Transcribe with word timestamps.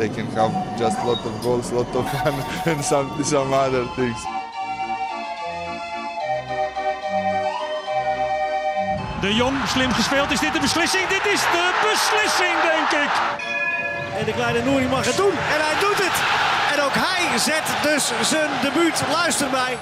They 0.00 0.08
can 0.08 0.26
have 0.32 0.52
just 0.78 0.96
lot 1.04 1.20
of 1.28 1.32
goals, 1.42 1.70
lot 1.72 1.94
of 1.94 2.08
fun, 2.08 2.34
and 2.72 2.82
some 2.82 3.08
some 3.22 3.52
other 3.52 3.84
things. 3.96 4.20
De 9.20 9.34
Jong, 9.34 9.56
slim 9.68 9.92
gespeeld. 9.92 10.30
Is 10.30 10.40
dit 10.40 10.52
de 10.52 10.60
beslissing? 10.60 11.08
Dit 11.08 11.26
is 11.34 11.40
de 11.40 11.66
beslissing, 11.90 12.56
denk 12.72 12.90
ik. 13.04 13.12
En 14.18 14.24
de 14.24 14.32
kleine 14.32 14.62
Nouri 14.62 14.88
mag 14.88 15.04
het 15.04 15.16
doen. 15.16 15.34
En 15.54 15.60
hij 15.66 15.76
doet 15.80 16.00
het. 16.06 16.16
En 16.72 16.84
ook 16.84 16.96
hij 17.08 17.38
zet 17.38 17.66
dus 17.82 18.12
zijn 18.28 18.50
debuut. 18.62 19.02
Luister 19.12 19.50
mij. 19.50 19.78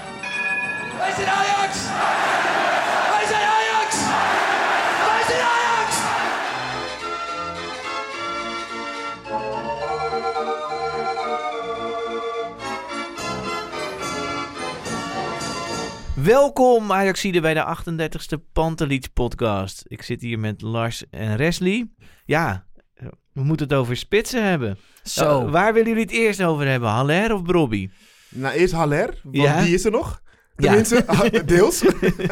Wij 0.99 1.13
zijn 1.17 1.29
Ajax! 1.29 1.73
Welkom 16.23 16.93
Ajaxide 16.93 17.41
bij 17.41 17.55
de 17.55 17.77
38e 17.77 18.43
Pantelich 18.53 19.13
podcast. 19.13 19.85
Ik 19.87 20.03
zit 20.03 20.21
hier 20.21 20.39
met 20.39 20.63
Lars 20.63 21.05
en 21.11 21.37
Resli. 21.37 21.91
Ja, 22.25 22.67
we 23.33 23.43
moeten 23.45 23.67
het 23.69 23.77
over 23.77 23.97
spitsen 23.97 24.45
hebben. 24.49 24.79
Zo. 25.03 25.45
Uh, 25.47 25.51
waar 25.51 25.73
willen 25.73 25.89
jullie 25.89 26.03
het 26.03 26.13
eerst 26.13 26.43
over 26.43 26.67
hebben? 26.67 26.89
Haller 26.89 27.35
of 27.35 27.43
Brobby? 27.43 27.91
Nou, 28.29 28.55
eerst 28.55 28.73
Haller, 28.75 29.21
want 29.23 29.37
Ja. 29.37 29.63
die 29.63 29.75
is 29.75 29.85
er 29.85 29.91
nog. 29.91 30.23
Tenminste, 30.57 31.05
deels. 31.47 31.85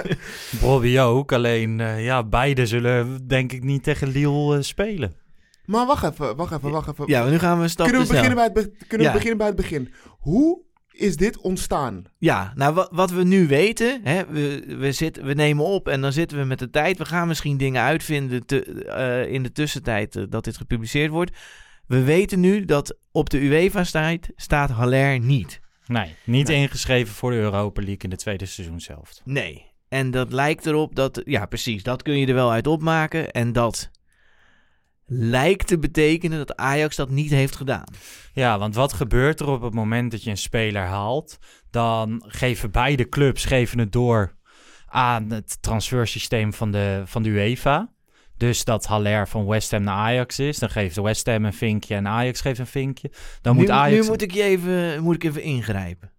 Bobby 0.61 0.99
ook, 0.99 1.33
alleen 1.33 1.79
uh, 1.79 2.05
ja, 2.05 2.25
beide 2.25 2.67
zullen 2.67 3.27
denk 3.27 3.53
ik 3.53 3.63
niet 3.65 3.83
tegen 3.83 4.09
Lille 4.09 4.57
uh, 4.57 4.63
spelen. 4.63 5.15
Maar 5.65 5.87
wacht 5.87 6.05
even, 6.13 6.37
wacht 6.37 6.53
even, 6.53 6.71
wacht 6.71 6.89
even. 6.89 7.05
Ja, 7.07 7.21
maar 7.23 7.31
nu 7.31 7.39
gaan 7.39 7.57
we 7.57 7.63
een 7.63 7.71
stap 7.71 7.87
kunnen 7.87 8.07
we, 8.07 8.13
beginnen 8.13 8.35
bij, 8.35 8.45
het 8.45 8.53
be- 8.53 8.85
kunnen 8.87 9.07
Ja. 9.07 9.13
we 9.13 9.19
beginnen 9.19 9.39
bij 9.39 9.47
het 9.47 9.57
begin? 9.57 9.93
Hoe 10.19 10.65
is 10.97 11.17
dit 11.17 11.39
ontstaan? 11.39 12.03
Ja, 12.19 12.53
nou 12.55 12.75
wat, 12.75 12.89
wat 12.93 13.11
we 13.11 13.25
nu 13.25 13.47
weten, 13.47 14.01
hè, 14.05 14.27
we, 14.27 14.65
we, 14.79 14.93
zitten, 14.93 15.25
we 15.25 15.33
nemen 15.35 15.65
op 15.65 15.89
en 15.89 16.01
dan 16.01 16.13
zitten 16.13 16.39
we 16.39 16.45
met 16.45 16.59
de 16.59 16.71
tijd. 16.71 16.99
We 16.99 17.05
gaan 17.05 17.29
misschien 17.29 17.57
dingen 17.57 17.83
uitvinden 17.83 18.47
te- 18.47 18.85
eh, 18.85 19.33
in 19.33 19.43
de 19.43 19.53
tussentijd 19.53 20.17
eh, 20.17 20.23
dat 20.29 20.45
dit 20.45 20.57
gepubliceerd 20.57 21.11
wordt. 21.11 21.37
We 21.87 22.03
weten 22.03 22.41
nu 22.41 22.65
dat 22.65 22.97
op 23.13 23.31
de 23.31 23.39
UEFA-site 23.39 24.33
staat 24.37 24.71
Haller 24.71 25.19
niet. 25.21 25.61
Nee, 25.87 26.15
niet 26.25 26.47
Nee. 26.49 26.57
ingeschreven 26.61 27.15
voor 27.15 27.31
de 27.31 27.37
Europa 27.37 27.81
League 27.81 28.03
in 28.03 28.11
de 28.11 28.17
tweede 28.17 28.47
seizoen 28.47 28.81
zelf. 28.81 29.11
Nee. 29.25 29.65
En 29.89 30.11
dat 30.11 30.33
lijkt 30.33 30.67
erop 30.67 30.95
dat, 30.95 31.21
ja 31.25 31.47
precies, 31.47 31.83
dat 31.83 32.03
kun 32.03 32.19
je 32.19 32.27
er 32.27 32.35
wel 32.35 32.53
uit 32.53 32.67
opmaken. 32.67 33.31
En 33.31 33.53
dat 33.53 33.91
lijkt 35.07 35.67
te 35.67 35.79
betekenen 35.79 36.39
dat 36.39 36.57
Ajax 36.57 36.97
dat 36.97 37.11
niet 37.11 37.31
heeft 37.31 37.57
gedaan. 37.57 37.85
Ja, 38.33 38.59
want 38.59 38.75
wat 38.75 38.93
gebeurt 38.93 39.41
er 39.41 39.49
op 39.49 39.63
het 39.63 39.75
moment 39.75 40.11
dat 40.11 40.23
je 40.23 40.31
een 40.31 40.37
speler 40.37 40.83
haalt? 40.83 41.39
Dan 41.71 42.25
geven 42.27 42.71
beide 42.71 43.09
clubs 43.09 43.45
geven 43.45 43.79
het 43.79 43.93
door 43.93 44.35
aan 44.87 45.31
het 45.31 45.63
transfersysteem 45.63 46.53
van 46.53 46.71
de, 46.71 47.03
van 47.05 47.23
de 47.23 47.29
UEFA. 47.29 47.95
Dus 48.37 48.65
dat 48.65 48.87
Haller 48.87 49.29
van 49.29 49.47
West 49.47 49.71
Ham 49.71 49.83
naar 49.83 49.97
Ajax 49.97 50.39
is. 50.39 50.59
Dan 50.59 50.71
geeft 50.71 50.97
West 50.97 51.27
Ham 51.27 51.45
een 51.45 51.53
vinkje 51.53 51.95
en 51.95 52.09
Ajax 52.09 52.41
geeft 52.41 52.59
een 52.59 52.67
vinkje. 52.67 53.11
Dan 53.41 53.55
nu, 53.55 53.61
moet 53.61 53.71
Ajax... 53.71 54.03
nu 54.03 54.11
moet 54.11 54.23
ik 54.23 54.33
je 54.33 54.43
even, 54.43 55.03
moet 55.03 55.15
ik 55.15 55.25
even 55.25 55.43
ingrijpen. 55.43 56.11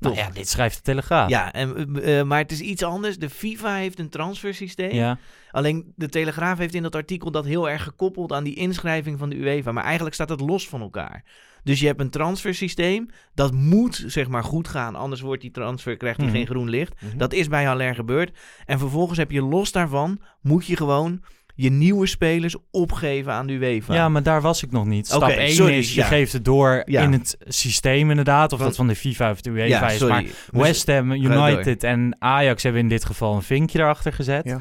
Nou 0.00 0.14
ja, 0.14 0.30
dit 0.30 0.48
schrijft 0.48 0.76
de 0.76 0.82
Telegraaf. 0.82 1.28
Ja, 1.28 1.52
en, 1.52 1.96
eh, 2.02 2.18
eh, 2.20 2.26
maar 2.26 2.38
het 2.38 2.52
is 2.52 2.60
iets 2.60 2.82
anders. 2.82 3.18
De 3.18 3.30
FIFA 3.30 3.74
heeft 3.74 3.98
een 3.98 4.08
transfersysteem. 4.08 4.94
Ja. 4.94 5.18
Alleen 5.50 5.92
de 5.96 6.08
Telegraaf 6.08 6.58
heeft 6.58 6.74
in 6.74 6.82
dat 6.82 6.94
artikel 6.94 7.30
dat 7.30 7.44
heel 7.44 7.70
erg 7.70 7.82
gekoppeld 7.82 8.32
aan 8.32 8.44
die 8.44 8.54
inschrijving 8.54 9.18
van 9.18 9.28
de 9.30 9.36
UEFA. 9.36 9.72
Maar 9.72 9.84
eigenlijk 9.84 10.14
staat 10.14 10.28
het 10.28 10.40
los 10.40 10.68
van 10.68 10.80
elkaar. 10.80 11.24
Dus 11.64 11.80
je 11.80 11.86
hebt 11.86 12.00
een 12.00 12.10
transfersysteem. 12.10 13.08
Dat 13.34 13.52
moet 13.52 14.04
zeg 14.06 14.28
maar 14.28 14.44
goed 14.44 14.68
gaan. 14.68 14.94
Anders 14.94 15.20
wordt 15.20 15.42
die 15.42 15.50
transfer, 15.50 15.96
krijgt 15.96 16.16
hij 16.16 16.26
Mhm. 16.26 16.36
geen 16.36 16.46
groen 16.46 16.68
licht. 16.68 16.94
Mhm. 17.02 17.18
Dat 17.18 17.32
is 17.32 17.48
bij 17.48 17.64
Haller 17.64 17.94
gebeurd. 17.94 18.38
En 18.66 18.78
vervolgens 18.78 19.18
heb 19.18 19.30
je 19.30 19.42
los 19.42 19.72
daarvan, 19.72 20.20
moet 20.40 20.66
je 20.66 20.76
gewoon 20.76 21.22
je 21.62 21.70
nieuwe 21.70 22.06
spelers 22.06 22.56
opgeven 22.70 23.32
aan 23.32 23.46
de 23.46 23.52
UEFA. 23.52 23.94
Ja, 23.94 24.08
maar 24.08 24.22
daar 24.22 24.40
was 24.40 24.62
ik 24.62 24.70
nog 24.70 24.86
niet. 24.86 25.06
Stap 25.06 25.22
Oké, 25.22 25.30
1 25.32 25.52
sorry, 25.54 25.74
is, 25.78 25.94
je 25.94 26.00
ja. 26.00 26.06
geeft 26.06 26.32
het 26.32 26.44
door 26.44 26.82
Ja. 26.84 27.02
in 27.02 27.12
het 27.12 27.36
systeem 27.48 28.10
inderdaad. 28.10 28.52
Of 28.52 28.58
Want- 28.58 28.70
dat 28.70 28.76
van 28.76 28.86
de 28.86 28.96
FIFA 28.96 29.30
of 29.30 29.40
de 29.40 29.50
UEFA 29.50 29.66
ja, 29.66 29.90
is. 29.90 30.00
Maar 30.00 30.24
West 30.50 30.86
Ham. 30.86 31.12
United 31.12 31.84
en 31.84 32.16
Ajax 32.18 32.62
hebben 32.62 32.80
in 32.82 32.88
dit 32.88 33.04
geval 33.04 33.34
een 33.34 33.42
vinkje 33.42 33.78
erachter 33.78 34.12
gezet. 34.12 34.56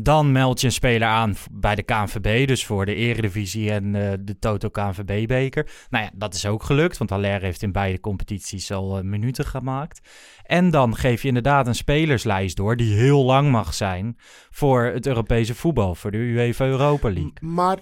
Dan 0.00 0.32
meld 0.32 0.60
je 0.60 0.66
een 0.66 0.72
speler 0.72 1.08
aan 1.08 1.34
bij 1.50 1.74
de 1.74 1.82
KNVB, 1.82 2.46
dus 2.46 2.66
voor 2.66 2.86
de 2.86 2.94
Eredivisie 2.94 3.70
en 3.70 3.94
eh, 3.94 4.12
de 4.20 4.38
Toto 4.38 4.68
KNVB-beker. 4.68 5.70
Nou 5.90 6.04
ja, 6.04 6.10
dat 6.14 6.34
is 6.34 6.46
ook 6.46 6.62
gelukt, 6.62 6.98
want 6.98 7.10
Haller 7.10 7.40
heeft 7.40 7.62
in 7.62 7.72
beide 7.72 8.00
competities 8.00 8.72
al 8.72 8.98
eh, 8.98 9.04
minuten 9.04 9.44
gemaakt. 9.44 10.08
En 10.42 10.70
dan 10.70 10.96
geef 10.96 11.22
je 11.22 11.28
inderdaad 11.28 11.66
een 11.66 11.74
spelerslijst 11.74 12.56
door 12.56 12.76
die 12.76 12.94
heel 12.94 13.24
lang 13.24 13.50
mag 13.50 13.74
zijn 13.74 14.16
voor 14.50 14.82
het 14.82 15.06
Europese 15.06 15.54
voetbal, 15.54 15.94
voor 15.94 16.10
de 16.10 16.18
UEFA 16.18 16.66
Europa 16.66 17.08
League. 17.08 17.32
Maar 17.40 17.78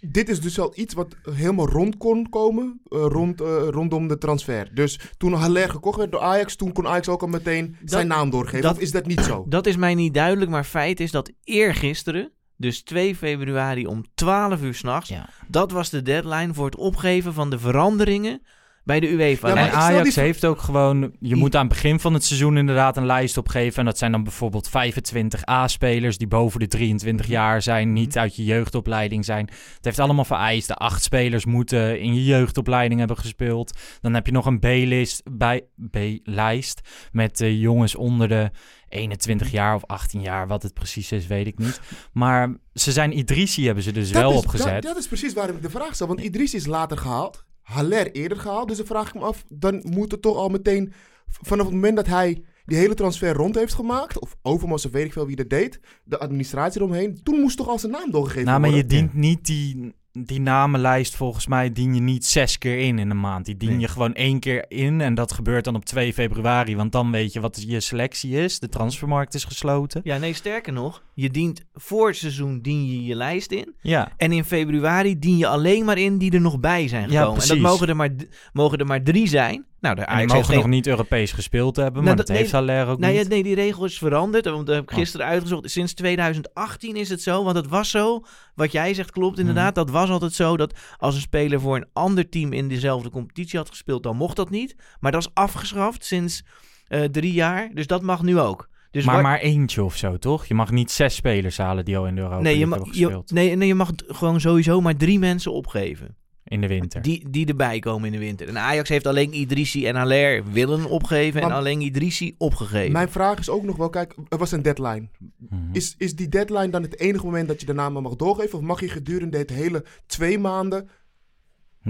dit 0.00 0.28
is 0.28 0.40
dus 0.40 0.58
al 0.60 0.72
iets 0.74 0.94
wat 0.94 1.16
helemaal 1.30 1.68
rond 1.68 1.96
kon 1.96 2.28
komen 2.28 2.80
eh, 2.88 3.04
rond, 3.08 3.40
eh, 3.40 3.46
rondom 3.70 4.08
de 4.08 4.18
transfer. 4.18 4.74
Dus 4.74 5.00
toen 5.16 5.32
Haller 5.32 5.70
gekocht 5.70 5.98
werd 5.98 6.12
door 6.12 6.20
Ajax, 6.20 6.56
toen 6.56 6.72
kon 6.72 6.86
Ajax 6.88 7.08
ook 7.08 7.22
al 7.22 7.28
meteen 7.28 7.76
zijn 7.84 8.06
naam 8.06 8.30
doorgeven. 8.30 8.62
dat- 8.62 8.72
of 8.76 8.80
is 8.80 8.90
dat 8.92 9.06
niet 9.06 9.20
zo? 9.20 9.44
Dat 9.48 9.66
is 9.66 9.76
mij 9.76 9.94
niet 9.94 10.14
duidelijk, 10.14 10.50
maar 10.50 10.64
feit 10.64 11.00
is 11.00 11.10
dat 11.10 11.30
eergisteren, 11.44 12.32
dus 12.56 12.82
2 12.82 13.16
februari 13.16 13.86
om 13.86 14.04
12 14.14 14.62
uur 14.62 14.74
s'nachts, 14.74 15.08
Ja. 15.08 15.28
dat 15.48 15.70
was 15.70 15.90
de 15.90 16.02
deadline 16.02 16.54
voor 16.54 16.64
het 16.64 16.76
opgeven 16.76 17.34
van 17.34 17.50
de 17.50 17.58
veranderingen 17.58 18.42
bij 18.84 19.00
de 19.00 19.10
UEFA. 19.10 19.48
Ja, 19.48 19.56
en 19.56 19.72
Ajax 19.72 20.14
die 20.14 20.22
heeft 20.22 20.44
ook 20.44 20.60
gewoon... 20.60 21.12
Je 21.20 21.36
moet 21.36 21.54
aan 21.54 21.66
het 21.66 21.72
begin 21.72 22.00
van 22.00 22.14
het 22.14 22.24
seizoen 22.24 22.56
inderdaad 22.56 22.96
een 22.96 23.06
lijst 23.06 23.36
opgeven. 23.36 23.78
En 23.78 23.84
dat 23.84 23.98
zijn 23.98 24.12
dan 24.12 24.22
bijvoorbeeld 24.22 24.68
25 24.68 25.48
A-spelers 25.48 26.18
die 26.18 26.26
boven 26.26 26.60
de 26.60 26.66
23 26.66 27.26
jaar 27.26 27.62
zijn. 27.62 27.92
Niet 27.92 28.18
uit 28.18 28.36
je 28.36 28.44
jeugdopleiding 28.44 29.24
zijn. 29.24 29.46
Het 29.46 29.84
heeft 29.84 29.98
allemaal 29.98 30.24
vereist. 30.24 30.68
De 30.68 30.74
acht 30.74 31.02
spelers 31.02 31.44
moeten 31.44 32.00
in 32.00 32.14
je 32.14 32.24
jeugdopleiding 32.24 32.98
hebben 32.98 33.18
gespeeld. 33.18 33.78
Dan 34.00 34.14
heb 34.14 34.26
je 34.26 34.32
nog 34.32 34.46
een 34.46 34.58
B-list 34.58 35.22
bij 35.30 35.64
B-lijst 35.90 36.80
met 37.12 37.40
eh, 37.40 37.60
jongens 37.60 37.94
onder 37.94 38.28
de 38.28 38.50
21 38.88 39.50
jaar 39.50 39.74
of 39.74 39.84
18 39.86 40.20
jaar. 40.20 40.46
Wat 40.46 40.62
het 40.62 40.74
precies 40.74 41.12
is, 41.12 41.26
weet 41.26 41.46
ik 41.46 41.58
niet. 41.58 41.80
Maar 42.12 42.56
ze 42.74 42.92
zijn 42.92 43.18
Idrissi 43.18 43.64
hebben 43.64 43.84
ze 43.84 43.92
dus 43.92 44.12
Dat 44.12 44.22
wel 44.22 44.30
is, 44.32 44.38
opgezet. 44.38 44.72
Dat, 44.72 44.82
dat 44.82 44.96
is 44.96 45.06
precies 45.06 45.32
waarom 45.32 45.56
ik 45.56 45.62
de 45.62 45.70
vraag 45.70 45.94
stel. 45.94 46.06
Want 46.06 46.20
Idris 46.20 46.54
is 46.54 46.66
later 46.66 46.98
gehaald. 46.98 47.48
Haller 47.70 48.12
eerder 48.12 48.38
gehaald. 48.38 48.68
Dus 48.68 48.76
dan 48.76 48.86
vraag 48.86 49.08
ik 49.08 49.14
me 49.14 49.20
af, 49.20 49.44
dan 49.48 49.82
moet 49.90 50.10
het 50.12 50.22
toch 50.22 50.36
al 50.36 50.48
meteen... 50.48 50.92
Vanaf 51.26 51.66
het 51.66 51.74
moment 51.74 51.96
dat 51.96 52.06
hij 52.06 52.42
die 52.64 52.78
hele 52.78 52.94
transfer 52.94 53.32
rond 53.32 53.54
heeft 53.54 53.74
gemaakt... 53.74 54.18
of 54.18 54.36
Overmars 54.42 54.86
of 54.86 54.92
weet 54.92 55.04
ik 55.04 55.12
veel 55.12 55.26
wie 55.26 55.36
dat 55.36 55.50
deed... 55.50 55.80
de 56.04 56.18
administratie 56.18 56.80
eromheen... 56.80 57.20
toen 57.22 57.40
moest 57.40 57.56
toch 57.56 57.68
al 57.68 57.78
zijn 57.78 57.92
naam 57.92 58.10
doorgegeven 58.10 58.44
Nou, 58.44 58.60
maar 58.60 58.68
je 58.68 58.74
worden? 58.74 58.96
dient 58.96 59.14
niet 59.14 59.46
die, 59.46 59.94
die 60.12 60.40
namenlijst, 60.40 61.16
volgens 61.16 61.46
mij, 61.46 61.72
dien 61.72 61.94
je 61.94 62.00
niet 62.00 62.26
zes 62.26 62.58
keer 62.58 62.78
in 62.78 62.98
in 62.98 63.10
een 63.10 63.20
maand. 63.20 63.44
Die 63.44 63.56
dien 63.56 63.68
Nee. 63.70 63.78
je 63.80 63.88
gewoon 63.88 64.14
één 64.14 64.40
keer 64.40 64.64
in. 64.68 65.00
En 65.00 65.14
dat 65.14 65.32
gebeurt 65.32 65.64
dan 65.64 65.74
op 65.74 65.84
2 65.84 66.12
februari, 66.12 66.76
want 66.76 66.92
dan 66.92 67.10
weet 67.10 67.32
je 67.32 67.40
wat 67.40 67.64
je 67.66 67.80
selectie 67.80 68.30
is. 68.36 68.58
De 68.58 68.68
transfermarkt 68.68 69.34
is 69.34 69.44
gesloten. 69.44 70.00
Ja, 70.04 70.16
nee, 70.18 70.32
sterker 70.34 70.72
nog, 70.72 71.02
je 71.14 71.30
dient 71.30 71.64
voor 71.74 72.06
het 72.08 72.16
seizoen 72.16 72.60
dien 72.62 72.86
je 72.86 73.04
je 73.04 73.14
lijst 73.14 73.50
in. 73.52 73.74
Ja, 73.80 74.12
En 74.16 74.32
in 74.32 74.44
februari 74.44 75.18
dien 75.18 75.36
je 75.36 75.46
alleen 75.46 75.84
maar 75.84 75.98
in 75.98 76.18
die 76.18 76.32
er 76.32 76.40
nog 76.40 76.60
bij 76.60 76.88
zijn 76.88 77.10
Ja, 77.10 77.20
gekomen. 77.20 77.42
en 77.42 77.48
dat 77.48 77.58
mogen 77.58 77.88
er, 77.88 77.96
maar, 77.96 78.10
mogen 78.52 78.78
er 78.78 78.86
maar 78.86 79.02
drie 79.02 79.26
zijn. 79.28 79.64
Nou, 79.80 79.94
de 79.94 80.06
Ajax 80.06 80.32
mogen 80.32 80.54
nog 80.54 80.66
niet 80.66 80.86
Europees 80.86 81.32
gespeeld 81.32 81.76
hebben, 81.76 81.92
Nou, 81.94 82.04
maar 82.06 82.16
dat- 82.16 82.26
dat, 82.26 82.36
heeft 82.36 82.52
nee, 82.52 82.60
Haller 82.60 82.86
ook 82.86 82.98
Nou 82.98 83.12
ja, 83.12 83.18
niet. 83.20 83.28
nee, 83.28 83.42
die 83.42 83.54
regel 83.54 83.84
is 83.84 83.98
veranderd. 83.98 84.44
Want 84.44 84.66
dat 84.66 84.74
heb 84.74 84.84
ik 84.84 84.90
Oh. 84.90 84.96
gisteren 84.98 85.26
uitgezocht. 85.26 85.70
Sinds 85.70 85.94
2018 85.94 86.96
is 86.96 87.08
het 87.08 87.22
zo. 87.22 87.44
Want 87.44 87.56
het 87.56 87.68
was 87.68 87.90
zo. 87.90 88.24
Wat 88.54 88.72
jij 88.72 88.94
zegt 88.94 89.10
klopt 89.10 89.38
inderdaad. 89.38 89.74
Mhm. 89.76 89.84
Dat 89.84 89.90
was 89.90 90.10
altijd 90.10 90.32
zo 90.32 90.56
dat 90.56 90.74
als 90.96 91.14
een 91.14 91.20
speler 91.20 91.60
voor 91.60 91.76
een 91.76 91.86
ander 91.92 92.28
team 92.28 92.52
in 92.52 92.68
dezelfde 92.68 93.10
competitie 93.10 93.58
had 93.58 93.68
gespeeld, 93.68 94.02
dan 94.02 94.16
mocht 94.16 94.36
dat 94.36 94.50
niet. 94.50 94.76
Maar 95.00 95.12
dat 95.12 95.20
is 95.20 95.30
afgeschaft 95.34 96.04
sinds 96.04 96.42
eh, 96.86 97.02
drie 97.02 97.32
jaar. 97.32 97.70
Dus 97.74 97.86
dat 97.86 98.02
mag 98.02 98.22
nu 98.22 98.38
ook. 98.38 98.68
Dus 98.90 99.04
maar 99.04 99.22
maar 99.22 99.38
eentje 99.38 99.84
of 99.84 99.96
zo, 99.96 100.18
toch? 100.18 100.46
Je 100.46 100.54
mag 100.54 100.70
niet 100.70 100.90
zes 100.90 101.14
spelers 101.14 101.58
halen 101.58 101.84
die 101.84 101.96
al 101.98 102.06
in 102.06 102.14
de 102.14 102.20
Europa 102.20 102.42
nee, 102.42 102.58
je 102.58 102.66
League 102.66 102.76
mag, 102.78 102.86
hebben 102.86 102.98
je, 102.98 103.04
gespeeld. 103.06 103.30
nee, 103.32 103.56
nee, 103.56 103.68
je 103.68 103.74
mag 103.74 103.90
gewoon 104.06 104.40
sowieso 104.40 104.80
maar 104.80 104.96
drie 104.96 105.18
mensen 105.18 105.52
opgeven. 105.52 106.16
In 106.50 106.60
de 106.60 106.66
winter. 106.66 107.02
Die, 107.02 107.30
die 107.30 107.46
erbij 107.46 107.78
komen 107.78 108.06
in 108.06 108.12
de 108.12 108.18
winter. 108.18 108.48
En 108.48 108.58
Ajax 108.58 108.88
heeft 108.88 109.06
alleen 109.06 109.40
Idrissi 109.40 109.86
en 109.86 109.94
Haller 109.96 110.44
willen 110.52 110.84
opgeven. 110.84 111.42
en 111.42 111.50
alleen 111.50 111.80
Idrissi 111.80 112.34
opgegeven. 112.38 112.92
Mijn 112.92 113.08
vraag 113.08 113.38
is 113.38 113.48
ook 113.48 113.62
nog 113.62 113.76
wel, 113.76 113.88
kijk, 113.88 114.14
er 114.28 114.38
was 114.38 114.52
een 114.52 114.62
deadline. 114.62 115.08
Mhm. 115.36 115.60
Is, 115.72 115.94
is 115.98 116.16
die 116.16 116.28
deadline 116.28 116.68
dan 116.68 116.82
het 116.82 116.98
enige 116.98 117.24
moment 117.24 117.48
dat 117.48 117.60
je 117.60 117.66
de 117.66 117.72
naam 117.72 117.92
mag 117.92 118.16
doorgeven? 118.16 118.58
Of 118.58 118.64
mag 118.64 118.80
je 118.80 118.88
gedurende 118.88 119.38
het 119.38 119.50
hele 119.50 119.84
twee 120.06 120.38
maanden 120.38 120.88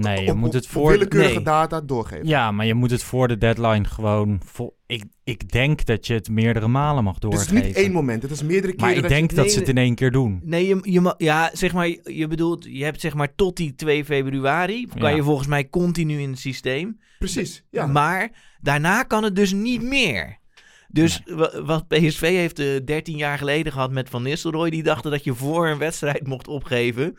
Nee, 0.03 0.23
je 0.23 0.31
op, 0.31 0.37
moet 0.37 0.53
het 0.53 0.67
voor... 0.67 0.91
willekeurige 0.91 1.33
nee. 1.33 1.43
data 1.43 1.81
doorgeven? 1.81 2.27
Ja, 2.27 2.51
maar 2.51 2.65
je 2.65 2.73
moet 2.73 2.91
het 2.91 3.03
voor 3.03 3.27
de 3.27 3.37
deadline 3.37 3.83
gewoon... 3.85 4.41
Vol... 4.45 4.79
Ik, 4.85 5.03
ik 5.23 5.51
denk 5.51 5.85
dat 5.85 6.07
je 6.07 6.13
het 6.13 6.29
meerdere 6.29 6.67
malen 6.67 7.03
mag 7.03 7.19
Dus 7.19 7.29
het 7.31 7.31
doorgeven. 7.49 7.57
is 7.61 7.67
niet 7.67 7.75
één 7.85 7.91
moment, 7.91 8.21
het 8.21 8.31
is 8.31 8.43
meerdere 8.43 8.73
keren 8.73 8.79
maar 8.87 8.95
ik 8.95 9.01
dat 9.01 9.11
je- 9.11 9.17
denk 9.17 9.29
dat 9.29 9.45
nee, 9.45 9.53
ze 9.53 9.59
het 9.59 9.67
in 9.69 9.77
één 9.77 9.95
keer 9.95 10.11
doen. 10.11 10.41
Nee, 10.43 10.67
je, 10.67 10.79
je 10.81 11.13
ja, 11.17 11.49
zeg 11.53 11.73
maar, 11.73 11.87
je 12.03 12.27
bedoelt, 12.27 12.65
je 12.69 12.83
hebt 12.83 13.01
zeg 13.01 13.13
maar 13.13 13.35
tot 13.35 13.57
die 13.57 13.75
2 13.75 14.05
februari, 14.05 14.85
kan 14.87 15.09
Ja. 15.09 15.15
je 15.15 15.23
volgens 15.23 15.47
mij 15.47 15.69
continu 15.69 16.19
in 16.19 16.29
het 16.29 16.39
systeem. 16.39 16.99
Precies, 17.19 17.63
ja. 17.71 17.85
Maar 17.87 18.29
daarna 18.61 19.03
kan 19.03 19.23
het 19.23 19.35
dus 19.35 19.53
niet 19.53 19.81
meer. 19.81 20.39
Dus 20.87 21.21
wa- 21.25 21.63
wat 21.63 21.87
PSV 21.87 22.21
heeft 22.21 22.59
eh 22.59 22.67
13 22.85 23.17
jaar 23.17 23.37
geleden 23.37 23.71
gehad 23.71 23.91
met 23.91 24.09
Van 24.09 24.23
Nistelrooy, 24.23 24.69
die 24.69 24.83
dachten 24.83 25.11
dat 25.11 25.23
je 25.23 25.33
voor 25.33 25.67
een 25.67 25.77
wedstrijd 25.77 26.27
mocht 26.27 26.47
opgeven. 26.47 27.17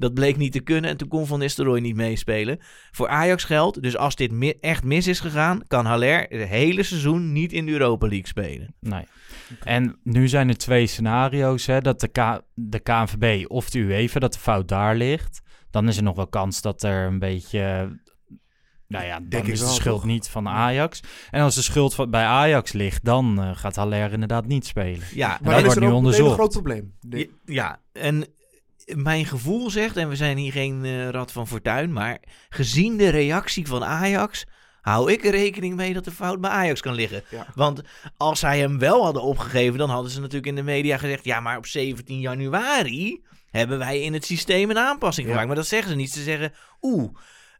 Dat 0.00 0.14
bleek 0.14 0.36
niet 0.36 0.52
te 0.52 0.60
kunnen 0.60 0.90
en 0.90 0.96
toen 0.96 1.08
kon 1.08 1.26
Van 1.26 1.38
Nistelrooy 1.38 1.80
niet 1.80 1.96
meespelen. 1.96 2.58
Voor 2.90 3.08
Ajax 3.08 3.44
geldt, 3.44 3.82
dus 3.82 3.96
als 3.96 4.14
dit 4.16 4.32
mi- 4.32 4.54
echt 4.60 4.84
mis 4.84 5.06
is 5.06 5.20
gegaan, 5.20 5.60
kan 5.66 5.84
Haller 5.86 6.26
het 6.28 6.48
hele 6.48 6.82
seizoen 6.82 7.32
niet 7.32 7.52
in 7.52 7.66
de 7.66 7.72
Europa 7.72 8.06
League 8.06 8.26
spelen. 8.26 8.74
Nee. 8.80 9.04
En 9.64 9.98
nu 10.02 10.28
zijn 10.28 10.48
er 10.48 10.56
twee 10.56 10.86
scenario's, 10.86 11.66
hè, 11.66 11.80
dat 11.80 12.00
de, 12.00 12.08
K 12.08 12.40
de 12.54 12.78
KNVB 12.78 13.44
of 13.50 13.70
de 13.70 13.78
UEFA, 13.78 14.20
dat 14.20 14.32
de 14.32 14.38
fout 14.38 14.68
daar 14.68 14.96
ligt. 14.96 15.42
Dan 15.70 15.88
is 15.88 15.96
er 15.96 16.02
nog 16.02 16.16
wel 16.16 16.28
kans 16.28 16.60
dat 16.62 16.82
er 16.82 17.06
een 17.06 17.18
beetje... 17.18 17.60
Nou 18.88 19.04
ja, 19.04 19.18
dan 19.18 19.28
Denk 19.28 19.46
is 19.46 19.60
de 19.60 19.66
schuld 19.66 19.96
toch? 19.96 20.04
niet 20.04 20.28
van 20.28 20.48
Ajax. 20.48 21.00
En 21.30 21.42
als 21.42 21.54
de 21.54 21.62
schuld 21.62 21.94
van, 21.94 22.10
bij 22.10 22.24
Ajax 22.24 22.72
ligt, 22.72 23.04
dan 23.04 23.40
eh, 23.42 23.50
gaat 23.56 23.76
Haller 23.76 24.12
inderdaad 24.12 24.46
niet 24.46 24.66
spelen. 24.66 25.00
Ja, 25.14 25.30
dat 25.30 25.40
maar 25.40 25.50
dan 25.50 25.58
is 25.58 25.62
wordt 25.64 25.74
er 25.76 25.80
nu 25.80 25.86
ook 25.86 25.92
een 25.92 25.98
onderzocht. 25.98 26.34
groot 26.34 26.52
probleem. 26.52 26.94
De- 27.00 27.30
Ja, 27.44 27.80
en 27.92 28.24
mijn 28.96 29.26
gevoel 29.26 29.70
zegt, 29.70 29.96
en 29.96 30.08
we 30.08 30.16
zijn 30.16 30.36
hier 30.36 30.52
geen 30.52 30.84
eh, 30.84 31.08
rad 31.08 31.32
van 31.32 31.46
fortuin, 31.48 31.92
maar 31.92 32.18
gezien 32.48 32.96
de 32.96 33.08
reactie 33.08 33.66
van 33.66 33.84
Ajax, 33.84 34.44
hou 34.80 35.12
ik 35.12 35.24
er 35.24 35.30
rekening 35.30 35.76
mee 35.76 35.92
dat 35.92 36.04
de 36.04 36.10
fout 36.10 36.40
bij 36.40 36.50
Ajax 36.50 36.80
kan 36.80 36.94
liggen. 36.94 37.22
Ja. 37.30 37.46
Want 37.54 37.80
als 38.16 38.38
zij 38.40 38.58
hem 38.58 38.78
wel 38.78 39.04
hadden 39.04 39.22
opgegeven, 39.22 39.78
dan 39.78 39.90
hadden 39.90 40.10
ze 40.10 40.18
natuurlijk 40.20 40.46
in 40.46 40.54
de 40.54 40.62
media 40.62 40.96
gezegd, 40.98 41.24
ja, 41.24 41.40
maar 41.40 41.56
op 41.56 41.66
17 41.66 42.20
januari 42.20 43.22
hebben 43.50 43.78
wij 43.78 44.00
in 44.00 44.12
het 44.12 44.24
systeem 44.24 44.70
een 44.70 44.78
aanpassing 44.78 45.26
Ja. 45.26 45.32
gemaakt. 45.32 45.48
Maar 45.48 45.56
dat 45.58 45.66
zeggen 45.66 45.90
ze 45.90 45.96
niet. 45.96 46.10
Ze 46.10 46.22
zeggen, 46.22 46.52
oeh, 46.82 47.10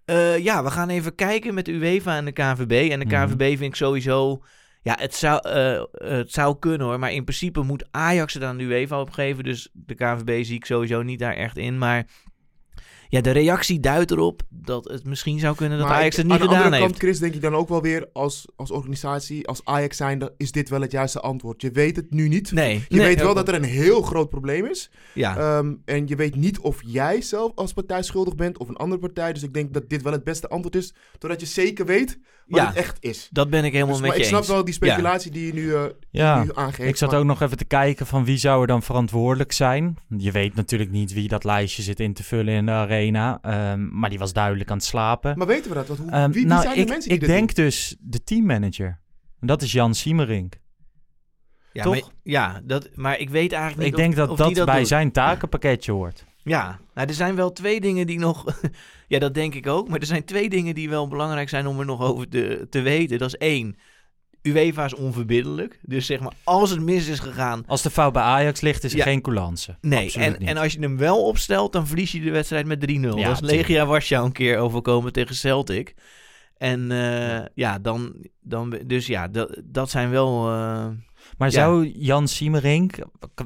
eh, 0.04 0.38
ja, 0.38 0.64
we 0.64 0.70
gaan 0.70 0.88
even 0.88 1.14
kijken 1.14 1.54
met 1.54 1.64
de 1.64 1.72
UEFA 1.72 2.16
en 2.16 2.24
de 2.24 2.32
KNVB. 2.32 2.90
En 2.90 2.98
de 2.98 3.04
Mhm. 3.06 3.26
KNVB 3.26 3.46
vind 3.48 3.60
ik 3.62 3.74
sowieso... 3.74 4.42
Ja, 4.82 4.96
het 5.00 5.14
zou, 5.14 5.48
eh, 5.48 5.82
het 5.92 6.32
zou 6.32 6.58
kunnen 6.58 6.86
hoor. 6.86 6.98
Maar 6.98 7.12
in 7.12 7.24
principe 7.24 7.62
moet 7.62 7.86
Ajax 7.90 8.34
het 8.34 8.42
aan 8.42 8.56
de 8.56 8.64
UEFA 8.64 9.00
opgeven. 9.00 9.44
Dus 9.44 9.68
de 9.72 9.94
KNVB 9.94 10.44
zie 10.44 10.56
ik 10.56 10.64
sowieso 10.64 11.02
niet 11.02 11.18
daar 11.18 11.34
echt 11.34 11.56
in. 11.56 11.78
Maar 11.78 12.06
ja, 13.10 13.20
de 13.20 13.30
reactie 13.30 13.80
duidt 13.80 14.10
erop 14.10 14.42
dat 14.48 14.84
het 14.84 15.04
misschien 15.04 15.38
zou 15.38 15.56
kunnen 15.56 15.78
dat 15.78 15.88
Maar 15.88 15.96
Ajax 15.96 16.16
het 16.16 16.24
niet 16.26 16.34
aan 16.34 16.40
de 16.40 16.44
gedaan 16.44 16.62
andere 16.62 16.82
heeft. 16.82 16.90
kant, 16.90 17.02
Chris, 17.02 17.18
denk 17.18 17.34
ik 17.34 17.40
dan 17.40 17.54
ook 17.54 17.68
wel 17.68 17.82
weer 17.82 18.08
als, 18.12 18.46
als 18.56 18.70
organisatie, 18.70 19.46
als 19.46 19.60
Ajax 19.64 19.96
zijnde, 19.96 20.34
is 20.36 20.52
dit 20.52 20.68
wel 20.68 20.80
het 20.80 20.92
juiste 20.92 21.20
antwoord. 21.20 21.62
Je 21.62 21.70
weet 21.70 21.96
het 21.96 22.10
nu 22.10 22.28
niet. 22.28 22.52
Nee. 22.52 22.84
Je 22.88 22.96
nee, 22.96 23.06
weet 23.06 23.20
wel 23.20 23.34
dat 23.34 23.48
er 23.48 23.54
een 23.54 23.62
heel 23.62 24.02
groot 24.02 24.30
probleem 24.30 24.66
is. 24.66 24.90
Ja, 25.14 25.36
Ehm, 25.36 25.74
en 25.84 26.06
je 26.06 26.16
weet 26.16 26.34
niet 26.36 26.58
of 26.58 26.80
jij 26.86 27.20
zelf 27.20 27.52
als 27.54 27.72
partij 27.72 28.02
schuldig 28.02 28.34
bent 28.34 28.58
of 28.58 28.68
een 28.68 28.76
andere 28.76 29.00
partij. 29.00 29.32
Dus 29.32 29.42
ik 29.42 29.54
denk 29.54 29.74
dat 29.74 29.88
dit 29.88 30.02
wel 30.02 30.12
het 30.12 30.24
beste 30.24 30.48
antwoord 30.48 30.76
is. 30.76 30.94
Doordat 31.18 31.40
je 31.40 31.46
zeker 31.46 31.86
weet 31.86 32.18
wat 32.48 32.60
Ja. 32.60 32.66
het 32.66 32.76
echt 32.76 32.96
is. 33.00 33.28
dat 33.30 33.50
ben 33.50 33.64
ik 33.64 33.72
helemaal 33.72 33.92
Dus, 33.92 34.00
met 34.00 34.08
maar 34.08 34.18
je 34.18 34.22
ik 34.24 34.28
snap 34.28 34.40
eens. 34.42 34.50
wel 34.50 34.64
die 34.64 34.74
speculatie 34.74 35.30
die 35.30 35.46
je 35.46 35.52
nu, 35.52 35.74
eh, 35.74 35.82
Ja, 36.10 36.42
nu 36.42 36.50
aangeeft. 36.54 36.88
ik 36.88 36.96
zat 36.96 37.10
maar- 37.10 37.18
ook 37.20 37.24
nog 37.26 37.40
even 37.42 37.56
te 37.56 37.64
kijken 37.64 38.06
van 38.06 38.24
wie 38.24 38.36
zou 38.38 38.60
er 38.60 38.66
dan 38.66 38.82
verantwoordelijk 38.82 39.52
zijn. 39.52 39.96
Je 40.16 40.32
weet 40.32 40.54
natuurlijk 40.54 40.90
niet 40.90 41.12
wie 41.12 41.28
dat 41.28 41.44
lijstje 41.44 41.82
zit 41.82 42.00
in 42.00 42.12
te 42.12 42.22
vullen 42.22 42.54
in 42.54 42.66
de 42.66 42.72
arena. 42.72 43.38
ehm, 43.42 43.98
maar 43.98 44.10
die 44.10 44.18
was 44.18 44.32
duidelijk 44.32 44.70
aan 44.70 44.76
het 44.76 44.86
slapen. 44.86 45.38
Maar 45.38 45.46
weten 45.46 45.68
we 45.70 45.76
dat? 45.76 45.86
Want 45.86 45.98
hoe, 46.00 46.10
Ehm, 46.10 46.24
wie, 46.24 46.32
wie 46.34 46.46
nou, 46.46 46.62
zijn 46.62 46.78
ik, 46.78 46.86
de 46.86 46.92
mensen 46.92 47.10
ik 47.12 47.18
die 47.20 47.28
dit 47.28 47.36
denk 47.36 47.54
dus 47.54 47.96
de 48.00 48.22
teammanager. 48.24 49.00
En 49.40 49.46
Dat 49.46 49.62
is 49.62 49.72
Jan 49.72 49.94
Siemerink. 49.94 50.54
ja, 51.72 51.82
toch? 51.82 51.92
Maar, 51.92 52.02
ja, 52.22 52.60
dat, 52.64 52.88
maar 52.94 53.18
ik 53.18 53.30
weet 53.30 53.52
eigenlijk 53.52 53.82
Ik 53.82 53.96
niet 53.96 54.00
denk 54.00 54.10
of, 54.10 54.16
dat 54.18 54.30
of 54.48 54.54
dat, 54.54 54.66
bij 54.66 54.78
doet. 54.78 54.88
zijn 54.88 55.12
takenpakketje 55.12 55.92
hoort. 55.92 56.24
Ja, 56.42 56.78
nou, 56.94 57.08
er 57.08 57.14
zijn 57.14 57.34
wel 57.34 57.52
twee 57.52 57.80
dingen 57.80 58.06
die 58.06 58.18
nog. 58.18 58.44
ja, 59.08 59.18
dat 59.18 59.34
denk 59.34 59.54
ik 59.54 59.66
ook. 59.66 59.88
Maar 59.88 60.00
er 60.00 60.06
zijn 60.06 60.24
twee 60.24 60.48
dingen 60.48 60.74
die 60.74 60.88
wel 60.88 61.08
belangrijk 61.08 61.48
zijn 61.48 61.66
om 61.66 61.78
er 61.78 61.84
nog 61.86 62.00
over 62.02 62.28
te, 62.28 62.66
te 62.70 62.80
weten. 62.80 63.18
Dat 63.18 63.28
is 63.28 63.36
één. 63.36 63.76
UEFA 64.42 64.84
is 64.84 64.94
onverbiddelijk. 64.94 65.78
Dus 65.82 66.06
zeg 66.06 66.20
maar, 66.20 66.32
als 66.44 66.70
het 66.70 66.80
mis 66.80 67.08
is 67.08 67.18
gegaan. 67.18 67.62
Als 67.66 67.82
de 67.82 67.90
fout 67.90 68.12
bij 68.12 68.22
Ajax 68.22 68.60
ligt, 68.60 68.84
is 68.84 68.92
er 68.92 68.98
Ja. 68.98 69.04
geen 69.04 69.20
coulance. 69.22 69.76
Nee, 69.80 70.04
Absoluut 70.04 70.26
en, 70.26 70.36
niet. 70.38 70.48
en 70.48 70.56
als 70.56 70.72
je 70.72 70.80
hem 70.80 70.96
wel 70.96 71.24
opstelt, 71.26 71.72
dan 71.72 71.86
verlies 71.86 72.12
je 72.12 72.20
de 72.20 72.30
wedstrijd 72.30 72.66
met 72.66 72.80
3-0. 72.90 72.90
Ja, 72.92 73.28
dat 73.28 73.42
is. 73.42 73.50
Legia 73.50 73.86
Warschau 73.86 74.24
een 74.26 74.32
keer 74.32 74.58
overkomen 74.58 75.12
tegen 75.12 75.34
Celtic. 75.34 75.94
En 76.56 76.90
eh, 76.90 77.44
ja, 77.54 77.78
dan, 77.78 78.14
dan. 78.40 78.78
Dus 78.86 79.06
ja, 79.06 79.28
dat, 79.28 79.60
dat 79.64 79.90
zijn 79.90 80.10
wel. 80.10 80.48
eh, 80.50 80.86
Maar 81.38 81.48
Ja. 81.48 81.54
zou 81.54 81.92
Jan 81.96 82.28
Siemerink... 82.28 82.96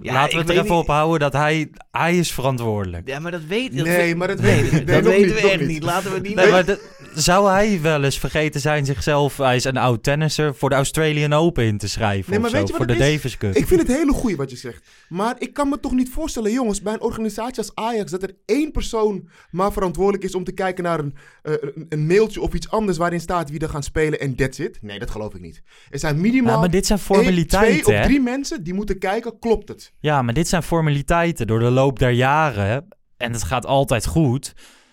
Ja, 0.03 0.13
laten 0.13 0.33
we 0.33 0.39
het 0.41 0.49
er 0.49 0.55
even 0.55 0.63
niet- 0.71 0.81
op 0.81 0.87
houden 0.87 1.21
dat 1.21 1.33
hij, 1.33 1.71
hij 1.91 2.17
is 2.19 2.33
verantwoordelijk. 2.33 3.09
ja, 3.09 3.19
maar 3.19 3.31
dat 3.31 3.45
weet 3.45 3.77
dat 3.77 3.87
Nee, 3.87 4.17
maar 4.17 4.29
dat 4.29 4.41
nee, 4.41 4.55
weten 4.63 4.71
we 4.71 4.77
niet. 4.79 4.87
Nee, 4.87 4.95
dat 4.95 5.05
nog 5.05 5.13
weten 5.13 5.27
niet, 5.27 5.35
we 5.35 5.43
nog 5.43 5.51
echt 5.51 5.61
niet. 5.61 5.69
niet. 5.69 5.83
Laten 5.83 6.09
we 6.09 6.15
het 6.15 6.27
niet. 6.27 6.35
Nee, 6.35 6.51
maar 6.51 6.65
zou 7.15 7.51
hij 7.51 7.81
wel 7.81 8.05
eens 8.05 8.19
vergeten 8.19 8.61
zijn 8.61 8.85
zichzelf... 8.85 9.37
Hij 9.37 9.57
is 9.57 9.65
een 9.65 9.77
oud 9.77 10.03
tennisser 10.03 10.55
voor 10.55 10.69
de 10.69 10.75
Australian 10.75 11.33
Open 11.33 11.65
in 11.65 11.79
te 11.79 11.89
schrijven 11.89 12.31
Nee, 12.31 12.39
of 12.39 12.43
maar 12.43 12.51
zo, 12.51 12.57
weet 12.57 12.67
je 12.67 12.73
wat 12.73 12.87
voor 12.87 12.97
de 12.97 13.05
is? 13.05 13.13
Davis 13.13 13.37
Cup. 13.37 13.55
Ik 13.55 13.67
vind 13.67 13.81
het 13.81 13.97
hele 13.97 14.13
goeie 14.13 14.37
wat 14.37 14.51
je 14.51 14.57
zegt. 14.57 14.89
Maar 15.09 15.35
ik 15.39 15.53
kan 15.53 15.69
me 15.69 15.81
toch 15.81 15.93
niet 15.93 16.11
voorstellen, 16.11 16.53
jongens, 16.53 16.83
bij 16.83 16.93
een 16.93 17.01
organisatie 17.01 17.59
als 17.59 17.75
Ajax, 17.75 18.11
dat 18.11 18.23
er 18.23 18.35
één 18.47 18.71
persoon 18.71 19.29
maar 19.51 19.73
verantwoordelijk 19.73 20.25
is 20.25 20.35
om 20.35 20.45
te 20.45 20.53
kijken 20.53 20.85
naar 20.85 20.99
een, 20.99 21.15
eh, 21.43 21.55
een, 21.89 22.07
mailtje 22.07 22.41
of 22.41 22.53
iets 22.53 22.71
anders 22.71 22.99
waarin 22.99 23.21
staat 23.21 23.51
wie 23.51 23.61
er 23.61 23.69
gaan 23.69 23.83
spelen 23.83 24.21
en 24.21 24.35
that's 24.35 24.59
it. 24.59 24.79
Nee, 24.83 24.99
dat 24.99 25.11
geloof 25.11 25.35
ik 25.35 25.41
niet. 25.41 25.63
Er 25.91 25.99
zijn 25.99 26.21
minimaal 26.21 26.55
Ja, 26.55 26.61
maar 26.61 26.71
dit 26.71 26.87
zijn 26.87 26.99
één, 26.99 27.09
twee 27.09 27.23
formaliteiten, 27.23 27.87
of 27.87 27.93
hè? 27.93 28.03
drie 28.03 28.21
mensen 28.21 28.63
die 28.63 28.75
moeten 28.75 28.99
kijken, 28.99 29.39
klopt 29.39 29.69
het? 29.69 29.93
Ja, 29.99 30.23
maar 30.23 30.35
dit 30.35 30.49
zijn 30.49 30.63
formaliteiten 30.63 31.47
door 31.47 31.59
de 31.59 31.71
loop 31.71 31.99
der 31.99 32.11
jaren. 32.11 32.89
En 33.17 33.33
het 33.33 33.43
gaat 33.43 33.67
altijd 33.67 34.07
goed. 34.07 34.53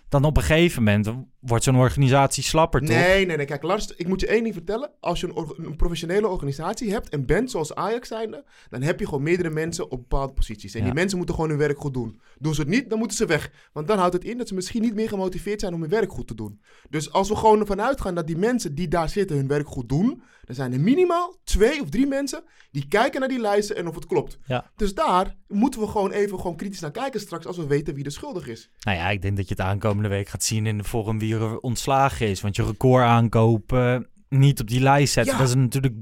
Dan 0.10 0.24
op 0.24 0.38
een 0.38 0.44
gegeven 0.44 0.84
moment 0.84 1.10
wordt 1.40 1.64
zo'n 1.64 1.76
organisatie 1.76 2.44
slapper, 2.44 2.80
toch? 2.80 2.90
Nee, 2.90 3.26
nee, 3.26 3.38
nee. 3.38 3.46
Kijk, 3.46 3.64
Lars, 3.64 3.88
ik 3.96 4.08
moet 4.08 4.20
je 4.20 4.28
één 4.28 4.44
ding 4.44 4.54
vertellen. 4.56 4.92
Als 5.00 5.20
je 5.20 5.54
een, 5.58 5.76
professionele 5.76 6.28
organisatie 6.28 6.92
hebt 6.92 7.10
en 7.10 7.26
bent 7.26 7.52
zoals 7.52 7.76
Ajax 7.76 8.08
zijnde, 8.08 8.44
dan 8.70 8.82
heb 8.82 9.00
je 9.00 9.06
gewoon 9.06 9.24
meerdere 9.24 9.50
mensen 9.50 9.92
op 9.92 9.98
bepaalde 10.00 10.34
posities. 10.34 10.74
En 10.74 10.80
Ja. 10.80 10.86
die 10.86 10.94
mensen 10.94 11.18
moeten 11.18 11.36
gewoon 11.36 11.50
hun 11.50 11.60
werk 11.60 11.80
goed 11.80 11.94
doen. 11.94 12.22
Doen 12.38 12.54
ze 12.54 12.62
het 12.62 12.70
niet, 12.70 12.90
dan 12.90 13.00
moeten 13.00 13.18
ze 13.18 13.26
weg. 13.26 13.52
Want 13.74 13.88
dan 13.88 13.98
houdt 13.98 14.14
het 14.14 14.24
in 14.24 14.38
dat 14.38 14.48
ze 14.48 14.54
misschien 14.54 14.82
niet 14.82 14.96
meer 14.96 15.08
gemotiveerd 15.08 15.60
zijn 15.60 15.74
om 15.74 15.82
hun 15.82 15.90
werk 15.90 16.12
goed 16.12 16.28
te 16.28 16.36
doen. 16.36 16.62
Dus 16.90 17.12
als 17.12 17.30
we 17.30 17.36
gewoon 17.36 17.60
ervan 17.60 17.82
uitgaan 17.82 18.16
dat 18.16 18.28
die 18.28 18.38
mensen 18.38 18.76
die 18.76 18.88
daar 18.88 19.10
zitten 19.10 19.36
hun 19.38 19.48
werk 19.48 19.68
goed 19.68 19.90
doen, 19.90 20.22
dan 20.46 20.56
zijn 20.56 20.74
er 20.74 20.80
minimaal 20.80 21.38
twee 21.44 21.82
of 21.82 21.90
drie 21.90 22.08
mensen 22.08 22.44
die 22.72 22.88
kijken 22.88 23.20
naar 23.20 23.30
die 23.30 23.40
lijsten 23.40 23.76
en 23.76 23.88
of 23.88 23.96
het 23.96 24.06
klopt. 24.06 24.40
Ja. 24.46 24.72
Dus 24.76 24.94
daar 24.94 25.36
moeten 25.48 25.80
we 25.80 25.88
gewoon 25.88 26.12
even 26.12 26.40
gewoon 26.40 26.56
kritisch 26.56 26.80
naar 26.80 26.92
kijken 26.92 27.20
straks 27.20 27.46
als 27.46 27.58
we 27.58 27.68
weten 27.68 27.94
wie 27.96 28.06
er 28.06 28.12
schuldig 28.12 28.48
is. 28.48 28.70
Nou 28.80 28.98
ja, 28.98 29.10
ik 29.10 29.22
denk 29.22 29.38
dat 29.38 29.48
je 29.48 29.54
het 29.58 29.64
aankomende 29.64 30.10
week 30.10 30.30
gaat 30.30 30.44
zien 30.44 30.66
in 30.66 30.78
de 30.78 30.84
vorm 30.84 31.20
wie 31.20 31.29
ontslagen 31.62 32.28
is. 32.28 32.42
Want 32.42 32.56
je 32.56 32.64
record 32.64 33.04
aankopen 33.04 34.08
niet 34.30 34.60
op 34.60 34.68
die 34.68 34.80
lijst 34.82 35.14
zetten, 35.14 35.34
Ja. 35.34 35.40
dat 35.40 35.48
is 35.48 35.56
natuurlijk 35.56 35.96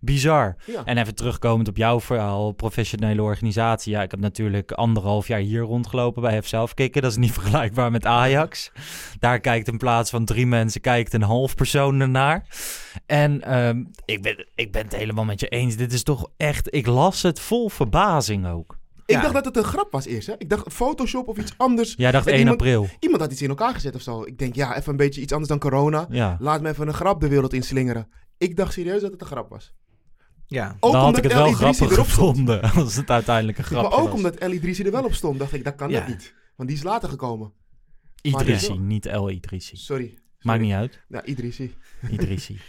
bizar. 0.00 0.56
Ja. 0.66 0.84
En 0.84 0.98
even 0.98 1.14
terugkomend 1.14 1.68
op 1.68 1.76
jouw 1.76 2.00
verhaal, 2.00 2.52
professionele 2.52 3.22
organisatie. 3.22 3.92
Ja, 3.92 4.02
ik 4.02 4.10
heb 4.10 4.20
natuurlijk 4.20 4.72
anderhalf 4.72 5.28
jaar 5.28 5.40
hier 5.40 5.60
rondgelopen 5.60 6.22
bij 6.22 6.42
zelf 6.42 6.74
kicken. 6.74 7.02
Dat 7.02 7.10
is 7.10 7.16
niet 7.16 7.32
vergelijkbaar 7.40 7.90
met 7.90 8.06
Ajax. 8.06 8.72
Daar 9.18 9.40
kijkt 9.40 9.68
in 9.68 9.76
plaats 9.78 10.10
van 10.10 10.24
drie 10.24 10.46
mensen, 10.46 10.80
kijkt 10.80 11.14
een 11.14 11.22
half 11.22 11.54
persoon 11.54 12.00
ernaar. 12.00 12.46
En 13.06 13.42
ehm, 13.42 13.84
ik, 14.04 14.22
ben, 14.22 14.46
ik 14.54 14.72
ben 14.72 14.82
het 14.82 14.96
helemaal 14.96 15.24
met 15.24 15.40
je 15.40 15.48
eens. 15.48 15.76
Dit 15.76 15.92
is 15.92 16.02
toch 16.02 16.30
echt, 16.36 16.74
ik 16.74 16.86
las 16.86 17.22
het 17.22 17.40
vol 17.40 17.68
verbazing 17.68 18.46
ook. 18.46 18.77
Ik 19.08 19.14
Ja. 19.14 19.20
dacht 19.20 19.34
dat 19.34 19.44
het 19.44 19.56
een 19.56 19.64
grap 19.64 19.92
was 19.92 20.06
eerst. 20.06 20.26
Hè? 20.26 20.34
Ik 20.38 20.48
dacht 20.50 20.72
Photoshop 20.72 21.28
of 21.28 21.38
iets 21.38 21.54
anders. 21.56 21.94
Jij 21.96 22.10
dacht 22.12 22.26
En 22.26 22.32
1 22.32 22.38
iemand- 22.40 22.60
april. 22.60 22.88
Iemand 23.00 23.20
had 23.22 23.32
iets 23.32 23.42
in 23.42 23.48
elkaar 23.48 23.74
gezet 23.74 23.94
of 23.94 24.00
zo. 24.02 24.22
Ik 24.24 24.38
denk, 24.38 24.54
ja, 24.54 24.76
even 24.76 24.90
een 24.90 24.96
beetje 24.96 25.20
iets 25.20 25.32
anders 25.32 25.50
dan 25.50 25.58
corona. 25.58 26.06
Ja. 26.10 26.36
Laat 26.40 26.60
me 26.62 26.68
even 26.68 26.88
een 26.88 26.94
grap 26.94 27.20
de 27.20 27.28
wereld 27.28 27.52
inslingeren. 27.52 28.08
Ik 28.38 28.56
dacht 28.56 28.72
serieus 28.72 29.00
dat 29.00 29.12
het 29.12 29.20
een 29.20 29.26
grap 29.26 29.48
was. 29.48 29.74
Ja. 30.46 30.76
Ook 30.80 30.92
Dan 30.92 31.00
had 31.00 31.00
omdat 31.08 31.16
ik 31.24 31.30
het 31.30 31.32
wel 31.32 31.52
grappig 31.52 31.80
erop 31.80 31.92
stond. 31.92 32.08
gevonden 32.08 32.62
als 32.72 32.96
het 32.96 33.10
uiteindelijk 33.10 33.58
een 33.58 33.64
grap 33.64 33.82
Maar 33.82 33.92
ook 33.98 34.04
was. 34.06 34.14
omdat 34.14 34.34
El 34.36 34.52
er 34.52 34.90
wel 34.90 35.04
op 35.04 35.14
stond, 35.14 35.38
dacht 35.38 35.52
ik, 35.52 35.64
dat 35.64 35.74
kan 35.74 35.90
Ja. 35.90 35.98
dat 35.98 36.08
niet. 36.08 36.34
Want 36.56 36.68
die 36.68 36.78
is 36.78 36.84
later 36.84 37.08
gekomen. 37.08 37.52
Idrissi, 38.22 38.68
Maar- 38.72 38.78
niet 38.80 39.06
El 39.06 39.30
Idrissi. 39.30 39.76
Sorry. 39.76 40.04
Maakt 40.40 40.58
Sorry. 40.58 40.60
niet 40.60 40.72
uit. 40.74 41.00
Ja, 41.08 41.24
Idrissi. 41.24 41.74
Idrissi. 42.10 42.58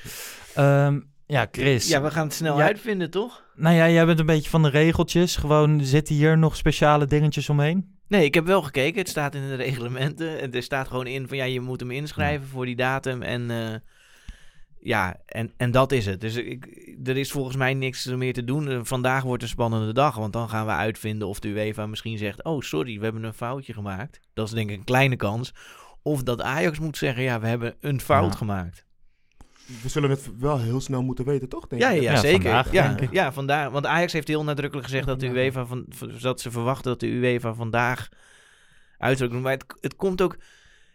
Ehm, 0.53 0.99
Ja, 1.29 1.47
Chris. 1.51 1.87
Ja, 1.87 2.01
we 2.01 2.11
gaan 2.11 2.25
het 2.25 2.33
snel 2.33 2.57
Ja. 2.57 2.63
uitvinden, 2.65 3.09
toch? 3.11 3.43
Nou 3.55 3.75
ja, 3.75 3.89
jij 3.89 4.05
bent 4.05 4.19
een 4.19 4.25
beetje 4.25 4.49
van 4.49 4.63
de 4.63 4.69
regeltjes. 4.69 5.35
Gewoon, 5.35 5.83
zitten 5.83 6.15
hier 6.15 6.37
nog 6.37 6.55
speciale 6.55 7.05
dingetjes 7.05 7.49
omheen? 7.49 7.97
Nee, 8.07 8.23
ik 8.25 8.33
heb 8.33 8.45
wel 8.45 8.61
gekeken. 8.61 8.99
Het 8.99 9.09
staat 9.09 9.35
in 9.35 9.47
de 9.47 9.55
reglementen. 9.55 10.39
En 10.39 10.51
Er 10.51 10.63
staat 10.63 10.87
gewoon 10.87 11.07
in 11.07 11.27
van 11.27 11.37
ja, 11.37 11.43
je 11.43 11.61
moet 11.61 11.79
hem 11.79 11.91
inschrijven 11.91 12.47
voor 12.47 12.65
die 12.65 12.75
datum. 12.75 13.21
En 13.21 13.51
eh, 13.51 13.75
ja, 14.79 15.15
en, 15.25 15.51
en 15.57 15.71
dat 15.71 15.91
is 15.91 16.05
het. 16.05 16.21
Dus 16.21 16.35
ik, 16.35 16.65
er 17.03 17.17
is 17.17 17.31
volgens 17.31 17.55
mij 17.55 17.73
niks 17.73 18.05
meer 18.05 18.33
te 18.33 18.43
doen. 18.43 18.69
Eh, 18.69 18.79
Vandaag 18.83 19.23
wordt 19.23 19.43
een 19.43 19.49
spannende 19.49 19.93
dag. 19.93 20.15
Want 20.15 20.33
dan 20.33 20.49
gaan 20.49 20.65
we 20.65 20.71
uitvinden 20.71 21.27
of 21.27 21.39
de 21.39 21.47
UEFA 21.47 21.85
misschien 21.85 22.17
zegt... 22.17 22.43
Oh, 22.43 22.61
sorry, 22.61 22.97
we 22.97 23.03
hebben 23.03 23.23
een 23.23 23.33
foutje 23.33 23.73
gemaakt. 23.73 24.19
Dat 24.33 24.47
is 24.47 24.53
denk 24.53 24.69
ik 24.69 24.77
een 24.77 24.83
kleine 24.83 25.15
kans. 25.15 25.53
Of 26.01 26.23
dat 26.23 26.41
Ajax 26.41 26.79
moet 26.79 26.97
zeggen... 26.97 27.23
Ja, 27.23 27.39
we 27.39 27.47
hebben 27.47 27.75
een 27.79 28.01
fout 28.01 28.31
Ja. 28.31 28.37
gemaakt. 28.37 28.85
We 29.81 29.89
zullen 29.89 30.09
het 30.09 30.29
wel 30.39 30.59
heel 30.59 30.81
snel 30.81 31.03
moeten 31.03 31.25
weten, 31.25 31.49
toch? 31.49 31.67
Denk 31.67 31.81
Ja, 31.81 31.89
ik? 31.89 32.01
ja, 32.01 32.11
Ja, 32.11 32.19
zeker. 32.19 32.41
vandaag, 32.41 32.71
ja, 32.71 32.87
denk 32.87 33.01
ik. 33.01 33.11
ja, 33.13 33.33
vandaag. 33.33 33.69
Want 33.71 33.85
Ajax 33.85 34.13
heeft 34.13 34.27
heel 34.27 34.43
nadrukkelijk 34.43 34.87
gezegd 34.87 35.07
dat 35.07 35.19
de. 35.19 35.27
UEFA 35.27 35.65
van, 35.65 35.85
dat 36.21 36.41
ze 36.41 36.51
verwachten 36.51 36.91
dat 36.91 36.99
de 36.99 37.07
UEFA 37.07 37.53
vandaag 37.53 38.09
uit 38.97 39.17
zou 39.17 39.29
doen. 39.29 39.41
Maar 39.41 39.51
het, 39.51 39.65
het 39.81 39.95
komt 39.95 40.21
ook, 40.21 40.37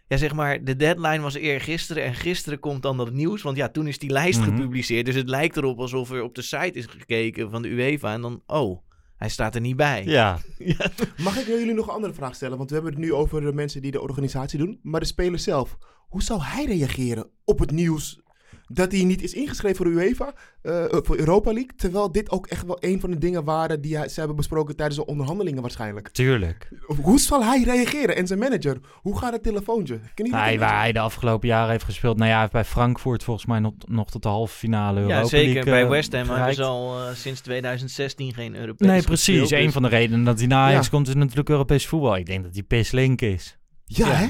ja, 0.08 0.16
zeg 0.16 0.34
maar, 0.34 0.64
de 0.64 0.76
deadline 0.76 1.20
was 1.20 1.34
eergisteren 1.34 2.02
en 2.04 2.14
gisteren 2.14 2.58
komt 2.60 2.82
dan 2.82 2.96
dat 2.96 3.12
nieuws. 3.12 3.42
Want 3.42 3.56
ja, 3.56 3.68
toen 3.68 3.86
is 3.86 3.98
die 3.98 4.10
lijst 4.10 4.40
Mhm. 4.40 4.48
gepubliceerd. 4.56 5.06
Dus 5.06 5.14
het 5.14 5.28
lijkt 5.28 5.56
erop 5.56 5.78
alsof 5.78 6.10
er 6.10 6.22
op 6.22 6.34
de 6.34 6.42
site 6.42 6.70
is 6.78 6.86
gekeken 6.86 7.50
van 7.50 7.62
de 7.62 7.68
UEFA 7.68 8.12
en 8.12 8.20
dan, 8.20 8.42
oh, 8.46 8.82
hij 9.16 9.28
staat 9.28 9.54
er 9.54 9.60
niet 9.60 9.76
bij. 9.76 10.04
Ja. 10.04 10.38
Mag 11.22 11.38
ik 11.38 11.46
jullie 11.46 11.74
nog 11.74 11.86
een 11.86 11.92
andere 11.94 12.14
vraag 12.14 12.34
stellen? 12.34 12.56
Want 12.56 12.68
we 12.70 12.74
hebben 12.76 12.92
het 12.94 13.02
nu 13.02 13.12
over 13.12 13.40
de 13.40 13.52
mensen 13.52 13.82
die 13.82 13.90
de 13.90 14.00
organisatie 14.00 14.58
doen. 14.58 14.78
Maar 14.82 15.00
de 15.00 15.06
speler 15.06 15.38
zelf, 15.38 15.76
hoe 16.08 16.22
zou 16.22 16.40
hij 16.42 16.64
reageren 16.64 17.26
op 17.44 17.58
het 17.58 17.70
nieuws 17.70 18.20
dat 18.66 18.92
hij 18.92 19.04
niet 19.04 19.22
is 19.22 19.32
ingeschreven 19.32 19.76
voor 19.76 19.84
de 19.86 19.90
UEFA, 19.92 20.32
eh, 20.62 20.84
voor 20.90 21.16
Europa 21.18 21.52
League? 21.52 21.70
Terwijl 21.76 22.12
dit 22.12 22.30
ook 22.30 22.46
echt 22.46 22.66
wel 22.66 22.76
een 22.80 23.00
van 23.00 23.10
de 23.10 23.18
dingen 23.18 23.44
waren 23.44 23.80
die 23.80 23.96
hij- 23.96 24.08
ze 24.08 24.18
hebben 24.18 24.36
besproken 24.36 24.76
tijdens 24.76 24.98
de 24.98 25.06
onderhandelingen 25.06 25.62
waarschijnlijk. 25.62 26.08
Tuurlijk. 26.08 26.68
Hoe 27.02 27.18
zal 27.20 27.44
hij 27.44 27.62
reageren 27.62 28.16
en 28.16 28.26
zijn 28.26 28.38
manager? 28.38 28.78
Hoe 28.92 29.18
gaat 29.18 29.32
het 29.32 29.42
telefoontje? 29.42 30.00
Dat 30.14 30.30
Hij, 30.30 30.58
waar 30.58 30.78
hij 30.80 30.92
de 30.92 30.98
afgelopen 31.00 31.48
jaren 31.48 31.70
heeft 31.70 31.84
gespeeld. 31.84 32.16
Nou 32.16 32.26
ja, 32.28 32.32
hij 32.32 32.40
heeft 32.40 32.52
bij 32.52 32.64
Frankfurt 32.64 33.22
volgens 33.24 33.46
mij 33.46 33.58
nog, 33.58 33.72
nog 33.86 34.10
tot 34.10 34.22
de 34.22 34.28
halve 34.28 34.54
finale 34.56 35.00
Europa 35.00 35.18
Ja, 35.18 35.24
zeker. 35.26 35.52
League, 35.54 35.72
Bij 35.72 35.82
eh, 35.82 35.88
West 35.88 36.12
Ham 36.12 36.28
hebben 36.28 36.54
ze 36.54 36.62
al 36.62 37.00
eh, 37.08 37.14
sinds 37.14 37.40
2016 37.40 38.34
geen 38.34 38.56
Europees 38.56 38.88
Nee, 38.88 39.02
precies. 39.02 39.24
gespeeld, 39.26 39.48
dus- 39.48 39.58
Een 39.58 39.72
van 39.72 39.82
de 39.82 39.88
redenen 39.88 40.24
dat 40.24 40.38
hij 40.38 40.46
naar 40.46 40.66
Ajax 40.68 40.84
Ja. 40.84 40.90
komt 40.90 41.08
is 41.08 41.14
natuurlijk 41.14 41.48
Europees 41.48 41.86
voetbal. 41.86 42.16
Ik 42.16 42.26
denk 42.26 42.44
dat 42.44 42.54
hij 42.54 42.62
pislink 42.62 43.20
is. 43.20 43.58
Ja, 43.84 44.06
Ja. 44.08 44.12
hè? 44.14 44.26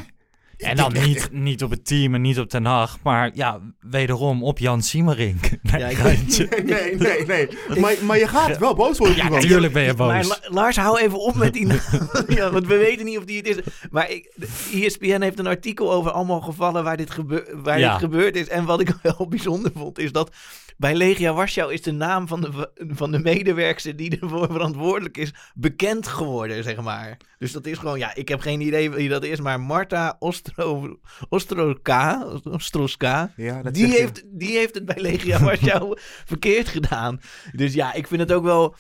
En 0.57 0.77
dan 0.77 0.93
niet, 0.93 1.29
niet 1.33 1.63
op 1.63 1.71
het 1.71 1.87
team 1.87 2.15
en 2.15 2.21
niet 2.21 2.39
op 2.39 2.49
Ten 2.49 2.65
Hag, 2.65 2.99
maar 3.03 3.31
ja, 3.35 3.61
wederom 3.81 4.43
op 4.45 4.59
Jan 4.59 4.83
Siemerink. 4.83 5.51
Nee, 5.63 5.81
Ja, 5.81 5.87
ik-. 5.89 6.65
Nee, 6.65 6.97
nee, 6.97 7.27
nee. 7.27 7.49
Maar, 7.81 7.95
maar 8.03 8.19
je 8.19 8.29
gaat 8.29 8.59
wel 8.59 8.75
boos 8.75 8.99
worden. 8.99 9.17
Ja, 9.17 9.29
natuurlijk 9.29 9.73
ben 9.73 9.83
je 9.83 9.95
Maar 9.97 10.17
boos. 10.23 10.29
La- 10.29 10.39
Lars, 10.55 10.77
hou 10.77 10.99
even 11.01 11.19
op 11.21 11.35
met 11.35 11.53
die 11.53 11.67
naam. 11.67 11.79
ja, 12.29 12.51
want 12.51 12.67
we 12.67 12.77
weten 12.77 13.05
niet 13.05 13.19
of 13.19 13.25
die 13.25 13.37
het 13.37 13.47
is. 13.47 13.57
Maar 13.91 14.11
ik, 14.11 14.35
ESPN 14.73 15.21
heeft 15.21 15.39
een 15.39 15.47
artikel 15.47 15.93
over 15.93 16.11
allemaal 16.11 16.41
gevallen 16.41 16.85
waar 16.85 16.97
dit, 16.97 17.11
gebeur, 17.11 17.49
waar 17.63 17.79
Ja. 17.79 17.91
dit 17.91 17.99
gebeurd 18.01 18.37
is. 18.37 18.49
En 18.49 18.65
wat 18.65 18.81
ik 18.81 18.95
wel 19.03 19.27
bijzonder 19.29 19.71
vond, 19.75 19.99
is 19.99 20.13
dat 20.13 20.35
bij 20.77 20.95
Legia 20.95 21.33
Warschau 21.33 21.73
is 21.73 21.83
de 21.83 21.93
naam 21.93 22.29
van 22.29 22.41
de, 22.41 22.71
van 22.89 23.11
de 23.11 23.19
medewerkster 23.19 23.97
die 23.97 24.19
ervoor 24.21 24.47
verantwoordelijk 24.51 25.17
is 25.17 25.35
bekend 25.55 26.07
geworden, 26.07 26.63
zeg 26.63 26.81
maar. 26.83 27.17
Dus 27.39 27.53
dat 27.53 27.67
is 27.67 27.79
gewoon, 27.79 27.99
ja, 27.99 28.15
ik 28.15 28.29
heb 28.29 28.41
geen 28.41 28.61
idee 28.61 28.91
wie 28.91 29.09
dat 29.09 29.25
is, 29.25 29.41
maar 29.41 29.61
Marta 29.61 30.17
Ostro, 30.49 30.99
Ostroka, 31.29 32.27
Ostroska, 32.45 33.33
Ja, 33.37 33.63
dat 33.63 33.75
die 33.75 33.87
je. 33.87 33.93
heeft, 33.93 34.25
die 34.39 34.57
heeft 34.57 34.75
het 34.75 34.85
bij 34.85 35.01
Legia 35.01 35.41
Warschau 35.45 35.99
verkeerd 36.25 36.69
gedaan. 36.69 37.21
Dus 37.53 37.75
ja, 37.75 37.93
ik 37.95 38.07
vind 38.07 38.21
het 38.21 38.33
ook 38.33 38.45
wel. 38.45 38.75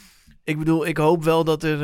Ik 0.44 0.58
bedoel, 0.58 0.86
ik 0.86 0.96
hoop 0.96 1.24
wel 1.24 1.44
dat 1.44 1.62
er. 1.62 1.82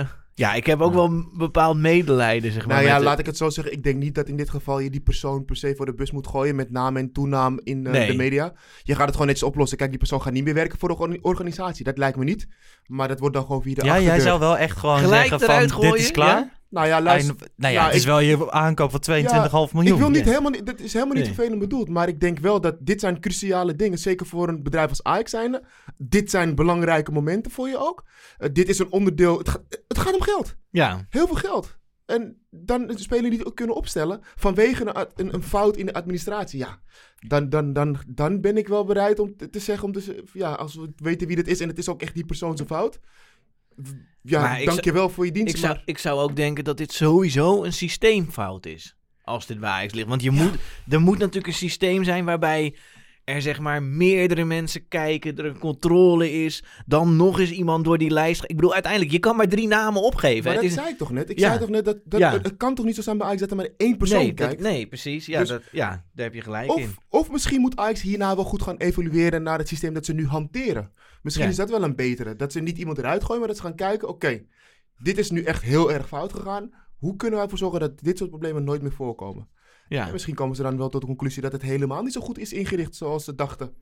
eh, 0.00 0.06
ja, 0.34 0.54
ik 0.54 0.66
heb 0.66 0.80
ook 0.80 0.90
Ja. 0.90 0.96
wel 0.96 1.04
een 1.04 1.28
bepaald 1.36 1.76
medelijden, 1.78 2.52
zeg 2.52 2.66
maar. 2.66 2.76
Nou 2.76 2.88
ja, 2.88 2.94
met 2.94 3.02
laat 3.04 3.18
ik 3.18 3.26
het 3.26 3.36
zo 3.36 3.50
zeggen. 3.50 3.72
Ik 3.72 3.82
denk 3.82 3.96
niet 3.96 4.14
dat 4.14 4.28
in 4.28 4.36
dit 4.36 4.50
geval 4.50 4.78
je 4.78 4.90
die 4.90 5.00
persoon 5.00 5.44
per 5.44 5.56
se 5.56 5.74
voor 5.76 5.86
de 5.86 5.94
bus 5.94 6.10
moet 6.10 6.26
gooien 6.26 6.56
met 6.56 6.70
naam 6.70 6.96
en 6.96 7.12
toenaam 7.12 7.60
in 7.64 7.86
eh, 7.86 7.92
Nee. 7.92 8.06
de 8.10 8.16
media. 8.16 8.52
Je 8.82 8.92
gaat 8.94 9.02
het 9.04 9.10
gewoon 9.12 9.26
netjes 9.26 9.48
oplossen. 9.48 9.78
Kijk, 9.78 9.90
die 9.90 9.98
persoon 9.98 10.22
gaat 10.22 10.32
niet 10.32 10.44
meer 10.44 10.54
werken 10.54 10.78
voor 10.78 10.88
de 10.88 10.96
orga- 10.98 11.18
organisatie. 11.20 11.84
Dat 11.84 11.98
lijkt 11.98 12.16
me 12.18 12.24
niet. 12.24 12.46
Maar 12.86 13.08
dat 13.08 13.18
wordt 13.20 13.34
dan 13.34 13.44
gewoon 13.44 13.62
via 13.62 13.74
de 13.74 13.84
Ja, 13.84 14.00
jij 14.00 14.20
zou 14.20 14.38
wel 14.38 14.56
echt 14.58 14.76
gewoon 14.76 14.98
Gelijk 14.98 15.28
zeggen 15.28 15.48
eruit 15.48 15.72
van, 15.72 15.80
dit 15.80 15.94
is 15.94 16.10
klaar. 16.10 16.38
ja? 16.38 16.50
Nou 16.70 16.86
ja, 16.86 17.02
luister. 17.02 17.34
Nou 17.56 17.72
ja, 17.74 17.80
Ja, 17.80 17.86
het 17.86 17.94
is 17.94 18.00
ik- 18.00 18.06
wel 18.06 18.20
je 18.20 18.50
aankoop 18.52 18.90
van 18.90 19.00
22,5 19.00 19.72
miljoen. 19.74 19.92
Ik 19.92 19.98
wil 19.98 20.10
niet 20.10 20.24
Ja. 20.24 20.30
helemaal 20.30 20.64
dat 20.64 20.80
is 20.80 20.92
helemaal 20.92 21.14
niet 21.14 21.24
Nee. 21.24 21.34
vervelend 21.34 21.60
bedoeld. 21.60 21.88
Maar 21.88 22.08
ik 22.08 22.20
denk 22.20 22.38
wel 22.38 22.60
dat 22.60 22.76
dit 22.80 23.00
zijn 23.00 23.20
cruciale 23.20 23.76
dingen. 23.76 23.98
Zeker 23.98 24.26
voor 24.26 24.48
een 24.48 24.62
bedrijf 24.62 24.88
als 24.88 25.02
Ajax 25.02 25.30
zijnde. 25.30 25.62
Dit 25.96 26.30
zijn 26.30 26.54
belangrijke 26.54 27.12
momenten 27.12 27.50
voor 27.52 27.68
je 27.68 27.78
ook. 27.78 28.04
Eh, 28.38 28.48
dit 28.52 28.68
is 28.68 28.78
een 28.78 28.90
onderdeel. 28.92 29.38
Het, 29.38 29.48
ga- 29.48 29.62
het 29.88 29.98
gaat 29.98 30.14
om 30.14 30.22
geld. 30.22 30.56
Ja, 30.70 31.06
Heel 31.08 31.26
veel 31.26 31.36
geld. 31.36 31.78
En 32.06 32.42
dan 32.50 32.88
een 32.90 32.98
speler 32.98 33.30
niet 33.30 33.54
kunnen 33.54 33.76
opstellen 33.76 34.20
vanwege 34.36 34.86
een, 34.86 35.06
een, 35.14 35.34
een 35.34 35.42
fout 35.42 35.76
in 35.76 35.86
de 35.86 35.92
administratie. 35.94 36.58
Ja, 36.58 36.80
dan, 37.26 37.48
dan, 37.48 37.72
dan, 37.72 37.96
dan 38.06 38.40
ben 38.40 38.56
ik 38.56 38.68
wel 38.68 38.84
bereid 38.84 39.18
om 39.18 39.36
te, 39.36 39.50
te 39.50 39.58
zeggen, 39.58 39.84
om 39.86 39.92
te, 39.92 40.24
ja, 40.32 40.52
als 40.52 40.74
we 40.74 40.92
weten 40.96 41.26
wie 41.26 41.36
dat 41.36 41.46
is 41.46 41.60
en 41.60 41.68
het 41.68 41.78
is 41.78 41.88
ook 41.88 42.02
echt 42.02 42.14
die 42.14 42.24
persoon 42.26 42.56
zijn 42.56 42.68
fout. 42.68 43.00
Ja, 44.22 44.40
Maar 44.40 44.60
ik 44.60 44.66
dank 44.66 44.84
je 44.84 44.92
wel 44.92 45.08
voor 45.08 45.24
je 45.26 45.32
dienst. 45.32 45.54
ik 45.54 45.60
zou, 45.60 45.72
maar- 45.74 45.82
ik 45.84 45.98
zou 45.98 46.20
ook 46.20 46.36
denken 46.36 46.64
dat 46.64 46.76
dit 46.76 46.92
sowieso 46.92 47.64
een 47.64 47.72
systeemfout 47.72 48.66
is. 48.66 48.96
Als 49.24 49.46
dit 49.46 49.62
Ajax 49.62 49.92
ligt. 49.94 50.08
Want 50.08 50.22
je 50.22 50.30
moet, 50.30 50.54
er 50.88 51.00
moet 51.00 51.18
natuurlijk 51.18 51.46
een 51.46 51.52
systeem 51.52 52.04
zijn 52.04 52.24
waarbij 52.24 52.74
er 53.24 53.42
zeg 53.42 53.58
maar 53.60 53.82
meerdere 53.82 54.44
mensen 54.44 54.88
kijken, 54.88 55.36
er 55.36 55.44
een 55.44 55.58
controle 55.58 56.32
is, 56.44 56.64
dan 56.86 57.16
nog 57.16 57.40
eens 57.40 57.50
iemand 57.50 57.84
door 57.84 57.98
die 57.98 58.10
lijst. 58.10 58.42
Ik 58.46 58.54
bedoel, 58.56 58.72
uiteindelijk, 58.74 59.12
je 59.12 59.18
kan 59.18 59.36
maar 59.36 59.48
drie 59.48 59.66
namen 59.68 60.02
opgeven. 60.02 60.44
Maar 60.44 60.54
dat 60.54 60.62
is- 60.62 60.72
zei 60.74 60.88
ik 60.88 60.98
toch 60.98 61.10
net? 61.10 61.30
Ik 61.30 61.38
Ja. 61.38 61.46
zei 61.48 61.58
toch 61.60 61.68
net 61.68 61.84
dat, 61.84 61.96
dat 62.04 62.20
Ja. 62.20 62.32
het, 62.32 62.56
kan 62.56 62.74
toch 62.74 62.84
niet 62.84 62.94
zo 62.94 63.02
zijn 63.02 63.16
bij 63.18 63.26
Ajax 63.26 63.40
dat 63.40 63.50
er 63.50 63.56
maar 63.56 63.68
één 63.76 63.96
persoon 63.96 64.18
nee, 64.18 64.34
dat- 64.34 64.46
kijkt? 64.46 64.62
nee, 64.62 64.86
precies. 64.86 65.26
Ja, 65.26 65.40
Dus- 65.40 65.48
dat, 65.48 65.62
ja, 65.72 65.88
daar 66.14 66.24
heb 66.24 66.34
je 66.34 66.40
gelijk 66.40 66.66
in. 66.74 66.84
Of, 66.84 66.98
of 67.08 67.30
misschien 67.30 67.60
moet 67.60 67.76
Ajax 67.76 68.00
hierna 68.02 68.34
wel 68.34 68.44
goed 68.44 68.62
gaan 68.62 68.76
evalueren 68.76 69.42
naar 69.42 69.58
het 69.58 69.68
systeem 69.68 69.94
dat 69.94 70.04
ze 70.04 70.12
nu 70.12 70.26
hanteren. 70.26 70.92
Misschien 71.22 71.44
Ja. 71.44 71.50
is 71.50 71.56
dat 71.58 71.70
wel 71.70 71.82
een 71.82 71.94
betere. 71.96 72.36
Dat 72.36 72.52
ze 72.52 72.60
niet 72.60 72.78
iemand 72.78 72.98
eruit 72.98 73.22
gooien, 73.24 73.38
maar 73.38 73.48
dat 73.48 73.56
ze 73.56 73.62
gaan 73.62 73.74
kijken, 73.74 74.08
oké, 74.08 74.42
dit 74.98 75.18
is 75.18 75.30
nu 75.30 75.42
echt 75.42 75.62
heel 75.62 75.92
erg 75.92 76.08
fout 76.08 76.32
gegaan. 76.32 76.70
Hoe 76.98 77.16
kunnen 77.16 77.34
wij 77.34 77.42
ervoor 77.44 77.58
zorgen 77.58 77.80
dat 77.80 78.00
dit 78.00 78.18
soort 78.18 78.30
problemen 78.30 78.64
nooit 78.64 78.82
meer 78.82 78.92
voorkomen? 78.92 79.48
Ja. 79.88 80.06
En 80.06 80.12
misschien 80.12 80.34
komen 80.34 80.56
ze 80.56 80.62
dan 80.62 80.76
wel 80.76 80.88
tot 80.88 81.00
de 81.00 81.06
conclusie 81.06 81.42
dat 81.42 81.52
het 81.52 81.62
helemaal 81.62 82.02
niet 82.02 82.12
zo 82.12 82.20
goed 82.20 82.38
is 82.38 82.52
ingericht 82.52 82.94
zoals 82.96 83.24
ze 83.24 83.34
dachten. 83.34 83.72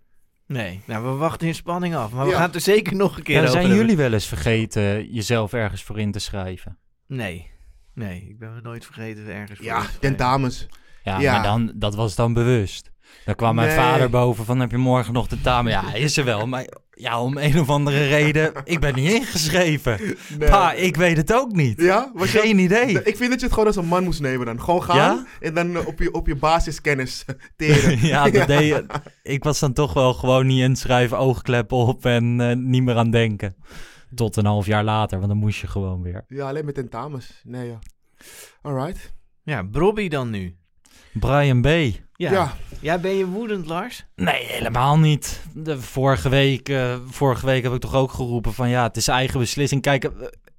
Nee, 0.47 0.81
nou, 0.87 1.05
we 1.05 1.11
wachten 1.11 1.47
in 1.47 1.55
spanning 1.55 1.95
af. 1.95 2.13
Maar 2.13 2.27
we 2.27 2.33
gaan 2.33 2.43
het 2.43 2.55
er 2.55 2.61
zeker 2.61 2.97
nog 2.97 3.17
een 3.17 3.23
keer 3.23 3.35
Ja, 3.35 3.41
over 3.41 3.53
zijn 3.53 3.65
hebben. 3.67 3.83
jullie 3.83 3.97
wel 4.03 4.13
eens 4.13 4.27
vergeten 4.27 5.13
jezelf 5.13 5.53
ergens 5.53 5.83
voor 5.83 5.99
in 5.99 6.13
te 6.13 6.19
schrijven? 6.19 6.79
Nee. 7.07 7.51
Nee, 7.95 8.27
ik 8.29 8.39
ben 8.39 8.55
me 8.55 8.61
nooit 8.61 8.85
vergeten 8.85 9.27
ergens 9.27 9.59
voor 9.59 9.67
Ja, 9.67 9.77
in 9.79 9.83
te 9.85 9.89
ten 9.91 9.99
schrijven. 9.99 10.17
dames. 10.19 10.67
Ja, 11.03 11.21
Ja. 11.21 11.33
maar 11.33 11.43
dan, 11.43 11.73
dat 11.75 11.95
was 11.95 12.15
dan 12.15 12.33
bewust. 12.33 12.91
Dan 13.25 13.35
kwam 13.35 13.55
mijn 13.55 13.69
Nee. 13.69 13.77
vader 13.77 14.11
boven 14.11 14.45
van, 14.45 14.61
heb 14.61 14.71
je 14.71 14.77
morgen 14.77 15.13
nog 15.13 15.27
de 15.27 15.41
taal? 15.41 15.69
Ja, 15.69 15.85
hij 15.91 16.01
is 16.01 16.17
er 16.17 16.25
wel, 16.25 16.47
maar 16.47 16.67
ja, 16.91 17.23
om 17.23 17.37
een 17.37 17.59
of 17.61 17.69
andere 17.69 18.07
reden, 18.07 18.53
ik 18.65 18.81
ben 18.81 18.95
niet 18.95 19.11
ingeschreven. 19.13 20.01
Nee. 20.39 20.49
Pa, 20.49 20.73
ik 20.73 20.97
weet 20.97 21.17
het 21.17 21.33
ook 21.35 21.53
niet. 21.53 21.81
Ja? 21.81 22.11
Was 22.15 22.31
Geen 22.31 22.59
idee. 22.59 23.03
Ik 23.03 23.17
vind 23.17 23.31
dat 23.31 23.39
je 23.41 23.45
het 23.45 23.51
gewoon 23.53 23.67
als 23.67 23.77
een 23.77 23.87
man 23.87 24.05
moest 24.05 24.21
nemen 24.21 24.47
dan. 24.47 24.61
Gewoon 24.61 24.83
gaan 24.83 24.97
Ja? 24.97 25.27
en 25.41 25.55
dan 25.55 25.87
op 25.87 25.99
je, 25.99 26.13
op 26.13 26.27
je 26.27 26.37
basiskennis 26.37 27.25
teren. 27.57 28.07
ja, 28.07 28.31
dat 28.31 28.47
deed 28.47 28.67
je. 28.69 28.87
Ik 29.23 29.45
was 29.45 29.59
dan 29.59 29.73
toch 29.73 29.93
wel 29.93 30.15
gewoon 30.15 30.47
niet 30.47 30.61
inschrijven, 30.63 31.19
oogkleppen 31.19 31.77
op 31.77 32.05
en 32.05 32.41
eh, 32.41 32.57
niet 32.57 32.83
meer 32.83 32.97
aan 32.97 33.11
denken. 33.11 33.55
Tot 34.15 34.37
een 34.37 34.47
half 34.47 34.67
jaar 34.67 34.85
later, 34.85 35.17
want 35.19 35.31
dan 35.31 35.39
moest 35.39 35.61
je 35.61 35.67
gewoon 35.67 36.03
weer. 36.03 36.25
Ja, 36.29 36.49
alleen 36.49 36.65
met 36.65 36.75
tentamens. 36.75 37.41
Nee, 37.45 37.67
ja. 37.69 37.79
Alright. 38.63 39.13
Ja, 39.43 39.63
Brobby 39.63 40.09
dan 40.09 40.31
nu. 40.31 40.57
Brian 41.13 41.61
B. 41.61 41.67
Ja. 42.19 42.33
Ja. 42.33 42.53
ja. 42.81 42.99
ben 42.99 43.17
je 43.17 43.27
woedend, 43.27 43.67
Lars? 43.67 44.05
Nee, 44.15 44.45
helemaal 44.45 44.99
niet. 44.99 45.43
De 45.55 45.81
vorige, 45.81 46.29
week, 46.29 46.69
eh, 46.69 46.97
vorige 47.07 47.47
week 47.47 47.63
heb 47.63 47.73
ik 47.73 47.81
toch 47.81 47.95
ook 47.95 48.13
geroepen 48.13 48.55
van 48.55 48.69
ja, 48.69 48.83
het 48.83 48.97
is 48.97 49.09
eigen 49.09 49.41
beslissing. 49.41 49.83
Kijk, 49.83 50.05
eh, 50.05 50.11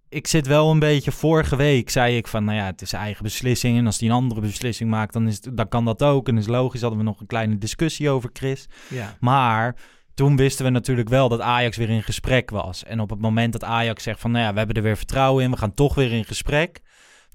ik 0.10 0.28
zit 0.28 0.48
wel 0.48 0.72
een 0.72 0.80
beetje... 0.80 1.12
Vorige 1.12 1.56
week 1.56 1.90
zei 1.90 2.18
ik 2.18 2.28
van 2.28 2.44
nou 2.44 2.58
ja, 2.58 2.66
het 2.66 2.82
is 2.82 2.94
eigen 2.94 3.24
beslissing. 3.24 3.78
En 3.78 3.86
als 3.86 4.00
hij 4.00 4.10
een 4.10 4.16
andere 4.16 4.42
beslissing 4.42 4.90
maakt, 4.90 5.14
dan, 5.14 5.28
is 5.28 5.36
het, 5.36 5.58
dan 5.58 5.68
kan 5.68 5.86
dat 5.86 6.04
ook. 6.04 6.28
En 6.28 6.38
is 6.38 6.48
logisch, 6.48 6.82
hadden 6.82 7.00
we 7.00 7.06
nog 7.06 7.20
een 7.20 7.28
kleine 7.28 7.58
discussie 7.58 8.10
over 8.10 8.30
Chris. 8.34 8.68
Ja. 8.90 9.16
Maar 9.20 9.76
toen 10.14 10.36
wisten 10.36 10.66
we 10.66 10.72
natuurlijk 10.72 11.10
wel 11.10 11.30
dat 11.30 11.42
Ajax 11.42 11.78
weer 11.78 11.90
in 11.90 12.04
gesprek 12.04 12.50
was. 12.50 12.84
En 12.84 13.00
op 13.00 13.10
het 13.10 13.22
moment 13.22 13.54
dat 13.54 13.64
Ajax 13.64 14.04
zegt 14.04 14.20
van 14.20 14.32
nou 14.32 14.44
ja, 14.44 14.52
we 14.52 14.58
hebben 14.58 14.76
er 14.76 14.84
weer 14.84 14.98
vertrouwen 14.98 15.44
in. 15.44 15.52
We 15.52 15.58
gaan 15.58 15.74
toch 15.74 15.96
weer 15.96 16.12
in 16.12 16.26
gesprek. 16.26 16.82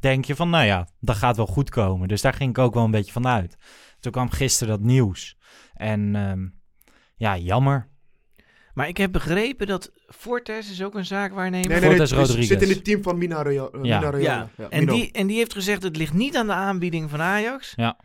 Denk 0.00 0.24
je 0.24 0.36
van 0.36 0.50
nou 0.50 0.64
ja, 0.64 0.88
dat 1.00 1.16
gaat 1.16 1.36
wel 1.36 1.46
goed 1.46 1.70
komen. 1.70 2.08
Dus 2.08 2.20
daar 2.20 2.34
ging 2.34 2.50
ik 2.50 2.58
ook 2.58 2.74
wel 2.74 2.84
een 2.84 2.90
beetje 2.90 3.12
van 3.12 3.26
uit. 3.26 3.56
Toen 4.04 4.12
kwam 4.12 4.30
gisteren 4.30 4.78
dat 4.78 4.86
nieuws. 4.86 5.36
En 5.74 6.16
ehm, 6.16 6.46
ja, 7.16 7.36
jammer. 7.38 7.88
Maar 8.74 8.88
ik 8.88 8.96
heb 8.96 9.12
begrepen 9.12 9.66
dat 9.66 9.92
Fortes 10.06 10.70
is 10.70 10.82
ook 10.82 10.94
een 10.94 11.04
zaakwaarnemer. 11.04 11.68
Nee, 11.68 11.80
nee, 11.80 11.88
nee, 11.88 11.98
Fortes 11.98 12.18
Rodriguez. 12.18 12.48
zit 12.48 12.62
in 12.62 12.68
het 12.68 12.84
team 12.84 13.02
van 13.02 13.18
Mina 13.18 13.42
Royal. 13.42 13.72
eh, 13.72 13.80
Ja. 13.84 13.98
Mina 13.98 14.10
Royal. 14.10 14.22
Ja, 14.24 14.48
Ja, 14.56 14.68
en, 14.68 14.80
Mino. 14.84 14.94
die, 14.94 15.12
en 15.12 15.26
die 15.26 15.36
heeft 15.36 15.52
gezegd 15.52 15.82
het 15.82 15.96
ligt 15.96 16.12
niet 16.12 16.36
aan 16.36 16.46
de 16.46 16.52
aanbieding 16.52 17.10
van 17.10 17.20
Ajax. 17.20 17.72
Ja. 17.76 17.98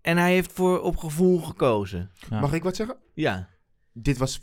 En 0.00 0.16
hij 0.16 0.32
heeft 0.32 0.52
voor 0.52 0.80
op 0.80 0.96
gevoel 0.96 1.38
gekozen. 1.40 2.10
Ja. 2.30 2.40
Mag 2.40 2.52
ik 2.52 2.62
wat 2.62 2.76
zeggen? 2.76 2.96
Ja. 3.14 3.48
dit 3.92 4.18
was 4.18 4.40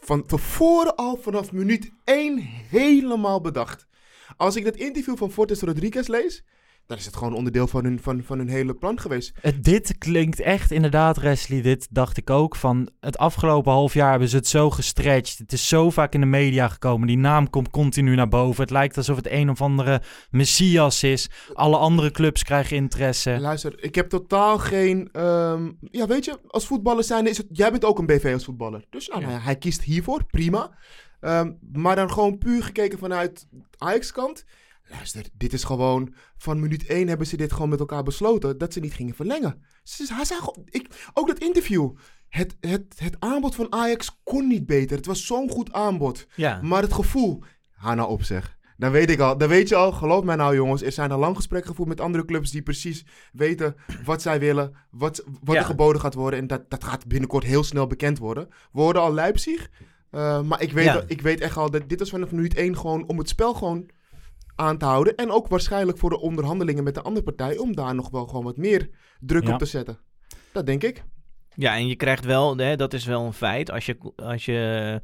van 0.00 0.26
tevoren 0.26 0.96
al 0.96 1.16
vanaf 1.16 1.52
minuut 1.52 1.92
1 2.04 2.38
helemaal 2.70 3.40
bedacht. 3.40 3.86
Als 4.36 4.56
ik 4.56 4.64
dat 4.64 4.76
interview 4.76 5.16
van 5.16 5.30
Fortes 5.30 5.60
Rodriguez 5.60 6.06
lees, 6.08 6.44
dan 6.86 6.98
is 6.98 7.06
het 7.06 7.16
gewoon 7.16 7.34
onderdeel 7.34 7.66
van 7.66 7.84
hun, 7.84 8.00
van, 8.00 8.22
van 8.24 8.38
hun 8.38 8.48
hele 8.48 8.74
plan 8.74 9.00
geweest. 9.00 9.32
Het, 9.40 9.64
dit 9.64 9.98
klinkt 9.98 10.40
echt 10.40 10.70
inderdaad, 10.70 11.16
Wesley. 11.16 11.62
Dit 11.62 11.88
dacht 11.90 12.16
ik 12.16 12.30
ook. 12.30 12.56
Van 12.56 12.88
het 13.00 13.18
afgelopen 13.18 13.72
half 13.72 13.94
jaar 13.94 14.10
hebben 14.10 14.28
ze 14.28 14.36
het 14.36 14.46
zo 14.46 14.70
gestretched. 14.70 15.38
Het 15.38 15.52
is 15.52 15.68
zo 15.68 15.90
vaak 15.90 16.14
in 16.14 16.20
de 16.20 16.26
media 16.26 16.68
gekomen. 16.68 17.06
Die 17.06 17.18
naam 17.18 17.50
komt 17.50 17.70
continu 17.70 18.14
naar 18.14 18.28
boven. 18.28 18.62
Het 18.62 18.70
lijkt 18.70 18.96
alsof 18.96 19.16
het 19.16 19.30
een 19.30 19.50
of 19.50 19.60
andere 19.60 20.02
messias 20.30 21.02
is. 21.02 21.30
Alle 21.52 21.76
andere 21.76 22.10
clubs 22.10 22.42
krijgen 22.42 22.76
interesse. 22.76 23.40
Luister, 23.40 23.82
ik 23.82 23.94
heb 23.94 24.08
totaal 24.08 24.58
geen. 24.58 25.08
ehm, 25.12 25.70
ja, 25.80 26.06
weet 26.06 26.24
je, 26.24 26.38
als 26.46 26.66
voetballer 26.66 27.04
zijn 27.04 27.26
is 27.26 27.36
het. 27.36 27.46
Jij 27.52 27.70
bent 27.70 27.84
ook 27.84 27.98
een 27.98 28.06
BV 28.06 28.30
als 28.34 28.44
voetballer. 28.44 28.84
Dus 28.90 29.08
nou, 29.08 29.20
nou 29.20 29.32
ja, 29.32 29.40
hij 29.40 29.56
kiest 29.56 29.82
hiervoor, 29.82 30.24
prima. 30.24 30.70
Ehm, 31.20 31.52
maar 31.72 31.96
dan 31.96 32.12
gewoon 32.12 32.38
puur 32.38 32.62
gekeken 32.62 32.98
vanuit 32.98 33.46
Ajax-kant. 33.78 34.44
Luister, 34.90 35.24
dit 35.32 35.52
is 35.52 35.64
gewoon. 35.64 36.14
Van 36.36 36.60
minuut 36.60 36.86
1 36.86 37.08
hebben 37.08 37.26
ze 37.26 37.36
dit 37.36 37.52
gewoon 37.52 37.68
met 37.68 37.78
elkaar 37.80 38.02
besloten. 38.02 38.58
Dat 38.58 38.72
ze 38.72 38.80
niet 38.80 38.94
gingen 38.94 39.14
verlengen. 39.14 39.62
Ze, 39.82 40.14
hij 40.14 40.24
zei 40.24 40.40
gewoon. 40.40 40.62
Ik, 40.64 41.10
ook 41.12 41.26
dat 41.26 41.38
interview. 41.38 41.90
Het, 42.28 42.56
het, 42.60 42.84
het 42.96 43.16
aanbod 43.18 43.54
van 43.54 43.72
Ajax 43.72 44.20
kon 44.24 44.46
niet 44.46 44.66
beter. 44.66 44.96
Het 44.96 45.06
was 45.06 45.26
zo'n 45.26 45.50
goed 45.50 45.72
aanbod. 45.72 46.26
Ja. 46.36 46.60
Maar 46.62 46.82
het 46.82 46.92
gevoel. 46.92 47.42
Ga 47.70 47.94
nou 47.94 48.08
op 48.10 48.22
zeg. 48.22 48.58
Dan 48.76 48.90
weet 48.90 49.10
ik 49.10 49.20
al. 49.20 49.38
Dan 49.38 49.48
weet 49.48 49.68
je 49.68 49.76
al. 49.76 49.92
Geloof 49.92 50.24
mij 50.24 50.36
nou 50.36 50.54
jongens. 50.54 50.82
Er 50.82 50.92
zijn 50.92 51.10
al 51.12 51.18
lang 51.18 51.36
gesprekken 51.36 51.70
gevoerd 51.70 51.88
met 51.88 52.00
andere 52.00 52.24
clubs. 52.24 52.50
Die 52.50 52.62
precies 52.62 53.04
weten 53.32 53.74
wat 54.04 54.22
zij 54.22 54.38
willen. 54.40 54.74
Wat, 54.90 55.24
wat 55.42 55.54
Ja. 55.54 55.60
er 55.60 55.66
geboden 55.66 56.00
gaat 56.00 56.14
worden. 56.14 56.38
En 56.40 56.46
dat, 56.46 56.70
dat 56.70 56.84
gaat 56.84 57.06
binnenkort 57.06 57.44
heel 57.44 57.64
snel 57.64 57.86
bekend 57.86 58.18
worden. 58.18 58.48
We 58.72 58.80
hoorden 58.80 59.02
al 59.02 59.14
Leipzig. 59.14 59.70
Eh, 60.10 60.42
maar 60.42 60.62
ik 60.62 60.72
weet, 60.72 60.84
Ja. 60.84 61.02
ik 61.06 61.20
weet 61.22 61.40
echt 61.40 61.56
al 61.56 61.70
dat 61.70 61.88
dit 61.88 61.98
was 61.98 62.10
vanaf 62.10 62.30
minuut 62.30 62.54
1 62.54 62.76
gewoon 62.76 63.06
om 63.08 63.18
het 63.18 63.28
spel 63.28 63.54
gewoon 63.54 63.88
aan 64.60 64.78
te 64.78 64.84
houden. 64.84 65.14
En 65.16 65.30
ook 65.30 65.48
waarschijnlijk 65.48 65.98
voor 65.98 66.10
de 66.10 66.20
onderhandelingen 66.20 66.84
met 66.84 66.94
de 66.94 67.02
andere 67.02 67.24
partij. 67.24 67.58
Om 67.58 67.74
daar 67.76 67.94
nog 67.94 68.10
wel 68.10 68.26
gewoon 68.26 68.44
wat 68.44 68.56
meer 68.56 68.90
druk 69.20 69.46
Ja. 69.46 69.52
op 69.52 69.58
te 69.58 69.64
zetten. 69.66 69.98
Dat 70.52 70.66
denk 70.66 70.82
ik. 70.82 71.04
Ja, 71.54 71.74
en 71.76 71.86
je 71.86 71.96
krijgt 71.96 72.24
wel, 72.24 72.56
hè, 72.56 72.76
dat 72.76 72.92
is 72.92 73.04
wel 73.04 73.24
een 73.24 73.32
feit. 73.32 73.70
Als 73.70 73.86
je, 73.86 73.96
als 74.16 74.44
je 74.44 75.00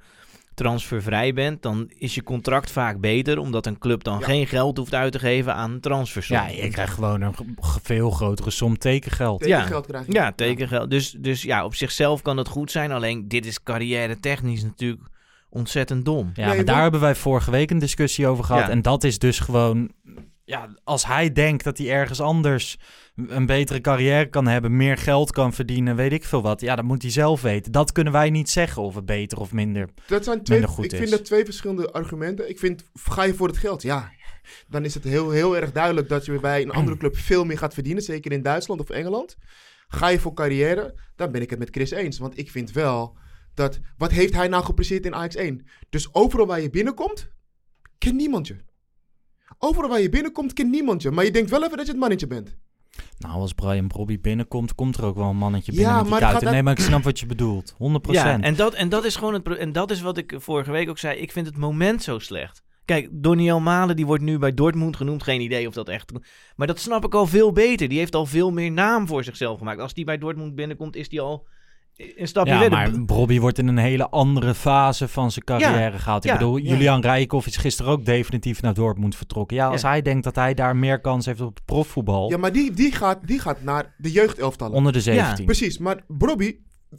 transfervrij 0.54 1.32
bent, 1.32 1.62
dan 1.62 1.90
is 1.98 2.14
je 2.14 2.22
contract 2.22 2.70
vaak 2.70 3.00
beter, 3.00 3.38
omdat 3.38 3.66
een 3.66 3.78
club 3.78 4.04
dan 4.04 4.18
Ja. 4.18 4.24
geen 4.24 4.46
geld 4.46 4.76
hoeft 4.76 4.94
uit 4.94 5.12
te 5.12 5.18
geven 5.18 5.54
aan 5.54 5.70
een 5.70 5.80
transfersom. 5.80 6.36
Ja, 6.36 6.48
je 6.48 6.68
krijgt 6.70 6.94
gewoon 6.94 7.20
een 7.20 7.34
veel 7.82 8.10
grotere 8.10 8.50
som 8.50 8.78
tekengeld. 8.78 9.40
Tekengeld 9.42 9.86
krijg 9.86 10.06
je. 10.06 10.12
Ja, 10.12 10.32
tekengeld. 10.32 10.90
Dus, 10.90 11.10
dus 11.10 11.42
ja, 11.42 11.64
op 11.64 11.74
zichzelf 11.74 12.22
kan 12.22 12.36
het 12.36 12.48
goed 12.48 12.70
zijn. 12.70 12.92
Alleen 12.92 13.28
dit 13.28 13.46
is 13.46 13.62
carrière 13.62 14.20
technisch 14.20 14.62
natuurlijk 14.62 15.02
ontzettend 15.56 16.04
dom. 16.04 16.30
Ja, 16.34 16.46
Nee, 16.46 16.56
maar 16.56 16.64
daar 16.64 16.74
wel- 16.74 16.82
hebben 16.82 17.00
wij 17.00 17.14
vorige 17.14 17.50
week 17.50 17.70
een 17.70 17.78
discussie 17.78 18.26
over 18.26 18.44
gehad. 18.44 18.62
Ja. 18.66 18.70
En 18.70 18.82
dat 18.82 19.04
is 19.04 19.18
dus 19.18 19.38
gewoon... 19.38 19.90
Ja, 20.44 20.68
als 20.84 21.06
hij 21.06 21.32
denkt 21.32 21.64
dat 21.64 21.78
hij 21.78 21.90
ergens 21.90 22.20
anders 22.20 22.76
een 23.26 23.46
betere 23.46 23.80
carrière 23.80 24.28
kan 24.28 24.46
hebben, 24.46 24.76
meer 24.76 24.96
geld 24.96 25.30
kan 25.32 25.52
verdienen, 25.52 25.96
weet 25.96 26.12
ik 26.12 26.24
veel 26.24 26.42
wat. 26.42 26.60
Ja, 26.60 26.76
dat 26.76 26.84
moet 26.84 27.02
hij 27.02 27.10
zelf 27.10 27.42
weten. 27.42 27.72
Dat 27.72 27.92
kunnen 27.92 28.12
wij 28.12 28.30
niet 28.30 28.50
zeggen 28.50 28.82
of 28.82 28.94
het 28.94 29.06
beter 29.06 29.38
of 29.40 29.52
minder. 29.52 29.88
Dat 30.06 30.24
zijn 30.24 30.42
twee, 30.42 30.58
minder 30.58 30.76
goed 30.76 30.84
ik 30.84 30.92
is. 30.92 30.98
vind 30.98 31.10
dat 31.10 31.24
twee 31.24 31.44
verschillende 31.44 31.92
argumenten. 31.92 32.48
Ik 32.48 32.58
vind, 32.58 32.84
ga 32.94 33.22
je 33.22 33.34
voor 33.34 33.48
het 33.48 33.56
geld? 33.56 33.82
Ja. 33.82 34.10
Dan 34.68 34.84
is 34.84 34.94
het 34.94 35.04
heel, 35.04 35.30
heel 35.30 35.56
erg 35.56 35.72
duidelijk 35.72 36.08
dat 36.08 36.24
je 36.24 36.40
bij 36.40 36.62
een 36.62 36.70
andere 36.70 36.96
club 36.96 37.16
veel 37.16 37.44
meer 37.44 37.58
gaat 37.58 37.74
verdienen. 37.74 38.02
Zeker 38.02 38.32
in 38.32 38.42
Duitsland 38.42 38.80
of 38.80 38.90
Engeland. 38.90 39.36
Ga 39.88 40.08
je 40.08 40.18
voor 40.20 40.34
carrière? 40.34 40.94
Dan 41.16 41.30
ben 41.32 41.42
ik 41.42 41.50
het 41.50 41.58
met 41.58 41.70
Chris 41.70 41.90
eens. 41.90 42.18
Want 42.18 42.38
ik 42.38 42.50
vind 42.50 42.72
wel 42.72 43.16
dat... 43.56 43.80
Wat 43.96 44.10
heeft 44.10 44.34
hij 44.34 44.48
nou 44.48 44.64
gepresteerd 44.64 45.06
in 45.06 45.14
Ajax 45.14 45.34
1? 45.34 45.66
Dus 45.88 46.14
overal 46.14 46.46
waar 46.46 46.60
je 46.60 46.70
binnenkomt, 46.70 47.28
kent 47.98 48.14
niemand 48.14 48.46
je. 48.46 48.56
Overal 49.58 49.90
waar 49.90 50.00
je 50.00 50.08
binnenkomt, 50.08 50.52
kent 50.52 50.70
niemand 50.70 51.02
je. 51.02 51.10
Maar 51.10 51.24
je 51.24 51.30
denkt 51.30 51.50
wel 51.50 51.64
even 51.64 51.76
dat 51.76 51.86
je 51.86 51.92
het 51.92 52.00
mannetje 52.00 52.26
bent. 52.26 52.56
Nou, 53.18 53.34
als 53.34 53.52
Brian 53.52 53.88
Brobby 53.88 54.20
binnenkomt, 54.20 54.74
komt 54.74 54.96
er 54.96 55.04
ook 55.04 55.16
wel 55.16 55.28
een 55.28 55.36
mannetje 55.36 55.72
Ja, 55.72 55.78
binnen 55.78 55.96
met 55.96 56.04
die 56.04 56.12
maar 56.12 56.32
gaat 56.32 56.50
Nee, 56.52 56.62
maar 56.62 56.72
ik 56.72 56.84
snap 56.84 57.02
wat 57.02 57.20
je 57.20 57.26
bedoelt. 57.26 57.74
100%. 57.74 57.76
Ja, 58.10 58.40
en 58.40 58.54
dat, 58.54 58.74
en 58.74 58.88
dat 58.88 59.04
is 59.04 59.16
gewoon 59.16 59.34
het. 59.34 59.56
En 59.56 59.72
dat 59.72 59.90
is 59.90 60.00
wat 60.00 60.16
ik 60.16 60.34
vorige 60.36 60.70
week 60.70 60.88
ook 60.88 60.98
zei. 60.98 61.18
Ik 61.18 61.32
vind 61.32 61.46
het 61.46 61.56
moment 61.56 62.02
zo 62.02 62.18
slecht. 62.18 62.62
Kijk, 62.84 63.08
Doniel 63.12 63.60
Malen, 63.60 63.96
die 63.96 64.06
wordt 64.06 64.22
nu 64.22 64.38
bij 64.38 64.54
Dortmund 64.54 64.96
genoemd. 64.96 65.22
Geen 65.22 65.40
idee 65.40 65.66
of 65.66 65.74
dat 65.74 65.88
echt. 65.88 66.12
Maar 66.56 66.66
dat 66.66 66.78
snap 66.78 67.04
ik 67.04 67.14
al 67.14 67.26
veel 67.26 67.52
beter. 67.52 67.88
Die 67.88 67.98
heeft 67.98 68.14
al 68.14 68.26
veel 68.26 68.50
meer 68.50 68.70
naam 68.70 69.06
voor 69.06 69.24
zichzelf 69.24 69.58
gemaakt. 69.58 69.80
Als 69.80 69.94
die 69.94 70.04
bij 70.04 70.18
Dortmund 70.18 70.54
binnenkomt, 70.54 70.96
is 70.96 71.08
die 71.08 71.20
al 71.20 71.46
een 71.96 72.28
stapje 72.28 72.52
Ja, 72.52 72.58
verder. 72.60 72.78
maar 72.78 73.04
Brobby 73.04 73.38
wordt 73.40 73.58
in 73.58 73.66
een 73.68 73.76
hele 73.78 74.08
andere 74.10 74.54
fase 74.54 75.08
van 75.08 75.30
zijn 75.30 75.44
carrière 75.44 75.78
Ja, 75.92 75.98
gehaald. 75.98 76.24
Ik 76.24 76.30
ja, 76.30 76.36
bedoel, 76.36 76.56
ja. 76.56 76.70
Julian 76.70 77.00
Rijkoff 77.00 77.46
is 77.46 77.56
gisteren 77.56 77.92
ook 77.92 78.04
definitief 78.04 78.62
naar 78.62 78.74
Dortmund 78.74 79.16
vertrokken. 79.16 79.56
Ja, 79.56 79.68
als 79.68 79.80
Ja. 79.80 79.88
hij 79.88 80.02
denkt 80.02 80.24
dat 80.24 80.34
hij 80.34 80.54
daar 80.54 80.76
meer 80.76 81.00
kans 81.00 81.26
heeft 81.26 81.40
op 81.40 81.54
het 81.54 81.64
profvoetbal, 81.64 82.30
Ja, 82.30 82.36
maar 82.36 82.52
die, 82.52 82.70
die, 82.70 82.92
gaat, 82.92 83.26
die 83.26 83.38
gaat 83.38 83.62
naar 83.62 83.94
de 83.98 84.10
jeugdelftallen. 84.12 84.76
onder 84.76 84.92
de 84.92 85.00
17. 85.00 85.44
Precies, 85.44 85.78
maar 85.78 86.00
Brobby... 86.08 86.56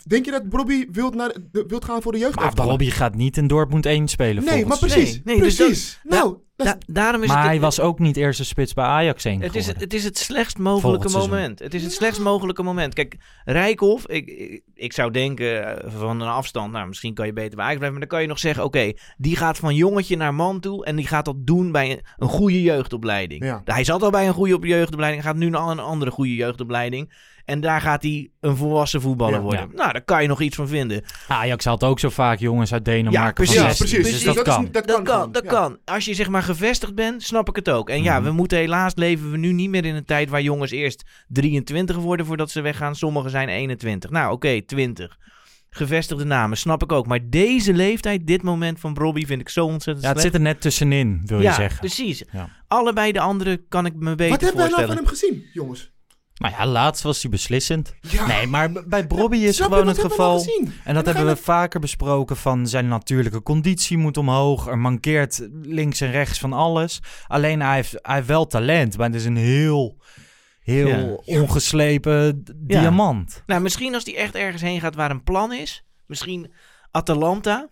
Denk 0.08 0.26
je 0.26 0.32
dat 0.32 0.50
Brobby 0.50 0.88
wilt, 0.92 1.16
naar, 1.16 1.36
wilt 1.52 1.86
gaan 1.86 2.02
voor 2.02 2.12
de 2.12 2.18
Maar 2.18 2.28
jeugdelftallen? 2.28 2.76
Brobby 2.76 2.94
gaat 2.96 3.16
niet 3.16 3.38
in 3.38 3.48
Dortmund 3.48 3.86
1 3.86 4.08
spelen 4.08 4.44
Nee, 4.44 4.54
volgens 4.64 4.82
maar 4.82 4.90
precies. 4.90 5.14
Nee, 5.14 5.36
nee, 5.36 5.44
dus 5.44 5.56
precies. 5.56 6.00
dat- 6.04 6.12
nou, 6.20 6.34
is- 6.36 6.40
Da- 6.58 6.78
daarom 6.86 7.22
is 7.22 7.28
Maar 7.28 7.38
het, 7.38 7.48
hij 7.48 7.60
was 7.60 7.80
ook 7.80 8.00
niet 8.00 8.18
eerste 8.18 8.46
spits 8.46 8.74
bij 8.74 8.86
Ajax 8.86 9.26
1 9.26 9.42
Het 9.42 9.56
is, 9.56 9.68
het 9.68 9.94
is 9.94 10.04
het 10.04 10.18
slechtst 10.18 10.58
mogelijke 10.58 10.88
Volgend 11.10 11.12
seizoen. 11.12 11.32
moment. 11.36 11.60
Het 11.60 11.74
is 11.74 11.84
het 11.84 11.92
slechtst 11.94 12.22
mogelijke 12.22 12.64
moment. 12.64 12.94
Kijk, 12.94 13.16
Rijkoff, 13.46 14.08
ik, 14.08 14.28
ik, 14.28 14.62
ik 14.76 14.94
zou 14.94 15.12
denken 15.12 15.78
eh, 15.84 15.92
van 16.00 16.22
een 16.22 16.28
afstand, 16.28 16.72
nou 16.72 16.88
misschien 16.88 17.14
kan 17.14 17.26
je 17.26 17.34
beter 17.34 17.56
bij 17.56 17.66
Ajax 17.66 17.78
blijven, 17.78 18.00
maar 18.00 18.08
dan 18.08 18.18
kan 18.18 18.22
je 18.22 18.28
nog 18.28 18.40
zeggen, 18.40 18.64
oké, 18.64 18.92
die 19.18 19.36
gaat 19.36 19.58
van 19.58 19.76
jongetje 19.76 20.18
naar 20.18 20.34
man 20.34 20.60
toe 20.60 20.86
en 20.86 20.96
die 20.96 21.08
gaat 21.08 21.26
dat 21.26 21.36
doen 21.48 21.72
bij 21.72 21.92
een, 21.92 22.02
een 22.18 22.28
goede 22.30 22.62
jeugdopleiding. 22.62 23.44
Ja. 23.44 23.62
Hij 23.66 23.84
zat 23.84 24.04
al 24.04 24.10
bij 24.12 24.28
een 24.28 24.34
goede 24.34 24.56
op- 24.56 24.66
jeugdopleiding, 24.66 25.24
gaat 25.24 25.36
nu 25.36 25.50
naar 25.50 25.68
een 25.68 25.80
andere 25.80 26.12
goede 26.12 26.36
jeugdopleiding. 26.36 27.14
En 27.48 27.62
daar 27.62 27.82
gaat 27.82 28.04
hij 28.04 28.30
een 28.40 28.56
volwassen 28.56 29.02
voetballer 29.02 29.36
Ja. 29.36 29.42
worden. 29.42 29.70
Nou, 29.76 29.92
daar 29.92 30.02
kan 30.04 30.22
je 30.22 30.28
nog 30.28 30.42
iets 30.42 30.56
van 30.56 30.68
vinden. 30.68 31.04
Ajax 31.28 31.66
had 31.66 31.84
ook 31.84 32.00
zo 32.00 32.10
vaak 32.10 32.40
jongens 32.40 32.74
uit 32.74 32.86
Denemarken 32.86 33.22
Ja, 33.26 33.32
precies. 33.32 33.56
van 33.56 33.64
ja, 33.66 33.74
16, 33.74 34.02
precies. 34.02 34.14
Dus 34.24 34.24
precies. 34.24 34.44
dat, 34.44 34.56
kan. 34.56 34.68
dat 34.72 34.88
Dat 34.88 35.02
kan. 35.04 35.32
dat 35.32 35.44
ja. 35.44 35.50
kan. 35.50 35.78
Als 35.86 36.06
je 36.06 36.14
zeg 36.14 36.30
maar 36.30 36.44
gevestigd 36.44 36.96
bent, 36.96 37.24
snap 37.24 37.50
ik 37.50 37.56
het 37.56 37.70
ook. 37.70 37.90
En 37.90 38.04
ja, 38.04 38.16
Mhm. 38.20 38.24
we 38.28 38.32
moeten 38.32 38.58
helaas 38.58 38.96
leven 38.96 39.32
we 39.32 39.38
nu 39.38 39.52
niet 39.52 39.70
meer 39.70 39.86
in 39.86 39.96
een 39.96 40.06
tijd 40.06 40.30
waar 40.30 40.42
jongens 40.42 40.72
eerst 40.72 41.04
23 41.28 41.96
worden 41.96 42.26
voordat 42.26 42.52
ze 42.52 42.62
weggaan. 42.62 42.96
Sommigen 42.96 43.30
zijn 43.30 43.50
21. 43.50 44.10
Nou, 44.10 44.32
oké, 44.32 44.62
20. 44.62 45.18
Gevestigde 45.70 46.24
namen, 46.26 46.58
snap 46.58 46.84
ik 46.84 46.92
ook. 46.92 47.08
Maar 47.08 47.20
deze 47.30 47.74
leeftijd, 47.74 48.28
dit 48.28 48.42
moment 48.44 48.80
van 48.80 48.96
Robbie 48.98 49.28
vind 49.28 49.42
ik 49.42 49.50
zo 49.50 49.66
ontzettend 49.66 50.06
Ja, 50.06 50.12
het 50.12 50.20
slecht. 50.20 50.34
zit 50.36 50.44
er 50.46 50.48
net 50.54 50.62
tussenin, 50.62 51.22
wil 51.26 51.42
ja, 51.42 51.50
je 51.50 51.56
zeggen. 51.56 51.80
precies. 51.80 52.24
Ja. 52.32 52.50
Allebei 52.68 53.12
de 53.12 53.20
anderen 53.20 53.68
kan 53.70 53.86
ik 53.86 53.94
me 53.96 54.16
beter 54.16 54.30
Wat 54.30 54.42
hebben 54.42 54.60
wij 54.62 54.70
nou 54.70 54.82
voorstellen. 54.86 54.88
van 54.88 54.98
hem 54.98 55.38
gezien, 55.38 55.50
jongens? 55.54 55.92
Maar 56.38 56.52
ja, 56.52 56.66
laatst 56.66 57.04
was 57.04 57.22
hij 57.22 57.32
beslissend. 57.32 57.94
Ja. 58.02 58.28
Nee, 58.28 58.48
maar 58.48 58.72
bij 58.88 59.08
Brobby 59.08 59.38
is 59.38 59.56
Snap 59.56 59.72
gewoon 59.72 59.88
het 59.88 59.98
nou 59.98 60.10
geval... 60.10 60.46
En 60.84 60.94
dat 60.94 61.06
hebben 61.06 61.26
we 61.26 61.36
vaker 61.36 61.80
besproken 61.80 62.38
van 62.38 62.68
zijn 62.68 62.88
natuurlijke 62.88 63.42
conditie 63.44 63.98
moet 63.98 64.18
omhoog. 64.18 64.68
Er 64.68 64.78
mankeert 64.78 65.48
links 65.62 66.02
en 66.02 66.12
rechts 66.12 66.40
van 66.40 66.54
alles. 66.54 67.00
Alleen 67.28 67.62
hij 67.62 67.76
heeft, 67.76 67.96
hij 68.02 68.16
heeft 68.16 68.28
wel 68.28 68.48
talent, 68.48 68.98
maar 68.98 69.06
het 69.08 69.16
is 69.16 69.26
een 69.26 69.38
heel, 69.38 69.98
heel 70.60 71.24
ongeslepen 71.26 72.44
Ja. 72.46 72.82
diamant. 72.82 73.44
Nou, 73.46 73.62
misschien 73.62 73.94
als 73.94 74.04
hij 74.06 74.16
echt 74.16 74.36
ergens 74.36 74.62
heen 74.62 74.80
gaat 74.80 74.96
waar 74.96 75.12
een 75.12 75.24
plan 75.24 75.54
is. 75.54 75.86
Misschien 76.06 76.52
Atalanta. 76.92 77.70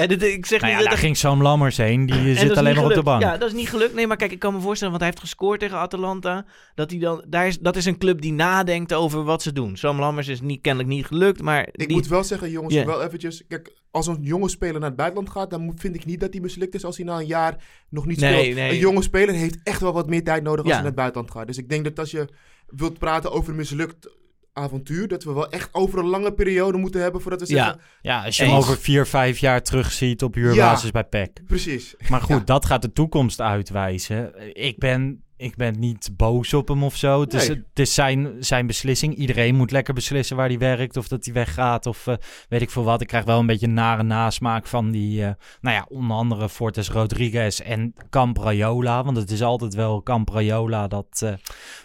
Ja, 0.00 0.06
dit, 0.06 0.22
ik 0.22 0.46
zeg 0.46 0.60
Nou 0.60 0.72
ja, 0.72 0.78
niet 0.78 0.86
daar 0.86 0.94
dat 0.96 1.04
ging 1.04 1.16
Sam 1.16 1.42
Lammers 1.42 1.76
heen. 1.76 2.06
Die 2.06 2.36
zit 2.36 2.56
alleen 2.56 2.74
maar 2.74 2.84
op 2.84 2.94
de 2.94 3.02
bank. 3.02 3.22
Ja, 3.22 3.36
dat 3.36 3.48
is 3.48 3.54
niet 3.54 3.68
gelukt. 3.68 3.94
Nee, 3.94 4.06
maar 4.06 4.16
kijk, 4.16 4.32
ik 4.32 4.38
kan 4.38 4.54
me 4.54 4.60
voorstellen, 4.60 4.92
want 4.92 5.04
hij 5.04 5.12
heeft 5.12 5.28
gescoord 5.28 5.60
tegen 5.60 5.76
Atalanta. 5.78 6.44
Dat, 6.74 6.90
hij 6.90 7.00
dan, 7.00 7.24
daar 7.28 7.46
is, 7.46 7.58
dat 7.58 7.76
is 7.76 7.84
een 7.84 7.98
club 7.98 8.20
die 8.20 8.32
nadenkt 8.32 8.92
over 8.94 9.24
wat 9.24 9.42
ze 9.42 9.52
doen. 9.52 9.76
Sam 9.76 9.98
Lammers 9.98 10.28
is 10.28 10.40
niet, 10.40 10.60
kennelijk 10.60 10.88
niet 10.94 11.06
gelukt, 11.06 11.42
maar... 11.42 11.68
Ik 11.72 11.86
die, 11.86 11.96
moet 11.96 12.06
wel 12.08 12.24
zeggen, 12.24 12.50
jongens, 12.50 12.74
wel 12.84 13.02
eventjes... 13.02 13.46
Kijk, 13.48 13.72
als 13.90 14.06
een 14.06 14.18
jonge 14.20 14.48
speler 14.48 14.80
naar 14.80 14.88
het 14.88 14.96
buitenland 14.98 15.30
gaat... 15.30 15.50
dan 15.50 15.72
vind 15.76 15.94
ik 15.94 16.04
niet 16.04 16.20
dat 16.20 16.32
hij 16.32 16.40
mislukt 16.42 16.74
is 16.74 16.84
als 16.84 16.96
hij 16.96 17.06
na 17.06 17.18
een 17.18 17.26
jaar 17.26 17.56
nog 17.88 18.06
niet 18.06 18.20
Nee, 18.20 18.40
speelt. 18.40 18.54
nee. 18.56 18.70
Een 18.70 18.78
jonge 18.78 19.02
speler 19.02 19.34
heeft 19.34 19.58
echt 19.62 19.80
wel 19.80 19.92
wat 19.92 20.08
meer 20.08 20.24
tijd 20.24 20.42
nodig 20.42 20.58
als 20.64 20.66
Ja. 20.68 20.72
hij 20.72 20.82
naar 20.82 20.92
het 20.92 21.00
buitenland 21.00 21.30
gaat. 21.30 21.46
Dus 21.46 21.58
ik 21.58 21.68
denk 21.68 21.84
dat 21.84 21.98
als 21.98 22.10
je 22.10 22.28
wilt 22.66 22.98
praten 22.98 23.32
over 23.32 23.54
mislukt 23.54 24.16
avontuur... 24.58 25.08
dat 25.08 25.24
we 25.24 25.32
wel 25.32 25.50
echt 25.50 25.68
over 25.72 25.98
een 25.98 26.06
lange 26.08 26.32
periode 26.32 26.78
moeten 26.78 27.00
hebben 27.00 27.20
voordat 27.20 27.40
we 27.48 27.54
Ja. 27.54 27.64
zeggen... 27.64 27.80
Ja, 28.00 28.24
als 28.24 28.36
je 28.36 28.44
hem 28.44 28.54
over 28.54 28.76
vier, 28.78 29.06
vijf 29.06 29.38
jaar 29.38 29.62
terugziet 29.62 30.22
op 30.22 30.34
huurbasis 30.34 30.90
bij 30.90 31.04
PEC. 31.04 31.40
Precies. 31.46 31.94
Maar 32.08 32.20
goed, 32.20 32.38
Ja. 32.38 32.44
dat 32.44 32.66
gaat 32.66 32.82
de 32.82 32.92
toekomst 32.92 33.40
uitwijzen. 33.40 34.32
Ik 34.56 34.78
ben 34.78 35.22
ik 35.38 35.56
ben 35.56 35.78
niet 35.78 36.10
boos 36.16 36.54
op 36.54 36.68
hem 36.68 36.82
of 36.84 36.96
zo. 36.96 37.20
Het 37.20 37.34
is, 37.34 37.48
Nee. 37.48 37.56
het 37.68 37.78
is 37.78 37.94
zijn, 37.94 38.36
zijn 38.40 38.66
beslissing. 38.66 39.14
Iedereen 39.14 39.54
moet 39.54 39.70
lekker 39.70 39.94
beslissen 39.94 40.36
waar 40.36 40.48
hij 40.48 40.58
werkt 40.58 40.96
of 40.96 41.08
dat 41.08 41.24
hij 41.24 41.34
weggaat 41.34 41.86
of 41.86 42.06
eh, 42.06 42.14
weet 42.48 42.60
ik 42.62 42.70
veel 42.70 42.84
wat. 42.84 43.00
Ik 43.00 43.06
krijg 43.06 43.24
wel 43.24 43.38
een 43.38 43.46
beetje 43.46 43.66
een 43.66 43.74
nare 43.74 44.02
nasmaak 44.02 44.66
van 44.66 44.90
die, 44.90 45.24
eh, 45.24 45.30
nou 45.60 45.76
ja, 45.76 45.86
onder 45.88 46.16
andere 46.16 46.48
Fortes 46.48 46.90
Rodriguez 46.90 47.60
en 47.60 47.94
Campraiola. 48.10 49.04
Want 49.04 49.16
het 49.16 49.30
is 49.30 49.42
altijd 49.42 49.74
wel 49.74 50.02
Campraiola 50.02 50.88
dat... 50.88 51.20
eh, 51.24 51.32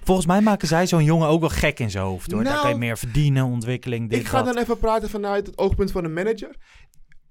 volgens 0.03 0.27
mij 0.27 0.41
maken 0.41 0.67
zij 0.67 0.87
zo'n 0.87 1.03
jongen 1.03 1.27
ook 1.27 1.39
wel 1.39 1.49
gek 1.49 1.79
in 1.79 1.91
zijn 1.91 2.03
hoofd 2.03 2.31
hoor. 2.31 2.43
Daar 2.43 2.51
Nou, 2.51 2.63
kan 2.65 2.73
je 2.73 2.79
meer 2.79 2.97
verdienen, 2.97 3.45
ontwikkeling, 3.45 4.09
dit, 4.09 4.19
Ik 4.19 4.27
ga 4.27 4.41
dat. 4.43 4.53
dan 4.53 4.63
even 4.63 4.77
praten 4.77 5.09
vanuit 5.09 5.45
het 5.47 5.57
oogpunt 5.57 5.91
van 5.91 6.03
een 6.03 6.13
manager. 6.13 6.55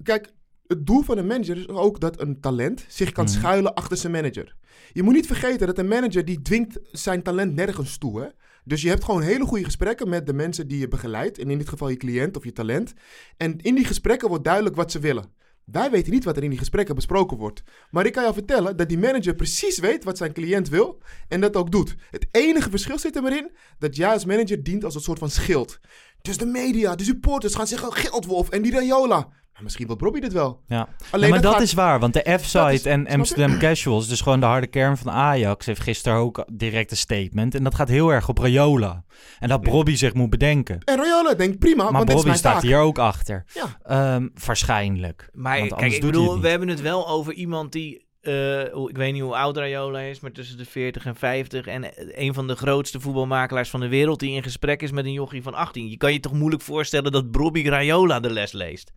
Kijk, 0.03 0.33
het 0.73 0.87
doel 0.87 1.03
van 1.03 1.19
een 1.19 1.27
manager 1.27 1.57
is 1.57 1.69
ook 1.69 2.01
dat 2.01 2.21
een 2.21 2.41
talent 2.41 2.85
zich 2.89 3.13
kan 3.13 3.25
Mhm. 3.25 3.33
schuilen 3.35 3.75
achter 3.75 3.97
zijn 3.97 4.13
manager. 4.13 4.55
Je 4.93 5.03
moet 5.03 5.15
niet 5.15 5.27
vergeten 5.27 5.67
dat 5.67 5.79
een 5.79 5.89
manager 5.89 6.25
die 6.25 6.43
dwingt 6.43 6.79
zijn 6.93 7.23
talent 7.23 7.55
nergens 7.55 7.99
toe. 7.99 8.21
Hè? 8.21 8.27
Dus 8.65 8.83
je 8.83 8.89
hebt 8.89 9.05
gewoon 9.05 9.23
hele 9.23 9.45
goede 9.45 9.65
gesprekken 9.65 10.09
met 10.09 10.27
de 10.27 10.33
mensen 10.33 10.69
die 10.69 10.79
je 10.79 10.89
begeleidt. 10.89 11.39
En 11.39 11.51
in 11.51 11.59
dit 11.59 11.69
geval 11.69 11.89
je 11.89 11.97
cliënt 11.97 12.37
of 12.37 12.45
je 12.45 12.53
talent. 12.53 12.93
En 13.37 13.59
in 13.59 13.75
die 13.75 13.85
gesprekken 13.85 14.29
wordt 14.29 14.45
duidelijk 14.45 14.77
wat 14.77 14.91
ze 14.93 14.99
willen. 14.99 15.25
Wij 15.65 15.91
weten 15.91 16.13
niet 16.13 16.25
wat 16.25 16.37
er 16.37 16.43
in 16.43 16.51
die 16.51 16.59
gesprekken 16.59 16.95
besproken 16.95 17.37
wordt. 17.37 17.63
Maar 17.91 18.07
ik 18.07 18.13
kan 18.13 18.23
jou 18.23 18.35
vertellen 18.35 18.77
dat 18.77 18.89
die 18.89 18.99
manager 18.99 19.35
precies 19.35 19.79
weet 19.79 20.05
wat 20.05 20.17
zijn 20.17 20.33
cliënt 20.33 20.69
wil 20.69 20.99
en 21.29 21.41
dat 21.41 21.57
ook 21.57 21.71
doet. 21.71 21.95
Het 22.11 22.27
enige 22.31 22.71
verschil 22.71 22.99
zit 22.99 23.17
er 23.17 23.23
maar 23.23 23.37
in 23.37 23.51
dat 23.79 23.97
jij 23.97 24.13
als 24.13 24.25
manager 24.25 24.63
dient 24.63 24.85
als 24.85 24.95
een 24.95 25.01
soort 25.01 25.19
van 25.19 25.31
schild. 25.31 25.79
Dus 26.23 26.37
de 26.37 26.47
media, 26.47 26.95
de 26.95 27.05
supporters 27.05 27.55
gaan 27.55 27.67
zeggen 27.67 27.93
Geldwolf 27.93 28.49
en 28.51 28.63
die 28.63 28.73
Rayola. 28.73 29.29
Maar 29.53 29.63
misschien 29.63 29.87
wil 29.87 29.97
Robbie 29.99 30.21
dit 30.21 30.33
wel. 30.33 30.61
Ja. 30.67 30.89
Alleen 31.11 31.27
Ja, 31.27 31.33
maar 31.33 31.43
dat 31.43 31.53
gaat- 31.53 31.63
is 31.63 31.73
waar, 31.73 32.01
want 32.01 32.15
de 32.15 32.39
F-site 32.41 32.91
en? 32.91 33.07
Amsterdam 33.09 33.59
Casuals, 33.59 34.09
dus 34.09 34.21
gewoon 34.21 34.41
de 34.41 34.47
harde 34.47 34.67
kern 34.67 34.97
van 34.97 35.13
Ajax, 35.13 35.67
heeft 35.67 35.81
gisteren 35.81 36.19
ook 36.19 36.45
direct 36.53 36.91
een 36.91 36.97
statement. 36.97 37.55
En 37.55 37.65
dat 37.65 37.75
gaat 37.75 37.89
heel 37.89 38.09
erg 38.13 38.29
op 38.29 38.39
Rayola. 38.39 39.05
En 39.39 39.49
dat 39.49 39.63
Bobby 39.63 39.95
zich 39.95 40.15
moet 40.15 40.31
bedenken. 40.31 40.79
En 40.85 40.97
Rayola 40.97 41.35
denkt 41.35 41.59
prima, 41.59 41.83
maar 41.83 41.93
want 41.93 42.07
dit 42.07 42.25
is 42.33 42.39
staat 42.39 42.53
taak. 42.53 42.63
hier 42.63 42.79
ook 42.79 42.99
achter. 42.99 43.45
Ja. 43.55 43.79
Ehm, 43.83 44.29
waarschijnlijk. 44.47 45.29
Maar 45.33 45.59
Want 45.59 45.75
kijk, 45.75 45.93
ik 45.93 46.01
bedoel, 46.01 46.41
we 46.41 46.49
hebben 46.49 46.69
het 46.69 46.81
wel 46.81 47.09
over 47.09 47.33
iemand 47.33 47.73
die... 47.73 48.07
eh, 48.21 48.33
hoe- 48.73 48.91
ik 48.91 48.97
weet 48.97 49.13
niet 49.13 49.23
hoe 49.23 49.37
oud 49.37 49.57
Raiola 49.57 49.99
is, 50.01 50.21
maar 50.21 50.33
tussen 50.33 50.57
de 50.59 50.65
40 50.65 51.07
en 51.07 51.17
50. 51.17 51.67
En 51.67 51.85
een 52.21 52.35
van 52.35 52.47
de 52.47 52.55
grootste 52.57 53.01
voetbalmakelaars 53.01 53.71
van 53.71 53.81
de 53.81 53.89
wereld 53.89 54.21
die 54.21 54.35
in 54.35 54.43
gesprek 54.43 54.83
is 54.83 54.91
met 54.91 55.05
een 55.05 55.13
jochie 55.13 55.43
van 55.43 55.55
18. 55.55 55.89
Je 55.89 55.97
kan 55.97 56.13
je 56.13 56.21
toch 56.21 56.33
moeilijk 56.33 56.63
voorstellen 56.63 57.13
dat 57.13 57.31
Bobby 57.31 57.69
Raiola 57.69 58.21
de 58.21 58.31
les 58.31 58.53
leest? 58.53 58.93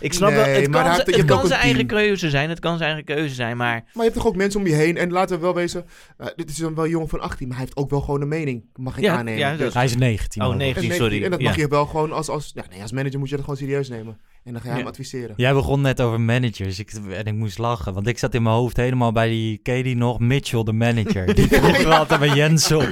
Ik 0.00 0.12
snap 0.12 0.30
wel, 0.30 0.44
het 0.44 0.68
maar 0.70 1.04
kan, 1.04 1.14
het 1.14 1.24
kan 1.24 1.46
zijn 1.46 1.60
eigen 1.60 1.86
keuze 1.86 2.30
zijn. 2.30 2.48
Het 2.48 2.58
kan 2.58 2.78
zijn 2.78 2.88
eigen 2.94 3.14
keuze 3.14 3.34
zijn, 3.34 3.56
maar... 3.56 3.74
Maar 3.74 3.90
je 3.94 4.00
hebt 4.02 4.14
toch 4.14 4.26
ook 4.26 4.36
mensen 4.36 4.60
om 4.60 4.66
je 4.66 4.74
heen. 4.74 4.96
En 4.96 5.10
laten 5.10 5.36
we 5.36 5.42
wel 5.42 5.54
wezen, 5.54 5.84
eh, 6.16 6.26
dit 6.36 6.50
is 6.50 6.56
dan 6.56 6.74
wel 6.74 6.84
een 6.84 6.90
jongen 6.90 7.08
van 7.08 7.20
18, 7.20 7.48
maar 7.48 7.56
hij 7.56 7.64
heeft 7.66 7.78
ook 7.78 7.90
wel 7.90 8.00
gewoon 8.00 8.20
een 8.20 8.28
mening. 8.28 8.64
Mag 8.74 8.96
ik 8.96 9.04
Ja, 9.04 9.16
aannemen. 9.16 9.38
ja, 9.40 9.56
Dus- 9.56 9.74
Hij 9.74 9.84
is 9.84 9.96
19. 9.96 10.42
Oh, 10.42 10.48
hoor. 10.48 10.56
19. 10.56 10.90
en, 10.90 10.96
sorry, 10.96 11.24
En 11.24 11.30
dat 11.30 11.40
ja. 11.40 11.46
mag 11.46 11.56
je 11.56 11.68
wel 11.68 11.86
gewoon 11.86 12.12
als, 12.12 12.28
als, 12.28 12.50
ja, 12.54 12.64
nee, 12.70 12.82
als 12.82 12.92
manager 12.92 13.18
moet 13.18 13.28
je 13.28 13.34
dat 13.34 13.44
gewoon 13.44 13.60
serieus 13.60 13.88
nemen. 13.88 14.18
En 14.44 14.54
dan 14.54 14.62
ga 14.62 14.70
je 14.70 14.76
hem 14.76 14.86
adviseren. 14.86 15.34
Jij 15.36 15.52
begon 15.52 15.80
net 15.80 16.00
over 16.00 16.20
managers 16.20 16.78
ik, 16.78 16.92
en 17.10 17.24
ik 17.24 17.34
moest 17.34 17.58
lachen. 17.58 17.94
Want 17.94 18.06
ik 18.06 18.18
zat 18.18 18.34
in 18.34 18.42
mijn 18.42 18.54
hoofd 18.54 18.76
helemaal 18.76 19.12
bij 19.12 19.28
die, 19.28 19.60
die 19.82 19.96
nog? 19.96 20.18
Mitchell, 20.18 20.62
de 20.62 20.72
manager. 20.72 21.26
Die 21.34 21.46
vroegen 21.46 21.88
we 21.88 21.94
altijd 21.94 22.20
bij 22.20 22.28
Jens 22.34 22.72
op. 22.72 22.88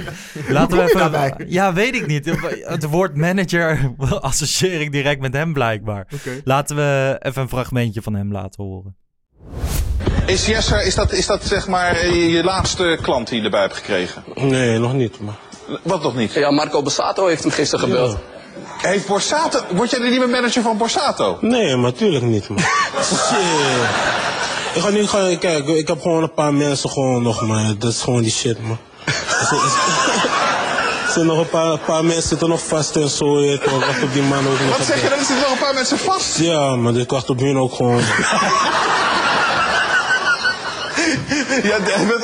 Laten 0.49 0.77
we 0.77 0.83
even... 0.83 0.99
daarbij? 0.99 1.45
Ja, 1.47 1.73
weet 1.73 1.95
ik 1.95 2.07
niet. 2.07 2.25
Het 2.61 2.83
woord 2.83 3.15
manager 3.15 3.93
associeer 4.19 4.81
ik 4.81 4.91
direct 4.91 5.21
met 5.21 5.33
hem 5.33 5.53
blijkbaar. 5.53 6.07
Laten 6.43 6.75
we 6.75 6.96
even 7.19 7.41
een 7.41 7.49
fragmentje 7.49 8.01
van 8.01 8.13
hem 8.13 8.31
laten 8.31 8.63
horen. 8.63 8.95
Is 10.25 10.45
Jesser, 10.45 10.85
is 10.85 10.95
dat, 10.95 11.11
is 11.11 11.25
dat 11.25 11.43
zeg 11.43 11.67
maar 11.67 11.95
eh, 11.95 12.33
je 12.33 12.43
laatste 12.43 12.99
klant 13.01 13.27
die 13.27 13.37
je 13.37 13.43
erbij 13.43 13.61
hebt 13.61 13.75
gekregen? 13.75 14.23
Nee, 14.35 14.79
nog 14.79 14.93
niet. 14.93 15.19
Maar... 15.19 15.35
Wat 15.83 16.03
nog 16.03 16.15
niet? 16.15 16.33
Ja, 16.33 16.51
Marco 16.51 16.81
Bassato 16.81 17.27
heeft 17.27 17.43
hem 17.43 17.51
gisteren 17.51 17.85
gebeld. 17.85 18.17
Heeft 18.77 19.07
Borsato, 19.07 19.59
word 19.71 19.89
jij 19.89 19.99
de 19.99 20.07
nieuwe 20.07 20.27
manager 20.27 20.61
van 20.61 20.77
Borsato? 20.77 21.37
Nee, 21.41 21.75
maar 21.75 21.93
tuurlijk 21.93 22.23
niet, 22.23 22.49
man. 22.49 22.59
Shit. 23.03 24.25
Ik 24.73 24.81
ga 24.81 24.89
nu 24.89 25.07
gaan 25.07 25.37
kijken. 25.37 25.77
Ik 25.77 25.87
heb 25.87 26.01
gewoon 26.01 26.23
een 26.23 26.33
paar 26.33 26.53
mensen 26.53 26.89
gewoon 26.89 27.23
nog, 27.23 27.41
maar 27.41 27.77
dat 27.77 27.91
is 27.91 28.01
gewoon 28.01 28.21
die 28.21 28.31
shit, 28.31 28.61
man. 28.61 28.77
Er 31.17 31.23
zijn 31.23 31.35
nog 31.35 31.45
een 31.45 31.49
paar, 31.49 31.77
paar 31.77 32.05
mensen 32.05 32.27
zitten 32.27 32.49
nog 32.49 32.65
vast 32.67 32.95
en 32.95 33.09
zo. 33.09 33.39
Ik 33.39 33.63
wacht 33.63 34.03
op 34.03 34.13
die 34.13 34.21
man 34.21 34.37
ook 34.47 34.59
nog. 34.67 34.77
Wat 34.77 34.85
zeg 34.87 35.01
je 35.01 35.09
dan? 35.09 35.19
Er 35.19 35.25
zitten 35.25 35.39
nog 35.41 35.51
een 35.51 35.57
paar 35.57 35.73
mensen 35.73 35.97
vast. 35.97 36.37
Ja, 36.37 36.75
maar 36.75 36.95
ik 36.95 37.09
wacht 37.09 37.29
op 37.29 37.39
hun 37.39 37.57
ook 37.57 37.73
gewoon. 37.73 38.01
Ja, 41.63 41.77
dat, 42.07 42.19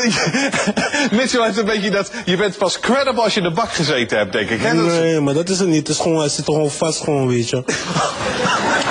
Mitchell 1.20 1.44
heeft 1.46 1.58
een 1.58 1.66
beetje 1.66 1.90
dat. 1.92 2.12
Je 2.26 2.38
bent 2.38 2.58
pas 2.58 2.80
credible 2.80 3.22
als 3.24 3.34
je 3.34 3.40
in 3.40 3.46
de 3.48 3.54
bak 3.54 3.74
gezeten 3.74 4.18
hebt, 4.18 4.32
denk 4.34 4.50
ik. 4.50 4.62
Hè? 4.62 4.76
Dat 4.76 4.86
is- 4.86 4.92
Nee, 5.00 5.20
maar 5.20 5.34
dat 5.34 5.50
is 5.50 5.60
het 5.60 5.68
niet. 5.68 5.78
Het 5.88 5.90
is 5.90 5.98
gewoon, 5.98 6.20
hij 6.20 6.30
zit 6.30 6.48
er 6.48 6.54
gewoon 6.54 6.72
vast, 6.72 7.00
gewoon, 7.04 7.28
weet 7.28 7.50
je. 7.50 7.64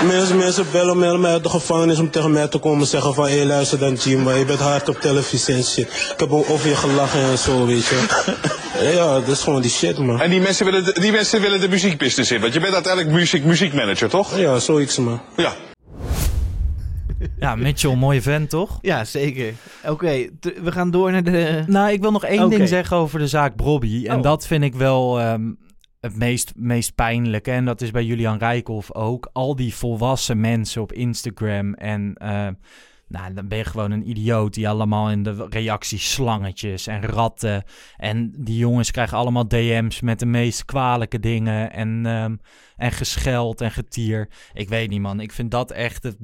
mensen, 0.07 0.37
mensen 0.39 0.67
bellen 0.73 0.99
mij 0.99 1.17
mij 1.17 1.31
uit 1.33 1.43
de 1.43 1.49
gevangenis 1.49 1.99
om 1.99 2.11
tegen 2.11 2.33
mij 2.33 2.49
te 2.49 2.59
komen 2.59 2.87
zeggen 2.87 3.15
van... 3.15 3.29
Hé, 3.29 3.45
luister 3.45 3.79
dan, 3.79 3.95
Jim, 3.95 4.23
maar 4.23 4.39
je 4.39 4.45
bent 4.45 4.61
hard 4.61 4.89
op 4.89 5.01
televisie 5.01 5.55
en 5.55 5.65
shit. 5.65 5.87
Ik 5.87 6.15
heb 6.17 6.33
ook 6.33 6.51
over 6.51 6.69
je 6.69 6.77
gelachen 6.77 7.21
en 7.21 7.39
zo, 7.39 7.67
weet 7.67 7.87
je. 7.87 7.99
Ja, 8.91 9.15
dat 9.15 9.29
is 9.29 9.41
gewoon 9.43 9.63
die 9.63 9.71
shit, 9.71 9.99
man. 9.99 10.21
En 10.21 10.31
die 10.31 10.41
mensen, 10.41 10.65
willen 10.65 10.85
de, 10.85 11.01
die 11.01 11.13
mensen 11.13 11.41
willen 11.41 11.61
de 11.61 11.69
muziekbusiness 11.69 12.31
in. 12.33 12.41
Want 12.41 12.53
je 12.53 12.61
bent 12.61 12.75
uiteindelijk 12.75 13.15
muziek, 13.15 13.45
muziekmanager, 13.45 14.09
toch? 14.09 14.39
Ja, 14.39 14.59
zoiets, 14.59 14.99
man. 14.99 15.21
Ja. 15.37 15.53
Ja, 17.39 17.55
Mitchell, 17.57 17.95
mooie 17.95 18.23
vent, 18.23 18.51
toch? 18.51 18.79
Ja, 18.81 19.05
zeker. 19.05 19.53
Oké, 19.87 20.29
t- 20.41 20.61
we 20.63 20.73
gaan 20.73 20.91
door 20.91 21.11
naar 21.13 21.23
de... 21.23 21.63
Nou, 21.67 21.93
ik 21.93 22.01
wil 22.01 22.11
nog 22.13 22.25
één 22.25 22.51
ding 22.51 22.69
zeggen 22.69 22.97
over 22.97 23.19
de 23.19 23.27
zaak 23.29 23.57
Bobby. 23.57 24.07
En 24.07 24.17
Oh. 24.17 24.23
dat 24.23 24.47
vind 24.47 24.65
ik 24.65 24.75
wel 24.75 25.21
ehm, 25.21 25.51
het 26.01 26.17
meest, 26.17 26.53
meest 26.57 26.95
pijnlijke. 26.95 27.51
En 27.51 27.65
dat 27.65 27.81
is 27.81 27.91
bij 27.91 28.05
Julian 28.05 28.39
Rijkhoff 28.39 28.95
ook. 28.95 29.31
Al 29.33 29.57
die 29.57 29.75
volwassen 29.75 30.41
mensen 30.41 30.83
op 30.83 30.93
Instagram. 30.93 31.75
En 31.75 32.15
eh, 32.15 32.47
nou, 33.13 33.35
dan 33.35 33.49
ben 33.49 33.59
je 33.59 33.65
gewoon 33.65 33.91
een 33.91 34.09
idioot 34.09 34.55
die 34.55 34.69
allemaal 34.69 35.11
in 35.11 35.23
de 35.23 35.47
reacties 35.51 36.13
slangetjes 36.13 36.87
en 36.87 37.03
ratten. 37.03 37.65
En 37.97 38.35
die 38.39 38.57
jongens 38.59 38.91
krijgen 38.91 39.17
allemaal 39.19 39.49
DM's 39.49 40.01
met 40.01 40.19
de 40.19 40.27
meest 40.27 40.65
kwalijke 40.65 41.21
dingen. 41.21 41.73
En, 41.73 42.07
ehm, 42.07 42.37
en 42.77 42.93
gescheld 42.93 43.61
en 43.61 43.71
getier. 43.71 44.31
Ik 44.53 44.69
weet 44.69 44.89
niet, 44.91 45.01
man. 45.01 45.21
Ik 45.21 45.33
vind 45.33 45.51
dat 45.51 45.71
echt 45.71 46.03
het, 46.03 46.17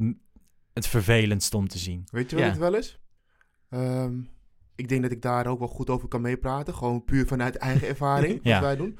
het 0.73 0.87
vervelendste 0.87 1.57
om 1.57 1.69
te 1.69 1.79
zien. 1.79 2.09
Weet 2.11 2.31
je 2.31 2.37
wat 2.37 2.45
Ja. 2.45 2.51
het 2.51 2.61
wel 2.61 2.75
is? 2.75 2.99
Ehm, 3.71 4.21
ik 4.77 4.89
denk 4.89 5.03
dat 5.03 5.11
ik 5.13 5.23
daar 5.23 5.47
ook 5.47 5.59
wel 5.59 5.69
goed 5.69 5.91
over 5.91 6.09
kan 6.09 6.21
meepraten. 6.21 6.75
Gewoon 6.75 7.05
puur 7.05 7.27
vanuit 7.27 7.57
eigen 7.57 7.89
ervaring, 7.89 8.35
wat 8.35 8.43
Ja. 8.43 8.61
wij 8.61 8.77
doen. 8.77 8.99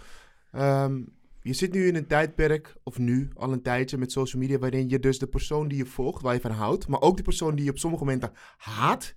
Ehm, 0.53 1.01
je 1.49 1.55
zit 1.55 1.73
nu 1.73 1.87
in 1.87 1.95
een 1.97 2.07
tijdperk, 2.07 2.75
of 2.83 2.99
nu 2.99 3.29
al 3.35 3.53
een 3.53 3.63
tijdje 3.63 3.99
met 3.99 4.13
social 4.13 4.43
media, 4.43 4.59
waarin 4.59 4.89
je 4.89 4.99
dus 4.99 5.19
de 5.19 5.27
persoon 5.27 5.69
die 5.69 5.79
je 5.79 5.87
volgt, 5.87 6.23
waar 6.23 6.35
je 6.35 6.41
van 6.41 6.51
houdt, 6.51 6.89
maar 6.89 7.01
ook 7.01 7.17
de 7.17 7.23
persoon 7.23 7.55
die 7.55 7.65
je 7.65 7.71
op 7.71 7.79
sommige 7.79 8.05
momenten 8.05 8.33
haat, 8.57 9.15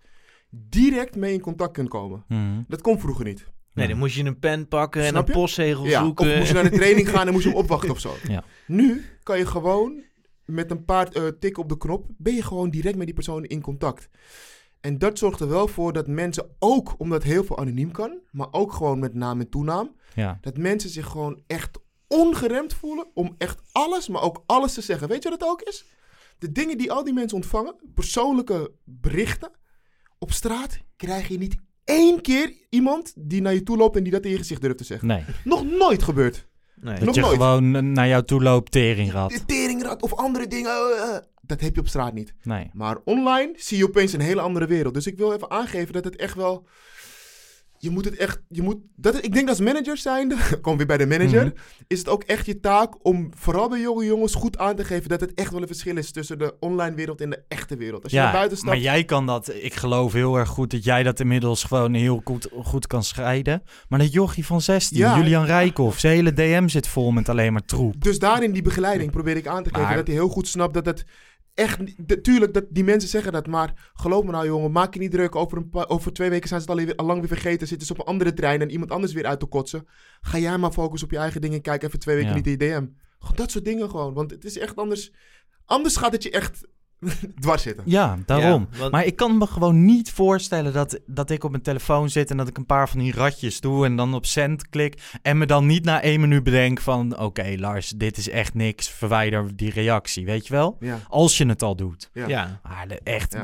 direct 0.49 1.15
mee 1.15 1.33
in 1.33 1.41
contact 1.41 1.73
kunt 1.73 1.89
komen. 1.89 2.23
Mhm. 2.27 2.61
Dat 2.67 2.81
kon 2.81 2.99
vroeger 2.99 3.25
niet. 3.25 3.47
Nee, 3.73 3.87
dan 3.87 3.97
moest 3.97 4.15
je 4.15 4.23
een 4.23 4.39
pen 4.39 4.67
pakken 4.67 5.01
en 5.03 5.15
een 5.15 5.23
je? 5.25 5.31
postzegel 5.31 5.85
Ja, 5.85 6.03
zoeken. 6.03 6.29
of 6.29 6.35
moest 6.35 6.47
je 6.47 6.53
naar 6.53 6.63
de 6.69 6.77
training 6.77 7.09
gaan 7.09 7.27
en 7.27 7.33
moest 7.33 7.43
je 7.45 7.49
hem 7.51 7.59
opwachten 7.63 7.89
of 7.89 7.99
zo. 7.99 8.13
Ja. 8.27 8.43
Nu 8.67 9.05
kan 9.23 9.37
je 9.37 9.45
gewoon 9.45 10.03
met 10.45 10.71
een 10.71 10.85
paar 10.85 11.07
eh, 11.07 11.27
tikken 11.39 11.63
op 11.63 11.69
de 11.69 11.77
knop, 11.77 12.05
ben 12.17 12.33
je 12.35 12.43
gewoon 12.43 12.69
direct 12.69 12.95
met 12.95 13.05
die 13.05 13.15
persoon 13.15 13.43
in 13.43 13.61
contact. 13.61 14.09
En 14.81 14.97
dat 14.97 15.17
zorgt 15.17 15.39
er 15.39 15.47
wel 15.49 15.67
voor 15.67 15.93
dat 15.93 16.07
mensen 16.07 16.45
ook, 16.59 16.95
omdat 16.97 17.23
heel 17.23 17.43
veel 17.43 17.57
anoniem 17.57 17.91
kan, 17.91 18.19
maar 18.31 18.47
ook 18.51 18.73
gewoon 18.73 18.99
met 18.99 19.13
naam 19.13 19.39
en 19.39 19.49
toenaam, 19.49 19.95
Ja. 20.15 20.37
dat 20.41 20.57
mensen 20.57 20.89
zich 20.89 21.05
gewoon 21.07 21.41
echt 21.47 21.79
ongeremd 22.11 22.73
voelen 22.73 23.07
om 23.13 23.35
echt 23.37 23.61
alles, 23.71 24.07
maar 24.07 24.21
ook 24.21 24.43
alles 24.45 24.73
te 24.73 24.81
zeggen. 24.81 25.07
Weet 25.07 25.23
je 25.23 25.29
wat 25.29 25.39
het 25.39 25.49
ook 25.49 25.61
is? 25.61 25.85
De 26.39 26.51
dingen 26.51 26.77
die 26.77 26.91
al 26.91 27.03
die 27.03 27.13
mensen 27.13 27.37
ontvangen, 27.37 27.75
persoonlijke 27.93 28.71
berichten, 28.83 29.51
op 30.19 30.31
straat 30.31 30.77
krijg 30.97 31.27
je 31.27 31.37
niet 31.37 31.55
één 31.83 32.21
keer 32.21 32.53
iemand 32.69 33.13
die 33.15 33.41
naar 33.41 33.53
je 33.53 33.63
toe 33.63 33.77
loopt 33.77 33.95
en 33.95 34.03
die 34.03 34.11
dat 34.11 34.23
in 34.25 34.31
je 34.31 34.37
gezicht 34.37 34.61
durft 34.61 34.77
te 34.77 34.83
zeggen. 34.83 35.07
Nee. 35.07 35.23
Nog 35.43 35.63
nooit 35.65 36.03
gebeurd. 36.03 36.47
Nee. 36.75 36.95
Dat 36.95 37.05
Nog 37.05 37.15
je 37.15 37.21
nooit. 37.21 37.33
gewoon 37.33 37.91
naar 37.93 38.07
jou 38.07 38.23
toe 38.23 38.41
loopt, 38.41 38.71
teringrad. 38.71 39.47
Teringrad 39.47 40.01
of 40.01 40.13
andere 40.13 40.47
dingen. 40.47 40.71
eh, 40.71 41.15
eh, 41.15 41.21
dat 41.41 41.61
heb 41.61 41.75
je 41.75 41.81
op 41.81 41.87
straat 41.87 42.13
niet. 42.13 42.33
Nee. 42.43 42.69
Maar 42.73 42.97
online 43.03 43.53
zie 43.55 43.77
je 43.77 43.85
opeens 43.87 44.13
een 44.13 44.19
hele 44.21 44.41
andere 44.41 44.65
wereld. 44.67 44.93
Dus 44.93 45.07
ik 45.07 45.17
wil 45.17 45.33
even 45.33 45.51
aangeven 45.51 45.93
dat 45.93 46.03
het 46.03 46.15
echt 46.15 46.35
wel. 46.35 46.67
Je 47.83 47.89
moet 47.89 48.05
het 48.05 48.15
echt. 48.15 48.41
Je 48.47 48.61
moet, 48.61 48.77
dat, 48.95 49.23
ik 49.23 49.33
denk 49.33 49.49
als 49.49 49.59
manager 49.59 49.97
zijnde. 49.97 50.35
Kom 50.61 50.77
weer 50.77 50.85
bij 50.85 50.97
de 50.97 51.05
manager. 51.07 51.45
Mhm. 51.45 51.53
Is 51.87 51.97
het 51.99 52.09
ook 52.09 52.23
echt 52.23 52.45
je 52.45 52.59
taak 52.59 53.05
om 53.05 53.29
vooral 53.37 53.69
bij 53.69 53.79
jonge 53.79 54.05
jongens 54.05 54.33
goed 54.35 54.57
aan 54.57 54.75
te 54.75 54.83
geven. 54.83 55.09
dat 55.09 55.21
het 55.21 55.33
echt 55.33 55.51
wel 55.51 55.61
een 55.61 55.67
verschil 55.67 55.97
is 55.97 56.11
tussen 56.11 56.39
de 56.39 56.55
online 56.59 56.95
wereld 56.95 57.21
en 57.21 57.29
de 57.29 57.43
echte 57.47 57.75
wereld. 57.77 58.03
Als 58.03 58.11
je 58.11 58.17
naar 58.17 58.31
buiten 58.31 58.57
stapt. 58.57 58.71
maar 58.71 58.81
jij 58.81 59.03
kan 59.03 59.25
dat, 59.25 59.53
ik 59.53 59.73
geloof 59.73 60.13
heel 60.13 60.35
erg 60.35 60.49
goed 60.49 60.71
dat 60.71 60.83
jij 60.83 61.03
dat 61.03 61.19
inmiddels 61.19 61.63
gewoon 61.63 61.93
heel 61.93 62.21
goed, 62.23 62.47
goed 62.63 62.87
kan 62.87 63.03
scheiden. 63.03 63.63
Maar 63.89 63.99
dat 63.99 64.13
jochie 64.13 64.45
van 64.45 64.61
16, 64.61 64.97
Ja. 64.97 65.17
Julian 65.17 65.45
Rijkhoff, 65.45 65.99
zijn 65.99 66.13
hele 66.13 66.33
DM 66.33 66.67
zit 66.67 66.87
vol 66.87 67.11
met 67.11 67.29
alleen 67.29 67.53
maar 67.53 67.65
troep. 67.65 68.01
Dus 68.03 68.19
daarin 68.19 68.51
die 68.51 68.61
begeleiding 68.61 69.11
probeer 69.11 69.37
ik 69.37 69.47
aan 69.47 69.63
te 69.63 69.69
geven. 69.69 69.85
Maar- 69.87 69.95
Dat 69.95 70.07
hij 70.07 70.15
heel 70.15 70.29
goed 70.29 70.47
snapt 70.47 70.73
dat 70.73 70.85
het. 70.85 71.05
Echt, 71.53 72.07
de- 72.07 72.21
tuurlijk, 72.21 72.53
dat, 72.53 72.65
die 72.69 72.83
mensen 72.83 73.09
zeggen 73.09 73.31
dat, 73.31 73.47
maar 73.47 73.91
geloof 73.93 74.23
me 74.23 74.31
nou 74.31 74.45
jongen, 74.45 74.71
maak 74.71 74.93
je 74.93 74.99
niet 74.99 75.11
druk. 75.11 75.35
Over, 75.35 75.57
een 75.57 75.69
paar- 75.69 75.89
over 75.89 76.13
twee 76.13 76.29
weken 76.29 76.47
zijn 76.47 76.61
ze 76.61 76.71
het 76.71 76.97
al, 76.97 77.05
lang 77.05 77.19
weer 77.19 77.27
vergeten, 77.27 77.67
zitten 77.67 77.87
ze 77.87 77.93
op 77.93 77.99
een 77.99 78.05
andere 78.05 78.33
trein 78.33 78.61
en 78.61 78.71
iemand 78.71 78.91
anders 78.91 79.13
weer 79.13 79.25
uit 79.25 79.39
te 79.39 79.45
kotsen. 79.45 79.87
Ga 80.21 80.37
jij 80.37 80.57
maar 80.57 80.71
focussen 80.71 81.07
op 81.07 81.13
je 81.13 81.19
eigen 81.19 81.41
dingen 81.41 81.55
en 81.55 81.61
kijk 81.61 81.83
even 81.83 81.99
twee 81.99 82.15
weken 82.15 82.29
Ja. 82.29 82.35
niet 82.35 82.45
in 82.47 82.51
je 82.51 82.57
DM. 82.57 82.85
Dat 83.35 83.51
soort 83.51 83.65
dingen 83.65 83.89
gewoon, 83.89 84.13
want 84.13 84.31
het 84.31 84.45
is 84.45 84.57
echt 84.57 84.75
anders. 84.75 85.11
Anders 85.65 85.95
gaat 85.95 86.11
het 86.11 86.23
je 86.23 86.31
echt 86.31 86.67
dwars 87.39 87.61
zitten. 87.61 87.83
Ja, 87.87 88.17
daarom. 88.25 88.67
Ja, 88.71 88.77
want- 88.79 88.91
Maar 88.91 89.05
ik 89.05 89.15
kan 89.15 89.37
me 89.37 89.47
gewoon 89.47 89.85
niet 89.85 90.11
voorstellen 90.11 90.73
dat, 90.73 90.99
dat 91.05 91.29
ik 91.29 91.43
op 91.43 91.51
mijn 91.51 91.63
telefoon 91.63 92.09
zit 92.09 92.31
en 92.31 92.37
dat 92.37 92.47
ik 92.47 92.57
een 92.57 92.65
paar 92.65 92.89
van 92.89 92.99
die 92.99 93.13
ratjes 93.13 93.59
doe 93.61 93.85
en 93.85 93.95
dan 93.95 94.13
op 94.13 94.25
send 94.25 94.69
klik 94.69 95.01
en 95.21 95.37
me 95.37 95.45
dan 95.45 95.65
niet 95.65 95.83
na 95.85 96.01
één 96.01 96.19
minuut 96.19 96.43
bedenk 96.43 96.79
van 96.81 97.19
oké 97.19 97.55
Lars, 97.57 97.89
dit 97.89 98.17
is 98.17 98.29
echt 98.29 98.53
niks, 98.53 98.89
verwijder 98.89 99.55
die 99.55 99.71
reactie, 99.71 100.25
weet 100.25 100.47
je 100.47 100.53
wel? 100.53 100.77
Ja. 100.79 100.99
Als 101.09 101.37
je 101.37 101.45
het 101.45 101.61
al 101.63 101.75
doet. 101.75 102.09
Ja. 102.13 102.27
Ja. 102.27 102.59
Maar 102.63 102.87
echt, 103.03 103.37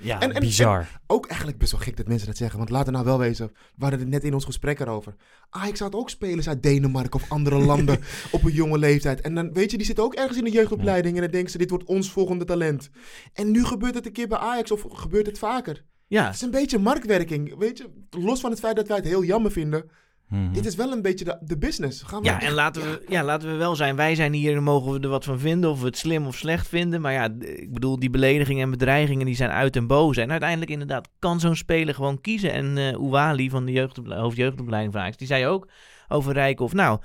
Ja. 0.00 0.20
En- 0.20 0.32
en- 0.34 0.40
bizar. 0.40 0.78
en 0.80 0.86
ook 1.06 1.26
eigenlijk 1.26 1.58
best 1.58 1.72
wel 1.72 1.80
gek 1.80 1.96
dat 1.96 2.06
mensen 2.08 2.26
dat 2.26 2.36
zeggen. 2.36 2.58
Want 2.58 2.70
laten 2.70 2.86
we 2.86 2.92
nou 2.92 3.04
wel 3.04 3.18
wezen, 3.18 3.46
we 3.46 3.82
hadden 3.82 4.00
het 4.00 4.08
net 4.08 4.24
in 4.24 4.34
ons 4.34 4.44
gesprek 4.44 4.80
erover. 4.80 5.14
Ajax 5.50 5.80
had 5.80 5.94
ook 5.94 6.10
spelers 6.10 6.48
uit 6.48 6.62
Denemarken 6.62 7.20
of 7.20 7.30
andere 7.30 7.58
landen 7.58 7.98
op 8.30 8.44
een 8.44 8.52
jonge 8.52 8.78
leeftijd. 8.78 9.20
En 9.20 9.34
dan 9.34 9.52
weet 9.52 9.70
je, 9.70 9.76
die 9.76 9.86
zitten 9.86 10.04
ook 10.04 10.14
ergens 10.14 10.38
in 10.38 10.44
de 10.44 10.50
jeugdopleiding. 10.50 11.14
En 11.14 11.22
dan 11.22 11.30
denken 11.30 11.50
ze, 11.50 11.58
dit 11.58 11.70
wordt 11.70 11.84
ons 11.84 12.10
volgende 12.10 12.44
talent. 12.44 12.90
En 13.32 13.50
nu 13.50 13.64
gebeurt 13.64 13.94
het 13.94 14.06
een 14.06 14.12
keer 14.12 14.28
bij 14.28 14.38
Ajax 14.38 14.70
of 14.70 14.84
gebeurt 14.88 15.26
het 15.26 15.38
vaker. 15.38 15.84
Ja. 16.06 16.24
Het 16.26 16.34
is 16.34 16.40
een 16.40 16.50
beetje 16.50 16.78
marktwerking. 16.78 17.58
Weet 17.58 17.78
je, 17.78 17.90
los 18.10 18.40
van 18.40 18.50
het 18.50 18.60
feit 18.60 18.76
dat 18.76 18.88
wij 18.88 18.96
het 18.96 19.06
heel 19.06 19.24
jammer 19.24 19.52
vinden. 19.52 19.90
Mhm. 20.28 20.52
Dit 20.52 20.66
is 20.66 20.74
wel 20.74 20.92
een 20.92 21.02
beetje 21.02 21.24
de, 21.24 21.38
de 21.40 21.58
business. 21.58 22.02
Gaan 22.02 22.20
we 22.20 22.26
Ja, 22.26 22.40
en 22.40 22.52
laten 22.52 22.82
we, 22.82 23.02
ja, 23.08 23.24
laten 23.24 23.50
we 23.50 23.54
wel 23.56 23.76
zijn. 23.76 23.96
Wij 23.96 24.14
zijn 24.14 24.32
hier 24.32 24.56
en 24.56 24.62
mogen 24.62 24.92
we 24.92 25.00
er 25.00 25.08
wat 25.08 25.24
van 25.24 25.38
vinden. 25.38 25.70
Of 25.70 25.80
we 25.80 25.86
het 25.86 25.96
slim 25.98 26.26
of 26.26 26.36
slecht 26.36 26.68
vinden. 26.68 27.00
Maar 27.00 27.12
ja, 27.12 27.28
ik 27.40 27.72
bedoel, 27.72 27.98
die 27.98 28.10
beledigingen 28.10 28.62
en 28.62 28.70
bedreigingen 28.70 29.26
die 29.26 29.34
zijn 29.34 29.50
uit 29.50 29.76
en 29.76 29.86
boos. 29.86 30.16
En 30.16 30.30
uiteindelijk 30.30 30.70
inderdaad 30.70 31.08
kan 31.18 31.40
zo'n 31.40 31.56
speler 31.56 31.94
gewoon 31.94 32.20
kiezen. 32.20 32.52
En 32.52 32.78
eh 32.78 32.94
Ouali 32.96 33.50
van 33.50 33.64
de 33.64 33.72
jeugdople- 33.72 34.14
hoofdjeugdopleiding 34.16 34.92
van 34.92 35.02
Ajax, 35.02 35.16
die 35.16 35.26
zei 35.26 35.46
ook 35.46 35.68
over 36.08 36.32
Rijkoff. 36.32 36.72
Nou, 36.74 37.00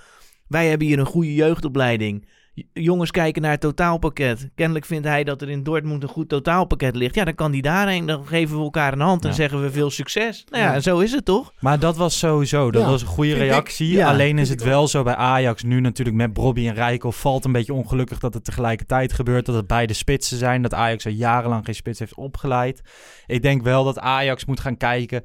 wij 0.47 0.67
hebben 0.69 0.87
hier 0.87 0.99
een 0.99 1.05
goede 1.05 1.33
jeugdopleiding. 1.33 2.27
Jongens 2.73 3.11
kijken 3.11 3.41
naar 3.41 3.51
het 3.51 3.59
totaalpakket. 3.61 4.49
Kennelijk 4.55 4.85
vindt 4.85 5.07
hij 5.07 5.23
dat 5.23 5.41
er 5.41 5.49
in 5.49 5.63
Dortmund 5.63 6.03
een 6.03 6.09
goed 6.09 6.29
totaalpakket 6.29 6.95
ligt. 6.95 7.15
Ja, 7.15 7.23
dan 7.23 7.35
kan 7.35 7.51
die 7.51 7.61
daarheen. 7.61 8.05
Dan 8.05 8.25
geven 8.27 8.57
we 8.57 8.63
elkaar 8.63 8.93
een 8.93 8.99
hand 8.99 9.23
en 9.23 9.29
Ja. 9.29 9.35
zeggen 9.35 9.61
we 9.61 9.71
veel 9.71 9.89
succes. 9.89 10.43
Nou 10.49 10.63
ja, 10.63 10.79
zo 10.79 10.99
is 10.99 11.11
het 11.11 11.25
toch? 11.25 11.53
Maar 11.59 11.79
dat 11.79 11.97
was 11.97 12.19
sowieso, 12.19 12.71
dat 12.71 12.81
Ja, 12.81 12.87
was 12.87 13.01
een 13.01 13.07
goede 13.07 13.33
reactie. 13.33 14.05
Alleen 14.05 14.37
is 14.39 14.49
het 14.49 14.63
wel 14.63 14.87
zo 14.87 15.03
bij 15.03 15.15
Ajax 15.15 15.63
nu 15.63 15.79
natuurlijk 15.79 16.17
met 16.17 16.33
Bobby 16.33 16.67
en 16.67 16.73
Rijkoff 16.73 17.19
valt 17.19 17.45
een 17.45 17.51
beetje 17.51 17.73
ongelukkig 17.73 18.19
dat 18.19 18.33
het 18.33 18.43
tegelijkertijd 18.43 19.13
gebeurt. 19.13 19.45
Dat 19.45 19.55
het 19.55 19.67
beide 19.67 19.93
spitsen 19.93 20.37
zijn, 20.37 20.61
dat 20.61 20.73
Ajax 20.73 21.05
al 21.05 21.11
jarenlang 21.11 21.65
geen 21.65 21.75
spits 21.75 21.99
heeft 21.99 22.15
opgeleid. 22.15 22.81
Ik 23.25 23.41
denk 23.41 23.61
wel 23.63 23.83
dat 23.83 23.99
Ajax 23.99 24.45
moet 24.45 24.59
gaan 24.59 24.77
kijken 24.77 25.23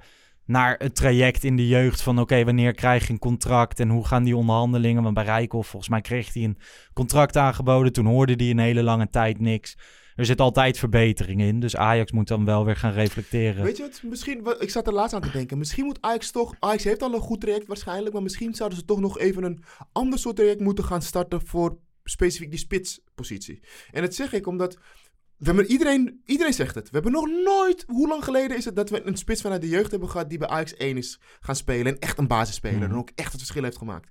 naar 0.49 0.75
het 0.79 0.95
traject 0.95 1.45
in 1.45 1.57
de 1.57 1.67
jeugd 1.67 2.03
van 2.03 2.21
oké, 2.21 2.45
wanneer 2.45 2.75
krijg 2.75 3.07
je 3.07 3.13
een 3.13 3.19
contract 3.19 3.81
en 3.81 3.89
hoe 3.89 4.07
gaan 4.07 4.25
die 4.25 4.37
onderhandelingen? 4.37 5.03
Want 5.03 5.15
bij 5.15 5.25
Rijkoff, 5.25 5.69
volgens 5.69 5.91
mij 5.91 6.01
kreeg 6.01 6.35
hij 6.35 6.45
een 6.45 6.59
contract 6.93 7.37
aangeboden, 7.37 7.93
toen 7.93 8.07
hoorde 8.07 8.35
hij 8.37 8.51
een 8.51 8.59
hele 8.59 8.83
lange 8.83 9.11
tijd 9.11 9.41
niks. 9.41 9.77
Er 10.15 10.27
zit 10.27 10.41
altijd 10.41 10.79
verbetering 10.79 11.41
in, 11.41 11.61
dus 11.61 11.77
Ajax 11.77 12.13
moet 12.13 12.29
dan 12.29 12.45
wel 12.45 12.65
weer 12.65 12.77
gaan 12.77 12.93
reflecteren. 12.93 13.65
Weet 13.65 13.77
je 13.77 13.83
wat? 13.83 14.01
Misschien, 14.03 14.47
ik 14.59 14.71
zat 14.71 14.87
er 14.87 14.93
laatst 14.93 15.15
aan 15.15 15.21
te 15.21 15.31
denken. 15.31 15.59
Misschien 15.59 15.85
moet 15.85 15.99
Ajax 16.01 16.31
toch... 16.31 16.55
Ajax 16.59 16.85
heeft 16.85 17.03
al 17.03 17.15
een 17.15 17.21
goed 17.21 17.41
traject 17.41 17.67
waarschijnlijk. 17.67 18.13
Maar 18.13 18.23
misschien 18.23 18.55
zouden 18.55 18.79
ze 18.79 18.85
toch 18.85 19.01
nog 19.01 19.19
even 19.19 19.43
een 19.43 19.63
ander 19.93 20.19
soort 20.19 20.37
traject 20.37 20.61
moeten 20.61 20.85
gaan 20.85 21.03
starten 21.03 21.47
voor 21.47 21.79
specifiek 22.05 22.51
die 22.51 22.59
spitspositie. 22.59 23.61
En 23.91 24.03
dat 24.03 24.15
zeg 24.15 24.33
ik 24.33 24.47
omdat... 24.47 24.79
We 25.39 25.45
hebben 25.45 25.67
iedereen, 25.67 26.23
iedereen 26.25 26.53
zegt 26.53 26.75
het. 26.75 26.85
We 26.85 26.91
hebben 26.93 27.13
nog 27.13 27.27
nooit... 27.27 27.85
Hoe 27.87 28.09
lang 28.09 28.25
geleden 28.25 28.57
is 28.57 28.65
het 28.65 28.77
dat 28.77 28.91
we 28.91 29.07
een 29.07 29.17
spits 29.17 29.41
vanuit 29.41 29.61
de 29.61 29.69
jeugd 29.69 29.91
hebben 29.91 30.09
gehad... 30.09 30.29
die 30.29 30.39
bij 30.39 30.49
Ajax 30.49 30.75
1 30.75 30.97
is 30.97 31.21
gaan 31.41 31.57
spelen. 31.57 31.87
En 31.87 31.99
echt 31.99 32.19
een 32.19 32.27
basisspeler. 32.27 32.79
Mhm. 32.79 32.91
En 32.91 32.97
ook 32.97 33.11
echt 33.15 33.33
het 33.33 33.41
verschil 33.41 33.63
heeft 33.63 33.79
gemaakt. 33.79 34.11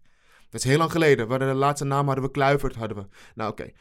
Dat 0.50 0.62
is 0.62 0.68
heel 0.68 0.78
lang 0.78 0.92
geleden. 0.92 1.26
We 1.26 1.32
hadden 1.32 1.50
de 1.50 1.56
laatste 1.56 1.86
naam 1.86 2.06
hadden 2.06 2.24
we 2.24 2.32
Kluivert. 2.32 2.76
Hadden 2.76 2.98
we. 2.98 3.06
Nou 3.36 3.52
oké. 3.52 3.64
In 3.64 3.74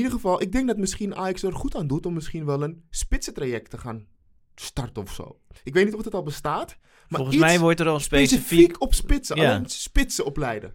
ieder 0.00 0.12
geval, 0.12 0.42
ik 0.42 0.52
denk 0.52 0.66
dat 0.66 0.76
misschien 0.76 1.16
Ajax 1.16 1.42
er 1.42 1.52
goed 1.52 1.76
aan 1.76 1.86
doet... 1.86 2.06
om 2.06 2.14
misschien 2.14 2.44
wel 2.44 2.62
een 2.62 2.84
spitsentraject 2.90 3.70
te 3.70 3.78
gaan 3.78 4.06
starten 4.54 5.02
of 5.02 5.12
zo. 5.12 5.40
Ik 5.62 5.74
weet 5.74 5.84
niet 5.84 5.94
of 5.94 6.04
het 6.04 6.14
al 6.14 6.22
bestaat. 6.22 6.76
Maar 7.08 7.20
Volgens 7.20 7.38
mij 7.38 7.58
wordt 7.58 7.80
er 7.80 7.88
al 7.88 8.00
specifiek... 8.00 8.40
specifiek 8.40 8.82
op 8.82 8.94
spitsen. 8.94 9.36
Ja. 9.36 9.54
Alleen 9.54 9.66
spitsen 9.66 10.24
opleiden. 10.24 10.74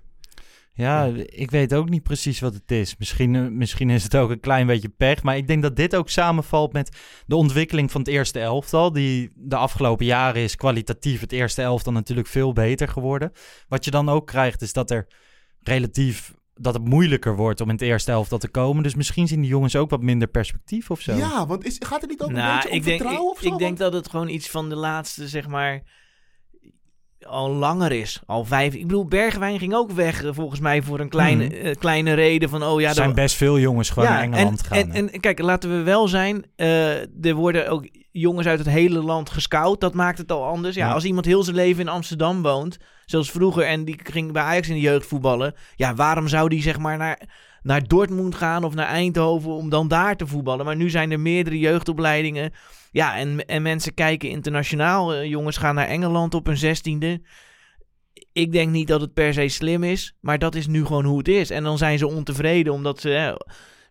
Ja, 0.79 1.11
ik 1.25 1.51
weet 1.51 1.73
ook 1.73 1.89
niet 1.89 2.03
precies 2.03 2.39
wat 2.39 2.53
het 2.53 2.71
is. 2.71 2.97
Misschien, 2.97 3.35
eh, 3.35 3.47
misschien 3.47 3.89
is 3.89 4.03
het 4.03 4.15
ook 4.15 4.29
een 4.29 4.39
klein 4.39 4.67
beetje 4.67 4.89
pech. 4.89 5.23
Maar 5.23 5.37
ik 5.37 5.47
denk 5.47 5.61
dat 5.61 5.75
dit 5.75 5.95
ook 5.95 6.09
samenvalt 6.09 6.73
met 6.73 6.97
de 7.25 7.35
ontwikkeling 7.35 7.91
van 7.91 8.01
het 8.01 8.09
eerste 8.09 8.39
elftal. 8.39 8.91
Die 8.91 9.29
de 9.35 9.55
afgelopen 9.55 10.05
jaren 10.05 10.41
is 10.41 10.55
kwalitatief 10.55 11.21
het 11.21 11.31
eerste 11.31 11.61
elftal 11.61 11.93
natuurlijk 11.93 12.27
veel 12.27 12.53
beter 12.53 12.87
geworden. 12.87 13.31
Wat 13.67 13.85
je 13.85 13.91
dan 13.91 14.09
ook 14.09 14.27
krijgt 14.27 14.61
is 14.61 14.73
dat 14.73 14.91
er 14.91 15.07
relatief... 15.63 16.33
Dat 16.61 16.73
het 16.73 16.87
moeilijker 16.87 17.35
wordt 17.35 17.61
om 17.61 17.67
in 17.67 17.73
het 17.73 17.83
eerste 17.83 18.11
elftal 18.11 18.37
te 18.37 18.49
komen. 18.49 18.83
Dus 18.83 18.95
misschien 18.95 19.27
zien 19.27 19.41
die 19.41 19.49
jongens 19.49 19.75
ook 19.75 19.89
wat 19.89 20.01
minder 20.01 20.27
perspectief 20.27 20.91
of 20.91 21.01
zo. 21.01 21.15
Ja, 21.15 21.45
want 21.47 21.65
is, 21.65 21.75
gaat 21.79 22.01
het 22.01 22.09
niet 22.09 22.21
ook 22.21 22.29
een 22.29 22.35
Nou, 22.35 22.53
beetje 22.55 22.69
om 22.69 22.75
ik 22.75 22.83
denk, 22.83 22.97
vertrouwen 22.99 23.31
ik, 23.31 23.37
of 23.37 23.43
zo? 23.43 23.53
ik 23.53 23.59
denk 23.59 23.77
dat 23.77 23.93
het 23.93 24.09
gewoon 24.09 24.29
iets 24.29 24.49
van 24.49 24.69
de 24.69 24.75
laatste, 24.75 25.27
zeg 25.27 25.47
maar, 25.47 25.83
al 27.29 27.49
langer 27.49 27.91
is. 27.91 28.21
Al 28.25 28.45
vijf. 28.45 28.73
Ik 28.73 28.87
bedoel, 28.87 29.05
Bergwijn 29.05 29.59
ging 29.59 29.73
ook 29.73 29.91
weg, 29.91 30.23
eh, 30.23 30.29
volgens 30.33 30.59
mij, 30.59 30.81
voor 30.81 30.99
een 30.99 31.09
kleine, 31.09 31.45
Mhm. 31.45 31.53
eh, 31.55 31.75
kleine 31.75 32.13
reden 32.13 32.49
van, 32.49 32.63
oh 32.63 32.81
ja, 32.81 32.87
er 32.89 32.93
zijn 32.95 33.13
best 33.13 33.35
veel 33.35 33.59
jongens 33.59 33.89
gewoon 33.89 34.07
Ja, 34.09 34.13
naar 34.13 34.23
Engeland 34.23 34.59
en, 34.61 34.65
gaan. 34.65 34.91
En, 34.91 35.11
en 35.13 35.19
kijk, 35.19 35.39
laten 35.39 35.69
we 35.77 35.83
wel 35.83 36.07
zijn, 36.07 36.45
eh, 36.55 37.25
er 37.25 37.33
worden 37.33 37.69
ook 37.69 37.87
jongens 38.11 38.47
uit 38.47 38.59
het 38.59 38.67
hele 38.69 38.99
land 39.03 39.29
gescout. 39.29 39.81
Dat 39.81 39.93
maakt 39.93 40.17
het 40.17 40.31
al 40.31 40.43
anders. 40.45 40.75
Ja, 40.75 40.87
Ja. 40.87 40.93
als 40.93 41.03
iemand 41.05 41.25
heel 41.25 41.43
zijn 41.43 41.55
leven 41.55 41.81
in 41.81 41.87
Amsterdam 41.87 42.41
woont, 42.41 42.77
zoals 43.05 43.31
vroeger, 43.31 43.63
en 43.63 43.85
die 43.85 43.99
ging 44.03 44.31
bij 44.31 44.43
Ajax 44.43 44.67
in 44.67 44.73
de 44.73 44.79
jeugd 44.81 45.07
voetballen. 45.07 45.53
Ja, 45.75 45.93
waarom 45.95 46.27
zou 46.27 46.49
die 46.49 46.61
zeg 46.61 46.79
maar 46.79 46.97
naar, 46.97 47.19
naar 47.61 47.87
Dortmund 47.87 48.35
gaan 48.35 48.63
of 48.63 48.73
naar 48.73 48.87
Eindhoven 48.87 49.51
om 49.51 49.69
dan 49.69 49.87
daar 49.87 50.15
te 50.15 50.27
voetballen? 50.27 50.65
Maar 50.65 50.75
nu 50.75 50.89
zijn 50.89 51.11
er 51.11 51.19
meerdere 51.19 51.59
jeugdopleidingen. 51.59 52.53
Ja, 52.91 53.17
en, 53.17 53.45
en 53.45 53.61
mensen 53.61 53.93
kijken 53.93 54.29
internationaal. 54.29 55.13
Eh, 55.13 55.25
jongens 55.25 55.57
gaan 55.57 55.75
naar 55.75 55.87
Engeland 55.87 56.33
op 56.33 56.45
hun 56.45 56.57
zestiende. 56.57 57.21
Ik 58.33 58.51
denk 58.51 58.71
niet 58.71 58.87
dat 58.87 59.01
het 59.01 59.13
per 59.13 59.33
se 59.33 59.47
slim 59.47 59.83
is, 59.83 60.15
maar 60.19 60.39
dat 60.39 60.55
is 60.55 60.67
nu 60.67 60.85
gewoon 60.85 61.05
hoe 61.05 61.17
het 61.17 61.27
is. 61.27 61.49
En 61.49 61.63
dan 61.63 61.77
zijn 61.77 61.97
ze 61.97 62.07
ontevreden 62.07 62.73
omdat 62.73 63.01
ze 63.01 63.37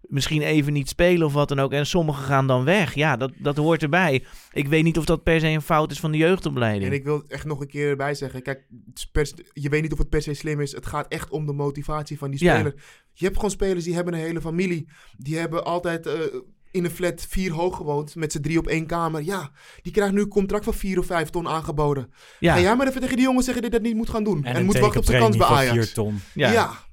misschien 0.09 0.43
even 0.43 0.73
niet 0.73 0.89
spelen 0.89 1.27
of 1.27 1.33
wat 1.33 1.49
dan 1.49 1.59
ook. 1.61 1.73
En 1.73 1.87
sommigen 1.87 2.25
gaan 2.25 2.47
dan 2.47 2.65
weg. 2.65 2.95
Ja, 2.95 3.17
dat, 3.17 3.33
dat 3.39 3.57
hoort 3.57 3.83
erbij. 3.83 4.25
Ik 4.53 4.69
weet 4.69 4.85
niet 4.85 4.99
of 4.99 5.05
dat 5.05 5.23
per 5.23 5.41
se 5.41 5.47
een 5.47 5.63
fout 5.63 5.91
is 5.91 6.01
van 6.01 6.11
de 6.11 6.19
jeugdopleiding. 6.19 6.85
En 6.91 6.93
ik 6.97 7.05
wil 7.05 7.25
echt 7.29 7.45
nog 7.45 7.61
een 7.61 7.69
keer 7.69 7.89
erbij 7.89 8.15
zeggen. 8.15 8.43
Kijk, 8.43 8.67
per- 9.13 9.31
je 9.53 9.69
weet 9.69 9.83
niet 9.83 9.93
of 9.93 9.99
het 9.99 10.09
per 10.09 10.23
se 10.23 10.35
slim 10.35 10.61
is. 10.61 10.73
Het 10.73 10.87
gaat 10.87 11.09
echt 11.09 11.31
om 11.31 11.47
de 11.47 11.53
motivatie 11.53 12.19
van 12.19 12.31
die 12.31 12.45
Ja. 12.45 12.55
speler. 12.55 12.75
Je 13.13 13.25
hebt 13.25 13.37
gewoon 13.37 13.51
spelers 13.51 13.85
die 13.85 13.95
hebben 13.95 14.15
een 14.15 14.21
hele 14.21 14.41
familie. 14.41 14.89
Die 15.17 15.37
hebben 15.37 15.65
altijd 15.65 16.07
eh, 16.07 16.13
in 16.71 16.85
een 16.85 16.91
flat 16.91 17.27
vier 17.29 17.53
hoog 17.53 17.77
gewoond. 17.77 18.15
Met 18.15 18.33
z'n 18.33 18.41
drie 18.41 18.59
op 18.59 18.67
één 18.67 18.87
kamer. 18.87 19.23
Ja, 19.23 19.51
die 19.83 19.93
krijgen 19.93 20.15
nu 20.15 20.21
een 20.21 20.29
contract 20.29 20.65
van 20.65 20.75
vier 20.75 20.99
of 20.99 21.07
vijf 21.07 21.31
ton 21.31 21.49
aangeboden. 21.49 22.13
Ja. 22.41 22.55
Ga 22.55 22.61
jij 22.61 22.77
maar 22.77 22.87
even 22.89 23.01
tegen 23.01 23.17
die 23.17 23.25
jongen 23.25 23.43
zeggen 23.43 23.63
dat 23.63 23.71
hij 23.71 23.81
dat 23.81 23.89
niet 23.89 23.99
moet 23.99 24.11
gaan 24.11 24.25
doen. 24.25 24.45
En, 24.45 24.65
moet 24.65 24.79
wachten 24.79 25.01
op 25.01 25.07
zijn 25.07 25.21
kans 25.23 25.37
bij 25.37 25.47
Ajax. 25.47 25.67
van 25.69 25.77
4 25.85 25.93
ton. 25.93 26.21
Ja. 26.35 26.53
Ja. 26.53 26.87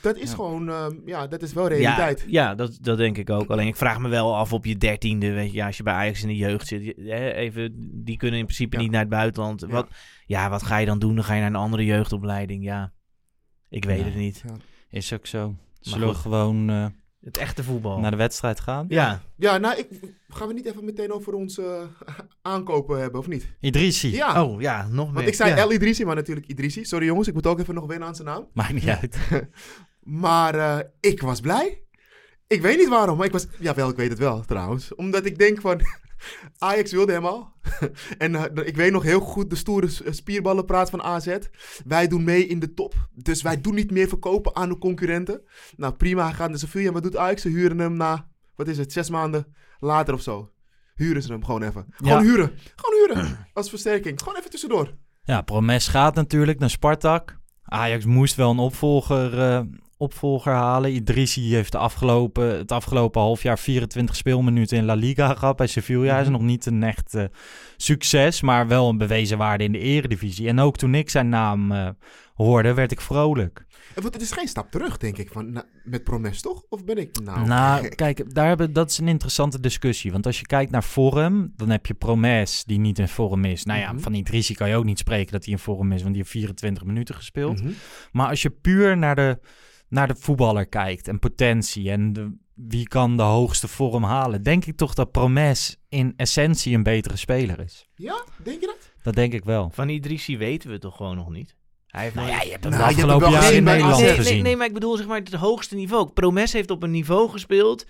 Dat 0.00 0.16
is 0.16 0.28
Ja. 0.28 0.34
gewoon, 0.34 0.68
ehm, 0.68 0.94
ja, 1.04 1.26
dat 1.26 1.42
is 1.42 1.52
wel 1.52 1.62
ja, 1.70 1.76
realiteit. 1.76 2.24
ja 2.28 2.54
dat, 2.54 2.78
dat 2.80 2.96
denk 2.98 3.16
ik 3.18 3.30
ook. 3.30 3.48
Alleen 3.50 3.66
ik 3.66 3.76
vraag 3.76 3.98
me 3.98 4.08
wel 4.08 4.36
af 4.36 4.52
op 4.52 4.64
je 4.64 4.76
dertiende, 4.76 5.32
weet 5.32 5.50
je, 5.50 5.56
ja, 5.56 5.66
als 5.66 5.76
je 5.76 5.82
bij 5.82 5.94
Ajax 5.94 6.22
in 6.22 6.28
de 6.28 6.36
jeugd 6.36 6.66
zit, 6.66 6.82
je- 6.84 7.32
even, 7.34 7.72
die 8.04 8.16
kunnen 8.16 8.38
in 8.38 8.44
principe 8.44 8.76
Ja. 8.76 8.82
niet 8.82 8.90
naar 8.90 9.00
het 9.00 9.08
buitenland. 9.10 9.60
Wat, 9.60 9.88
ja, 10.26 10.50
wat 10.50 10.62
ga 10.62 10.76
je 10.76 10.86
dan 10.86 10.98
doen? 10.98 11.14
Dan 11.14 11.24
ga 11.24 11.34
je 11.34 11.40
naar 11.40 11.48
een 11.50 11.56
andere 11.56 11.84
jeugdopleiding. 11.84 12.64
Ja, 12.64 12.92
ik 13.68 13.84
weet 13.84 13.98
Ja. 13.98 14.04
het 14.04 14.14
niet. 14.14 14.42
Ja. 14.46 14.54
Is 14.90 15.12
ook 15.12 15.26
zo. 15.26 15.54
Zullen 15.80 16.08
we 16.08 16.14
gewoon 16.14 16.70
eh, 16.70 16.86
Het 17.24 17.36
echte 17.36 17.64
voetbal. 17.64 17.98
naar 17.98 18.10
de 18.10 18.16
wedstrijd 18.16 18.60
gaan? 18.60 18.86
ja. 18.88 19.22
Ja, 19.36 19.58
nou, 19.58 19.78
ik, 19.78 19.88
gaan 20.28 20.48
we 20.48 20.54
niet 20.54 20.66
even 20.66 20.84
meteen 20.84 21.12
over 21.12 21.32
onze 21.32 21.62
eh, 22.06 22.14
aankopen 22.42 23.00
hebben, 23.00 23.20
of 23.20 23.26
niet? 23.26 23.46
Idrissi. 23.60 24.10
Ja, 24.14 24.44
Oh 24.44 24.60
ja, 24.60 24.88
nog 24.88 25.06
meer. 25.06 25.14
want 25.14 25.26
ik 25.28 25.34
zei 25.34 25.50
ja. 25.50 25.56
El 25.56 25.72
Idrissi, 25.72 26.04
maar 26.04 26.14
natuurlijk 26.14 26.46
Idrissi. 26.46 26.84
Sorry 26.84 27.06
jongens, 27.06 27.28
ik 27.28 27.34
moet 27.34 27.46
ook 27.46 27.58
even 27.58 27.74
nog 27.74 27.86
wennen 27.86 28.08
aan 28.08 28.14
zijn 28.14 28.28
naam. 28.28 28.48
Maakt 28.52 28.72
niet 28.72 28.88
uit. 28.88 29.16
Maar 30.00 30.54
eh, 30.54 30.78
ik 31.00 31.20
was 31.20 31.40
blij. 31.40 31.82
Ik 32.46 32.62
weet 32.62 32.78
niet 32.78 32.88
waarom, 32.88 33.16
maar 33.16 33.26
ik 33.26 33.32
was... 33.32 33.46
Jawel, 33.58 33.88
ik 33.88 33.96
weet 33.96 34.10
het 34.10 34.18
wel 34.18 34.40
trouwens. 34.44 34.94
Omdat 34.94 35.24
ik 35.24 35.38
denk 35.38 35.60
van... 35.60 35.80
Ajax 36.58 36.92
wilde 36.92 37.12
hem 37.12 37.24
al. 37.24 37.52
en 38.18 38.34
eh, 38.34 38.66
ik 38.66 38.76
weet 38.76 38.92
nog 38.92 39.02
heel 39.02 39.20
goed 39.20 39.50
de 39.50 39.56
stoere 39.56 39.88
s- 39.88 40.02
spierballenpraat 40.10 40.90
van 40.90 41.02
AZ. 41.02 41.36
Wij 41.86 42.08
doen 42.08 42.24
mee 42.24 42.46
in 42.46 42.58
de 42.58 42.74
top. 42.74 42.94
Dus 43.14 43.42
wij 43.42 43.60
doen 43.60 43.74
niet 43.74 43.90
meer 43.90 44.08
verkopen 44.08 44.56
aan 44.56 44.68
de 44.68 44.78
concurrenten. 44.78 45.42
Nou 45.76 45.94
prima, 45.94 46.24
hij 46.24 46.32
gaat 46.34 46.48
naar 46.48 46.58
Sevilla. 46.58 46.92
Wat 46.92 47.02
doet 47.02 47.16
Ajax? 47.16 47.42
Ze 47.42 47.48
huren 47.48 47.78
hem 47.78 47.96
na... 47.96 48.28
Wat 48.56 48.68
is 48.68 48.78
het? 48.78 48.92
Zes 48.92 49.10
maanden 49.10 49.54
later 49.78 50.14
of 50.14 50.20
zo. 50.22 50.50
Huren 50.94 51.22
ze 51.22 51.32
hem 51.32 51.44
gewoon 51.44 51.62
even. 51.62 51.86
Gewoon 51.90 52.12
Ja. 52.24 52.30
huren. 52.30 52.52
Gewoon 52.76 53.06
huren. 53.22 53.46
Als 53.54 53.68
versterking. 53.68 54.18
Gewoon 54.22 54.38
even 54.38 54.50
tussendoor. 54.50 54.94
Ja, 55.22 55.42
Promes 55.42 55.88
gaat 55.88 56.14
natuurlijk 56.14 56.58
naar 56.58 56.70
Spartak. 56.70 57.38
Ajax 57.62 58.04
moest 58.04 58.34
wel 58.36 58.50
een 58.50 58.58
opvolger 58.58 59.38
eh, 59.40 59.60
opvolger 60.00 60.52
halen. 60.52 60.94
Idrissi 60.94 61.54
heeft 61.54 61.72
de 61.72 61.78
afgelopen, 61.78 62.58
het 62.58 62.72
afgelopen 62.72 63.20
half 63.20 63.42
jaar 63.42 63.58
24 63.58 64.16
speelminuten 64.16 64.76
in 64.76 64.84
La 64.84 64.94
Liga 64.94 65.34
gehad 65.34 65.56
bij 65.56 65.66
Sevilla. 65.66 66.16
Is 66.18 66.22
Mhm. 66.22 66.32
nog 66.32 66.42
niet 66.42 66.66
een 66.66 66.82
echt 66.82 67.14
eh, 67.14 67.24
succes, 67.76 68.40
maar 68.40 68.68
wel 68.68 68.88
een 68.88 68.98
bewezen 68.98 69.38
waarde 69.38 69.64
in 69.64 69.72
de 69.72 69.78
eredivisie. 69.78 70.48
En 70.48 70.58
ook 70.58 70.76
toen 70.76 70.94
ik 70.94 71.10
zijn 71.10 71.28
naam 71.28 71.72
eh, 71.72 71.88
hoorde, 72.34 72.74
werd 72.74 72.92
ik 72.92 73.00
vrolijk. 73.00 73.68
Want 73.94 74.14
het 74.14 74.22
is 74.22 74.32
geen 74.32 74.48
stap 74.48 74.70
terug, 74.70 74.96
denk 74.96 75.18
ik, 75.18 75.30
van, 75.32 75.52
na- 75.52 75.64
met 75.84 76.04
Promes, 76.04 76.40
toch? 76.40 76.62
Of 76.68 76.84
ben 76.84 76.96
ik 76.98 77.20
nou... 77.24 77.46
Nou, 77.46 77.82
gek? 77.82 77.96
kijk, 77.96 78.34
daar 78.34 78.46
hebben, 78.48 78.72
dat 78.72 78.90
is 78.90 78.98
een 78.98 79.08
interessante 79.08 79.60
discussie. 79.60 80.12
Want 80.12 80.26
als 80.26 80.38
je 80.38 80.46
kijkt 80.46 80.70
naar 80.70 80.84
vorm, 80.84 81.52
dan 81.56 81.70
heb 81.70 81.86
je 81.86 81.94
Promes 81.94 82.64
die 82.64 82.78
niet 82.78 82.98
in 82.98 83.08
vorm 83.08 83.44
is. 83.44 83.64
Nou 83.64 83.80
ja, 83.80 83.92
Mhm. 83.92 84.00
van 84.02 84.14
Idrissi 84.14 84.54
kan 84.54 84.68
je 84.68 84.76
ook 84.76 84.84
niet 84.84 84.98
spreken 84.98 85.32
dat 85.32 85.44
hij 85.44 85.52
in 85.52 85.58
vorm 85.58 85.92
is, 85.92 85.98
want 86.02 86.14
die 86.14 86.22
heeft 86.22 86.30
24 86.34 86.84
minuten 86.84 87.14
gespeeld. 87.14 87.62
Mhm. 87.62 87.72
Maar 88.12 88.28
als 88.28 88.42
je 88.42 88.50
puur 88.50 88.96
naar 88.96 89.14
de, 89.16 89.38
naar 89.90 90.08
de 90.08 90.16
voetballer 90.18 90.66
kijkt 90.66 91.08
en 91.08 91.18
potentie 91.18 91.90
en 91.90 92.12
de, 92.12 92.36
wie 92.54 92.88
kan 92.88 93.16
de 93.16 93.22
hoogste 93.22 93.68
vorm 93.68 94.04
halen, 94.04 94.42
denk 94.42 94.64
ik 94.64 94.76
toch 94.76 94.94
dat 94.94 95.10
Promes 95.10 95.76
in 95.88 96.12
essentie 96.16 96.74
een 96.74 96.82
betere 96.82 97.16
speler 97.16 97.60
is. 97.60 97.88
Ja, 97.94 98.24
denk 98.42 98.60
je 98.60 98.66
dat? 98.66 98.92
Dat 99.02 99.14
denk 99.14 99.32
ik 99.32 99.44
wel. 99.44 99.70
Van 99.72 99.88
Idrissi 99.88 100.38
weten 100.38 100.66
we 100.66 100.72
het 100.72 100.82
toch 100.82 100.96
gewoon 100.96 101.16
nog 101.16 101.30
niet? 101.30 101.56
Hij 101.86 102.02
heeft 102.02 102.14
Nou 102.14 102.28
ja, 102.28 102.42
je 102.42 102.50
hebt 102.50 102.64
hem 102.64 102.72
Nou, 102.72 102.84
afgelopen 102.84 103.30
jaar 103.30 103.52
in 103.52 103.62
Nederland 103.62 104.00
nee, 104.00 104.14
gezien. 104.14 104.32
nee, 104.32 104.42
nee, 104.42 104.56
maar 104.56 104.66
ik 104.66 104.74
bedoel 104.74 104.96
zeg 104.96 105.06
maar 105.06 105.18
het 105.18 105.32
hoogste 105.32 105.74
niveau. 105.74 106.10
Promes 106.10 106.52
heeft 106.52 106.70
op 106.70 106.82
een 106.82 106.90
niveau 106.90 107.30
gespeeld 107.30 107.86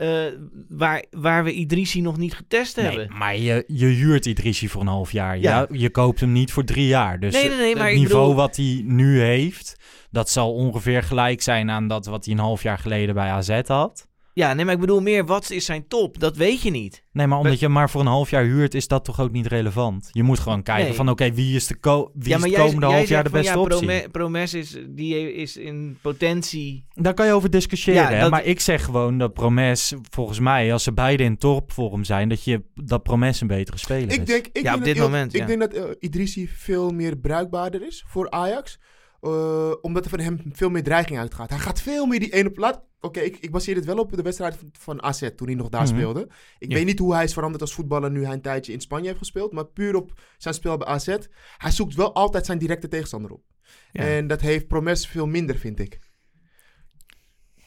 eh, 0.00 0.24
waar, 0.68 1.04
waar 1.10 1.44
we 1.44 1.52
Idrissi 1.52 2.00
nog 2.00 2.16
niet 2.16 2.34
getest 2.34 2.76
Nee, 2.76 2.86
hebben. 2.86 3.16
maar 3.18 3.36
je, 3.36 3.64
je 3.66 3.86
huurt 3.86 4.26
Idrissi 4.26 4.68
voor 4.68 4.80
een 4.80 4.86
half 4.86 5.12
jaar. 5.12 5.38
Ja. 5.38 5.58
Ja. 5.58 5.66
Je 5.78 5.90
koopt 5.90 6.20
hem 6.20 6.32
niet 6.32 6.52
voor 6.52 6.64
drie 6.64 6.86
jaar. 6.86 7.20
Dus 7.20 7.32
Nee, 7.32 7.48
nee, 7.48 7.58
nee, 7.58 7.76
maar 7.76 7.88
het 7.88 7.98
niveau 7.98 8.20
bedoel- 8.20 8.34
wat 8.34 8.56
hij 8.56 8.82
nu 8.84 9.20
heeft, 9.20 9.76
dat 10.10 10.30
zal 10.30 10.52
ongeveer 10.54 11.02
gelijk 11.02 11.42
zijn 11.42 11.70
aan 11.70 11.88
dat 11.88 12.06
wat 12.06 12.24
hij 12.24 12.34
een 12.34 12.40
half 12.40 12.62
jaar 12.62 12.78
geleden 12.78 13.14
bij 13.14 13.28
AZ 13.30 13.60
had. 13.66 14.08
Ja, 14.40 14.52
nee, 14.54 14.64
maar 14.64 14.74
ik 14.74 14.80
bedoel 14.80 15.00
meer, 15.00 15.26
wat 15.26 15.50
is 15.50 15.64
zijn 15.64 15.88
top? 15.88 16.18
Dat 16.20 16.36
weet 16.36 16.62
je 16.62 16.70
niet. 16.70 17.04
Nee, 17.12 17.26
maar 17.26 17.36
omdat 17.36 17.52
Maar- 17.52 17.60
je 17.60 17.66
hem 17.66 17.74
maar 17.74 17.90
voor 17.90 18.00
een 18.00 18.06
half 18.06 18.30
jaar 18.30 18.44
huurt, 18.44 18.74
is 18.74 18.88
dat 18.88 19.04
toch 19.04 19.20
ook 19.20 19.30
niet 19.32 19.46
relevant. 19.46 20.08
Je 20.12 20.22
moet 20.22 20.38
gewoon 20.38 20.62
kijken 20.62 20.84
Nee. 20.84 20.94
van 20.94 21.08
oké, 21.08 21.32
wie 21.32 21.54
is 21.56 21.66
de, 21.66 21.74
ko 21.74 22.10
wie 22.14 22.28
ja, 22.28 22.34
is 22.34 22.40
maar 22.40 22.50
de 22.50 22.54
jij, 22.56 22.64
komende 22.64 22.86
jij 22.86 22.96
half 22.96 23.08
jaar 23.08 23.24
de 23.24 23.30
zegt 23.30 23.48
van, 23.48 23.62
beste 23.68 23.76
ja, 23.88 23.92
optie? 23.98 24.10
Promes 24.10 24.54
is, 24.54 24.76
die 24.88 25.34
is 25.34 25.56
in 25.56 25.98
potentie... 26.02 26.84
Daar 26.94 27.14
kan 27.14 27.26
je 27.26 27.32
over 27.32 27.50
discussiëren. 27.50 28.02
Ja, 28.02 28.10
hè, 28.10 28.20
dat- 28.20 28.30
Maar 28.30 28.44
ik 28.44 28.60
zeg 28.60 28.84
gewoon 28.84 29.18
dat 29.18 29.32
Promes, 29.34 29.94
volgens 30.10 30.38
mij, 30.38 30.72
als 30.72 30.82
ze 30.82 30.92
beide 30.92 31.22
in 31.22 31.36
topvorm 31.38 32.04
zijn, 32.04 32.28
dat, 32.28 32.44
je, 32.44 32.62
dat 32.74 33.02
Promes 33.02 33.40
een 33.40 33.46
betere 33.46 33.78
speler 33.78 34.12
Ik 34.12 34.20
is. 34.20 34.26
denk, 34.26 34.46
ik 34.46 34.56
Ja, 34.56 34.62
denk 34.62 34.74
op 34.76 34.84
dat, 34.84 34.94
dit 34.94 35.02
moment, 35.02 35.34
Ik 35.34 35.40
ja. 35.40 35.46
denk 35.46 35.60
dat 35.60 35.72
eh, 35.72 35.82
Idrissi 35.98 36.48
veel 36.48 36.90
meer 36.90 37.16
bruikbaarder 37.16 37.86
is 37.86 38.04
voor 38.06 38.30
Ajax. 38.30 38.78
Eh, 39.20 39.72
omdat 39.80 40.04
er 40.04 40.10
van 40.10 40.18
hem 40.20 40.38
veel 40.52 40.70
meer 40.70 40.82
dreiging 40.82 41.18
uitgaat. 41.18 41.50
Hij 41.50 41.58
gaat 41.58 41.80
veel 41.82 42.06
meer 42.06 42.20
die 42.20 42.32
ene 42.32 42.50
plaat. 42.50 42.82
Oké, 43.00 43.20
ik, 43.20 43.36
ik 43.40 43.50
baseer 43.50 43.74
dit 43.74 43.84
wel 43.84 43.98
op 43.98 44.12
de 44.16 44.22
wedstrijd 44.22 44.56
van, 44.56 44.68
van 44.72 45.02
AZ 45.02 45.28
toen 45.36 45.46
hij 45.46 45.56
nog 45.56 45.68
daar 45.68 45.82
Mhm. 45.82 45.94
speelde. 45.94 46.28
Ik 46.58 46.68
Ja. 46.70 46.74
weet 46.76 46.86
niet 46.86 46.98
hoe 46.98 47.14
hij 47.14 47.24
is 47.24 47.32
veranderd 47.32 47.62
als 47.62 47.74
voetballer 47.74 48.10
nu 48.10 48.24
hij 48.24 48.32
een 48.32 48.40
tijdje 48.42 48.72
in 48.72 48.80
Spanje 48.80 49.06
heeft 49.06 49.18
gespeeld. 49.18 49.52
Maar 49.52 49.66
puur 49.66 49.94
op 49.96 50.20
zijn 50.38 50.54
spel 50.54 50.76
bij 50.76 50.86
AZ. 50.86 51.16
Hij 51.56 51.70
zoekt 51.70 51.94
wel 51.94 52.14
altijd 52.14 52.46
zijn 52.46 52.58
directe 52.58 52.88
tegenstander 52.88 53.30
op. 53.30 53.42
Ja. 53.92 54.02
En 54.02 54.26
dat 54.26 54.40
heeft 54.40 54.66
Promes 54.68 55.06
veel 55.06 55.26
minder, 55.26 55.56
vind 55.56 55.78
ik. 55.78 55.98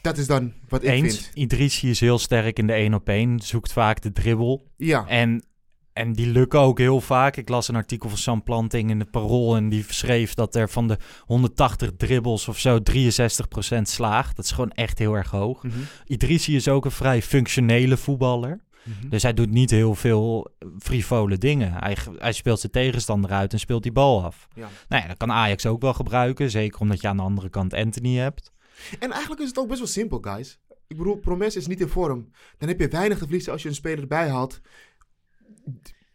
Dat 0.02 0.18
is 0.18 0.26
dan 0.26 0.52
wat 0.68 0.82
ik 0.82 0.88
Eens, 0.90 1.18
vind. 1.18 1.34
Idrissi 1.36 1.90
is 1.90 2.00
heel 2.00 2.18
sterk 2.18 2.58
in 2.58 2.66
de 2.66 2.72
één 2.72 2.94
op 2.94 3.08
één, 3.08 3.40
zoekt 3.40 3.72
vaak 3.72 4.00
de 4.02 4.12
dribbel. 4.12 4.70
Ja. 4.76 5.06
En, 5.08 5.44
en 5.94 6.12
die 6.12 6.26
lukken 6.26 6.60
ook 6.60 6.78
heel 6.78 7.00
vaak. 7.00 7.36
Ik 7.36 7.48
las 7.48 7.68
een 7.68 7.76
artikel 7.76 8.08
van 8.08 8.18
Sam 8.18 8.42
Planting 8.42 8.90
in 8.90 8.98
het 8.98 9.10
Parool 9.10 9.56
en 9.56 9.68
die 9.68 9.84
schreef 9.88 10.34
dat 10.34 10.54
er 10.54 10.68
van 10.68 10.88
de 10.88 10.98
180 11.20 11.90
dribbles 11.96 12.48
of 12.48 12.58
zo 12.58 12.78
63% 12.78 13.80
slaagt. 13.82 14.36
Dat 14.36 14.44
is 14.44 14.50
gewoon 14.50 14.70
echt 14.70 14.98
heel 14.98 15.14
erg 15.14 15.30
hoog. 15.30 15.62
Mhm. 15.62 15.78
Idrissi 16.06 16.56
is 16.56 16.68
ook 16.68 16.84
een 16.84 16.90
vrij 16.90 17.22
functionele 17.22 17.96
voetballer. 17.96 18.60
Mhm. 18.82 19.08
Dus 19.08 19.22
hij 19.22 19.34
doet 19.34 19.50
niet 19.50 19.70
heel 19.70 19.94
veel 19.94 20.50
frivole 20.78 21.38
dingen. 21.38 21.72
Hij, 21.72 21.96
hij 22.18 22.32
speelt 22.32 22.60
zijn 22.60 22.72
tegenstander 22.72 23.30
uit 23.30 23.52
en 23.52 23.58
speelt 23.58 23.82
die 23.82 23.92
bal 23.92 24.24
af. 24.24 24.48
Ja. 24.54 24.68
Nou 24.88 25.02
ja, 25.02 25.08
dat 25.08 25.16
kan 25.16 25.32
Ajax 25.32 25.66
ook 25.66 25.80
wel 25.80 25.94
gebruiken. 25.94 26.50
Zeker 26.50 26.80
omdat 26.80 27.00
je 27.00 27.08
aan 27.08 27.16
de 27.16 27.22
andere 27.22 27.48
kant 27.48 27.74
Anthony 27.74 28.16
hebt. 28.16 28.52
En 28.98 29.10
eigenlijk 29.10 29.42
is 29.42 29.48
het 29.48 29.58
ook 29.58 29.68
best 29.68 29.78
wel 29.78 29.88
simpel, 29.88 30.18
guys. 30.20 30.58
Ik 30.86 30.96
bedoel, 30.96 31.16
Promes 31.16 31.56
is 31.56 31.66
niet 31.66 31.80
in 31.80 31.88
vorm. 31.88 32.30
Dan 32.58 32.68
heb 32.68 32.80
je 32.80 32.88
weinig 32.88 33.18
te 33.18 33.24
verliezen 33.24 33.52
als 33.52 33.62
je 33.62 33.68
een 33.68 33.74
speler 33.74 34.00
erbij 34.00 34.28
haalt. 34.28 34.60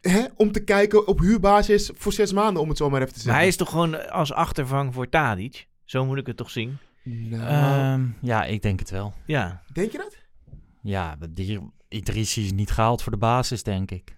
Hè? 0.01 0.23
Om 0.35 0.51
te 0.51 0.63
kijken 0.63 1.07
op 1.07 1.19
huurbasis 1.19 1.91
voor 1.93 2.13
zes 2.13 2.33
maanden, 2.33 2.61
om 2.61 2.69
het 2.69 2.77
zo 2.77 2.89
maar 2.89 3.01
even 3.01 3.13
te 3.13 3.15
Maar 3.15 3.23
zeggen. 3.23 3.39
hij 3.41 3.47
is 3.47 3.55
toch 3.57 3.69
gewoon 3.69 4.09
als 4.11 4.33
achtervang 4.33 4.93
voor 4.93 5.09
Tadic? 5.09 5.67
Zo 5.85 6.05
moet 6.05 6.17
ik 6.17 6.27
het 6.27 6.37
toch 6.37 6.49
zien? 6.49 6.77
Nou, 7.03 7.43
Ehm, 7.43 8.07
ja, 8.21 8.45
ik 8.45 8.61
denk 8.61 8.79
het 8.79 8.89
wel. 8.89 9.13
Ja. 9.25 9.61
denk 9.73 9.91
je 9.91 9.97
dat? 9.97 10.17
Ja, 10.81 11.17
die 11.29 11.59
Idrissi 11.89 12.43
is 12.45 12.51
niet 12.51 12.71
gehaald 12.71 13.01
voor 13.01 13.11
de 13.11 13.17
basis, 13.17 13.63
denk 13.63 13.91
ik. 13.91 14.17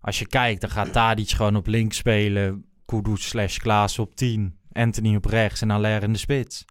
Als 0.00 0.18
je 0.18 0.26
kijkt, 0.26 0.60
dan 0.60 0.70
gaat 0.70 0.92
Tadic 0.92 1.30
gewoon 1.30 1.56
op 1.56 1.66
links 1.66 1.96
spelen. 1.96 2.64
Kudus 2.86 3.28
slash 3.28 3.56
Klaas 3.56 3.98
op 3.98 4.14
10. 4.16 4.58
Anthony 4.72 5.16
op 5.16 5.24
rechts 5.24 5.60
en 5.60 5.70
Aller 5.70 6.02
in 6.02 6.12
de 6.12 6.18
spits. 6.18 6.64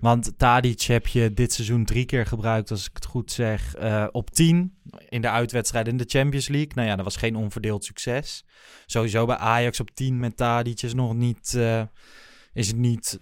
Want 0.00 0.32
Tadic 0.38 0.80
heb 0.82 1.06
je 1.06 1.32
dit 1.32 1.52
seizoen 1.52 1.84
drie 1.84 2.04
keer 2.04 2.26
gebruikt, 2.26 2.70
als 2.70 2.86
ik 2.86 2.90
het 2.94 3.04
goed 3.04 3.32
zeg, 3.32 3.74
eh, 3.74 4.06
op 4.12 4.30
10. 4.30 4.74
In 5.08 5.20
de 5.20 5.28
uitwedstrijd 5.30 5.88
in 5.88 5.96
de 5.96 6.04
Champions 6.06 6.48
League. 6.48 6.70
Nou 6.74 6.88
ja, 6.88 6.96
dat 6.96 7.04
was 7.04 7.16
geen 7.16 7.36
onverdeeld 7.36 7.84
succes. 7.84 8.44
Sowieso 8.86 9.26
bij 9.26 9.36
Ajax 9.36 9.80
op 9.80 9.90
10 9.94 10.18
met 10.18 10.36
Tadic 10.36 10.82
is 10.82 10.94
nog 10.94 11.14
niet, 11.14 11.54
eh, 11.54 11.82
is 12.52 12.66
het 12.66 12.76
niet 12.76 13.20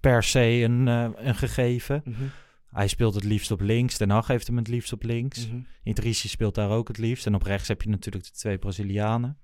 per 0.00 0.22
se 0.22 0.40
een, 0.40 0.88
eh, 0.88 1.08
een 1.14 1.34
gegeven. 1.34 2.02
Mhm. 2.04 2.22
Hij 2.70 2.88
speelt 2.88 3.14
het 3.14 3.24
liefst 3.24 3.50
op 3.50 3.60
links. 3.60 3.98
Den 3.98 4.10
Haag 4.10 4.26
heeft 4.26 4.46
hem 4.46 4.56
het 4.56 4.68
liefst 4.68 4.92
op 4.92 5.02
links. 5.02 5.48
Idrissi 5.84 6.28
speelt 6.28 6.54
daar 6.54 6.70
ook 6.70 6.88
het 6.88 6.98
liefst. 6.98 7.26
En 7.26 7.34
op 7.34 7.42
rechts 7.42 7.68
heb 7.68 7.82
je 7.82 7.88
natuurlijk 7.88 8.24
de 8.24 8.30
twee 8.30 8.58
Brazilianen. 8.58 9.38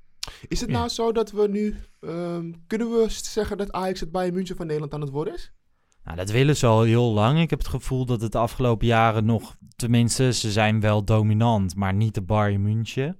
Is 0.49 0.61
het 0.61 0.71
Ja. 0.71 0.77
nou 0.77 0.89
zo 0.89 1.13
dat 1.13 1.31
we 1.31 1.49
nu... 1.49 1.77
ehm, 2.01 2.53
kunnen 2.67 2.91
we 2.91 3.07
zeggen 3.09 3.57
dat 3.59 3.73
Ajax 3.73 4.01
het 4.01 4.11
Bayern 4.11 4.35
München 4.35 4.57
van 4.57 4.67
Nederland 4.67 4.95
aan 4.95 5.01
het 5.01 5.11
worden 5.11 5.35
is? 5.35 5.53
Nou, 6.07 6.19
dat 6.19 6.31
willen 6.31 6.57
ze 6.57 6.67
al 6.67 6.83
heel 6.83 7.13
lang. 7.13 7.41
Ik 7.41 7.51
heb 7.51 7.59
het 7.59 7.69
gevoel 7.69 8.05
dat 8.07 8.21
het 8.21 8.33
de 8.33 8.39
afgelopen 8.39 8.87
jaren 8.87 9.25
nog... 9.25 9.57
Tenminste, 9.77 10.33
ze 10.33 10.51
zijn 10.53 10.81
wel 10.81 11.05
dominant, 11.05 11.77
maar 11.77 11.95
niet 11.95 12.15
de 12.15 12.23
Bayern 12.23 12.63
München. 12.63 13.17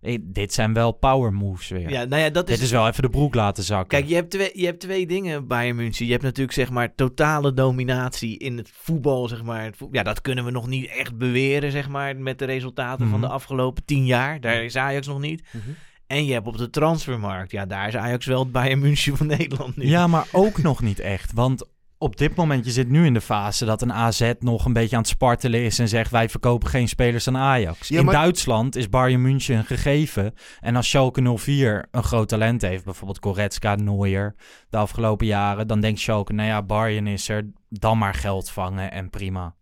Eh, 0.00 0.18
dit 0.22 0.52
zijn 0.52 0.72
wel 0.72 0.92
power 0.92 1.32
moves 1.32 1.68
weer. 1.68 1.90
Ja, 1.90 2.04
nou 2.04 2.22
ja, 2.22 2.30
dat 2.30 2.48
is... 2.48 2.54
Dit 2.54 2.64
is 2.64 2.70
wel 2.70 2.88
even 2.88 3.02
de 3.02 3.08
broek 3.10 3.34
laten 3.34 3.64
zakken. 3.64 3.88
Kijk, 3.88 4.08
je 4.08 4.14
hebt, 4.14 4.30
twee, 4.30 4.50
je 4.54 4.64
hebt 4.64 4.80
twee 4.80 5.06
dingen 5.06 5.46
bij 5.46 5.72
München. 5.72 6.04
Je 6.06 6.10
hebt 6.10 6.24
natuurlijk 6.24 6.52
zeg 6.52 6.70
maar 6.70 6.94
totale 6.94 7.54
dominatie 7.54 8.38
in 8.38 8.56
het 8.56 8.70
voetbal, 8.74 9.28
zeg 9.28 9.42
maar. 9.42 9.70
Ja, 9.90 10.02
dat 10.02 10.20
kunnen 10.20 10.44
we 10.44 10.50
nog 10.50 10.66
niet 10.66 10.88
echt 10.90 11.18
beweren, 11.18 11.70
zeg 11.70 11.88
maar, 11.88 12.16
met 12.16 12.38
de 12.38 12.44
resultaten 12.44 13.08
van 13.08 13.20
de 13.20 13.26
Mhm. 13.26 13.34
afgelopen 13.34 13.84
tien 13.84 14.04
jaar. 14.06 14.40
Daar 14.40 14.64
is 14.64 14.76
Ajax 14.76 15.06
nog 15.06 15.20
niet. 15.20 15.42
Mhm. 15.52 15.70
En 16.06 16.24
je 16.24 16.32
hebt 16.32 16.46
op 16.46 16.56
de 16.58 16.70
transfermarkt, 16.70 17.50
ja, 17.50 17.66
daar 17.66 17.88
is 17.88 17.96
Ajax 17.96 18.26
wel 18.26 18.40
het 18.42 18.52
Bayern 18.52 18.78
München 18.78 19.16
van 19.16 19.26
Nederland 19.36 19.76
nu. 19.76 19.86
Ja, 19.86 20.06
maar 20.06 20.26
ook 20.32 20.62
nog 20.62 20.82
niet 20.82 20.98
echt. 21.00 21.32
Want 21.32 21.64
op 22.02 22.16
dit 22.16 22.34
moment, 22.34 22.64
je 22.64 22.70
zit 22.70 22.88
nu 22.88 23.06
in 23.06 23.14
de 23.14 23.20
fase 23.20 23.64
dat 23.64 23.82
een 23.82 23.92
AZ 23.92 24.32
nog 24.38 24.64
een 24.64 24.72
beetje 24.72 24.96
aan 24.96 25.02
het 25.02 25.10
spartelen 25.10 25.60
is 25.64 25.78
en 25.78 25.88
zegt 25.88 26.10
wij 26.10 26.28
verkopen 26.28 26.68
geen 26.68 26.88
spelers 26.88 27.28
aan 27.28 27.36
Ajax. 27.36 27.88
Ja, 27.88 27.98
in 27.98 28.04
maar- 28.04 28.14
Duitsland 28.14 28.76
is 28.76 28.88
Bayern 28.88 29.22
München 29.22 29.56
een 29.56 29.64
gegeven. 29.64 30.34
En 30.60 30.76
als 30.76 30.88
Schalke 30.88 31.36
04 31.36 31.86
een 31.90 32.02
groot 32.02 32.28
talent 32.28 32.62
heeft, 32.62 32.84
bijvoorbeeld 32.84 33.18
Goretzka, 33.24 33.74
Neuer, 33.74 34.34
de 34.70 34.76
afgelopen 34.76 35.26
jaren, 35.26 35.66
dan 35.66 35.80
denkt 35.80 36.00
Schalke, 36.00 36.32
nou 36.32 36.48
ja, 36.48 36.62
Bayern 36.62 37.06
is 37.06 37.28
er, 37.28 37.50
dan 37.68 37.98
maar 37.98 38.14
geld 38.14 38.50
vangen 38.50 38.92
en 38.92 39.10
prima. 39.10 39.54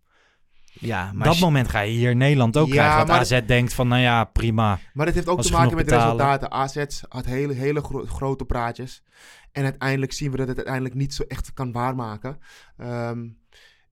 Ja, 0.71 1.11
maar 1.13 1.27
dat 1.27 1.39
moment 1.39 1.67
ga 1.69 1.79
je 1.79 1.91
hier 1.91 2.09
in 2.11 2.17
Nederland 2.17 2.57
ook 2.57 2.67
Ja, 2.67 2.73
krijgen. 2.73 3.07
Dat 3.07 3.15
AZ 3.15 3.39
denkt 3.45 3.73
van, 3.73 3.87
nou 3.87 4.01
ja, 4.01 4.23
prima. 4.23 4.79
Maar 4.93 5.05
dat 5.05 5.15
heeft 5.15 5.27
ook 5.27 5.41
te 5.41 5.51
maken 5.51 5.75
met 5.75 5.85
de 5.85 5.91
betalen. 5.91 6.27
resultaten. 6.27 6.51
AZ 6.51 7.01
had 7.09 7.25
hele, 7.25 7.53
hele 7.53 7.81
gro- 7.81 8.05
grote 8.05 8.45
praatjes. 8.45 9.03
En 9.51 9.63
uiteindelijk 9.63 10.11
zien 10.13 10.31
we 10.31 10.37
dat 10.37 10.47
het 10.47 10.55
uiteindelijk 10.57 10.95
niet 10.95 11.13
zo 11.13 11.23
echt 11.27 11.53
kan 11.53 11.71
waarmaken. 11.71 12.37
Ehm, 12.77 13.27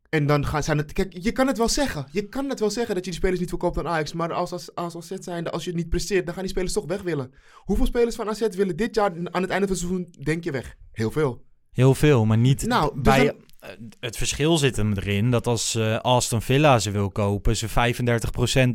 en 0.09 0.25
dan 0.25 0.45
gaan, 0.45 0.63
zijn 0.63 0.77
het... 0.77 0.93
Kijk, 0.93 1.13
je 1.19 1.31
kan 1.31 1.47
het 1.47 1.57
wel 1.57 1.69
zeggen. 1.69 2.07
Je 2.11 2.27
kan 2.27 2.49
het 2.49 2.59
wel 2.59 2.69
zeggen 2.69 2.95
dat 2.95 3.03
je 3.05 3.09
die 3.11 3.19
spelers 3.19 3.39
niet 3.39 3.49
verkoopt 3.49 3.77
aan 3.77 3.87
Ajax. 3.87 4.13
Maar 4.13 4.33
als, 4.33 4.51
als, 4.51 4.75
als 4.75 4.95
AZ 4.95 5.11
zijnde, 5.19 5.51
als 5.51 5.63
je 5.63 5.69
het 5.69 5.79
niet 5.79 5.89
presteert, 5.89 6.25
dan 6.25 6.33
gaan 6.33 6.43
die 6.43 6.51
spelers 6.51 6.73
toch 6.73 6.85
weg 6.85 7.01
willen. 7.01 7.33
Hoeveel 7.55 7.85
spelers 7.85 8.15
van 8.15 8.29
AZ 8.29 8.47
willen 8.49 8.75
dit 8.75 8.95
jaar 8.95 9.09
aan 9.11 9.41
het 9.41 9.49
einde 9.51 9.67
van 9.67 9.75
het 9.75 9.77
seizoen, 9.77 10.15
denk 10.23 10.43
je, 10.43 10.51
weg? 10.51 10.75
Heel 10.91 11.11
veel. 11.11 11.45
Heel 11.71 11.95
veel, 11.95 12.25
maar 12.25 12.37
niet 12.37 12.65
Nou, 12.65 12.93
dus 12.93 13.01
bij... 13.03 13.25
dan- 13.25 13.35
eh, 13.59 13.69
Het 13.99 14.17
verschil 14.17 14.57
zit 14.57 14.75
hem 14.75 14.93
erin 14.93 15.31
dat 15.31 15.47
als 15.47 15.75
eh, 15.75 15.99
Aston 15.99 16.41
Villa 16.41 16.79
ze 16.79 16.91
wil 16.91 17.09
kopen, 17.11 17.57
ze 17.57 17.69
35% 17.69 17.71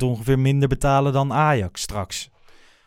ongeveer 0.03 0.39
minder 0.39 0.67
betalen 0.69 1.13
dan 1.13 1.33
Ajax 1.33 1.81
straks. 1.81 2.29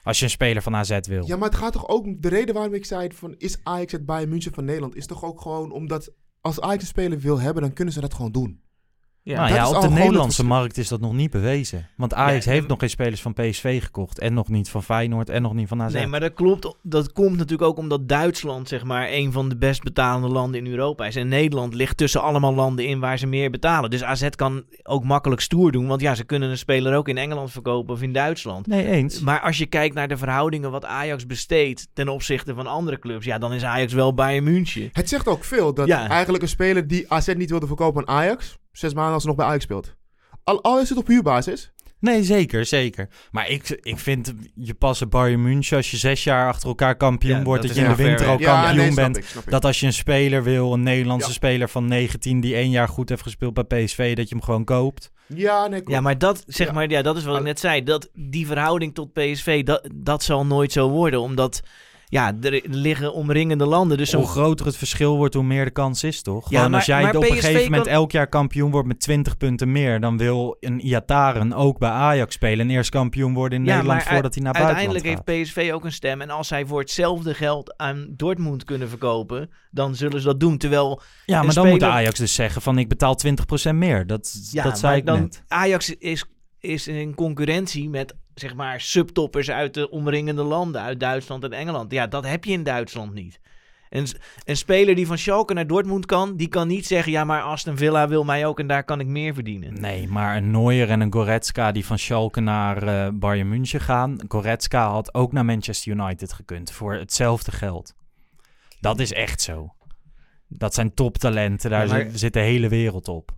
Als 0.07 0.19
je 0.19 0.25
een 0.25 0.31
speler 0.31 0.62
van 0.62 0.77
AZ 0.77 0.99
wil. 1.03 1.27
Ja, 1.27 1.37
maar 1.37 1.49
het 1.49 1.59
gaat 1.59 1.73
toch 1.73 1.88
ook... 1.88 2.23
De 2.23 2.29
reden 2.29 2.55
waarom 2.55 2.75
ik 2.75 2.85
zei 2.85 3.12
van 3.12 3.35
is 3.38 3.59
Ajax 3.62 3.92
het 3.92 4.07
Bayern 4.07 4.29
München 4.29 4.55
van 4.55 4.64
Nederland... 4.64 4.97
is 4.97 5.07
toch 5.07 5.25
ook 5.25 5.40
gewoon 5.40 5.73
omdat 5.73 6.12
als 6.40 6.61
Ajax 6.61 6.83
een 6.83 6.88
speler 6.88 7.19
wil 7.19 7.40
hebben... 7.40 7.62
dan 7.62 7.73
kunnen 7.73 7.95
ze 7.95 8.01
dat 8.01 8.14
gewoon 8.14 8.33
doen. 8.33 8.61
Ja, 9.27 9.41
nou 9.41 9.55
ja, 9.55 9.69
op 9.71 9.81
de 9.81 9.89
Nederlandse 9.89 10.41
het 10.41 10.51
markt 10.51 10.79
is 10.79 10.89
dat 10.89 11.01
nog 11.01 11.12
niet 11.12 11.31
bewezen. 11.31 11.89
Want 11.97 12.14
Ajax 12.14 12.45
Ja, 12.45 12.51
heeft 12.51 12.62
en- 12.62 12.68
nog 12.68 12.79
geen 12.79 12.91
spelers 12.91 13.20
van 13.22 13.33
PSV 13.33 13.83
gekocht. 13.83 14.18
En 14.18 14.35
nog 14.35 14.49
niet 14.49 14.68
van 14.68 14.83
Feyenoord 14.83 15.29
en 15.31 15.43
nog 15.43 15.55
niet 15.55 15.68
van 15.68 15.83
AZ. 15.83 15.93
Nee, 15.95 16.07
maar 16.07 16.20
dat 16.20 16.35
klopt. 16.35 16.74
Dat 16.83 17.12
komt 17.12 17.37
natuurlijk 17.37 17.68
ook 17.70 17.79
omdat 17.79 18.09
Duitsland, 18.09 18.68
zeg 18.68 18.85
maar, 18.85 19.09
een 19.11 19.33
van 19.33 19.49
de 19.49 19.57
best 19.57 19.83
betalende 19.83 20.29
landen 20.29 20.61
in 20.64 20.70
Europa 20.70 21.07
is. 21.07 21.16
En 21.16 21.29
Nederland 21.29 21.74
ligt 21.74 21.97
tussen 21.97 22.22
allemaal 22.22 22.55
landen 22.55 22.87
in 22.87 23.01
waar 23.01 23.18
ze 23.18 23.27
meer 23.27 23.51
betalen. 23.51 23.91
Dus 23.91 24.03
AZ 24.03 24.29
kan 24.29 24.64
ook 24.83 25.05
makkelijk 25.05 25.41
stoer 25.41 25.72
doen. 25.72 25.87
Want 25.87 26.01
ja, 26.01 26.14
ze 26.14 26.24
kunnen 26.24 26.51
een 26.51 26.59
speler 26.59 26.97
ook 26.97 27.09
in 27.09 27.18
Engeland 27.18 27.51
verkopen 27.51 27.95
of 27.95 28.03
in 28.03 28.12
Duitsland. 28.12 28.66
Nee, 28.66 28.87
eens. 28.87 29.20
Maar 29.20 29.41
als 29.41 29.59
je 29.59 29.66
kijkt 29.66 29.95
naar 29.95 30.09
de 30.09 30.16
verhoudingen 30.16 30.70
wat 30.70 30.85
Ajax 30.85 31.27
besteedt 31.27 31.89
ten 31.93 32.09
opzichte 32.09 32.55
van 32.55 32.66
andere 32.66 32.99
clubs, 32.99 33.24
ja, 33.24 33.39
dan 33.39 33.53
is 33.53 33.64
Ajax 33.64 33.93
wel 33.93 34.14
Bayern 34.14 34.45
München. 34.45 34.89
Het 34.93 35.09
zegt 35.09 35.29
ook 35.29 35.45
veel 35.45 35.74
dat 35.74 35.87
Ja. 35.87 36.09
eigenlijk 36.09 36.43
een 36.43 36.49
speler 36.49 36.87
die 36.87 37.12
AZ 37.12 37.35
niet 37.37 37.51
wilde 37.51 37.66
verkopen 37.66 38.09
aan 38.09 38.14
Ajax, 38.16 38.59
zes 38.79 38.95
maanden 38.95 39.12
als 39.14 39.22
ze 39.22 39.29
nog 39.29 39.37
bij 39.37 39.47
Ajax 39.47 39.62
speelt. 39.64 39.95
Al, 40.45 40.62
al 40.62 40.81
is 40.81 40.89
het 40.89 40.99
op 40.99 41.07
huurbasis. 41.07 41.70
Nee, 42.01 42.22
zeker, 42.24 42.64
zeker. 42.64 43.09
Maar 43.31 43.49
ik, 43.51 43.68
ik 43.83 43.99
vind 43.99 44.35
je 44.55 44.74
passen 44.74 45.09
Bayern 45.09 45.43
München 45.43 45.77
als 45.77 45.91
je 45.91 45.97
zes 45.97 46.24
jaar 46.24 46.49
achter 46.49 46.68
elkaar 46.68 46.97
kampioen 46.97 47.37
Ja, 47.39 47.43
wordt, 47.45 47.62
dat 47.66 47.74
je 47.74 47.81
in 47.83 47.89
de 47.89 47.95
winter 47.97 48.27
al. 48.27 48.39
Ja, 48.39 48.53
kampioen 48.62 48.77
nee, 48.77 48.93
snap 48.93 49.05
bent. 49.05 49.16
ik, 49.16 49.24
snap 49.24 49.45
ik. 49.45 49.51
Dat 49.51 49.64
als 49.64 49.81
je 49.81 49.87
een 49.87 49.93
speler 49.93 50.43
wil, 50.43 50.72
een 50.72 50.83
Nederlandse 50.83 51.29
Ja. 51.29 51.35
speler 51.35 51.68
van 51.68 51.87
19 51.89 52.41
die 52.41 52.55
één 52.55 52.70
jaar 52.70 52.89
goed 52.89 53.09
heeft 53.09 53.22
gespeeld 53.22 53.55
bij 53.55 53.64
PSV, 53.85 54.16
dat 54.16 54.29
je 54.29 54.35
hem 54.35 54.45
gewoon 54.45 54.64
koopt. 54.64 55.11
Ja, 55.27 55.66
nee. 55.66 55.83
Ja, 55.85 56.01
maar 56.01 56.18
dat, 56.18 56.45
zeg 56.47 56.66
Ja. 56.66 56.72
maar, 56.72 56.91
ja, 56.91 57.03
dat 57.03 57.16
is 57.16 57.24
wat 57.24 57.37
ik 57.37 57.43
net 57.43 57.61
zei. 57.61 57.83
Dat, 57.83 58.09
die 58.14 58.47
verhouding 58.47 58.95
tot 58.95 59.12
PSV, 59.12 59.64
dat, 59.64 59.89
dat 59.95 60.22
zal 60.22 60.47
nooit 60.47 60.72
zo 60.72 60.89
worden. 60.89 61.20
Omdat, 61.20 61.61
ja, 62.09 62.33
er 62.41 62.63
liggen 62.65 63.13
omringende 63.15 63.67
landen. 63.67 63.99
Dus 63.99 64.13
hoe 64.13 64.27
groter 64.27 64.67
het 64.67 64.77
verschil 64.77 65.17
wordt, 65.17 65.35
hoe 65.35 65.43
meer 65.45 65.65
de 65.65 65.71
kans 65.71 66.05
is, 66.05 66.23
toch? 66.23 66.51
Ja, 66.51 66.69
maar- 66.69 66.75
als 66.75 66.87
jij 66.87 67.17
op 67.17 67.23
een 67.23 67.33
gegeven 67.33 67.71
moment 67.71 67.87
elk 67.87 68.13
jaar 68.13 68.29
kampioen 68.29 68.71
wordt 68.71 68.89
met 68.89 69.01
20 69.01 69.37
punten 69.37 69.73
meer, 69.73 70.01
dan 70.01 70.17
wil 70.17 70.57
een 70.61 70.81
Iataren 70.81 71.53
ook 71.53 71.79
bij 71.79 71.89
Ajax 71.89 72.35
spelen 72.35 72.69
en 72.69 72.75
eerst 72.75 72.91
kampioen 72.91 73.35
worden 73.35 73.59
in 73.59 73.65
Ja, 73.65 73.75
Nederland 73.75 74.05
maar 74.05 74.13
voordat 74.13 74.35
hij 74.35 74.43
naar 74.43 74.55
uiteindelijk 74.55 75.05
buitenland 75.05 75.39
heeft 75.39 75.51
PSV 75.51 75.71
ook 75.75 75.85
een 75.85 75.93
stem. 75.93 76.21
En 76.21 76.31
als 76.31 76.49
zij 76.49 76.67
voor 76.67 76.81
hetzelfde 76.81 77.35
geld 77.35 77.77
aan 77.77 78.07
Dortmund 78.17 78.65
kunnen 78.65 78.89
verkopen, 78.89 79.51
dan 79.71 79.95
zullen 79.95 80.21
ze 80.21 80.27
dat 80.27 80.41
doen. 80.41 80.59
Terwijl 80.59 80.97
gaat. 80.97 81.07
Ja, 81.27 81.43
maar 81.43 81.55
dan 81.55 81.69
moet 81.69 81.83
Ajax 81.83 82.19
dus 82.19 82.35
zeggen 82.35 82.63
van 82.63 82.79
ik 82.79 82.89
betaal 82.89 83.15
20% 83.15 83.77
meer. 83.77 84.07
Dat, 84.07 84.49
Ja, 84.51 84.63
dat 84.63 84.79
zei 84.79 84.97
ik 84.97 85.07
dan, 85.07 85.21
net. 85.21 85.43
Ajax 85.49 85.95
is, 85.95 86.25
is 86.61 86.89
in 86.89 87.15
concurrentie 87.15 87.89
met 87.89 88.15
zeg 88.41 88.55
maar 88.55 88.80
subtoppers 88.80 89.51
uit 89.51 89.74
de 89.74 89.91
omringende 89.91 90.43
landen, 90.43 90.80
uit 90.80 91.01
Duitsland 91.01 91.45
en 91.45 91.53
Engeland. 91.53 91.93
Ja, 91.93 92.07
dat 92.07 92.26
heb 92.26 92.45
je 92.45 92.53
in 92.53 92.62
Duitsland 92.62 93.14
niet. 93.14 93.41
Een, 93.91 94.07
een 94.45 94.57
speler 94.57 94.95
die 94.95 95.07
van 95.07 95.18
Schalke 95.18 95.55
naar 95.55 95.66
Dortmund 95.66 96.07
kan, 96.07 96.37
die 96.37 96.49
kan 96.49 96.68
niet 96.68 96.87
zeggen, 96.87 97.12
ja, 97.12 97.24
maar 97.24 97.43
Aston 97.43 97.76
Villa 97.76 98.09
wil 98.09 98.24
mij 98.24 98.47
ook 98.47 98.59
en 98.61 98.66
daar 98.66 98.84
kan 98.84 99.01
ik 99.01 99.07
meer 99.07 99.34
verdienen. 99.34 99.80
Nee, 99.80 100.09
maar 100.09 100.37
een 100.37 100.51
Neuer 100.51 100.91
en 100.91 101.01
een 101.01 101.12
Goretzka 101.12 101.72
die 101.72 101.87
van 101.87 101.99
Schalke 101.99 102.41
naar 102.41 102.82
eh, 102.82 103.09
Bayern 103.12 103.49
München 103.49 103.80
gaan. 103.80 104.16
Goretzka 104.28 104.91
had 104.91 105.14
ook 105.14 105.32
naar 105.32 105.45
Manchester 105.45 105.93
United 105.93 106.32
gekund 106.32 106.72
voor 106.72 106.95
hetzelfde 106.95 107.53
geld. 107.53 107.95
Dat 108.80 109.01
is 109.01 109.12
echt 109.12 109.41
zo. 109.41 109.74
Dat 110.49 110.74
zijn 110.74 110.95
toptalenten, 110.95 111.70
daar 111.70 111.87
Ja, 111.87 111.93
maar- 111.93 112.01
zit, 112.03 112.18
zit 112.18 112.32
de 112.32 112.41
hele 112.41 112.68
wereld 112.68 113.09
op. 113.09 113.30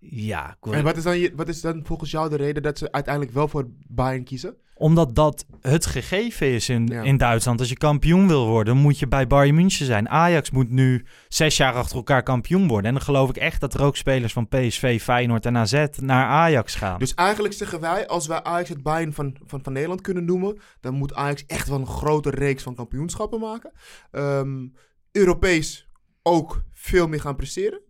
Ja, 0.00 0.56
En 0.70 0.84
wat 0.84 0.96
is, 0.96 1.02
dan 1.02 1.18
je, 1.18 1.32
wat 1.36 1.48
is 1.48 1.60
dan 1.60 1.80
volgens 1.84 2.10
jou 2.10 2.28
de 2.28 2.36
reden 2.36 2.62
dat 2.62 2.78
ze 2.78 2.92
uiteindelijk 2.92 3.34
wel 3.34 3.48
voor 3.48 3.66
Bayern 3.88 4.24
kiezen? 4.24 4.56
Omdat 4.74 5.14
dat 5.14 5.46
het 5.60 5.86
gegeven 5.86 6.46
is 6.46 6.68
in, 6.68 6.86
Ja. 6.86 7.02
in 7.02 7.16
Duitsland. 7.16 7.60
Als 7.60 7.68
je 7.68 7.76
kampioen 7.76 8.28
wil 8.28 8.46
worden, 8.46 8.76
moet 8.76 8.98
je 8.98 9.08
bij 9.08 9.26
Bayern 9.26 9.54
München 9.54 9.86
zijn. 9.86 10.08
Ajax 10.08 10.50
moet 10.50 10.70
nu 10.70 11.04
zes 11.28 11.56
jaar 11.56 11.72
achter 11.72 11.96
elkaar 11.96 12.22
kampioen 12.22 12.68
worden. 12.68 12.86
En 12.86 12.92
dan 12.92 13.02
geloof 13.02 13.28
ik 13.28 13.36
echt 13.36 13.60
dat 13.60 13.74
er 13.74 13.82
ook 13.82 13.96
spelers 13.96 14.32
van 14.32 14.48
PSV, 14.48 15.02
Feyenoord 15.02 15.46
en 15.46 15.56
AZ 15.56 15.86
naar 15.96 16.26
Ajax 16.26 16.74
gaan. 16.74 16.98
Dus 16.98 17.14
eigenlijk 17.14 17.54
zeggen 17.54 17.80
wij, 17.80 18.06
als 18.06 18.26
wij 18.26 18.42
Ajax 18.42 18.68
het 18.68 18.82
Bayern 18.82 19.12
van, 19.12 19.36
van, 19.46 19.60
van 19.62 19.72
Nederland 19.72 20.00
kunnen 20.00 20.24
noemen, 20.24 20.58
dan 20.80 20.94
moet 20.94 21.14
Ajax 21.14 21.44
echt 21.46 21.68
wel 21.68 21.78
een 21.78 21.86
grote 21.86 22.30
reeks 22.30 22.62
van 22.62 22.74
kampioenschappen 22.74 23.40
maken. 23.40 23.72
Ehm, 24.10 24.66
Europees 25.12 25.88
ook 26.22 26.62
veel 26.72 27.08
meer 27.08 27.20
gaan 27.20 27.36
presteren. 27.36 27.80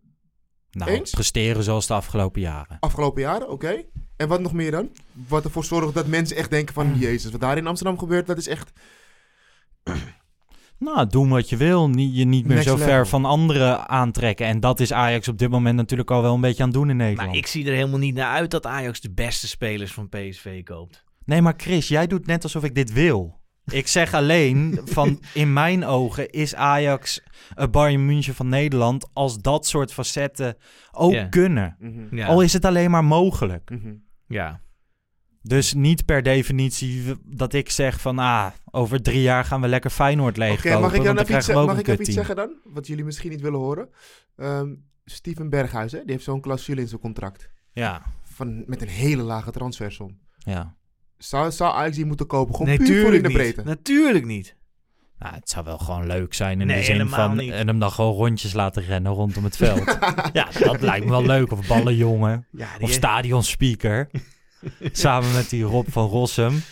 Nou, 0.78 0.90
eens? 0.90 1.10
presteren 1.10 1.62
zoals 1.62 1.86
de 1.86 1.94
afgelopen 1.94 2.40
jaren. 2.40 2.76
Afgelopen 2.80 3.22
jaren, 3.22 3.50
oké. 3.50 3.82
En 4.16 4.28
wat 4.28 4.40
nog 4.40 4.52
meer 4.52 4.70
dan? 4.70 4.88
Wat 5.28 5.44
ervoor 5.44 5.64
zorgt 5.64 5.94
dat 5.94 6.06
mensen 6.06 6.36
echt 6.36 6.50
denken 6.50 6.74
van... 6.74 6.98
Jezus, 6.98 7.30
wat 7.30 7.40
daar 7.40 7.56
in 7.56 7.66
Amsterdam 7.66 7.98
gebeurt, 7.98 8.26
dat 8.26 8.38
is 8.38 8.48
echt... 8.48 8.72
Nou, 10.78 11.06
doen 11.06 11.28
wat 11.28 11.48
je 11.48 11.56
wil. 11.56 11.88
Niet, 11.88 12.16
je 12.16 12.24
niet 12.24 12.44
meer 12.44 12.54
Next 12.54 12.68
zo 12.68 12.76
level. 12.76 12.88
ver 12.88 13.06
van 13.06 13.24
anderen 13.24 13.88
aantrekken. 13.88 14.46
En 14.46 14.60
dat 14.60 14.80
is 14.80 14.92
Ajax 14.92 15.28
op 15.28 15.38
dit 15.38 15.50
moment 15.50 15.76
natuurlijk 15.76 16.10
al 16.10 16.22
wel 16.22 16.34
een 16.34 16.40
beetje 16.40 16.62
aan 16.62 16.68
het 16.68 16.78
doen 16.78 16.90
in 16.90 16.96
Nederland. 16.96 17.28
Maar 17.28 17.36
ik 17.36 17.46
zie 17.46 17.66
er 17.66 17.74
helemaal 17.74 17.98
niet 17.98 18.14
naar 18.14 18.32
uit 18.32 18.50
dat 18.50 18.66
Ajax 18.66 19.00
de 19.00 19.10
beste 19.10 19.48
spelers 19.48 19.92
van 19.92 20.08
PSV 20.08 20.62
koopt. 20.62 21.04
Nee, 21.24 21.42
maar 21.42 21.54
Chris, 21.56 21.88
jij 21.88 22.06
doet 22.06 22.26
net 22.26 22.42
alsof 22.42 22.64
ik 22.64 22.74
dit 22.74 22.92
wil. 22.92 23.37
Ik 23.70 23.86
zeg 23.86 24.14
alleen, 24.14 24.80
van 24.84 25.20
in 25.34 25.52
mijn 25.52 25.84
ogen 25.84 26.30
is 26.30 26.54
Ajax 26.54 27.20
een 27.54 27.70
Bayern 27.70 28.06
München 28.06 28.34
van 28.34 28.48
Nederland... 28.48 29.08
als 29.12 29.38
dat 29.38 29.66
soort 29.66 29.92
facetten 29.92 30.56
ook 30.92 31.12
Ja. 31.12 31.24
kunnen. 31.26 31.76
Mhm. 31.78 32.16
Ja. 32.16 32.26
Al 32.26 32.40
is 32.40 32.52
het 32.52 32.64
alleen 32.64 32.90
maar 32.90 33.04
mogelijk. 33.04 33.70
Mhm. 33.70 33.94
ja. 34.26 34.60
Dus 35.42 35.74
niet 35.74 36.04
per 36.04 36.22
definitie 36.22 37.14
dat 37.24 37.52
ik 37.52 37.70
zeg 37.70 38.00
van... 38.00 38.18
ah, 38.18 38.46
over 38.70 39.02
drie 39.02 39.22
jaar 39.22 39.44
gaan 39.44 39.60
we 39.60 39.68
lekker 39.68 39.90
Feyenoord 39.90 40.36
Oké, 40.38 40.38
leegkopen. 40.46 40.80
mag 40.80 40.92
ik 40.94 41.02
dan 41.04 41.18
even 41.18 41.20
iets, 41.20 41.28
krijgen 41.28 41.54
we 41.54 41.60
ook 41.60 41.66
mag 41.66 41.74
een 41.74 41.80
ik 41.80 41.88
even 41.88 42.00
iets 42.00 42.14
kutteam. 42.14 42.26
zeggen 42.26 42.62
dan? 42.64 42.72
Wat 42.74 42.86
jullie 42.86 43.04
misschien 43.04 43.30
niet 43.30 43.40
willen 43.40 43.58
horen. 43.60 43.88
Ehm, 44.36 44.74
Steven 45.04 45.48
Berghuis, 45.50 45.92
hè? 45.92 45.98
die 46.02 46.10
heeft 46.12 46.24
zo'n 46.24 46.40
clausule 46.40 46.80
in 46.80 46.88
zijn 46.88 47.00
contract. 47.00 47.50
Ja, 47.72 48.02
Van, 48.22 48.64
met 48.66 48.82
een 48.82 48.88
hele 48.88 49.22
lage 49.22 49.50
transfersom. 49.50 50.18
ja. 50.38 50.76
Zou, 51.18 51.50
zou 51.52 51.74
Ajax 51.74 51.96
die 51.96 52.06
moeten 52.06 52.26
kopen? 52.26 52.54
Gewoon 52.54 52.68
Nee, 52.68 52.86
puur 52.86 53.02
voor 53.04 53.14
in 53.14 53.22
de 53.22 53.28
niet. 53.28 53.36
breedte. 53.36 53.62
Natuurlijk 53.64 54.24
niet. 54.24 54.56
Nou, 55.18 55.34
het 55.34 55.50
zou 55.50 55.64
wel 55.64 55.78
gewoon 55.78 56.06
leuk 56.06 56.34
zijn 56.34 56.60
in 56.60 56.66
Nee, 56.66 56.76
de 56.78 56.84
zin 56.84 57.08
van... 57.08 57.36
niet. 57.36 57.50
en 57.52 57.66
hem 57.66 57.78
dan 57.78 57.90
gewoon 57.90 58.14
rondjes 58.14 58.52
laten 58.52 58.82
rennen 58.84 59.12
rondom 59.12 59.44
het 59.44 59.56
veld. 59.56 59.84
ja, 60.32 60.48
dat 60.58 60.80
lijkt 60.80 61.04
me 61.04 61.10
wel 61.10 61.26
leuk. 61.26 61.52
Of 61.52 61.66
ballenjongen. 61.66 62.46
Ja, 62.50 62.68
die 62.76 62.86
Of 62.86 62.92
stadionspeaker. 62.92 64.10
Samen 64.92 65.32
met 65.32 65.50
die 65.50 65.62
Rob 65.62 65.86
van 65.90 66.06
Rossum. 66.08 66.62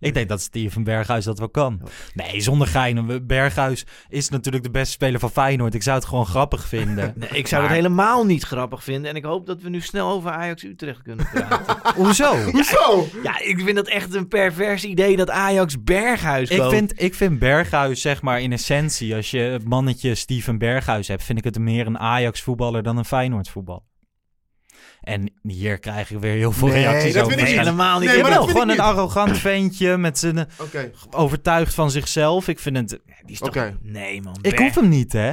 Ik 0.00 0.14
denk 0.14 0.28
dat 0.28 0.40
Steven 0.40 0.84
Berghuis 0.84 1.24
dat 1.24 1.38
wel 1.38 1.48
kan. 1.48 1.80
Nee, 2.14 2.40
zonder 2.40 2.66
geinen. 2.66 3.26
Berghuis 3.26 3.86
is 4.08 4.28
natuurlijk 4.28 4.64
de 4.64 4.70
beste 4.70 4.92
speler 4.92 5.20
van 5.20 5.30
Feyenoord. 5.30 5.74
Ik 5.74 5.82
zou 5.82 5.96
het 5.96 6.06
gewoon 6.06 6.26
grappig 6.26 6.66
vinden. 6.68 7.14
Nee, 7.16 7.28
ik 7.32 7.46
zou 7.46 7.62
Maar- 7.62 7.70
het 7.70 7.80
helemaal 7.80 8.24
niet 8.24 8.42
grappig 8.42 8.84
vinden. 8.84 9.10
En 9.10 9.16
ik 9.16 9.24
hoop 9.24 9.46
dat 9.46 9.62
we 9.62 9.68
nu 9.68 9.80
snel 9.80 10.08
over 10.10 10.30
Ajax 10.30 10.62
Utrecht 10.64 11.02
kunnen 11.02 11.28
praten. 11.32 11.76
Hoezo? 12.02 12.36
Hoezo? 12.50 13.06
ja, 13.22 13.38
ik 13.40 13.60
vind 13.60 13.76
dat 13.76 13.88
echt 13.88 14.14
een 14.14 14.28
pervers 14.28 14.84
idee 14.84 15.16
dat 15.16 15.30
Ajax 15.30 15.82
Berghuis 15.82 16.50
Ik 16.50 16.58
koopt. 16.58 16.72
vind, 16.74 17.02
ik 17.02 17.14
vind 17.14 17.38
Berghuis, 17.38 18.00
zeg 18.00 18.22
maar, 18.22 18.40
in 18.40 18.52
essentie... 18.52 19.14
als 19.14 19.30
je 19.30 19.38
het 19.38 19.64
mannetje 19.64 20.14
Steven 20.14 20.58
Berghuis 20.58 21.08
hebt... 21.08 21.24
vind 21.24 21.38
ik 21.38 21.44
het 21.44 21.58
meer 21.58 21.86
een 21.86 21.98
Ajax-voetballer 21.98 22.82
dan 22.82 22.96
een 22.96 23.04
Feyenoord-voetballer. 23.04 23.82
En 25.08 25.30
hier 25.42 25.78
krijg 25.78 26.10
ik 26.10 26.18
weer 26.18 26.32
heel 26.34 26.52
veel 26.52 26.68
Nee, 26.68 26.82
reacties 26.82 27.12
dat 27.12 27.22
over. 27.24 27.34
vind 27.36 27.48
ik 27.48 27.54
niet. 27.54 27.64
helemaal 27.64 27.98
niet. 27.98 28.08
Nee, 28.08 28.22
maar 28.22 28.30
Jawel, 28.30 28.46
dat 28.46 28.50
vind 28.50 28.58
gewoon 28.58 28.68
een 28.78 28.84
niet. 28.86 28.96
arrogant 28.98 29.38
ventje 29.48 29.96
met 29.96 30.18
zijn 30.18 30.38
Oké, 30.60 30.90
overtuigd 31.10 31.74
van 31.74 31.90
zichzelf. 31.90 32.48
Ik 32.48 32.58
vind 32.58 32.76
het... 32.76 32.88
Die 32.88 33.32
is 33.32 33.38
toch... 33.38 33.72
Nee, 33.82 34.22
man. 34.22 34.38
Ik 34.40 34.58
hoef 34.58 34.74
hem 34.74 34.88
niet, 34.88 35.12
hè? 35.12 35.32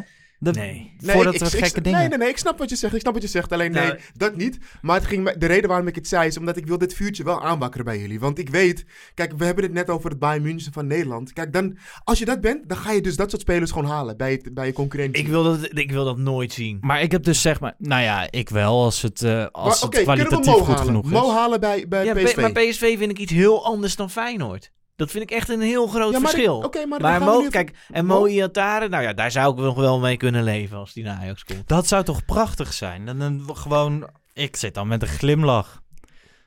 De, 0.53 0.59
Nee. 0.59 0.93
Nee, 0.99 1.15
voordat 1.15 1.33
ik- 1.33 1.39
we 1.39 1.45
ik- 1.45 1.51
gekke 1.63 1.77
ik- 1.77 1.83
dingen... 1.83 1.99
Nee, 1.99 2.07
nee, 2.09 2.17
nee, 2.17 2.29
ik 2.29 2.37
snap 2.37 2.57
wat 2.59 2.69
je 2.69 2.75
zegt. 2.75 2.93
Ik 2.93 2.99
snap 2.99 3.13
wat 3.13 3.21
je 3.21 3.27
zegt. 3.27 3.51
Alleen 3.51 3.71
nee, 3.71 3.83
Nou, 3.87 3.99
dat 4.13 4.35
niet. 4.35 4.57
Maar 4.81 4.95
het 4.95 5.05
ging, 5.05 5.23
me- 5.23 5.37
de 5.37 5.45
reden 5.45 5.69
waarom 5.69 5.87
ik 5.87 5.95
het 5.95 6.07
zei 6.07 6.27
is 6.27 6.37
omdat 6.37 6.57
ik 6.57 6.65
wil 6.67 6.77
dit 6.77 6.93
vuurtje 6.93 7.23
wel 7.23 7.41
aanwakkeren 7.43 7.85
bij 7.85 7.99
jullie. 7.99 8.19
Want 8.19 8.39
ik 8.39 8.49
weet, 8.49 8.85
kijk, 9.13 9.33
we 9.37 9.45
hebben 9.45 9.63
het 9.63 9.73
net 9.73 9.89
over 9.89 10.09
het 10.09 10.19
Bayern 10.19 10.43
München 10.43 10.73
van 10.73 10.87
Nederland. 10.87 11.33
Kijk, 11.33 11.53
dan, 11.53 11.77
als 12.03 12.19
je 12.19 12.25
dat 12.25 12.41
bent, 12.41 12.69
dan 12.69 12.77
ga 12.77 12.91
je 12.91 13.01
dus 13.01 13.15
dat 13.15 13.29
soort 13.29 13.41
spelers 13.41 13.71
gewoon 13.71 13.89
halen 13.89 14.17
bij, 14.17 14.31
het- 14.31 14.53
bij 14.53 14.65
je 14.65 14.73
concurrentie. 14.73 15.23
Ik 15.23 15.29
wil, 15.29 15.43
dat, 15.43 15.69
ik 15.77 15.91
wil 15.91 16.05
dat 16.05 16.17
nooit 16.17 16.53
zien. 16.53 16.77
Maar 16.81 17.01
ik 17.01 17.11
heb 17.11 17.23
dus 17.23 17.41
zeg 17.41 17.59
maar... 17.59 17.73
Nou 17.77 18.01
ja, 18.01 18.27
ik 18.31 18.49
wel 18.49 18.83
als 18.83 19.01
het, 19.01 19.21
eh, 19.21 19.45
als 19.51 19.81
Maar, 19.81 19.91
het 19.91 20.01
kwalitatief 20.03 20.53
goed 20.53 20.65
halen? 20.67 20.85
genoeg 20.85 21.05
is. 21.05 21.11
Mo 21.11 21.31
halen 21.31 21.59
bij, 21.59 21.87
bij 21.87 22.05
Ja, 22.05 22.13
PSV. 22.13 22.35
maar 22.41 22.51
PSV 22.51 22.97
vind 22.97 23.11
ik 23.11 23.19
iets 23.19 23.31
heel 23.31 23.65
anders 23.65 23.95
dan 23.95 24.09
Feyenoord. 24.09 24.71
Dat 24.95 25.11
vind 25.11 25.23
ik 25.23 25.31
echt 25.31 25.49
een 25.49 25.61
heel 25.61 25.87
groot 25.87 26.11
Ja, 26.13 26.19
maar 26.19 26.29
verschil. 26.29 26.63
ik- 26.63 26.99
maar 26.99 27.21
Mo, 27.21 27.47
kijk, 27.49 27.71
en 27.91 28.05
Mo- 28.05 28.19
Mo 28.19 28.25
Iatare, 28.27 28.89
nou 28.89 29.03
ja, 29.03 29.13
daar 29.13 29.31
zou 29.31 29.53
ik 29.53 29.59
nog 29.59 29.75
wel 29.75 29.99
mee 29.99 30.17
kunnen 30.17 30.43
leven 30.43 30.77
als 30.77 30.93
die 30.93 31.03
naar 31.03 31.17
Ajax 31.17 31.43
komt. 31.43 31.67
Dat 31.67 31.87
zou 31.87 32.03
toch 32.03 32.25
prachtig 32.25 32.73
zijn? 32.73 33.05
Dan, 33.05 33.19
dan 33.19 33.57
gewoon... 33.57 34.09
Ik 34.33 34.55
zit 34.55 34.73
dan 34.73 34.87
met 34.87 35.01
een 35.01 35.07
glimlach. 35.07 35.81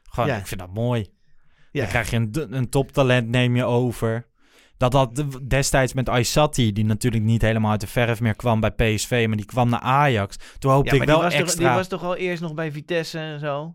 Gewoon, 0.02 0.28
Ja. 0.28 0.36
ik 0.36 0.46
vind 0.46 0.60
dat 0.60 0.74
mooi. 0.74 1.06
Ja. 1.72 1.80
Dan 1.80 1.88
krijg 1.90 2.10
je 2.10 2.16
een, 2.16 2.46
een 2.56 2.68
toptalent, 2.70 3.28
neem 3.28 3.56
je 3.56 3.64
over. 3.64 4.26
Dat 4.76 4.92
had 4.92 5.24
destijds 5.48 5.92
met 5.92 6.08
Aysati, 6.08 6.72
die 6.72 6.84
natuurlijk 6.84 7.22
niet 7.24 7.42
helemaal 7.42 7.70
uit 7.70 7.80
de 7.80 7.86
verf 7.86 8.20
meer 8.20 8.34
kwam 8.36 8.60
bij 8.60 8.70
PSV, 8.70 9.24
maar 9.28 9.36
die 9.36 9.46
kwam 9.46 9.68
naar 9.68 9.80
Ajax. 9.80 10.36
Toen 10.58 10.72
hoopte 10.72 10.94
Ja, 10.94 11.00
ik 11.00 11.06
wel 11.08 11.14
die, 11.16 11.24
was 11.24 11.32
toch, 11.34 11.42
extra... 11.42 11.66
die 11.68 11.76
was 11.76 11.88
toch 11.88 12.02
al 12.02 12.16
eerst 12.16 12.42
nog 12.42 12.54
bij 12.54 12.72
Vitesse 12.72 13.18
en 13.18 13.40
zo? 13.40 13.74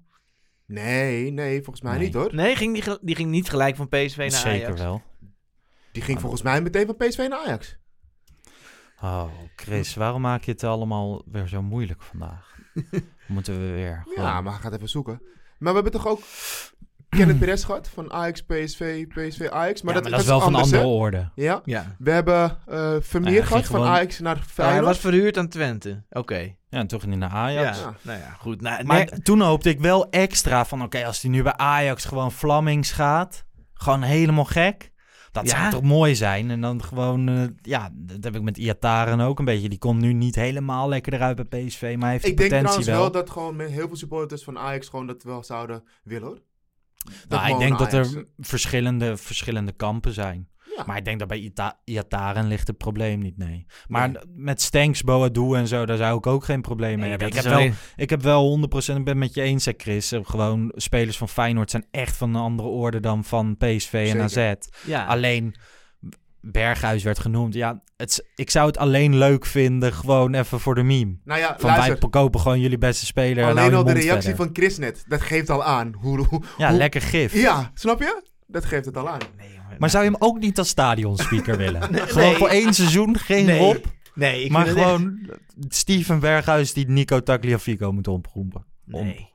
Nee, 0.66 1.32
nee, 1.32 1.56
volgens 1.64 1.82
mij 1.82 1.94
Nee. 1.98 2.06
niet 2.06 2.14
hoor. 2.14 2.36
Nee, 2.36 2.56
ging 2.56 2.84
die, 2.84 2.98
die 3.02 3.16
ging 3.16 3.30
niet 3.30 3.50
gelijk 3.50 3.76
van 3.76 3.88
PSV 3.88 4.18
naar 4.18 4.30
Zeker 4.32 4.66
Ajax. 4.66 4.82
wel. 4.82 5.02
Die 5.92 6.02
ging 6.02 6.20
volgens 6.20 6.42
mij 6.42 6.62
meteen 6.62 6.86
van 6.86 6.96
PSV 6.98 7.26
naar 7.30 7.40
Ajax. 7.46 7.78
Oh, 9.02 9.30
Chris, 9.56 9.96
waarom 9.96 10.22
maak 10.22 10.44
je 10.44 10.52
het 10.52 10.64
allemaal 10.64 11.24
weer 11.26 11.48
zo 11.48 11.62
moeilijk 11.62 12.02
vandaag? 12.02 12.56
Moeten 13.28 13.60
we 13.60 13.72
weer. 13.72 14.04
Ja, 14.16 14.42
maar 14.42 14.54
gaat 14.54 14.74
even 14.74 14.90
zoeken. 14.90 15.22
Maar 15.60 15.74
we 15.74 15.82
hebben 15.82 16.02
toch 16.02 16.08
ook 16.08 16.22
Kenneth 17.18 17.40
Perez 17.40 17.66
gehad 17.66 17.90
van 17.90 18.12
Ajax, 18.12 18.42
PSV, 18.42 19.08
PSV, 19.08 19.48
Ajax. 19.52 19.82
Maar, 19.82 19.94
Ja, 19.96 20.02
dat, 20.02 20.10
maar 20.10 20.12
dat 20.12 20.20
is 20.20 20.26
wel 20.26 20.40
van 20.40 20.56
anders, 20.56 20.64
andere 20.74 20.82
hè? 20.94 20.98
orde. 20.98 21.30
Ja. 21.36 21.62
Ja. 21.66 21.96
We 22.00 22.12
hebben 22.12 22.58
eh 22.68 22.96
Vermeer 23.00 23.34
hij 23.34 23.42
gehad 23.44 23.66
van 23.66 23.84
Ajax 23.84 24.20
naar 24.20 24.36
Oh, 24.36 24.42
hij 24.42 24.50
Feyenoord. 24.54 24.86
was 24.86 25.00
verhuurd 25.00 25.38
aan 25.38 25.48
Twente. 25.48 26.04
Oké. 26.10 26.40
Ja, 26.70 26.80
en 26.80 26.88
toen 26.88 27.00
ging 27.00 27.12
hij 27.12 27.20
naar 27.22 27.30
Ajax. 27.38 27.80
Ja. 27.80 27.94
Nou 28.02 28.20
ja, 28.20 28.36
goed. 28.40 28.62
Nou, 28.62 28.84
Maar 28.84 28.98
nee- 29.12 29.22
toen 29.22 29.42
hoopte 29.42 29.70
ik 29.70 29.80
wel 29.80 30.10
extra 30.10 30.66
van... 30.66 30.84
Oké, 30.84 31.06
als 31.06 31.22
hij 31.22 31.32
nu 31.32 31.44
bij 31.44 31.56
Ajax 31.58 32.06
gewoon 32.06 32.32
Vlammings 32.32 32.92
gaat... 32.92 33.46
Gewoon 33.74 34.02
helemaal 34.02 34.46
gek. 34.46 34.92
Dat 35.32 35.50
Ja. 35.50 35.58
zou 35.60 35.72
toch 35.72 35.82
mooi 35.82 36.16
zijn? 36.16 36.50
En 36.52 36.62
dan 36.62 36.84
gewoon... 36.84 37.28
eh, 37.30 37.44
ja, 37.62 37.90
dat 37.94 38.24
heb 38.24 38.36
ik 38.36 38.42
met 38.42 38.58
Iataren 38.58 39.20
ook 39.20 39.40
een 39.40 39.46
beetje. 39.46 39.70
Die 39.70 39.78
komt 39.78 40.02
nu 40.02 40.14
niet 40.14 40.36
helemaal 40.36 40.90
lekker 40.90 41.14
eruit 41.14 41.50
bij 41.50 41.66
PSV. 41.66 41.82
Maar 41.82 42.02
hij 42.04 42.12
heeft 42.12 42.26
Ik 42.28 42.38
de 42.38 42.48
denk 42.48 42.52
potentie 42.64 42.84
trouwens 42.84 42.88
wel. 42.88 43.00
wel 43.00 43.12
dat 43.12 43.30
gewoon 43.30 43.56
met 43.56 43.70
heel 43.70 43.88
veel 43.88 43.96
supporters 43.96 44.44
van 44.44 44.58
Ajax 44.60 44.88
gewoon 44.90 45.08
dat 45.08 45.24
wel 45.24 45.44
zouden 45.44 45.84
willen 46.04 46.28
hoor. 46.28 46.42
Nou, 47.30 47.54
ik 47.54 47.60
denk 47.60 47.80
dat 47.80 47.94
er 47.94 48.26
verschillende, 48.38 49.18
verschillende 49.18 49.72
kampen 49.72 50.14
zijn. 50.14 50.48
Ja. 50.76 50.84
Maar 50.86 50.98
ik 50.98 51.06
denk 51.06 51.20
dat 51.20 51.28
bij 51.28 51.38
Ita 51.38 51.80
Iataren 51.84 52.48
ligt 52.48 52.68
het 52.68 52.78
probleem 52.78 53.20
niet, 53.20 53.38
nee. 53.38 53.66
Maar 53.88 54.12
met 54.36 54.62
Stanks, 54.62 55.04
Boadu 55.04 55.56
en 55.56 55.68
zo, 55.68 55.86
daar 55.86 55.98
zou 55.98 56.18
ik 56.18 56.28
ook 56.28 56.44
geen 56.44 56.62
probleem 56.62 57.00
mee 57.00 57.10
hebben. 57.10 57.28
Ik 57.28 57.34
heb, 57.34 57.44
wel, 57.44 57.70
ik 57.96 58.10
heb 58.10 58.22
wel 58.22 58.70
100%, 58.92 58.96
ik 58.96 59.04
ben 59.04 59.18
met 59.18 59.34
je 59.34 59.42
eens, 59.42 59.66
hè, 59.66 59.72
Chris. 59.78 60.12
Eh, 60.12 60.20
Gewoon, 60.24 60.72
spelers 60.76 61.18
van 61.18 61.30
Feyenoord 61.30 61.72
zijn 61.72 61.86
echt 61.92 62.18
van 62.18 62.30
een 62.30 62.42
andere 62.42 62.70
orde 62.70 63.00
dan 63.00 63.24
van 63.24 63.58
PSV 63.58 63.94
en 63.94 64.30
Zeker. 64.30 64.58
AZ. 64.58 64.68
Ja. 64.86 65.06
Alleen, 65.06 65.56
Berghuis 66.46 67.04
werd 67.04 67.20
genoemd. 67.20 67.54
Ja, 67.54 67.84
het, 67.98 68.26
ik 68.36 68.50
zou 68.50 68.68
het 68.68 68.78
alleen 68.78 69.18
leuk 69.18 69.46
vinden, 69.46 69.94
gewoon 69.94 70.34
even 70.34 70.60
voor 70.60 70.76
de 70.76 70.84
meme. 70.84 71.18
Nou 71.24 71.40
ja, 71.40 71.56
van 71.60 71.70
luister. 71.70 71.98
wij 72.00 72.10
kopen 72.10 72.40
gewoon 72.40 72.60
jullie 72.60 72.78
beste 72.78 73.06
speler. 73.06 73.46
Alleen 73.46 73.74
al 73.74 73.84
de 73.84 73.92
reactie 73.92 74.12
verder. 74.12 74.36
van 74.36 74.50
Chris 74.54 74.78
net, 74.78 75.04
dat 75.08 75.22
geeft 75.22 75.50
al 75.50 75.64
aan. 75.64 75.94
Hoe, 76.00 76.26
hoe, 76.26 76.42
Ja, 76.58 76.70
hoe- 76.70 76.78
lekker 76.78 77.02
gif. 77.02 77.34
Ja, 77.34 77.72
snap 77.74 78.00
je? 78.00 78.24
Dat 78.48 78.66
geeft 78.66 78.86
het 78.86 78.98
al 78.98 79.10
aan. 79.10 79.20
Maar 79.78 79.90
zou 79.90 80.04
je 80.04 80.10
hem 80.12 80.22
ook 80.22 80.40
niet 80.40 80.58
als 80.58 80.68
stadionspeaker 80.70 81.58
willen? 81.64 81.92
Nee. 81.92 82.02
Gewoon 82.02 82.28
Nee. 82.30 82.38
voor 82.38 82.48
één 82.50 82.74
seizoen, 82.74 83.18
geen 83.18 83.46
Nee. 83.46 83.60
Rob. 83.60 83.86
Nee, 84.16 84.44
ik 84.44 84.52
maar 84.52 84.66
gewoon 84.66 85.30
Steven 85.68 86.20
Berghuis 86.20 86.74
die 86.74 86.88
Nico 86.90 87.20
Tagliafico 87.24 87.92
moet 87.92 88.08
omroepen. 88.08 88.66
Nee. 88.86 89.32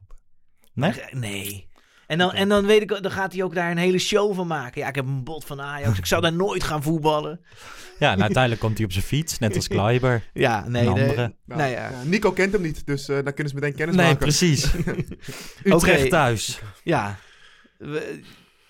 Nee? 0.74 0.92
Nee. 1.10 1.67
En 2.08 2.18
dan, 2.18 2.32
en 2.32 2.48
dan 2.48 2.66
weet 2.66 2.82
ik, 2.82 3.02
dan 3.02 3.10
gaat 3.10 3.32
hij 3.32 3.42
ook 3.42 3.54
daar 3.54 3.70
een 3.70 3.76
hele 3.76 3.98
show 3.98 4.34
van 4.34 4.46
maken. 4.46 4.80
Ja, 4.80 4.88
ik 4.88 4.94
heb 4.94 5.06
een 5.06 5.24
bot 5.24 5.44
van 5.44 5.60
Ajax. 5.60 5.98
Ik 5.98 6.06
zou 6.06 6.22
daar 6.22 6.32
nooit 6.32 6.64
gaan 6.64 6.82
voetballen. 6.82 7.40
Ja, 7.98 8.12
en 8.12 8.20
uiteindelijk 8.22 8.60
komt 8.60 8.76
hij 8.76 8.86
op 8.86 8.92
zijn 8.92 9.04
fiets, 9.04 9.38
net 9.38 9.54
als 9.56 9.68
Kleiber. 9.68 10.24
Ja, 10.32 10.68
nee, 10.68 10.86
Een 10.86 10.94
de- 10.94 11.00
andere. 11.00 11.34
Nou, 11.44 11.60
Nou 11.60 11.70
ja. 11.72 11.90
Nico 12.04 12.32
kent 12.32 12.52
hem 12.52 12.62
niet, 12.62 12.86
dus 12.86 13.08
eh 13.08 13.14
dan 13.24 13.34
kunnen 13.34 13.48
ze 13.48 13.54
meteen 13.54 13.74
kennis 13.74 13.96
Nee, 13.96 14.04
maken. 14.04 14.20
precies. 14.20 14.74
Utrecht 15.64 16.00
Oké. 16.00 16.08
thuis. 16.08 16.60
Ja. 16.82 17.18
We- 17.78 18.20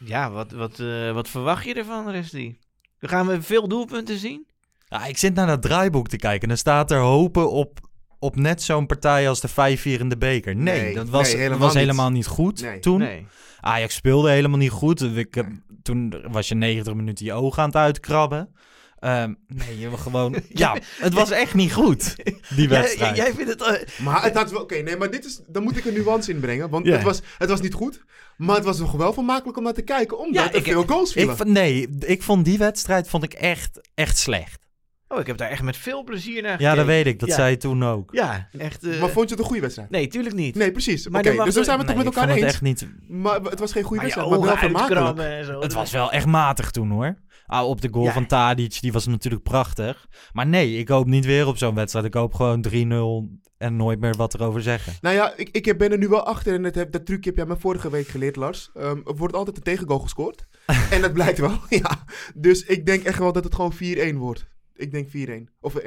ja, 0.04 0.30
wat, 0.30 0.52
wat, 0.52 0.80
eh, 0.80 1.12
wat 1.12 1.28
verwacht 1.28 1.64
je 1.64 1.74
ervan, 1.74 2.10
Rusty? 2.10 2.56
Gaan 3.00 3.26
we 3.26 3.42
veel 3.42 3.68
doelpunten 3.68 4.18
zien? 4.18 4.46
Ja, 4.88 5.06
ik 5.06 5.18
zit 5.18 5.34
naar 5.34 5.46
dat 5.46 5.62
draaiboek 5.62 6.08
te 6.08 6.16
kijken 6.16 6.42
en 6.42 6.48
dan 6.48 6.56
staat 6.56 6.90
er 6.90 6.98
hopen 6.98 7.50
op, 7.50 7.87
op 8.18 8.36
net 8.36 8.62
zo'n 8.62 8.86
partij 8.86 9.28
als 9.28 9.40
de 9.40 9.48
5-4 9.48 9.82
in 9.82 10.08
de 10.08 10.16
beker. 10.18 10.56
Nee, 10.56 10.80
Nee, 10.82 10.94
dat 10.94 11.08
was, 11.08 11.26
nee, 11.28 11.36
helemaal 11.36 11.58
was 11.58 11.68
niet. 11.74 11.82
helemaal 11.82 12.10
niet 12.10 12.26
goed 12.26 12.60
Nee. 12.62 12.78
toen. 12.78 12.98
Nee. 12.98 13.26
Ajax 13.60 13.94
speelde 13.94 14.30
helemaal 14.30 14.58
niet 14.58 14.70
goed. 14.70 15.02
Ik 15.16 15.34
heb, 15.34 15.46
toen 15.82 16.14
was 16.30 16.48
je 16.48 16.54
90 16.54 16.94
minuten 16.94 17.24
je 17.24 17.32
ogen 17.32 17.62
aan 17.62 17.68
het 17.68 17.76
uitkrabben. 17.76 18.54
Ehm, 18.98 19.34
nee, 19.46 19.78
je 19.78 19.88
was 19.90 20.00
gewoon... 20.00 20.36
ja, 20.48 20.76
het 20.98 21.12
was 21.14 21.30
echt 21.30 21.54
niet 21.54 21.72
goed, 21.72 22.14
die 22.24 22.34
Jij- 22.56 22.68
wedstrijd. 22.68 23.16
jij 23.16 23.32
vindt 23.32 23.50
het... 23.50 23.62
eh, 23.62 24.04
Maar 24.04 24.22
het 24.22 24.34
had 24.34 24.50
wel... 24.50 24.60
Oké, 24.60 24.76
nee, 24.76 24.96
maar 24.96 25.10
dit 25.10 25.24
is... 25.24 25.40
Dan 25.46 25.62
moet 25.62 25.76
ik 25.76 25.84
een 25.84 25.92
nuance 25.94 26.30
inbrengen. 26.32 26.70
Want 26.70 26.86
het, 26.86 27.02
was, 27.02 27.20
het 27.38 27.48
was 27.48 27.60
niet 27.60 27.74
goed. 27.74 28.04
Maar 28.36 28.56
het 28.56 28.64
was 28.64 28.78
nog 28.78 28.92
wel 28.92 29.12
vermakelijk 29.12 29.56
om 29.58 29.64
naar 29.64 29.72
te 29.72 29.82
kijken. 29.82 30.18
Omdat 30.18 30.44
Ja, 30.44 30.50
er 30.50 30.56
ik- 30.56 30.64
veel 30.64 30.84
goals 30.86 31.12
vielen. 31.12 31.30
Ik, 31.30 31.36
vond- 31.36 31.48
nee, 31.50 31.88
ik 32.00 32.22
vond 32.22 32.44
die 32.44 32.58
wedstrijd 32.58 33.08
vond 33.08 33.22
ik 33.22 33.32
echt, 33.32 33.88
echt 33.94 34.18
slecht. 34.18 34.66
Oh, 35.08 35.20
ik 35.20 35.26
heb 35.26 35.36
daar 35.36 35.48
echt 35.50 35.62
met 35.62 35.76
veel 35.76 36.04
plezier 36.04 36.42
naar 36.42 36.50
Ja, 36.50 36.56
gekeken. 36.56 36.76
dat 36.76 36.86
weet 36.86 37.06
ik. 37.06 37.18
Dat 37.18 37.28
Ja. 37.28 37.34
zei 37.34 37.50
je 37.50 37.56
toen 37.56 37.84
ook. 37.84 38.12
Ja, 38.12 38.48
echt... 38.58 38.84
eh, 38.84 39.00
Maar 39.00 39.08
vond 39.10 39.24
je 39.28 39.30
het 39.34 39.38
een 39.38 39.44
goede 39.44 39.60
wedstrijd? 39.60 39.90
Nee, 39.90 40.06
tuurlijk 40.08 40.34
niet. 40.34 40.54
Nee, 40.54 40.72
precies. 40.72 41.08
Maar 41.08 41.20
Oké, 41.20 41.28
dus 41.30 41.38
dan 41.38 41.46
er- 41.46 41.52
zijn 41.52 41.66
we 41.66 41.72
Nee, 41.72 41.78
toch 41.84 41.90
ik 41.90 41.96
met 41.96 42.06
elkaar 42.06 42.28
vond 42.28 42.34
het 42.34 42.44
eens. 42.44 42.52
echt 42.52 42.62
niet... 42.62 43.08
Maar 43.08 43.40
het 43.40 43.58
was 43.58 43.72
geen 43.72 43.82
goede 43.82 44.02
Maar 44.02 44.10
je 44.10 44.14
wedstrijd, 44.14 44.40
maar 44.40 44.48
wel 44.48 44.56
vermakelijk. 44.56 45.44
zo. 45.44 45.60
Het 45.60 45.72
was 45.72 45.90
wel 45.92 46.12
echt 46.12 46.26
matig 46.26 46.70
toen 46.70 46.90
hoor. 46.90 47.18
Ah, 47.46 47.68
op 47.68 47.80
de 47.80 47.88
goal 47.90 48.04
Ja. 48.04 48.12
van 48.12 48.26
Tadic, 48.26 48.80
die 48.80 48.92
was 48.92 49.06
natuurlijk 49.06 49.42
prachtig. 49.42 50.06
Maar 50.32 50.46
nee, 50.46 50.76
ik 50.78 50.88
hoop 50.88 51.06
niet 51.06 51.24
weer 51.24 51.46
op 51.46 51.56
zo'n 51.58 51.74
wedstrijd. 51.74 52.04
Ik 52.06 52.14
hoop 52.14 52.34
gewoon 52.34 52.60
3-0 52.60 53.28
en 53.58 53.76
nooit 53.76 54.00
meer 54.00 54.14
wat 54.16 54.34
erover 54.34 54.62
zeggen. 54.62 54.92
Nou 55.00 55.14
ja, 55.14 55.32
ik, 55.36 55.48
ik 55.66 55.78
ben 55.78 55.92
er 55.92 55.98
nu 55.98 56.08
wel 56.08 56.26
achter. 56.26 56.54
En 56.54 56.64
het 56.64 56.74
heb, 56.74 56.92
dat 56.92 57.06
trucje 57.06 57.28
heb 57.28 57.38
jij 57.38 57.46
me 57.46 57.56
vorige 57.58 57.90
week 57.90 58.08
geleerd, 58.08 58.36
Lars. 58.36 58.70
Ehm, 58.74 58.96
er 59.04 59.16
wordt 59.16 59.34
altijd 59.34 59.56
een 59.56 59.62
tegengoal 59.62 59.98
gescoord. 59.98 60.46
en 60.90 61.00
dat 61.00 61.12
blijkt 61.12 61.38
wel, 61.38 61.58
ja. 61.82 62.04
Dus 62.34 62.62
ik 62.62 62.86
denk 62.86 63.04
echt 63.04 63.18
wel 63.18 63.32
dat 63.32 63.44
het 63.44 63.54
gewoon 63.54 63.72
4-1 63.74 64.16
wordt. 64.18 64.46
Ik 64.78 64.90
denk 64.90 65.08
4-1. 65.08 65.52
Of 65.60 65.74
1-4. 65.80 65.84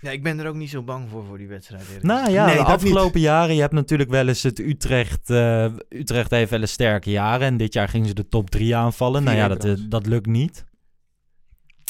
Ja, 0.00 0.10
ik 0.10 0.22
ben 0.22 0.38
er 0.38 0.46
ook 0.48 0.54
niet 0.54 0.70
zo 0.70 0.82
bang 0.82 1.08
voor, 1.10 1.24
voor 1.24 1.38
die 1.38 1.48
wedstrijd. 1.48 1.86
eerlijk 1.86 2.02
Nou 2.04 2.30
ja, 2.30 2.46
Nee, 2.46 2.56
de 2.56 2.62
afgelopen 2.62 3.20
jaren, 3.20 3.54
je 3.54 3.60
hebt 3.60 3.72
natuurlijk 3.72 4.10
wel 4.10 4.28
eens 4.28 4.42
het 4.42 4.58
Utrecht. 4.58 5.30
eh, 5.30 5.72
Utrecht 5.88 6.30
heeft 6.30 6.50
wel 6.50 6.60
eens 6.60 6.72
sterke 6.72 7.10
jaren. 7.10 7.46
En 7.46 7.56
dit 7.56 7.72
jaar 7.72 7.88
gingen 7.88 8.08
ze 8.08 8.14
de 8.14 8.28
top 8.28 8.50
3 8.50 8.76
aanvallen. 8.76 9.24
Nou 9.24 9.36
ja, 9.36 9.46
4-1 9.46 9.48
dat, 9.48 9.60
trouwens. 9.60 9.88
dat 9.88 10.06
lukt 10.06 10.26
niet. 10.26 10.64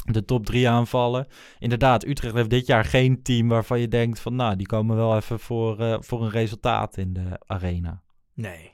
De 0.05 0.25
top 0.25 0.47
3 0.47 0.69
aanvallen. 0.69 1.27
Inderdaad, 1.59 2.05
Utrecht 2.07 2.35
heeft 2.35 2.51
dit 2.51 2.67
jaar 2.67 2.85
geen 2.85 3.23
team 3.23 3.49
waarvan 3.49 3.81
je 3.81 3.89
denkt 3.89 4.21
van... 4.21 4.35
Nou, 4.35 4.57
die 4.57 4.67
komen 4.67 4.97
wel 4.97 5.17
even 5.17 5.41
voor, 5.41 5.81
eh, 5.81 5.97
voor 6.01 6.23
een 6.23 6.31
resultaat 6.31 6.97
in 6.97 7.13
de 7.13 7.41
arena. 7.47 8.03
Nee. 8.35 8.73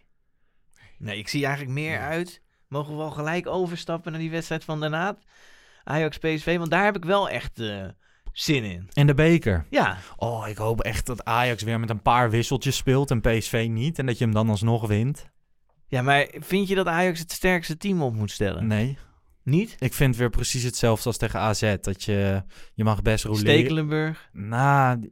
Nee, 0.98 1.18
ik 1.18 1.28
zie 1.28 1.44
eigenlijk 1.44 1.74
meer 1.74 1.98
uit. 2.00 2.42
Mogen 2.68 2.92
we 2.92 2.98
wel 2.98 3.10
gelijk 3.10 3.46
overstappen 3.46 4.12
naar 4.12 4.20
die 4.20 4.30
wedstrijd 4.30 4.64
van 4.64 4.80
daarna? 4.80 5.16
Ajax 5.84 6.18
PSV, 6.18 6.56
want 6.58 6.70
daar 6.70 6.84
heb 6.84 6.96
ik 6.96 7.04
wel 7.04 7.28
echt 7.28 7.60
eh, 7.60 7.84
zin 8.32 8.64
in. 8.64 8.88
In 8.92 9.06
de 9.06 9.14
beker. 9.14 9.66
Ja. 9.70 9.98
Oh, 10.16 10.48
ik 10.48 10.56
hoop 10.56 10.80
echt 10.80 11.06
dat 11.06 11.24
Ajax 11.24 11.62
weer 11.62 11.80
met 11.80 11.90
een 11.90 12.02
paar 12.02 12.30
wisseltjes 12.30 12.76
speelt 12.76 13.10
en 13.10 13.20
PSV 13.20 13.66
niet. 13.70 13.98
En 13.98 14.06
dat 14.06 14.18
je 14.18 14.24
hem 14.24 14.34
dan 14.34 14.48
alsnog 14.48 14.86
wint. 14.86 15.30
Ja, 15.86 16.02
maar 16.02 16.28
vind 16.38 16.68
je 16.68 16.74
dat 16.74 16.86
Ajax 16.86 17.18
het 17.18 17.32
sterkste 17.32 17.76
team 17.76 18.02
op 18.02 18.14
moet 18.14 18.30
stellen? 18.30 18.66
Nee. 18.66 18.98
Niet? 19.44 19.76
Ik 19.78 19.92
vind 19.92 20.16
weer 20.16 20.30
precies 20.30 20.62
hetzelfde 20.62 21.06
als 21.06 21.16
tegen 21.16 21.40
AZ. 21.40 21.74
Dat 21.80 22.02
je, 22.02 22.42
je 22.74 22.84
mag 22.84 23.02
best 23.02 23.24
roleren. 23.24 23.46
Stekelenburg? 23.46 24.28
Nou, 24.32 25.10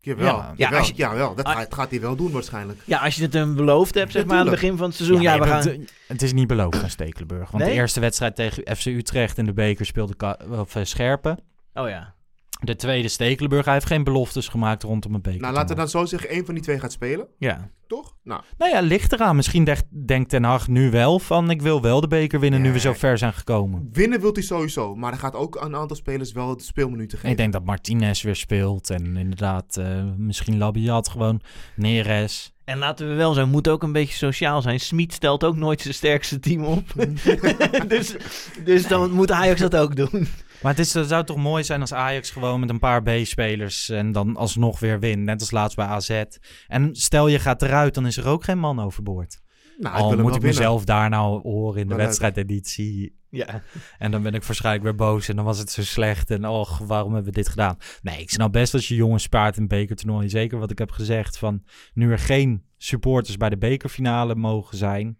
Jawel, 0.00 0.26
Ja. 0.56 0.70
ja, 0.70 0.84
jawel, 0.94 1.34
dat 1.34 1.44
Ah. 1.44 1.52
gaat, 1.56 1.74
gaat 1.74 1.90
hij 1.90 2.00
wel 2.00 2.16
doen 2.16 2.30
waarschijnlijk. 2.30 2.78
Ja, 2.84 2.98
als 2.98 3.14
je 3.16 3.22
het 3.22 3.32
hem 3.32 3.54
beloofd 3.54 3.94
hebt, 3.94 4.12
zeg 4.12 4.24
maar, 4.24 4.36
aan 4.38 4.46
het 4.46 4.50
begin 4.54 4.76
van 4.76 4.86
het 4.86 4.94
seizoen. 4.96 5.20
Ja, 5.20 5.38
we 5.38 5.46
gaan... 5.46 5.58
het, 5.68 5.92
het 6.08 6.22
is 6.22 6.32
niet 6.32 6.46
beloofd 6.46 6.82
aan 6.82 6.90
Stekelenburg. 6.90 7.50
Want 7.50 7.62
Nee? 7.64 7.72
de 7.72 7.78
eerste 7.80 8.00
wedstrijd 8.00 8.36
tegen 8.36 8.76
FC 8.76 8.86
Utrecht 8.86 9.38
in 9.38 9.44
de 9.44 9.52
beker 9.52 9.86
speelde 9.86 10.14
Ka- 10.16 10.38
of, 10.50 10.74
eh, 10.76 10.84
Scherpen. 10.84 11.38
Oh 11.74 11.88
ja. 11.88 12.14
De 12.60 12.76
tweede 12.76 13.08
Stekelenburg. 13.08 13.64
Hij 13.64 13.74
heeft 13.74 13.86
geen 13.86 14.04
beloftes 14.04 14.48
gemaakt 14.48 14.82
rondom 14.82 15.14
een 15.14 15.20
beker. 15.20 15.40
Nou, 15.40 15.54
laten 15.54 15.68
we 15.68 15.74
dan 15.74 15.88
zo 15.88 16.04
zeggen, 16.04 16.28
één 16.28 16.44
van 16.44 16.54
die 16.54 16.62
twee 16.62 16.78
gaat 16.78 16.92
spelen. 16.92 17.26
Ja. 17.38 17.70
Toch? 17.86 18.16
Nou, 18.22 18.42
Nou 18.58 18.72
ja, 18.72 18.80
ligt 18.80 19.12
eraan. 19.12 19.36
Misschien 19.36 19.76
denkt 19.90 20.30
Ten 20.30 20.44
Hag 20.44 20.68
nu 20.68 20.90
wel 20.90 21.18
van... 21.18 21.50
ik 21.50 21.62
wil 21.62 21.82
wel 21.82 22.00
de 22.00 22.08
beker 22.08 22.40
winnen 22.40 22.60
nu 22.60 22.72
we 22.72 22.78
zo 22.78 22.92
ver 22.92 23.18
zijn 23.18 23.32
gekomen. 23.32 23.88
winnen 23.92 24.20
wilt 24.20 24.36
hij 24.36 24.44
sowieso. 24.44 24.94
Maar 24.94 25.10
hij 25.10 25.20
gaat 25.20 25.34
ook 25.34 25.60
een 25.60 25.76
aantal 25.76 25.96
spelers 25.96 26.32
wel 26.32 26.56
de 26.56 26.62
speelminuten 26.62 27.18
geven. 27.18 27.30
Ik 27.30 27.36
denk 27.36 27.52
dat 27.52 27.64
Martinez 27.64 28.22
weer 28.22 28.36
speelt. 28.36 28.90
En 28.90 29.16
inderdaad, 29.16 29.76
eh, 29.76 30.04
misschien 30.16 30.58
Labiat 30.58 31.08
gewoon. 31.08 31.40
Neres. 31.76 32.52
En 32.64 32.78
laten 32.78 33.08
we 33.08 33.14
wel 33.14 33.32
zijn, 33.32 33.48
moet 33.48 33.68
ook 33.68 33.82
een 33.82 33.92
beetje 33.92 34.14
sociaal 34.14 34.62
zijn. 34.62 34.80
Smit 34.80 35.12
stelt 35.12 35.44
ook 35.44 35.56
nooit 35.56 35.80
zijn 35.80 35.94
sterkste 35.94 36.40
team 36.40 36.64
op. 36.64 36.84
dus, 37.88 38.16
dus 38.64 38.86
dan 38.86 39.10
moet 39.10 39.30
Ajax 39.30 39.60
dat 39.60 39.76
ook 39.76 39.96
doen. 39.96 40.28
Maar 40.62 40.72
het, 40.72 40.80
is, 40.80 40.94
het 40.94 41.08
zou 41.08 41.24
toch 41.24 41.36
mooi 41.36 41.64
zijn 41.64 41.80
als 41.80 41.92
Ajax 41.92 42.30
gewoon 42.30 42.60
met 42.60 42.68
een 42.68 42.78
paar 42.78 43.02
B-spelers... 43.02 43.88
en 43.88 44.12
dan 44.12 44.36
alsnog 44.36 44.80
weer 44.80 45.00
wint. 45.00 45.24
Net 45.24 45.40
als 45.40 45.50
laatst 45.50 45.76
bij 45.76 45.86
AZ. 45.86 46.22
En 46.66 46.94
stel 46.94 47.28
je 47.28 47.38
gaat 47.38 47.62
eruit, 47.62 47.94
dan 47.94 48.06
is 48.06 48.16
er 48.16 48.26
ook 48.26 48.44
geen 48.44 48.58
man 48.58 48.80
overboord. 48.80 49.40
Nou, 49.78 49.96
Al 49.96 50.08
moet 50.10 50.16
ik 50.18 50.24
winnen. 50.24 50.40
mezelf 50.42 50.84
daar 50.84 51.08
nou 51.08 51.40
horen 51.40 51.80
in 51.80 51.88
de 51.88 51.94
wedstrijdeditie. 51.94 53.16
Ja. 53.30 53.62
En 53.98 54.10
dan 54.10 54.22
ben 54.22 54.34
ik 54.34 54.44
waarschijnlijk 54.44 54.84
weer 54.84 54.94
boos 54.94 55.28
en 55.28 55.36
dan 55.36 55.44
was 55.44 55.58
het 55.58 55.70
zo 55.70 55.82
slecht. 55.82 56.30
En 56.30 56.46
och, 56.48 56.78
waarom 56.78 57.14
hebben 57.14 57.32
we 57.32 57.38
dit 57.38 57.48
gedaan? 57.48 57.76
Nee, 58.02 58.20
ik 58.20 58.30
snap 58.30 58.52
best 58.52 58.74
als 58.74 58.88
je 58.88 58.94
jongens 58.94 59.22
spaart 59.22 59.56
in 59.56 59.68
bekertoernooi. 59.68 60.28
Zeker 60.28 60.58
wat 60.58 60.70
ik 60.70 60.78
heb 60.78 60.90
gezegd 60.90 61.38
van 61.38 61.62
nu 61.94 62.10
er 62.10 62.18
geen 62.18 62.62
supporters 62.76 63.36
bij 63.36 63.48
de 63.48 63.58
bekerfinale 63.58 64.34
mogen 64.34 64.76
zijn. 64.76 65.18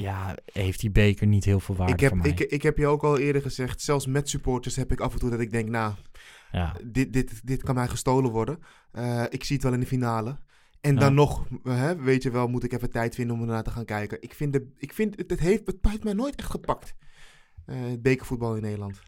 Ja, 0.00 0.36
heeft 0.52 0.80
die 0.80 0.90
beker 0.90 1.26
niet 1.26 1.44
heel 1.44 1.60
veel 1.60 1.76
waarde 1.76 1.92
Ik 1.92 2.00
heb, 2.00 2.08
voor 2.08 2.18
mij. 2.18 2.30
ik, 2.30 2.40
ik 2.40 2.62
heb 2.62 2.76
je 2.78 2.86
ook 2.86 3.02
al 3.04 3.18
eerder 3.18 3.42
gezegd, 3.42 3.80
zelfs 3.80 4.06
met 4.06 4.28
supporters 4.28 4.76
heb 4.76 4.92
ik 4.92 5.00
af 5.00 5.12
en 5.12 5.18
toe 5.18 5.30
dat 5.30 5.40
ik 5.40 5.50
denk, 5.50 5.68
nou, 5.68 5.94
Ja. 6.52 6.76
dit, 6.84 7.12
dit, 7.12 7.40
dit 7.46 7.62
kan 7.62 7.74
mij 7.74 7.88
gestolen 7.88 8.30
worden. 8.30 8.58
Eh, 8.92 9.24
ik 9.28 9.44
zie 9.44 9.54
het 9.56 9.64
wel 9.64 9.74
in 9.74 9.80
de 9.80 9.86
finale. 9.86 10.38
En 10.80 10.94
Ja. 10.94 11.00
dan 11.00 11.14
nog, 11.14 11.46
hè, 11.62 11.96
weet 11.96 12.22
je 12.22 12.30
wel, 12.30 12.48
moet 12.48 12.64
ik 12.64 12.72
even 12.72 12.90
tijd 12.90 13.14
vinden 13.14 13.36
om 13.36 13.42
ernaar 13.42 13.62
te 13.62 13.70
gaan 13.70 13.84
kijken. 13.84 14.22
Ik 14.22 14.34
vind, 14.34 14.52
de, 14.52 14.72
ik 14.78 14.92
vind 14.92 15.16
het, 15.16 15.30
het 15.30 15.40
heeft 15.40 15.66
het 15.66 15.76
heeft 15.80 16.04
mij 16.04 16.12
nooit 16.12 16.36
echt 16.36 16.50
gepakt. 16.50 16.94
Het 17.64 18.02
bekervoetbal 18.02 18.56
in 18.56 18.62
Nederland. 18.62 19.00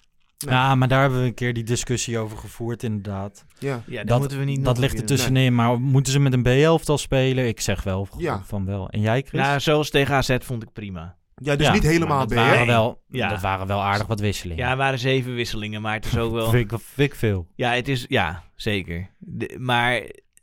Ja, 0.47 0.75
maar 0.75 0.89
daar 0.89 1.01
hebben 1.01 1.21
we 1.21 1.27
een 1.27 1.35
keer 1.35 1.55
die 1.55 1.65
discussie 1.65 2.19
over 2.19 2.39
gevoerd, 2.39 2.83
inderdaad. 2.83 3.45
Ja. 3.59 3.83
Ja, 3.87 4.05
dat 4.05 4.19
moeten 4.19 4.39
we 4.39 4.45
niet 4.45 4.65
Dat 4.65 4.79
ligt 4.79 4.99
er 4.99 5.05
tussenin, 5.05 5.55
maar 5.55 5.81
moeten 5.81 6.13
ze 6.13 6.19
met 6.19 6.33
een 6.33 6.43
B-elftal 6.43 6.99
spelen? 6.99 7.49
Ik 7.49 7.61
zeg 7.61 7.83
wel 7.83 8.09
Ja. 8.19 8.43
van 8.45 8.65
wel. 8.65 8.91
En 8.91 9.01
jij, 9.01 9.23
Chris? 9.27 9.41
Nou, 9.41 9.61
zoals 9.61 9.91
tegen 9.91 10.15
AZ 10.15 10.37
vond 10.41 10.63
ik 10.63 10.73
prima. 10.73 11.17
Ja, 11.35 11.57
dus 11.57 11.71
niet 11.71 11.83
helemaal 11.83 12.27
B, 12.27 12.29
dat 12.29 12.39
hè? 12.39 12.45
waren 12.45 12.67
wel, 12.67 13.03
Ja. 13.09 13.29
Dat 13.29 13.41
waren 13.41 13.67
wel 13.67 13.83
aardig 13.83 14.07
wat 14.07 14.21
wisselingen. 14.21 14.65
Ja, 14.65 14.71
er 14.71 14.77
waren 14.77 14.99
zeven 14.99 15.35
wisselingen, 15.35 15.83
maar 15.83 15.95
het 15.95 16.05
is 16.05 16.17
ook 16.17 16.33
wel... 16.33 16.51
Vind 16.51 16.73
ik, 16.73 16.79
vind 16.81 17.11
ik 17.13 17.19
veel. 17.19 17.47
Ja, 17.55 17.71
het 17.73 17.89
is... 17.89 18.05
Ja, 18.09 18.43
zeker. 18.55 19.11
De- 19.19 19.57
maar 19.59 19.93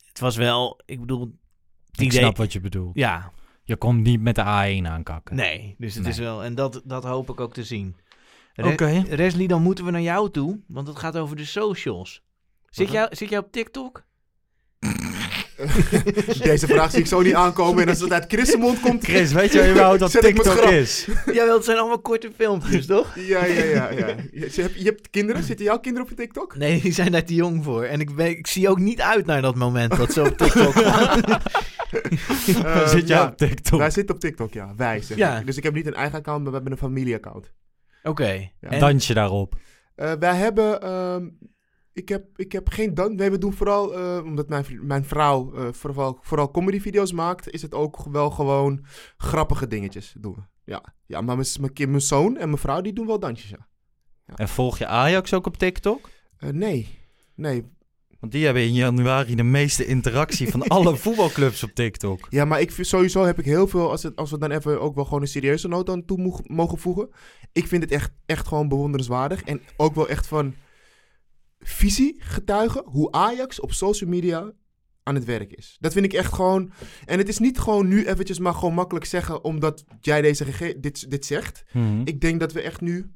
het 0.08 0.20
was 0.20 0.36
wel... 0.36 0.80
Ik 0.86 1.00
bedoel... 1.00 1.32
Ik 1.92 2.02
idee- 2.02 2.20
snap 2.20 2.38
wat 2.38 2.54
je 2.54 2.60
bedoelt. 2.60 2.96
Ja, 2.98 3.32
Je 3.64 3.76
komt 3.76 4.04
niet 4.04 4.22
met 4.22 4.36
de 4.36 4.42
A1 4.42 4.86
aankakken. 4.88 5.36
nee. 5.36 5.76
Dus 5.78 5.94
het 5.94 6.04
Nee. 6.04 6.12
is 6.12 6.18
wel... 6.20 6.44
En 6.44 6.56
dat, 6.56 6.82
dat 6.86 7.04
hoop 7.04 7.30
ik 7.30 7.40
ook 7.40 7.54
te 7.54 7.64
zien. 7.64 7.96
Oké. 8.56 9.04
Resli, 9.10 9.48
dan 9.48 9.62
moeten 9.62 9.86
we 9.86 9.92
naar 9.92 10.02
jou 10.02 10.32
toe, 10.32 10.60
want 10.68 10.88
het 10.88 10.98
gaat 10.98 11.18
over 11.18 11.36
de 11.36 11.46
socials. 11.46 12.22
Zit 12.70 12.92
jij, 12.92 13.08
zit 13.12 13.30
jij 13.30 13.40
op 13.40 13.52
TikTok? 13.52 14.04
Deze 16.44 16.68
vraag 16.68 16.92
zie 16.92 17.00
ik 17.00 17.06
zo 17.06 17.22
niet 17.22 17.34
aankomen. 17.34 17.84
En 17.84 17.90
als 17.90 18.00
het 18.00 18.12
uit 18.12 18.26
Chris' 18.28 18.56
mond 18.56 18.80
komt... 18.80 19.04
Chris, 19.04 19.32
weet 19.32 19.54
je 19.54 19.70
überhaupt 19.70 20.00
wat 20.00 20.12
TikTok 20.22 20.62
is? 20.62 21.08
Jawel, 21.34 21.56
het 21.56 21.66
zijn 21.66 21.78
allemaal 21.78 22.00
korte 22.00 22.32
filmpjes, 22.36 22.86
toch? 22.86 23.16
Ja, 23.16 23.46
ja, 23.46 23.64
ja. 23.64 23.90
ja. 23.92 24.08
Je, 24.08 24.50
je 24.52 24.62
hebt, 24.62 24.76
je 24.76 24.84
hebt 24.84 25.10
kinderen? 25.10 25.44
Zitten 25.44 25.66
jouw 25.66 25.80
kinderen 25.80 26.10
op 26.10 26.18
je 26.18 26.24
TikTok? 26.24 26.58
Nee, 26.58 26.82
die 26.82 26.92
zijn 26.92 27.12
daar 27.12 27.24
te 27.24 27.34
jong 27.34 27.64
voor. 27.64 27.84
En 27.84 28.00
ik, 28.00 28.16
ben, 28.16 28.28
ik 28.28 28.48
zie 28.48 28.70
ook 28.70 28.80
niet 28.80 29.02
uit 29.02 29.26
naar 29.26 29.42
dat 29.42 29.56
moment 29.56 29.98
dat 29.98 30.14
ze 30.14 30.22
op 30.22 30.38
TikTok 30.38 30.74
gaan. 30.74 31.24
Eh, 32.64 32.88
Zit 32.88 33.08
jij 33.08 33.18
ja, 33.18 33.26
op 33.26 33.38
TikTok? 33.38 33.80
Wij 33.80 33.90
zitten 33.90 34.16
op 34.16 34.22
TikTok, 34.22 34.54
ja. 34.54 34.74
Wij, 34.76 35.02
zeg 35.02 35.18
Ja. 35.18 35.42
Dus 35.46 35.58
ik 35.58 35.64
heb 35.64 35.74
niet 35.74 35.86
een 35.86 35.94
eigen 35.94 36.18
account, 36.18 36.42
maar 36.42 36.50
we 36.50 36.56
hebben 36.56 36.72
een 36.72 36.78
familieaccount. 36.78 37.52
Oké. 38.10 38.52
En- 38.60 38.80
Dansje 38.80 39.14
daarop. 39.14 39.56
Eh, 39.96 40.14
wij 40.14 40.36
hebben... 40.36 40.82
ehm, 40.82 41.30
ik, 41.94 42.10
heb, 42.10 42.26
ik 42.36 42.52
heb 42.52 42.70
geen 42.70 42.94
dan. 42.94 43.16
Nee, 43.16 43.32
we 43.32 43.38
doen 43.38 43.54
vooral... 43.54 43.94
eh, 43.96 44.24
omdat 44.24 44.50
mijn, 44.50 44.66
mijn 44.82 45.06
vrouw 45.06 45.54
eh, 45.54 45.68
vooral, 45.74 46.18
vooral 46.22 46.52
comedy-video's 46.52 47.12
maakt... 47.12 47.50
is 47.50 47.62
het 47.62 47.74
ook 47.74 48.04
wel 48.12 48.30
gewoon 48.30 48.86
grappige 49.18 49.68
dingetjes 49.68 50.16
doen 50.20 50.34
we. 50.34 50.42
Ja, 50.72 50.94
ja 51.06 51.22
maar 51.22 51.36
mijn, 51.36 51.48
mijn, 51.60 51.74
kind- 51.74 51.90
mijn 51.90 52.02
zoon 52.02 52.38
en 52.38 52.48
mijn 52.48 52.58
vrouw 52.62 52.82
die 52.82 52.94
doen 52.94 53.08
wel 53.08 53.20
dansjes, 53.20 53.50
ja. 53.50 53.68
En 54.36 54.48
volg 54.50 54.78
je 54.78 54.88
Ajax 54.88 55.34
ook 55.34 55.46
op 55.46 55.58
TikTok? 55.58 56.10
Eh, 56.38 56.50
nee, 56.50 57.00
nee. 57.36 57.74
Want 58.20 58.32
die 58.32 58.46
hebben 58.46 58.64
in 58.64 58.74
januari 58.74 59.36
de 59.36 59.44
meeste 59.44 59.86
interactie 59.86 60.50
van 60.50 60.68
alle 60.68 60.96
voetbalclubs 61.06 61.64
op 61.64 61.72
TikTok. 61.74 62.28
Ja, 62.30 62.46
maar 62.46 62.62
ik 62.62 62.72
vind, 62.72 62.88
sowieso 62.88 63.24
heb 63.24 63.40
ik 63.40 63.46
heel 63.46 63.68
veel, 63.68 63.90
als, 63.92 64.04
het, 64.04 64.16
als 64.16 64.32
we 64.32 64.38
dan 64.38 64.52
even 64.52 64.82
ook 64.82 64.96
wel 64.96 65.06
gewoon 65.06 65.22
een 65.22 65.28
serieuze 65.28 65.68
noot 65.68 65.90
aan 65.90 66.06
toe 66.06 66.18
mogen, 66.22 66.44
mogen 66.48 66.78
voegen. 66.78 67.10
Ik 67.52 67.68
vind 67.68 67.84
het 67.84 67.92
echt, 67.92 68.12
echt 68.26 68.48
gewoon 68.48 68.68
bewonderenswaardig. 68.68 69.42
En 69.44 69.62
ook 69.78 69.96
wel 69.96 70.10
echt 70.10 70.28
van 70.28 70.54
visie 71.60 72.16
getuigen 72.20 72.84
hoe 72.86 73.12
Ajax 73.12 73.60
op 73.60 73.74
social 73.74 74.10
media 74.10 74.52
aan 75.04 75.16
het 75.16 75.26
werk 75.26 75.52
is. 75.54 75.78
Dat 75.80 75.94
vind 75.94 76.06
ik 76.06 76.14
echt 76.14 76.34
gewoon... 76.34 76.72
En 77.06 77.18
het 77.18 77.28
is 77.28 77.40
niet 77.40 77.60
gewoon 77.60 77.88
nu 77.88 78.06
eventjes 78.06 78.40
maar 78.40 78.54
gewoon 78.54 78.74
makkelijk 78.74 79.06
zeggen 79.06 79.44
omdat 79.44 79.84
jij 80.02 80.22
deze 80.22 80.46
gege- 80.46 80.80
dit, 80.80 81.10
dit 81.10 81.26
zegt. 81.26 81.64
Mhm. 81.74 82.02
Ik 82.04 82.22
denk 82.22 82.40
dat 82.40 82.52
we 82.54 82.62
echt 82.62 82.82
nu 82.82 83.12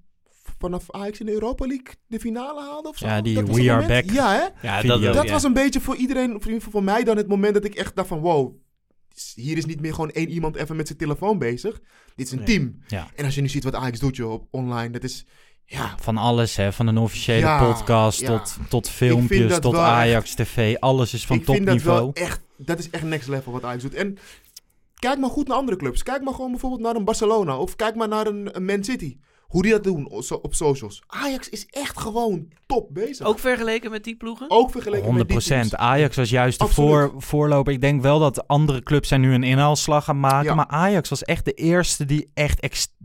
vanaf 0.60 0.92
Ajax 0.92 1.20
in 1.20 1.26
de 1.26 1.32
Europa 1.32 1.66
League 1.66 1.88
de 2.08 2.20
finale 2.20 2.62
haalden 2.62 2.92
of 2.92 2.98
zo. 2.98 3.06
Ja, 3.08 3.22
die 3.22 3.36
Dat 3.36 3.48
We 3.56 3.72
Are 3.72 3.82
moment. 3.82 3.88
Back 3.88 4.16
Ja, 4.16 4.32
hè? 4.34 4.68
Ja, 4.68 4.82
dat, 4.82 5.14
Dat 5.14 5.30
was 5.30 5.44
een 5.44 5.54
beetje 5.54 5.80
voor 5.82 5.96
iedereen, 5.96 6.32
ieder 6.34 6.52
geval 6.54 6.72
voor 6.72 6.84
mij 6.84 7.04
dan 7.04 7.18
het 7.18 7.28
moment 7.28 7.54
dat 7.54 7.64
ik 7.66 7.76
echt 7.76 7.96
dacht 7.96 8.08
van 8.08 8.20
wow, 8.20 8.56
hier 9.36 9.58
is 9.58 9.66
niet 9.66 9.82
meer 9.82 9.94
gewoon 9.94 10.12
één 10.12 10.30
iemand 10.30 10.56
even 10.56 10.76
met 10.76 10.88
zijn 10.88 11.00
telefoon 11.00 11.38
bezig. 11.38 11.80
Dit 12.16 12.26
is 12.26 12.32
een 12.32 12.38
Nee. 12.38 12.48
team. 12.48 12.80
Ja. 12.88 13.08
En 13.16 13.26
als 13.26 13.36
je 13.36 13.42
nu 13.42 13.48
ziet 13.50 13.64
wat 13.64 13.76
Ajax 13.76 14.00
doet 14.00 14.16
joh, 14.16 14.32
op 14.32 14.48
online, 14.52 14.90
dat 14.90 15.04
is, 15.04 15.26
ja, 15.66 15.96
Van 16.02 16.18
alles, 16.18 16.56
hè. 16.56 16.74
Van 16.74 16.88
een 16.88 16.98
officiële 16.98 17.40
Ja, 17.40 17.64
podcast 17.72 18.20
ja. 18.20 18.28
tot, 18.28 18.58
tot 18.70 18.90
filmpjes, 18.90 19.60
tot 19.60 19.76
Ajax 19.76 20.34
TV. 20.36 20.76
Alles 20.80 21.14
is 21.14 21.26
van 21.26 21.38
ik 21.38 21.46
vind 21.46 21.58
dat 21.58 21.66
topniveau. 21.66 22.00
wel 22.14 22.14
echt, 22.14 22.40
dat 22.58 22.80
is 22.80 22.90
echt 22.90 23.04
next 23.04 23.28
level 23.28 23.52
wat 23.52 23.64
Ajax 23.64 23.82
doet. 23.84 23.94
En 23.94 24.18
kijk 25.00 25.20
maar 25.20 25.30
goed 25.30 25.48
naar 25.48 25.58
andere 25.58 25.78
clubs. 25.78 26.04
Kijk 26.04 26.24
maar 26.24 26.34
gewoon 26.34 26.52
bijvoorbeeld 26.52 26.82
naar 26.82 26.96
een 26.96 27.06
Barcelona 27.06 27.58
of 27.58 27.76
kijk 27.76 27.96
maar 27.96 28.08
naar 28.08 28.28
een, 28.28 28.56
een 28.56 28.66
Man 28.66 28.84
City. 28.84 29.18
Hoe 29.50 29.62
die 29.62 29.72
dat 29.72 29.84
doen 29.84 30.10
op 30.10 30.24
so- 30.24 30.40
op 30.42 30.54
socials. 30.54 31.04
Ajax 31.08 31.50
is 31.50 31.66
echt 31.66 32.00
gewoon 32.00 32.48
top 32.66 32.94
bezig. 32.94 33.26
Ook 33.26 33.40
vergeleken 33.40 33.92
met 33.92 34.04
die 34.04 34.16
ploegen? 34.16 34.46
Ook 34.50 34.72
vergeleken 34.72 35.14
met 35.16 35.28
die 35.28 35.38
100%. 35.38 35.46
teams. 35.70 35.76
Ajax 35.76 36.16
was 36.16 36.30
juist 36.30 36.60
de 36.60 36.68
voor, 36.68 37.14
voorloper. 37.18 37.74
Ik 37.74 37.82
denk 37.82 38.02
wel 38.02 38.20
dat 38.20 38.48
andere 38.48 38.84
clubs 38.84 39.08
zijn 39.08 39.22
nu 39.22 39.34
een 39.34 39.44
inhaalslag 39.44 40.04
gaan 40.04 40.20
maken. 40.20 40.44
Ja. 40.50 40.56
Maar 40.56 40.68
Ajax 40.68 41.10
was 41.10 41.24
echt 41.24 41.46
de 41.46 41.54
eerste 41.54 42.06
die 42.06 42.32
echt, 42.34 42.60
ex- 42.60 42.96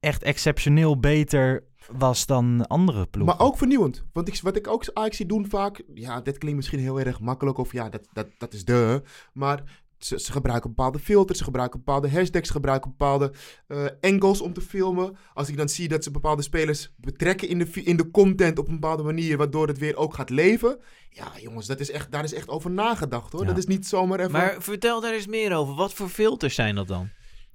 echt 0.00 0.22
exceptioneel 0.22 0.98
beter 1.00 1.64
was 1.98 2.26
dan 2.26 2.66
andere 2.66 3.06
ploegen. 3.06 3.36
Maar 3.36 3.46
ook 3.46 3.56
vernieuwend. 3.58 4.04
Want 4.12 4.28
ik, 4.28 4.40
wat 4.42 4.56
ik 4.56 4.66
ook 4.68 4.84
Ajax 4.92 5.16
zie 5.16 5.26
doen 5.26 5.48
vaak... 5.48 5.82
Ja, 5.94 6.20
dit 6.20 6.38
klinkt 6.38 6.56
misschien 6.56 6.78
heel 6.80 7.00
erg 7.00 7.20
makkelijk. 7.20 7.58
Of 7.58 7.72
ja, 7.72 7.88
dat, 7.88 8.08
dat, 8.12 8.26
dat 8.38 8.52
is 8.52 8.64
de. 8.64 9.02
Maar 9.32 9.62
ze, 10.04 10.20
ze 10.20 10.32
gebruiken 10.32 10.70
bepaalde 10.70 10.98
filters. 10.98 11.38
Ze 11.38 11.44
gebruiken 11.44 11.78
bepaalde 11.78 12.10
hashtags. 12.10 12.46
Ze 12.46 12.52
gebruiken 12.52 12.90
bepaalde 12.90 13.32
eh, 13.66 13.86
angles 14.00 14.40
om 14.40 14.52
te 14.52 14.60
filmen. 14.60 15.16
Als 15.34 15.48
ik 15.48 15.56
dan 15.56 15.68
zie 15.68 15.88
dat 15.88 16.04
ze 16.04 16.10
bepaalde 16.10 16.42
spelers 16.42 16.92
betrekken 16.96 17.48
in 17.48 17.58
de, 17.58 17.70
in 17.82 17.96
de 17.96 18.10
content 18.10 18.58
op 18.58 18.68
een 18.68 18.80
bepaalde 18.80 19.02
manier. 19.02 19.36
Waardoor 19.36 19.66
het 19.66 19.78
weer 19.78 19.96
ook 19.96 20.14
gaat 20.14 20.30
leven. 20.30 20.78
Ja, 21.10 21.32
jongens, 21.40 21.66
dat 21.66 21.80
is 21.80 21.90
echt, 21.90 22.12
daar 22.12 22.24
is 22.24 22.34
echt 22.34 22.48
over 22.48 22.70
nagedacht 22.70 23.32
hoor. 23.32 23.40
Ja. 23.40 23.46
Dat 23.46 23.58
is 23.58 23.66
niet 23.66 23.86
zomaar 23.86 24.18
even... 24.18 24.32
Maar 24.32 24.56
vertel 24.58 25.00
daar 25.00 25.12
eens 25.12 25.26
meer 25.26 25.56
over. 25.56 25.74
Wat 25.74 25.92
voor 25.92 26.08
filters 26.08 26.54
zijn 26.54 26.74
dat 26.74 26.88
dan? 26.88 27.10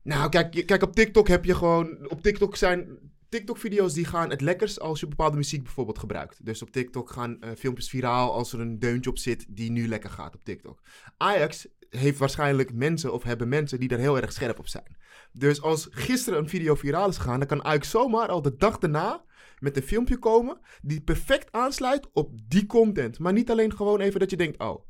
Nou, 0.08 0.30
kijk, 0.30 0.66
kijk, 0.66 0.84
op 0.84 0.96
TikTok 0.96 1.28
heb 1.28 1.46
je 1.46 1.56
gewoon. 1.56 2.10
Op 2.10 2.22
TikTok 2.22 2.56
zijn. 2.56 3.00
TikTok-video's 3.30 3.94
die 3.94 4.06
gaan 4.06 4.30
het 4.30 4.42
lekkers 4.42 4.80
als 4.80 5.00
je 5.00 5.08
bepaalde 5.08 5.38
muziek 5.38 5.64
bijvoorbeeld 5.64 5.98
gebruikt. 5.98 6.46
Dus 6.46 6.62
op 6.62 6.72
TikTok 6.72 7.10
gaan 7.10 7.42
eh, 7.42 7.50
filmpjes 7.58 7.90
viraal 7.90 8.34
als 8.34 8.54
er 8.54 8.60
een 8.60 8.80
deuntje 8.80 9.10
op 9.10 9.18
zit 9.18 9.46
die 9.50 9.72
nu 9.72 9.88
lekker 9.88 10.10
gaat 10.10 10.36
op 10.36 10.44
TikTok. 10.44 10.82
Ajax 11.18 11.68
heeft 11.90 12.18
waarschijnlijk 12.18 12.74
mensen 12.74 13.14
of 13.14 13.24
hebben 13.24 13.50
mensen 13.50 13.80
die 13.80 13.88
daar 13.88 14.00
heel 14.00 14.20
erg 14.20 14.32
scherp 14.32 14.60
op 14.60 14.68
zijn. 14.68 14.98
Dus 15.32 15.62
als 15.62 15.88
gisteren 15.92 16.40
een 16.40 16.50
video 16.50 16.76
viraal 16.76 17.10
is 17.10 17.18
gegaan, 17.18 17.40
dan 17.40 17.48
kan 17.48 17.64
Ajax 17.64 17.90
zomaar 17.90 18.28
al 18.28 18.42
de 18.42 18.56
dag 18.56 18.78
daarna 18.78 19.26
met 19.60 19.78
een 19.78 19.84
filmpje 19.84 20.18
komen 20.18 20.60
die 20.82 21.02
perfect 21.02 21.52
aansluit 21.52 22.08
op 22.14 22.32
die 22.48 22.66
content. 22.66 23.20
Maar 23.20 23.34
niet 23.34 23.52
alleen 23.52 23.76
gewoon 23.76 24.00
even 24.00 24.20
dat 24.20 24.30
je 24.30 24.38
denkt, 24.38 24.60
oh, 24.60 24.86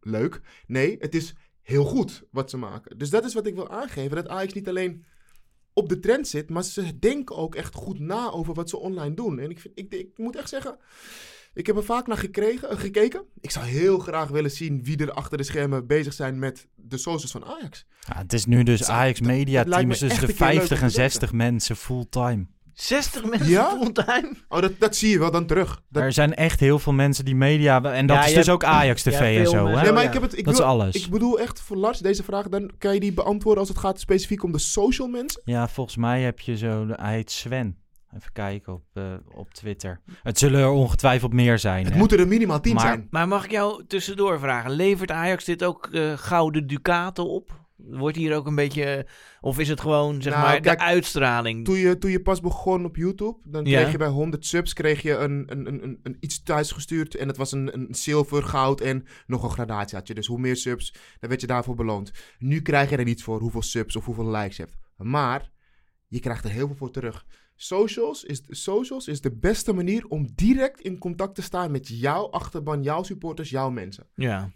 leuk. 0.00 0.40
Nee, 0.66 0.96
het 0.98 1.14
is 1.14 1.34
heel 1.62 1.84
goed 1.84 2.22
wat 2.30 2.50
ze 2.50 2.56
maken. 2.56 2.98
Dus 2.98 3.10
dat 3.10 3.24
is 3.24 3.34
wat 3.34 3.46
ik 3.46 3.54
wil 3.54 3.70
aangeven. 3.70 4.16
Dat 4.16 4.28
Ajax 4.28 4.52
niet 4.52 4.68
alleen 4.68 5.04
op 5.72 5.88
de 5.88 5.98
trend 5.98 6.28
zit, 6.28 6.50
maar 6.50 6.64
ze 6.64 6.98
denken 6.98 7.36
ook 7.36 7.54
echt 7.54 7.74
goed 7.74 7.98
na 7.98 8.30
over 8.30 8.54
wat 8.54 8.70
ze 8.70 8.78
online 8.78 9.14
doen. 9.14 9.38
En 9.38 9.50
ik, 9.50 9.60
vind, 9.60 9.78
ik, 9.78 9.94
ik 9.94 10.18
moet 10.18 10.36
echt 10.36 10.48
zeggen, 10.48 10.78
ik 11.54 11.66
heb 11.66 11.76
er 11.76 11.84
vaak 11.84 12.06
naar 12.06 12.16
gekregen, 12.16 12.70
eh, 12.70 12.78
gekeken. 12.78 13.22
Ik 13.40 13.50
zou 13.50 13.66
heel 13.66 13.98
graag 13.98 14.28
willen 14.28 14.50
zien 14.50 14.84
wie 14.84 14.96
er 14.96 15.12
achter 15.12 15.38
de 15.38 15.44
schermen 15.44 15.86
bezig 15.86 16.12
zijn 16.12 16.38
met 16.38 16.66
de 16.74 16.96
socials 16.96 17.30
van 17.32 17.44
Ajax. 17.44 17.84
Ja, 18.00 18.16
het 18.18 18.32
is 18.32 18.44
nu 18.46 18.62
dus 18.62 18.84
Ajax 18.88 19.20
Media 19.20 19.64
Team 19.64 19.86
me 19.86 19.92
is 19.92 19.98
tussen 19.98 20.08
echt 20.10 20.20
de 20.20 20.32
een 20.32 20.36
keer 20.38 20.46
leuk 20.46 20.54
50 20.56 20.78
om 20.78 20.84
en 20.84 20.90
te 20.92 20.96
weten. 20.96 21.10
60 21.12 21.32
mensen 21.32 21.76
fulltime. 21.76 22.46
60 22.72 23.24
mensen 23.24 23.48
Ja? 23.50 23.70
fulltime? 23.70 24.32
Oh, 24.48 24.60
dat, 24.60 24.72
dat 24.78 24.96
zie 24.96 25.10
je 25.10 25.18
wel 25.18 25.30
dan 25.30 25.46
terug. 25.46 25.82
Dat, 25.88 26.02
Er 26.02 26.12
zijn 26.12 26.34
echt 26.34 26.60
heel 26.60 26.78
veel 26.78 26.92
mensen 26.92 27.24
die 27.24 27.34
media... 27.34 27.82
En 27.82 28.06
dat 28.06 28.16
Ja, 28.16 28.22
is 28.22 28.28
dus 28.28 28.36
hebt- 28.36 28.48
ook 28.48 28.64
Ajax 28.64 29.02
TV 29.02 29.10
ja, 29.20 29.40
en 29.40 29.46
zo, 29.46 29.66
hè? 29.66 29.82
nee, 29.82 29.92
maar 29.92 30.04
ik 30.04 30.12
heb 30.12 30.22
het. 30.22 30.38
Ik 30.38 30.44
Dat 30.44 30.54
is 30.54 30.60
alles. 30.60 30.94
Ik 30.94 31.10
bedoel 31.10 31.40
echt 31.40 31.60
voor 31.60 31.76
Lars 31.76 31.98
deze 31.98 32.22
vraag, 32.22 32.48
dan 32.48 32.70
kan 32.78 32.94
je 32.94 33.00
die 33.00 33.12
beantwoorden 33.12 33.60
als 33.60 33.68
het 33.68 33.78
gaat 33.78 34.00
specifiek 34.00 34.42
om 34.42 34.52
de 34.52 34.58
social 34.58 35.08
mensen. 35.08 35.42
Ja, 35.44 35.68
volgens 35.68 35.96
mij 35.96 36.22
heb 36.22 36.40
je 36.40 36.56
zo... 36.56 36.86
Hij 36.88 37.14
heet 37.14 37.30
Sven. 37.30 37.76
Even 38.16 38.32
kijken 38.32 38.72
op, 38.72 38.84
eh, 38.92 39.14
op 39.34 39.54
Twitter. 39.54 40.00
Het 40.22 40.38
zullen 40.38 40.60
er 40.60 40.68
ongetwijfeld 40.68 41.32
meer 41.32 41.58
zijn. 41.58 41.84
Het 41.84 41.92
hè? 41.92 41.98
moeten 41.98 42.18
er 42.18 42.28
minimaal 42.28 42.60
tien 42.60 42.74
Maar- 42.74 42.86
zijn. 42.86 43.06
Maar 43.10 43.28
mag 43.28 43.44
ik 43.44 43.50
jou 43.50 43.84
tussendoor 43.86 44.38
vragen? 44.38 44.70
Levert 44.70 45.10
Ajax 45.10 45.44
dit 45.44 45.64
ook 45.64 45.86
eh, 45.92 46.12
gouden 46.16 46.66
ducaten 46.66 47.28
op? 47.28 47.60
Wordt 47.76 48.16
hier 48.16 48.36
ook 48.36 48.46
een 48.46 48.54
beetje... 48.54 48.84
eh, 48.84 49.04
Of 49.40 49.58
is 49.58 49.68
het 49.68 49.80
gewoon, 49.80 50.22
zeg 50.22 50.32
Nou, 50.32 50.44
maar, 50.46 50.60
kijk, 50.60 50.78
de 50.78 50.84
uitstraling? 50.84 51.64
Toen 51.64 51.76
je, 51.76 51.98
toen 51.98 52.10
je 52.10 52.22
pas 52.22 52.40
begon 52.40 52.84
op 52.84 52.96
YouTube, 52.96 53.38
dan 53.44 53.64
Ja. 53.64 53.80
kreeg 53.80 53.92
je 53.92 53.98
bij 53.98 54.08
100 54.08 54.46
subs 54.46 54.72
kreeg 54.72 55.02
je 55.02 55.16
een, 55.16 55.44
een, 55.46 55.66
een, 55.66 55.82
een, 55.82 55.98
een 56.02 56.16
iets 56.20 56.42
thuisgestuurd. 56.42 57.14
En 57.14 57.26
dat 57.26 57.36
was 57.36 57.52
een, 57.52 57.74
een 57.74 57.94
zilver, 57.94 58.42
goud 58.42 58.80
en 58.80 59.06
nog 59.26 59.42
een 59.42 59.50
gradatie 59.50 59.96
had 59.98 60.06
je. 60.06 60.14
Dus 60.14 60.26
hoe 60.26 60.38
meer 60.38 60.56
subs, 60.56 60.92
dan 61.20 61.28
werd 61.28 61.40
je 61.40 61.46
daarvoor 61.46 61.74
beloond. 61.74 62.12
Nu 62.38 62.60
krijg 62.62 62.90
je 62.90 62.96
er 62.96 63.04
niets 63.04 63.22
voor 63.22 63.40
hoeveel 63.40 63.62
subs 63.62 63.96
of 63.96 64.04
hoeveel 64.04 64.30
likes 64.30 64.56
je 64.56 64.62
hebt. 64.62 64.76
Maar 64.96 65.50
je 66.08 66.20
krijgt 66.20 66.44
er 66.44 66.50
heel 66.50 66.66
veel 66.66 66.76
voor 66.76 66.90
terug. 66.90 67.24
Socials 67.62 68.24
is, 68.24 68.42
socials 68.48 69.08
is 69.08 69.20
de 69.20 69.30
beste 69.30 69.72
manier 69.72 70.06
om 70.06 70.28
direct 70.34 70.80
in 70.80 70.98
contact 70.98 71.34
te 71.34 71.42
staan 71.42 71.70
met 71.70 71.88
jouw 71.88 72.30
achterban, 72.30 72.82
jouw 72.82 73.02
supporters, 73.02 73.50
jouw 73.50 73.70
mensen. 73.70 74.06
Ja. 74.14 74.50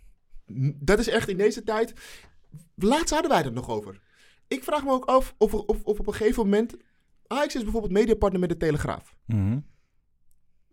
Dat 0.75 0.99
is 0.99 1.09
echt 1.09 1.29
in 1.29 1.37
deze 1.37 1.63
tijd. 1.63 1.93
Laatst 2.75 3.11
hadden 3.11 3.31
wij 3.31 3.43
het 3.43 3.55
nog 3.55 3.69
over. 3.69 4.01
Ik 4.49 4.65
vraag 4.65 4.85
me 4.85 4.91
ook 4.91 5.05
af 5.05 5.35
of, 5.39 5.55
of, 5.55 5.83
of 5.83 5.99
op 5.99 6.07
een 6.07 6.15
gegeven 6.15 6.43
moment. 6.43 6.77
Ajax 7.27 7.55
is 7.55 7.63
bijvoorbeeld 7.63 7.93
mediapartner 7.93 8.41
met 8.41 8.49
de 8.49 8.57
Telegraaf. 8.57 9.17
Mhm. 9.27 9.59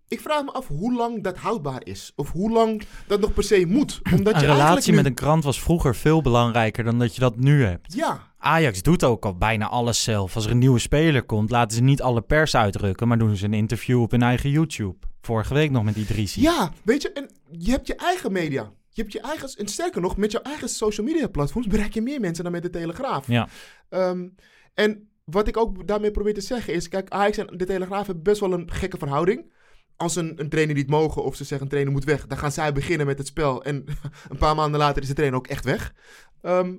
Ik 0.07 0.19
vraag 0.21 0.43
me 0.43 0.51
af 0.51 0.67
hoe 0.67 0.93
lang 0.93 1.23
dat 1.23 1.37
houdbaar 1.37 1.81
is. 1.85 2.11
Of 2.15 2.31
hoe 2.31 2.51
lang 2.51 2.81
dat 3.07 3.19
nog 3.19 3.33
per 3.33 3.43
se 3.43 3.65
moet. 3.67 4.01
Omdat 4.13 4.33
een 4.33 4.39
je 4.41 4.45
relatie 4.45 4.91
nu- 4.91 4.97
met 4.97 5.05
een 5.05 5.13
krant 5.13 5.43
was 5.43 5.61
vroeger 5.61 5.95
veel 5.95 6.21
belangrijker 6.21 6.83
dan 6.83 6.99
dat 6.99 7.13
je 7.15 7.19
dat 7.21 7.37
nu 7.37 7.63
hebt. 7.63 7.93
Ja, 7.93 8.31
Ajax 8.37 8.81
doet 8.81 9.03
ook 9.03 9.25
al 9.25 9.37
bijna 9.37 9.67
alles 9.67 10.03
zelf. 10.03 10.35
Als 10.35 10.45
er 10.45 10.51
een 10.51 10.57
nieuwe 10.57 10.79
speler 10.79 11.23
komt, 11.23 11.49
laten 11.49 11.77
ze 11.77 11.83
niet 11.83 12.01
alle 12.01 12.21
pers 12.21 12.55
uitdrukken, 12.55 13.07
maar 13.07 13.17
doen 13.17 13.35
ze 13.35 13.45
een 13.45 13.53
interview 13.53 14.01
op 14.01 14.11
hun 14.11 14.21
eigen 14.21 14.49
YouTube. 14.49 14.95
Vorige 15.21 15.53
week 15.53 15.71
nog 15.71 15.83
met 15.83 15.95
Idrissi. 15.95 16.41
ja, 16.41 16.71
weet 16.83 17.01
je, 17.01 17.11
en 17.11 17.29
je 17.51 17.71
hebt 17.71 17.87
je 17.87 17.95
eigen 17.95 18.31
media. 18.31 18.71
Je 18.89 19.01
hebt 19.01 19.13
je 19.13 19.21
eigen, 19.21 19.49
en 19.57 19.67
sterker 19.67 20.01
nog, 20.01 20.17
met 20.17 20.31
jouw 20.31 20.41
eigen 20.41 20.69
social 20.69 21.05
media 21.05 21.27
platforms 21.27 21.67
bereik 21.67 21.93
je 21.93 22.01
meer 22.01 22.19
mensen 22.19 22.43
dan 22.43 22.53
met 22.53 22.61
de 22.63 22.69
Telegraaf. 22.69 23.27
Ja. 23.27 23.47
Ehm, 23.89 24.27
en 24.73 25.07
wat 25.23 25.47
ik 25.47 25.57
ook 25.57 25.87
daarmee 25.87 26.11
probeer 26.11 26.33
te 26.33 26.41
zeggen 26.41 26.73
is, 26.73 26.89
kijk, 26.89 27.09
Ajax 27.09 27.37
en 27.37 27.47
de 27.57 27.65
Telegraaf 27.65 28.05
hebben 28.05 28.23
best 28.23 28.39
wel 28.39 28.53
een 28.53 28.71
gekke 28.71 28.97
verhouding. 28.97 29.51
Als 29.97 30.15
een, 30.15 30.39
een 30.39 30.49
trainer 30.49 30.75
niet 30.75 30.89
mogen 30.89 31.23
of 31.23 31.35
ze 31.35 31.43
zeggen 31.43 31.61
een 31.61 31.71
trainer 31.71 31.93
moet 31.93 32.03
weg, 32.03 32.27
dan 32.27 32.37
gaan 32.37 32.51
zij 32.51 32.73
beginnen 32.73 33.07
met 33.07 33.17
het 33.17 33.27
spel. 33.27 33.63
En 33.63 33.85
een 34.29 34.37
paar 34.37 34.55
maanden 34.55 34.79
later 34.79 35.01
is 35.01 35.07
de 35.07 35.13
trainer 35.13 35.39
ook 35.39 35.47
echt 35.47 35.65
weg. 35.65 35.93
Ehm, 36.41 36.75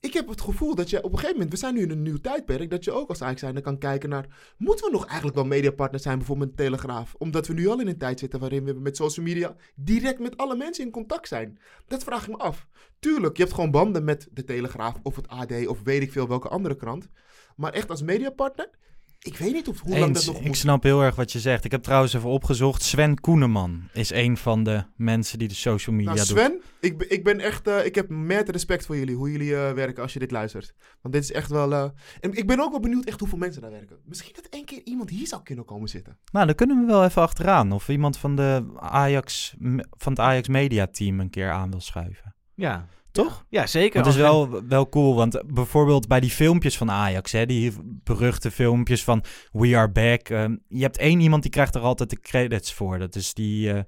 ik 0.00 0.12
heb 0.12 0.28
het 0.28 0.40
gevoel 0.40 0.74
dat 0.74 0.90
je 0.90 0.96
op 0.96 1.12
een 1.12 1.18
gegeven 1.18 1.32
moment, 1.32 1.50
we 1.50 1.58
zijn 1.58 1.74
nu 1.74 1.82
in 1.82 1.90
een 1.90 2.02
nieuw 2.02 2.16
tijdperk, 2.16 2.70
dat 2.70 2.84
je 2.84 2.92
ook 2.92 3.08
als 3.08 3.22
Ajax 3.22 3.60
kan 3.62 3.78
kijken 3.78 4.08
naar, 4.08 4.54
moeten 4.58 4.84
we 4.84 4.90
nog 4.90 5.06
eigenlijk 5.06 5.36
wel 5.36 5.44
mediapartners 5.44 6.02
zijn, 6.02 6.18
bijvoorbeeld 6.18 6.48
met 6.48 6.58
Telegraaf? 6.58 7.14
Omdat 7.14 7.46
we 7.46 7.54
nu 7.54 7.66
al 7.66 7.80
in 7.80 7.86
een 7.86 7.98
tijd 7.98 8.18
zitten 8.18 8.40
waarin 8.40 8.64
we 8.64 8.72
met 8.72 8.96
social 8.96 9.26
media 9.26 9.56
direct 9.74 10.18
met 10.18 10.36
alle 10.36 10.56
mensen 10.56 10.84
in 10.84 10.90
contact 10.90 11.28
zijn. 11.28 11.58
Dat 11.86 12.04
vraag 12.04 12.22
ik 12.22 12.28
me 12.28 12.36
af. 12.36 12.66
Tuurlijk, 12.98 13.36
je 13.36 13.42
hebt 13.42 13.54
gewoon 13.54 13.70
banden 13.70 14.04
met 14.04 14.28
de 14.32 14.44
Telegraaf 14.44 14.94
of 15.02 15.16
het 15.16 15.28
AD 15.28 15.66
of 15.66 15.82
weet 15.82 16.02
ik 16.02 16.12
veel 16.12 16.28
welke 16.28 16.48
andere 16.48 16.76
krant. 16.76 17.08
Maar 17.56 17.72
echt 17.72 17.90
als 17.90 18.02
mediapartner, 18.02 18.70
ik 19.18 19.36
weet 19.36 19.52
niet 19.52 19.68
of, 19.68 19.80
hoe 19.80 19.98
lang 19.98 20.14
dat 20.14 20.26
nog 20.26 20.36
ik 20.38 20.46
moet. 20.46 20.56
snap 20.56 20.82
heel 20.82 21.02
erg 21.02 21.14
wat 21.14 21.32
je 21.32 21.40
zegt. 21.40 21.64
Ik 21.64 21.70
heb 21.70 21.82
trouwens 21.82 22.14
even 22.14 22.28
opgezocht. 22.28 22.82
Sven 22.82 23.20
Koeneman 23.20 23.88
is 23.92 24.10
een 24.12 24.36
van 24.36 24.62
de 24.64 24.84
mensen 24.96 25.38
die 25.38 25.48
de 25.48 25.54
social 25.54 25.96
media 25.96 26.14
Nou, 26.14 26.26
doet. 26.26 26.36
Sven, 26.38 26.60
ik, 26.80 26.98
ben- 26.98 27.10
ik 27.10 27.24
ben 27.24 27.40
echt, 27.40 27.66
eh, 27.68 27.84
ik 27.84 27.94
heb 27.94 28.08
met 28.08 28.48
respect 28.48 28.86
voor 28.86 28.96
jullie, 28.96 29.14
hoe 29.16 29.30
jullie 29.30 29.56
eh, 29.56 29.72
werken 29.72 30.02
als 30.02 30.12
je 30.12 30.18
dit 30.18 30.30
luistert. 30.30 30.74
Want 31.02 31.14
dit 31.14 31.22
is 31.22 31.32
echt 31.32 31.50
wel, 31.50 31.72
eh, 31.72 31.90
en 32.20 32.32
ik 32.32 32.46
ben 32.46 32.60
ook 32.60 32.70
wel 32.70 32.80
benieuwd 32.80 33.04
echt 33.04 33.20
hoeveel 33.20 33.38
mensen 33.38 33.62
daar 33.62 33.70
werken. 33.70 33.96
Misschien 34.04 34.32
dat 34.34 34.46
één 34.50 34.64
keer 34.64 34.80
iemand 34.84 35.10
hier 35.10 35.26
zou 35.26 35.42
kunnen 35.42 35.64
komen 35.64 35.88
zitten. 35.88 36.18
Nou, 36.32 36.46
dan 36.46 36.54
kunnen 36.54 36.80
we 36.80 36.86
wel 36.86 37.04
even 37.04 37.22
achteraan. 37.22 37.72
Of 37.72 37.88
iemand 37.88 38.18
van, 38.18 38.36
de 38.36 38.64
Ajax, 38.76 39.54
van 39.90 40.12
het 40.12 40.18
Ajax 40.20 40.48
Media 40.48 40.86
Team 40.86 41.20
een 41.20 41.30
keer 41.30 41.50
aan 41.50 41.70
wil 41.70 41.80
schuiven. 41.80 42.34
Ja. 42.56 42.86
Toch? 43.10 43.44
Ja, 43.48 43.66
zeker. 43.66 43.98
Het 43.98 44.08
is 44.08 44.16
wel, 44.16 44.66
wel 44.68 44.88
cool, 44.88 45.14
want 45.14 45.42
bijvoorbeeld 45.46 46.08
bij 46.08 46.20
die 46.20 46.30
filmpjes 46.30 46.76
van 46.76 46.90
Ajax, 46.90 47.32
hè, 47.32 47.46
die 47.46 47.72
beruchte 47.82 48.50
filmpjes 48.50 49.04
van 49.04 49.24
We 49.52 49.76
Are 49.76 49.90
Back. 49.90 50.28
ehm, 50.28 50.56
je 50.68 50.82
hebt 50.82 50.98
één 50.98 51.20
iemand 51.20 51.42
die 51.42 51.50
krijgt 51.50 51.74
er 51.74 51.80
altijd 51.80 52.10
de 52.10 52.20
credits 52.20 52.72
voor. 52.72 52.98
Dat 52.98 53.14
is 53.14 53.34
die, 53.34 53.72
eh, 53.72 53.80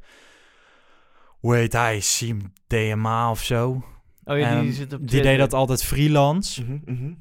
hoe 1.39 1.55
heet 1.55 1.73
hij, 1.73 2.01
Siem 2.01 2.53
DMA 2.67 3.31
of 3.31 3.43
zo. 3.45 3.83
Oh 4.25 4.39
ja, 4.39 4.61
die 4.61 4.69
Ehm, 4.69 4.73
zit 4.77 4.93
op 4.93 5.09
Die 5.09 5.23
deed 5.23 5.39
dat 5.39 5.53
altijd 5.55 5.85
freelance. 5.85 6.63
Mhm, 6.65 7.13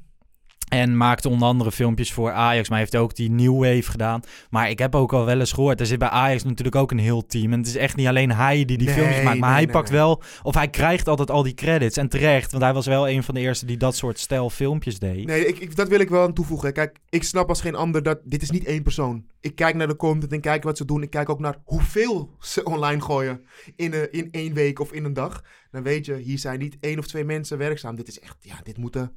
En 0.68 0.96
maakte 0.96 1.28
onder 1.28 1.48
andere 1.48 1.72
filmpjes 1.72 2.12
voor 2.12 2.30
Ajax, 2.32 2.68
maar 2.68 2.78
heeft 2.78 2.96
ook 2.96 3.14
die 3.14 3.30
New 3.30 3.56
Wave 3.58 3.82
gedaan. 3.90 4.20
Maar 4.50 4.70
ik 4.70 4.78
heb 4.78 4.94
ook 4.94 5.12
al 5.12 5.24
wel 5.24 5.38
eens 5.40 5.52
gehoord, 5.52 5.80
er 5.80 5.86
zit 5.86 5.98
bij 5.98 6.08
Ajax 6.08 6.44
natuurlijk 6.44 6.76
ook 6.76 6.90
een 6.90 6.98
heel 6.98 7.26
team. 7.26 7.52
En 7.52 7.58
het 7.58 7.68
is 7.68 7.76
echt 7.76 7.96
niet 7.96 8.06
alleen 8.06 8.32
hij 8.32 8.64
die 8.64 8.76
die 8.78 8.86
Nee, 8.86 8.94
filmpjes 8.96 9.22
maakt, 9.22 9.38
maar 9.38 9.48
nee, 9.48 9.56
hij 9.58 9.64
nee, 9.64 9.74
pakt 9.74 9.90
wel, 9.90 10.22
of 10.42 10.54
hij 10.54 10.68
krijgt 10.68 11.08
altijd 11.08 11.30
al 11.30 11.42
die 11.42 11.54
credits. 11.54 11.96
En 11.96 12.08
terecht, 12.08 12.50
want 12.50 12.62
hij 12.62 12.72
was 12.72 12.86
wel 12.86 13.08
een 13.08 13.22
van 13.22 13.34
de 13.34 13.40
eerste 13.40 13.66
die 13.66 13.76
dat 13.76 13.96
soort 13.96 14.18
stijl 14.18 14.50
filmpjes 14.50 14.98
deed. 14.98 15.26
Nee, 15.26 15.46
ik, 15.46 15.58
ik, 15.58 15.76
dat 15.76 15.88
wil 15.88 16.00
ik 16.00 16.08
wel 16.08 16.22
aan 16.22 16.32
toevoegen. 16.32 16.72
Kijk, 16.72 16.98
ik 17.08 17.22
snap 17.22 17.48
als 17.48 17.60
geen 17.60 17.74
ander 17.74 18.02
dat 18.02 18.18
dit 18.24 18.42
is 18.42 18.50
niet 18.50 18.64
één 18.64 18.82
persoon. 18.82 19.24
Ik 19.40 19.54
kijk 19.54 19.74
naar 19.74 19.86
de 19.88 19.96
content 19.96 20.32
en 20.32 20.40
kijk 20.40 20.62
wat 20.64 20.76
ze 20.76 20.84
doen. 20.84 21.02
Ik 21.02 21.10
kijk 21.10 21.28
ook 21.28 21.40
naar 21.40 21.56
hoeveel 21.64 22.36
ze 22.40 22.64
online 22.64 23.00
gooien 23.00 23.40
in, 23.76 23.92
een- 23.92 24.12
in 24.12 24.28
één 24.30 24.54
week 24.54 24.78
of 24.80 24.92
in 24.92 25.04
een 25.04 25.12
dag. 25.12 25.42
Dan 25.70 25.82
weet 25.82 26.06
je, 26.06 26.14
hier 26.16 26.38
zijn 26.38 26.58
niet 26.58 26.76
één 26.80 26.98
of 26.98 27.06
twee 27.06 27.24
mensen 27.24 27.58
werkzaam. 27.58 27.96
Dit 27.96 28.08
is 28.08 28.20
echt, 28.20 28.36
ja, 28.40 28.54
dit 28.62 28.76
moeten 28.76 29.12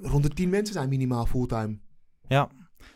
rond 0.00 0.22
de 0.22 0.28
tien 0.28 0.48
mensen 0.48 0.74
zijn 0.74 0.88
minimaal 0.88 1.26
fulltime. 1.26 1.78
Ja. 2.28 2.48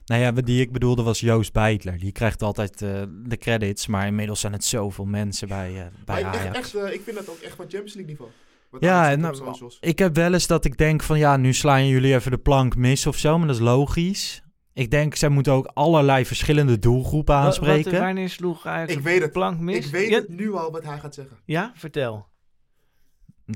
Nou 0.07 0.21
ja, 0.21 0.31
die 0.33 0.61
ik 0.61 0.73
bedoelde 0.73 1.03
was 1.03 1.21
Joost 1.21 1.53
Beitler. 1.53 1.99
Die 1.99 2.13
krijgt 2.13 2.43
altijd 2.43 2.83
eh, 2.83 3.03
de 3.25 3.37
credits, 3.37 3.87
maar 3.87 4.07
inmiddels 4.07 4.41
zijn 4.41 4.53
het 4.53 4.65
zoveel 4.65 5.05
mensen 5.05 5.49
bij, 5.49 5.69
eh, 5.69 5.87
bij 6.05 6.23
Maar 6.23 6.33
Ajax. 6.33 6.45
echt, 6.45 6.57
echt, 6.57 6.75
eh, 6.75 6.93
ik 6.95 7.01
vind 7.01 7.17
dat 7.17 7.29
ook 7.29 7.39
echt 7.39 7.57
van 7.57 7.65
Champions 7.69 7.95
League 7.95 8.11
niveau. 8.11 8.31
Wat 8.71 8.81
Ja, 8.83 9.15
nou, 9.15 9.71
ik 9.81 9.99
heb 9.99 10.15
wel 10.15 10.33
eens 10.33 10.47
dat 10.47 10.65
ik 10.65 10.77
denk 10.77 11.03
van 11.03 11.19
ja, 11.19 11.37
nu 11.37 11.53
slaan 11.53 11.87
jullie 11.87 12.15
even 12.15 12.31
de 12.31 12.39
plank 12.39 12.77
mis 12.77 13.07
of 13.07 13.17
zo, 13.17 13.39
maar 13.39 13.47
dat 13.47 13.57
is 13.57 13.63
logisch. 13.63 14.43
Ik 14.73 14.91
denk, 14.91 15.15
zij 15.15 15.29
moeten 15.29 15.53
ook 15.53 15.71
allerlei 15.75 16.27
verschillende 16.27 16.79
doelgroepen 16.79 17.35
aanspreken. 17.35 17.91
Wat, 17.93 18.01
wanneer 18.01 18.29
sloeg 18.29 18.67
Ajax 18.67 18.93
Ik 18.93 19.01
weet 19.01 19.17
de 19.17 19.23
het. 19.23 19.33
plank 19.33 19.61
mis? 19.61 19.77
Ik 19.77 19.93
weet 19.93 20.09
ja, 20.11 20.17
het 20.17 20.29
nu 20.29 20.53
al 20.55 20.71
wat 20.71 20.85
hij 20.85 20.99
gaat 20.99 21.15
zeggen. 21.15 21.37
ja, 21.45 21.73
vertel. 21.75 22.27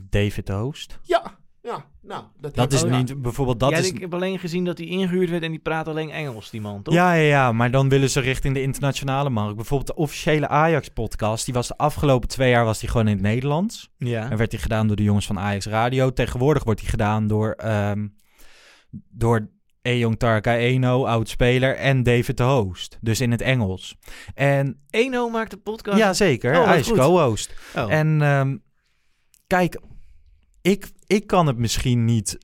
David 0.09 0.49
Hoost. 0.49 0.99
Ja, 1.03 1.39
ja, 1.63 1.90
nou. 2.11 2.25
Dat, 2.41 2.55
Dat 2.55 2.73
is 2.73 2.85
niet, 2.85 3.23
bijvoorbeeld, 3.23 3.61
dat 3.61 3.71
ja, 3.71 3.77
is... 3.77 3.89
Ik 3.89 4.01
heb 4.01 4.15
alleen 4.15 4.39
gezien 4.39 4.65
dat 4.65 4.79
hij 4.79 4.87
ingehuurd 4.87 5.31
werd 5.31 5.43
en 5.43 5.51
die 5.51 5.61
praat 5.61 5.89
alleen 5.89 6.11
Engels, 6.11 6.51
die 6.51 6.61
man, 6.61 6.83
toch? 6.83 6.95
Ja, 6.95 7.13
ja, 7.13 7.23
ja, 7.23 7.53
maar 7.53 7.71
dan 7.71 7.89
willen 7.89 8.11
ze 8.11 8.21
richting 8.21 8.55
de 8.55 8.63
internationale 8.63 9.31
markt. 9.31 9.57
Bijvoorbeeld 9.57 9.97
de 9.97 10.03
officiële 10.03 10.49
Ajax-podcast, 10.49 11.45
die 11.45 11.55
was 11.55 11.69
de 11.69 11.77
afgelopen 11.77 12.29
twee 12.29 12.51
jaar 12.51 12.65
was 12.65 12.81
die 12.81 12.89
gewoon 12.89 13.09
in 13.09 13.13
het 13.13 13.23
Nederlands. 13.23 13.91
Ja. 13.97 14.31
En 14.31 14.37
werd 14.37 14.51
die 14.51 14.61
gedaan 14.61 14.87
door 14.87 14.97
de 14.97 15.03
jongens 15.03 15.27
van 15.27 15.39
Ajax 15.39 15.67
Radio. 15.67 16.13
Tegenwoordig 16.13 16.65
wordt 16.65 16.81
die 16.81 16.89
gedaan 16.89 17.27
door, 17.27 17.51
ehm 17.53 18.07
door 19.11 19.51
Ejong 19.83 20.19
Tarka 20.19 20.57
Eno, 20.57 21.07
oud-speler, 21.07 21.77
en 21.77 22.03
David 22.03 22.37
de 22.37 22.43
Host. 22.43 22.99
Dus 23.01 23.21
in 23.21 23.31
het 23.31 23.41
Engels. 23.41 23.97
En 24.35 24.81
Eno 24.91 25.29
maakt 25.29 25.51
de 25.51 25.57
podcast. 25.57 25.99
Ja, 25.99 26.13
zeker. 26.13 26.59
Oh, 26.59 26.65
Hij 26.65 26.79
is 26.79 26.93
co-host. 26.93 27.55
Oh. 27.77 27.93
En 27.93 28.23
ehm, 28.23 28.57
kijk, 29.47 29.81
ik, 30.63 30.91
ik 31.07 31.27
kan 31.27 31.47
het 31.47 31.57
misschien 31.59 32.05
niet... 32.05 32.39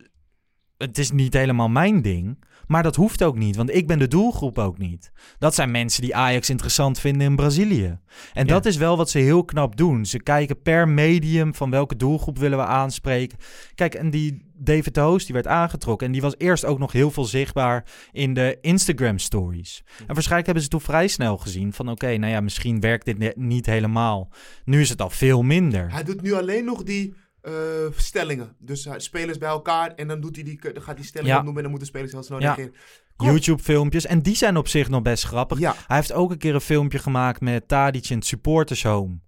Het 0.76 0.98
is 0.98 1.10
niet 1.10 1.32
helemaal 1.34 1.68
mijn 1.68 2.02
ding. 2.02 2.44
Maar 2.66 2.82
dat 2.82 2.96
hoeft 2.96 3.22
ook 3.22 3.36
niet, 3.36 3.56
want 3.56 3.74
ik 3.74 3.86
ben 3.86 3.98
de 3.98 4.08
doelgroep 4.08 4.58
ook 4.58 4.78
niet. 4.78 5.12
Dat 5.38 5.54
zijn 5.54 5.70
mensen 5.70 6.02
die 6.02 6.16
Ajax 6.16 6.50
interessant 6.50 6.98
vinden 7.00 7.26
in 7.26 7.36
Brazilië. 7.36 7.98
En 8.32 8.46
Ja. 8.46 8.52
dat 8.52 8.66
is 8.66 8.76
wel 8.76 8.96
wat 8.96 9.10
ze 9.10 9.18
heel 9.18 9.44
knap 9.44 9.76
doen. 9.76 10.06
Ze 10.06 10.22
kijken 10.22 10.62
per 10.62 10.88
medium 10.88 11.54
van 11.54 11.70
welke 11.70 11.96
doelgroep 11.96 12.38
willen 12.38 12.58
we 12.58 12.64
aanspreken. 12.64 13.38
Kijk, 13.74 13.94
en 13.94 14.10
die 14.10 14.44
David 14.54 14.94
de 14.94 15.00
Host 15.00 15.24
die 15.26 15.34
werd 15.34 15.46
aangetrokken. 15.46 16.06
En 16.06 16.12
die 16.12 16.22
was 16.22 16.34
eerst 16.38 16.64
ook 16.64 16.78
nog 16.78 16.92
heel 16.92 17.10
veel 17.10 17.24
zichtbaar 17.24 17.84
in 18.12 18.34
de 18.34 18.58
Instagram 18.60 19.18
stories. 19.18 19.82
En 19.98 20.04
waarschijnlijk 20.06 20.44
hebben 20.46 20.62
ze 20.64 20.68
toen 20.68 20.80
vrij 20.80 21.08
snel 21.08 21.36
gezien 21.36 21.72
van... 21.72 21.88
oké, 21.90 22.16
nou 22.16 22.32
ja, 22.32 22.40
misschien 22.40 22.80
werkt 22.80 23.04
dit 23.04 23.36
niet 23.36 23.66
helemaal. 23.66 24.28
Nu 24.64 24.80
is 24.80 24.88
het 24.88 25.02
al 25.02 25.10
veel 25.10 25.42
minder. 25.42 25.92
Hij 25.92 26.04
doet 26.04 26.22
nu 26.22 26.32
alleen 26.32 26.64
nog 26.64 26.82
die 26.82 27.14
eh, 27.47 27.53
stellingen. 27.97 28.57
Dus 28.59 28.84
hij- 28.84 29.01
spelers 29.01 29.38
bij 29.38 29.49
elkaar 29.49 29.94
en 29.94 30.09
dan, 30.09 30.20
doet 30.20 30.34
hij 30.36 30.44
die, 30.44 30.61
dan 30.72 30.82
gaat 30.82 30.97
hij 30.97 31.05
stellingen 31.07 31.34
Ja. 31.36 31.42
noemen 31.42 31.57
en 31.57 31.62
dan 31.62 31.70
moeten 31.70 31.88
spelers 31.88 32.12
heel 32.12 32.22
snel 32.22 32.40
Ja. 32.40 32.44
reageren. 32.55 32.74
Kom. 33.16 33.26
YouTube-filmpjes. 33.28 34.07
En 34.07 34.22
die 34.22 34.36
zijn 34.36 34.57
op 34.57 34.68
zich 34.68 34.88
nog 34.88 35.03
best 35.03 35.24
grappig. 35.24 35.59
Hij 35.59 35.74
heeft 35.86 36.12
ook 36.12 36.30
een 36.30 36.38
keer 36.38 36.55
een 36.55 36.61
filmpje 36.61 36.99
gemaakt 36.99 37.40
met 37.40 37.68
Tadic 37.68 38.09
in 38.09 38.16
het 38.16 38.26
supporters 38.26 38.82
home. 38.82 39.18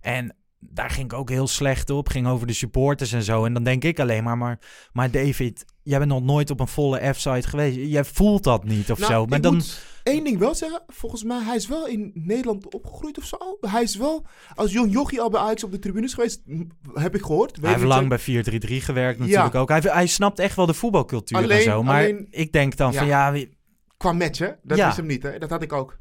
En 0.00 0.36
daar 0.70 0.90
ging 0.90 1.12
ik 1.12 1.18
ook 1.18 1.28
heel 1.30 1.46
slecht 1.46 1.90
op. 1.90 2.08
Ging 2.08 2.26
over 2.26 2.46
de 2.46 2.52
supporters 2.52 3.12
en 3.12 3.22
zo. 3.22 3.44
En 3.44 3.52
dan 3.52 3.62
denk 3.62 3.84
ik 3.84 4.00
alleen 4.00 4.24
maar, 4.24 4.38
maar, 4.38 4.58
maar 4.92 5.10
David, 5.10 5.64
jij 5.82 5.98
bent 5.98 6.10
nog 6.10 6.22
nooit 6.22 6.50
op 6.50 6.60
een 6.60 6.68
volle 6.68 7.12
F-site 7.14 7.48
geweest. 7.48 7.76
Jij 7.76 8.04
voelt 8.04 8.44
dat 8.44 8.64
niet 8.64 8.90
of 8.90 8.98
Nou, 8.98 9.12
zo. 9.12 9.26
Maar 9.26 9.40
dan, 9.40 9.62
één 10.02 10.24
ding 10.24 10.38
wel 10.38 10.54
zeggen. 10.54 10.82
Volgens 10.86 11.24
mij, 11.24 11.40
hij 11.42 11.56
is 11.56 11.68
wel 11.68 11.86
in 11.86 12.10
Nederland 12.14 12.74
opgegroeid 12.74 13.18
of 13.18 13.24
zo. 13.24 13.36
Hij 13.60 13.82
is 13.82 13.96
wel 13.96 14.26
als 14.54 14.72
jong 14.72 14.92
jochie 14.92 15.20
al 15.20 15.30
bij 15.30 15.40
Ajax 15.40 15.64
op 15.64 15.72
de 15.72 15.78
tribunes 15.78 16.14
geweest. 16.14 16.42
Heb 16.94 17.14
ik 17.14 17.22
gehoord. 17.22 17.56
Weet 17.56 17.64
hij 17.64 17.72
heeft 17.74 17.84
lang 17.86 18.08
bij 18.08 18.20
4-3-3 18.80 18.84
gewerkt 18.84 19.18
natuurlijk 19.18 19.54
ook. 19.54 19.68
Hij, 19.68 19.80
hij 19.82 20.06
snapt 20.06 20.38
echt 20.38 20.56
wel 20.56 20.66
de 20.66 20.74
voetbalcultuur 20.74 21.50
en 21.50 21.62
zo. 21.62 21.82
Maar 21.82 22.02
alleen- 22.02 22.26
ik 22.30 22.52
denk 22.52 22.76
dan 22.76 22.94
van 22.94 23.06
Ja. 23.06 23.34
Qua 23.96 24.12
match, 24.12 24.38
hè? 24.38 24.48
Dat 24.62 24.78
Ja. 24.78 24.88
is 24.88 24.96
hem 24.96 25.06
niet, 25.06 25.22
hè? 25.22 25.38
Dat 25.38 25.50
had 25.50 25.62
ik 25.62 25.72
ook. 25.72 25.98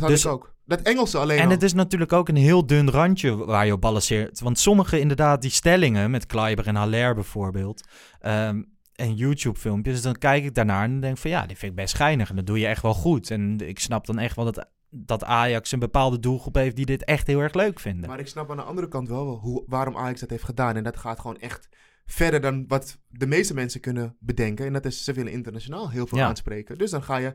Dat 0.00 0.08
had 0.08 0.14
Dus- 0.16 0.24
ik 0.24 0.30
ook. 0.30 0.54
Dat 0.64 0.80
Engelse 0.82 1.18
alleen 1.18 1.38
En 1.38 1.44
al. 1.44 1.50
het 1.50 1.62
is 1.62 1.72
natuurlijk 1.72 2.12
ook 2.12 2.28
een 2.28 2.36
heel 2.36 2.66
dun 2.66 2.90
randje 2.90 3.36
waar 3.36 3.66
je 3.66 3.72
op 3.72 3.80
balanceert. 3.80 4.40
Want 4.40 4.58
sommige 4.58 5.00
inderdaad, 5.00 5.42
die 5.42 5.50
stellingen 5.50 6.10
met 6.10 6.26
Kleiber 6.26 6.66
en 6.66 6.74
Haller 6.74 7.14
bijvoorbeeld... 7.14 7.88
ehm, 8.20 8.62
en 8.94 9.14
YouTube-filmpjes, 9.14 10.02
dan 10.02 10.18
kijk 10.18 10.44
ik 10.44 10.54
daarnaar 10.54 10.84
en 10.84 11.00
denk 11.00 11.18
van... 11.18 11.30
ja, 11.30 11.46
die 11.46 11.56
vind 11.56 11.70
ik 11.70 11.76
best 11.78 11.90
schijnig 11.94 12.30
en 12.30 12.36
dat 12.36 12.46
doe 12.46 12.58
je 12.58 12.66
echt 12.66 12.82
wel 12.82 12.94
goed. 12.94 13.30
En 13.30 13.58
ik 13.68 13.78
snap 13.78 14.06
dan 14.06 14.18
echt 14.18 14.36
wel 14.36 14.44
dat, 14.44 14.68
dat 14.90 15.24
Ajax 15.24 15.72
een 15.72 15.78
bepaalde 15.78 16.18
doelgroep 16.18 16.54
heeft... 16.54 16.76
die 16.76 16.86
dit 16.86 17.04
echt 17.04 17.26
heel 17.26 17.40
erg 17.40 17.54
leuk 17.54 17.80
vinden. 17.80 18.08
Maar 18.08 18.18
ik 18.18 18.28
snap 18.28 18.50
aan 18.50 18.56
de 18.56 18.62
andere 18.62 18.88
kant 18.88 19.08
wel, 19.08 19.24
wel 19.24 19.38
hoe, 19.38 19.64
waarom 19.66 19.96
Ajax 19.96 20.20
dat 20.20 20.30
heeft 20.30 20.44
gedaan. 20.44 20.76
En 20.76 20.84
dat 20.84 20.96
gaat 20.96 21.20
gewoon 21.20 21.38
echt 21.38 21.68
verder 22.06 22.40
dan 22.40 22.64
wat 22.68 22.98
de 23.08 23.26
meeste 23.26 23.54
mensen 23.54 23.80
kunnen 23.80 24.16
bedenken. 24.20 24.66
En 24.66 24.72
dat 24.72 24.84
is, 24.84 25.04
ze 25.04 25.12
willen 25.12 25.32
internationaal 25.32 25.90
heel 25.90 26.06
veel 26.06 26.18
Ja. 26.18 26.26
aanspreken. 26.26 26.78
Dus 26.78 26.90
dan 26.90 27.02
ga 27.02 27.16
je 27.16 27.34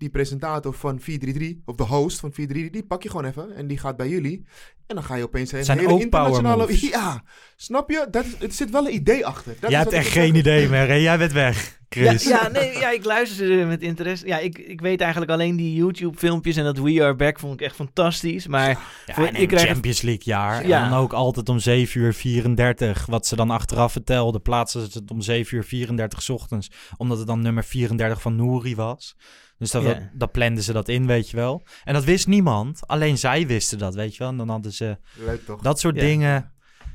die 0.00 0.10
presentator 0.10 0.74
van 0.74 1.00
433, 1.00 1.62
of 1.64 1.76
de 1.76 1.82
host 1.94 2.20
van 2.20 2.32
433, 2.32 2.70
die 2.80 2.88
pak 2.88 3.02
je 3.02 3.10
gewoon 3.10 3.24
even 3.24 3.56
en 3.56 3.66
die 3.66 3.78
gaat 3.78 3.96
bij 3.96 4.08
jullie. 4.08 4.44
En 4.86 4.94
dan 4.96 5.04
ga 5.04 5.14
je 5.14 5.22
opeens 5.22 5.52
een 5.52 5.64
zijn 5.64 5.78
hele 5.78 5.92
ook 5.92 6.00
internationale... 6.00 6.66
Ja, 6.90 7.22
snap 7.56 7.90
je? 7.90 8.06
Dat 8.10 8.24
is, 8.24 8.34
er 8.40 8.52
zit 8.52 8.70
wel 8.70 8.86
een 8.86 8.94
idee 8.94 9.26
achter. 9.26 9.56
Dat 9.60 9.70
Jij 9.70 9.78
is 9.78 9.84
hebt 9.84 9.96
echt 9.96 10.06
geen 10.12 10.22
zeggen. 10.22 10.38
idee 10.38 10.68
meer, 10.68 10.86
hè? 10.88 10.94
Jij 10.94 11.18
bent 11.18 11.32
weg, 11.32 11.80
Chris. 11.88 12.24
Ja, 12.24 12.40
ja, 12.42 12.48
nee, 12.48 12.78
ja, 12.78 12.90
ik 12.90 13.04
luister 13.04 13.46
ze 13.46 13.64
met 13.66 13.82
interesse. 13.82 14.26
Ja, 14.26 14.38
ik, 14.38 14.58
ik 14.58 14.80
weet 14.80 15.00
eigenlijk 15.00 15.30
alleen 15.32 15.56
die 15.56 15.74
YouTube-filmpjes 15.74 16.56
en 16.56 16.64
dat 16.64 16.78
We 16.78 17.02
Are 17.02 17.14
Back 17.14 17.38
vond 17.38 17.52
ik 17.54 17.60
echt 17.60 17.74
fantastisch. 17.74 18.46
Maar 18.46 18.68
Ja, 19.06 19.14
voor- 19.14 19.26
en 19.26 19.34
ik 19.34 19.40
een 19.40 19.46
krijg 19.46 19.66
Champions 19.68 20.00
League 20.02 20.24
jaar. 20.24 20.66
Ja. 20.66 20.84
En 20.84 20.90
dan 20.90 20.98
ook 20.98 21.12
altijd 21.12 21.48
om 21.48 21.58
7 21.58 22.00
uur 22.00 22.14
34. 22.14 23.06
Wat 23.06 23.26
ze 23.26 23.36
dan 23.36 23.50
achteraf 23.50 23.92
vertelden, 23.92 24.42
plaatsen 24.42 24.90
ze 24.90 24.98
het 24.98 25.10
om 25.10 25.20
7 25.20 25.56
uur 25.56 25.64
34 25.64 26.22
's 26.22 26.28
ochtends. 26.28 26.70
Omdat 26.96 27.18
het 27.18 27.26
dan 27.26 27.40
nummer 27.42 27.64
34 27.64 28.20
van 28.20 28.36
Nouri 28.36 28.74
was. 28.74 29.16
Dus 29.60 29.70
dat, 29.70 29.82
Ja. 29.82 30.10
dat 30.12 30.32
planden 30.32 30.62
ze 30.62 30.72
dat 30.72 30.88
in, 30.88 31.06
weet 31.06 31.30
je 31.30 31.36
wel. 31.36 31.62
En 31.84 31.94
dat 31.94 32.04
wist 32.04 32.26
niemand. 32.26 32.86
Alleen 32.86 33.18
zij 33.18 33.46
wisten 33.46 33.78
dat, 33.78 33.94
weet 33.94 34.12
je 34.12 34.18
wel. 34.18 34.28
En 34.28 34.36
dan 34.36 34.48
hadden 34.48 34.72
ze 34.72 34.98
Leuk 35.14 35.44
toch? 35.44 35.60
dat 35.60 35.80
soort 35.80 35.98
dingen. 35.98 36.52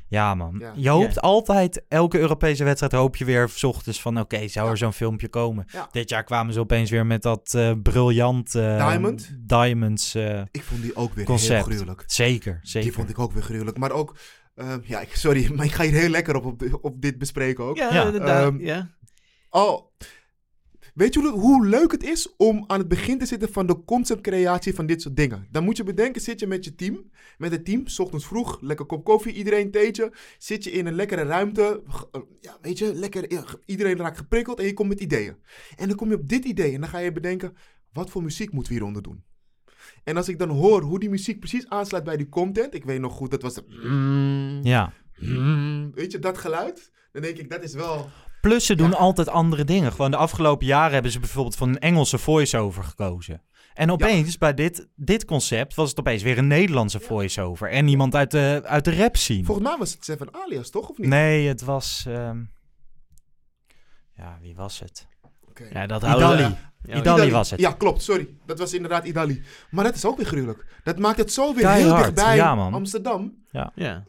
Ja, 0.08 0.34
man. 0.34 0.56
Ja. 0.58 0.72
Je 0.76 0.88
hoopt 0.88 1.20
altijd, 1.20 1.84
elke 1.88 2.18
Europese 2.18 2.64
wedstrijd 2.64 2.92
hoop 2.92 3.16
je 3.16 3.24
weer 3.24 3.48
's 3.48 3.62
ochtends 3.64 4.00
van... 4.00 4.20
Oké, 4.20 4.48
zou 4.48 4.70
er 4.70 4.76
zo'n 4.76 4.92
filmpje 4.92 5.28
komen? 5.28 5.64
Ja. 5.72 5.88
Dit 5.90 6.08
jaar 6.08 6.24
kwamen 6.24 6.52
ze 6.52 6.60
opeens 6.60 6.90
weer 6.90 7.06
met 7.06 7.22
dat 7.22 7.54
eh 7.54 7.72
briljant... 7.82 8.54
eh, 8.54 8.88
Diamond? 8.88 9.30
Diamonds 9.38 10.14
eh, 10.14 10.40
Ik 10.50 10.62
vond 10.62 10.82
die 10.82 10.96
ook 10.96 11.12
weer 11.14 11.24
concept. 11.24 11.52
heel 11.66 11.74
gruwelijk. 11.74 12.02
Zeker, 12.06 12.58
zeker. 12.62 12.88
Die 12.88 12.92
vond 12.98 13.10
ik 13.10 13.18
ook 13.18 13.32
weer 13.32 13.42
gruwelijk. 13.42 13.78
Maar 13.78 13.90
ook, 13.92 14.16
ehm, 14.54 14.78
ja, 14.82 15.00
ik, 15.00 15.16
sorry, 15.16 15.50
maar 15.54 15.64
ik 15.66 15.72
ga 15.72 15.82
hier 15.82 15.92
heel 15.92 16.08
lekker 16.08 16.34
op, 16.36 16.44
op, 16.44 16.78
op 16.84 17.00
dit 17.02 17.18
bespreken 17.18 17.64
ook. 17.64 17.76
ja, 17.76 17.92
Ja. 17.94 18.12
Ehm, 18.12 18.60
ja. 18.60 18.88
Oh, 19.50 19.80
weet 20.96 21.14
je 21.14 21.20
hoe, 21.20 21.30
hoe 21.30 21.66
leuk 21.66 21.92
het 21.92 22.02
is 22.02 22.36
om 22.36 22.64
aan 22.66 22.78
het 22.78 22.88
begin 22.88 23.18
te 23.18 23.26
zitten 23.26 23.52
van 23.52 23.66
de 23.66 23.84
conceptcreatie 23.84 24.74
van 24.74 24.86
dit 24.86 25.02
soort 25.02 25.16
dingen? 25.16 25.46
Dan 25.50 25.64
moet 25.64 25.76
je 25.76 25.84
bedenken, 25.84 26.20
zit 26.20 26.40
je 26.40 26.46
met 26.46 26.64
je 26.64 26.74
team, 26.74 27.10
met 27.38 27.50
het 27.50 27.64
team, 27.64 27.86
's 27.86 27.98
ochtends 27.98 28.26
vroeg, 28.26 28.60
lekker 28.60 28.86
kop 28.86 29.04
koffie, 29.04 29.32
iedereen 29.32 29.70
theetje, 29.70 30.12
zit 30.38 30.64
je 30.64 30.70
in 30.70 30.86
een 30.86 30.94
lekkere 30.94 31.22
ruimte, 31.22 31.82
eh, 32.12 32.20
ja, 32.40 32.58
weet 32.60 32.78
je, 32.78 32.94
lekker, 32.94 33.46
iedereen 33.64 33.96
raakt 33.96 34.18
geprikkeld 34.18 34.58
en 34.58 34.66
je 34.66 34.74
komt 34.74 34.88
met 34.88 35.00
ideeën. 35.00 35.36
En 35.76 35.88
dan 35.88 35.96
kom 35.96 36.08
je 36.08 36.14
op 36.14 36.28
dit 36.28 36.44
idee 36.44 36.74
en 36.74 36.80
dan 36.80 36.88
ga 36.88 36.98
je 36.98 37.12
bedenken, 37.12 37.56
wat 37.92 38.10
voor 38.10 38.22
muziek 38.22 38.52
moeten 38.52 38.72
we 38.72 38.78
hieronder 38.78 39.02
doen? 39.02 39.24
En 40.04 40.16
als 40.16 40.28
ik 40.28 40.38
dan 40.38 40.48
hoor 40.48 40.82
hoe 40.82 40.98
die 41.00 41.10
muziek 41.10 41.38
precies 41.38 41.68
aansluit 41.68 42.04
bij 42.04 42.16
die 42.16 42.28
content, 42.28 42.74
ik 42.74 42.84
weet 42.84 43.00
nog 43.00 43.12
goed, 43.12 43.30
dat 43.30 43.42
was 43.42 43.54
de... 43.54 44.60
Ja. 44.62 44.92
Weet 45.94 46.12
je, 46.12 46.18
dat 46.18 46.38
geluid? 46.38 46.90
Dan 47.12 47.22
denk 47.22 47.36
ik, 47.36 47.50
dat 47.50 47.62
is 47.62 47.74
wel... 47.74 48.10
Plus 48.46 48.66
ze 48.66 48.74
doen 48.74 48.94
altijd 48.94 49.28
andere 49.28 49.64
dingen. 49.64 49.92
Gewoon 49.92 50.10
de 50.10 50.16
afgelopen 50.16 50.66
jaren 50.66 50.92
hebben 50.92 51.10
ze 51.12 51.20
bijvoorbeeld 51.20 51.56
van 51.56 51.68
een 51.68 51.78
Engelse 51.78 52.18
voice-over 52.18 52.84
gekozen. 52.84 53.42
En 53.74 53.90
opeens 53.90 54.38
bij 54.38 54.54
dit, 54.54 54.88
dit 54.94 55.24
concept 55.24 55.74
was 55.74 55.88
het 55.90 55.98
opeens 55.98 56.22
weer 56.22 56.38
een 56.38 56.46
Nederlandse 56.46 57.00
voice-over. 57.00 57.70
En 57.70 57.88
iemand 57.88 58.14
uit 58.14 58.30
de, 58.30 58.60
uit 58.64 58.84
de 58.84 58.96
rap 58.96 59.16
scene. 59.16 59.44
Volgens 59.44 59.66
mij 59.68 59.76
was 59.78 59.92
het 59.92 60.04
Seven 60.04 60.34
Alias, 60.34 60.70
toch? 60.70 60.88
Of 60.88 60.98
niet? 60.98 61.08
Nee, 61.08 61.48
het 61.48 61.62
was... 61.62 62.04
ehm, 62.08 62.42
Ja, 64.16 64.38
wie 64.40 64.54
was 64.54 64.78
het? 64.78 65.06
Oké. 65.48 65.68
ja, 65.72 65.86
dat 65.86 66.02
Idali. 66.02 66.54
Idali, 66.94 67.30
was 67.30 67.50
het. 67.50 67.60
Ja, 67.60 67.72
klopt, 67.72 68.02
sorry. 68.02 68.28
Dat 68.46 68.58
was 68.58 68.74
inderdaad 68.74 69.04
Idali. 69.06 69.42
Maar 69.70 69.84
dat 69.84 69.94
is 69.94 70.04
ook 70.04 70.16
weer 70.16 70.26
gruwelijk. 70.26 70.64
Dat 70.84 70.98
maakt 70.98 71.18
het 71.18 71.32
zo 71.32 71.54
weer 71.54 71.62
Keihard, 71.64 71.94
heel 71.94 72.04
dichtbij 72.04 72.36
ja, 72.36 72.54
man. 72.54 72.74
Amsterdam. 72.74 73.32
Ja. 73.50 73.72
Ja, 73.74 74.04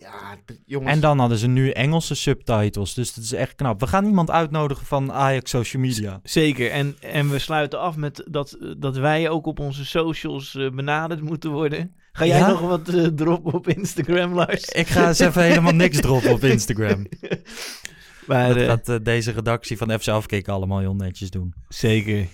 jongens. 0.65 0.91
En 0.91 0.99
dan 0.99 1.19
hadden 1.19 1.38
ze 1.38 1.47
nu 1.47 1.69
Engelse 1.69 2.15
subtitles. 2.15 2.93
Dus 2.93 3.13
dat 3.13 3.23
is 3.23 3.32
echt 3.34 3.55
knap. 3.55 3.80
We 3.80 3.88
gaan 3.88 4.05
iemand 4.05 4.32
uitnodigen 4.32 4.86
van 4.86 5.11
Ajax 5.11 5.49
Social 5.49 5.82
Media. 5.82 6.19
Zeker. 6.23 6.71
En, 6.71 6.95
en 6.99 7.30
we 7.30 7.39
sluiten 7.39 7.80
af 7.80 7.95
met 7.95 8.23
dat, 8.30 8.57
dat 8.78 8.97
wij 8.97 9.30
ook 9.30 9.45
op 9.45 9.59
onze 9.59 9.86
socials 9.86 10.55
eh, 10.55 10.69
benaderd 10.71 11.21
moeten 11.21 11.51
worden. 11.51 11.95
Ga 12.11 12.25
jij 12.25 12.38
Ja? 12.38 12.47
nog 12.47 12.61
wat 12.61 12.88
eh, 12.88 13.03
droppen 13.05 13.53
op 13.53 13.67
Instagram, 13.67 14.34
Lars? 14.34 14.63
Ik 14.65 14.88
ga 14.88 15.07
eens 15.07 15.19
even 15.19 15.43
helemaal 15.43 15.73
niks 15.86 15.99
droppen 16.01 16.32
op 16.32 16.43
Instagram. 16.43 17.07
Maar, 18.28 18.47
Dat 18.53 18.57
eh, 18.57 18.65
gaat 18.67 19.05
deze 19.05 19.32
redactie 19.32 19.78
van 19.78 19.99
FC 19.99 20.07
Afkikken 20.07 20.53
allemaal 20.53 20.80
heel 20.80 20.95
netjes 20.95 21.30
doen. 21.30 21.53
zeker. 21.67 22.28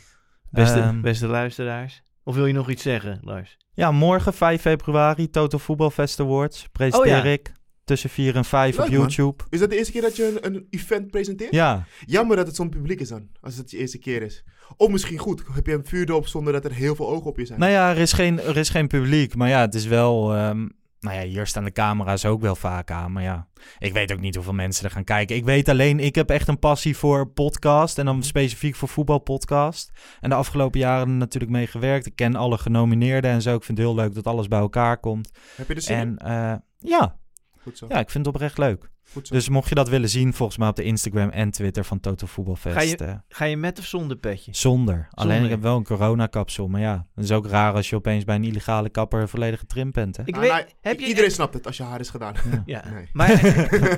Beste, 0.54 0.80
Ehm, 0.80 1.02
beste 1.02 1.28
luisteraars. 1.28 2.04
Of 2.24 2.36
wil 2.36 2.46
je 2.46 2.54
nog 2.54 2.70
iets 2.70 2.84
zeggen, 2.84 3.20
Lars? 3.22 3.58
Ja, 3.74 3.92
morgen 3.92 4.34
5 4.34 4.62
februari, 4.62 5.30
Total 5.30 5.60
Football 5.60 5.90
Fest 5.90 6.20
Awards. 6.20 6.68
Presenteer 6.72 7.18
Oh 7.18 7.24
ja. 7.24 7.30
ik 7.32 7.52
tussen 7.84 8.10
4 8.10 8.36
en 8.36 8.46
5 8.46 8.74
op 8.80 8.90
man. 8.90 8.90
YouTube. 9.00 9.44
Is 9.50 9.60
dat 9.60 9.70
de 9.70 9.78
eerste 9.78 9.92
keer 9.92 10.02
dat 10.02 10.16
je 10.16 10.40
een, 10.42 10.56
een 10.56 10.68
event 10.70 11.12
presenteert? 11.12 11.52
Ja, 11.54 11.86
Jammer 12.06 12.36
dat 12.36 12.48
het 12.48 12.56
zonder 12.56 12.76
publiek 12.78 13.00
is 13.00 13.10
dan. 13.10 13.28
Als 13.42 13.58
het 13.58 13.72
je 13.72 13.78
eerste 13.78 13.98
keer 13.98 14.22
is. 14.22 14.44
Of 14.78 14.90
misschien 14.90 15.18
goed. 15.18 15.44
Heb 15.54 15.66
je 15.68 15.74
een 15.74 15.86
vuurdoop 15.86 16.28
zonder 16.28 16.54
dat 16.54 16.66
er 16.66 16.74
heel 16.74 16.96
veel 16.96 17.10
ogen 17.10 17.26
op 17.30 17.38
je 17.38 17.46
zijn? 17.46 17.60
nou 17.60 17.72
ja, 17.72 17.90
er 17.92 17.98
is 17.98 18.14
geen, 18.14 18.40
er 18.40 18.58
is 18.58 18.70
geen 18.70 18.88
publiek. 18.88 19.36
Maar 19.36 19.50
ja, 19.50 19.62
het 19.62 19.74
is 19.76 19.86
wel... 19.86 20.36
ehm, 20.36 20.68
nou 21.04 21.18
ja, 21.18 21.24
hier 21.24 21.48
staan 21.48 21.64
de 21.64 21.72
camera's 21.72 22.26
ook 22.26 22.42
wel 22.42 22.56
vaak 22.56 22.92
aan. 22.92 23.12
Maar 23.12 23.24
ja, 23.24 23.48
ik 23.80 23.94
weet 23.94 24.14
ook 24.14 24.20
niet 24.20 24.36
hoeveel 24.36 24.54
mensen 24.54 24.86
er 24.86 24.92
gaan 24.92 25.04
kijken. 25.04 25.36
Ik 25.36 25.46
weet 25.46 25.70
alleen, 25.70 26.00
ik 26.00 26.16
heb 26.16 26.30
echt 26.30 26.48
een 26.48 26.60
passie 26.60 26.98
voor 26.98 27.28
podcast. 27.28 27.98
En 27.98 28.06
dan 28.06 28.24
specifiek 28.24 28.76
voor 28.76 28.88
voetbalpodcast. 28.88 29.92
En 30.20 30.30
de 30.30 30.36
afgelopen 30.36 30.80
jaren 30.80 31.18
natuurlijk 31.18 31.52
mee 31.52 31.68
gewerkt. 31.68 32.06
Ik 32.06 32.16
ken 32.16 32.36
alle 32.36 32.58
genomineerden 32.58 33.32
en 33.32 33.42
zo. 33.42 33.56
Ik 33.56 33.64
vind 33.64 33.78
het 33.78 33.88
heel 33.88 33.96
leuk 33.96 34.14
dat 34.14 34.28
alles 34.28 34.48
bij 34.48 34.60
elkaar 34.60 34.98
komt. 34.98 35.32
Heb 35.56 35.68
je 35.68 35.76
er 35.76 35.82
zin 35.82 36.00
in? 36.00 36.18
En 36.18 36.52
eh, 36.52 36.58
ja, 36.90 37.18
Goed 37.62 37.78
zo. 37.78 37.86
ja, 37.90 38.00
ik 38.00 38.10
vind 38.10 38.26
het 38.26 38.36
oprecht 38.36 38.58
leuk. 38.58 38.92
Goed 39.12 39.28
zo. 39.28 39.34
Dus 39.34 39.50
mocht 39.50 39.70
je 39.70 39.76
dat 39.76 39.90
willen 39.90 40.10
zien, 40.10 40.34
volgens 40.34 40.58
mij 40.58 40.68
op 40.68 40.76
de 40.76 40.84
Instagram 40.84 41.30
en 41.30 41.52
Twitter 41.52 41.84
van 41.86 42.00
Total 42.00 42.28
Football 42.28 42.56
Fest. 42.56 42.76
Ga 42.76 42.82
je- 42.82 42.98
eh, 42.98 43.14
Ga 43.28 43.46
je 43.46 43.58
met 43.58 43.80
of 43.80 43.86
zonder 43.86 44.18
petje? 44.18 44.54
zonder. 44.56 45.08
Alleen 45.12 45.44
ik 45.44 45.50
heb 45.50 45.62
wel 45.62 45.78
een 45.78 45.84
coronakapsel. 45.84 46.68
Maar 46.68 46.82
ja, 46.82 47.06
het 47.16 47.24
is 47.24 47.32
ook 47.32 47.48
raar 47.48 47.74
als 47.74 47.90
je 47.90 47.96
opeens 47.96 48.24
bij 48.24 48.36
een 48.36 48.44
illegale 48.44 48.90
kapper 48.90 49.22
een 49.22 49.28
volledige 49.28 49.66
trim 49.66 49.92
bent. 49.92 50.18
Hè? 50.18 50.24
Ik 50.26 50.36
Ah, 50.36 50.42
weet, 50.42 50.52
nou, 50.52 50.64
heb 50.82 51.00
je, 51.00 51.06
Iedereen 51.06 51.32
snapt 51.32 51.54
het 51.54 51.66
als 51.68 51.78
je 51.78 51.84
haar 51.84 52.00
is 52.00 52.10
gedaan. 52.10 52.34
Ja, 52.66 52.84
Nee. 52.94 53.10
maar 53.14 53.28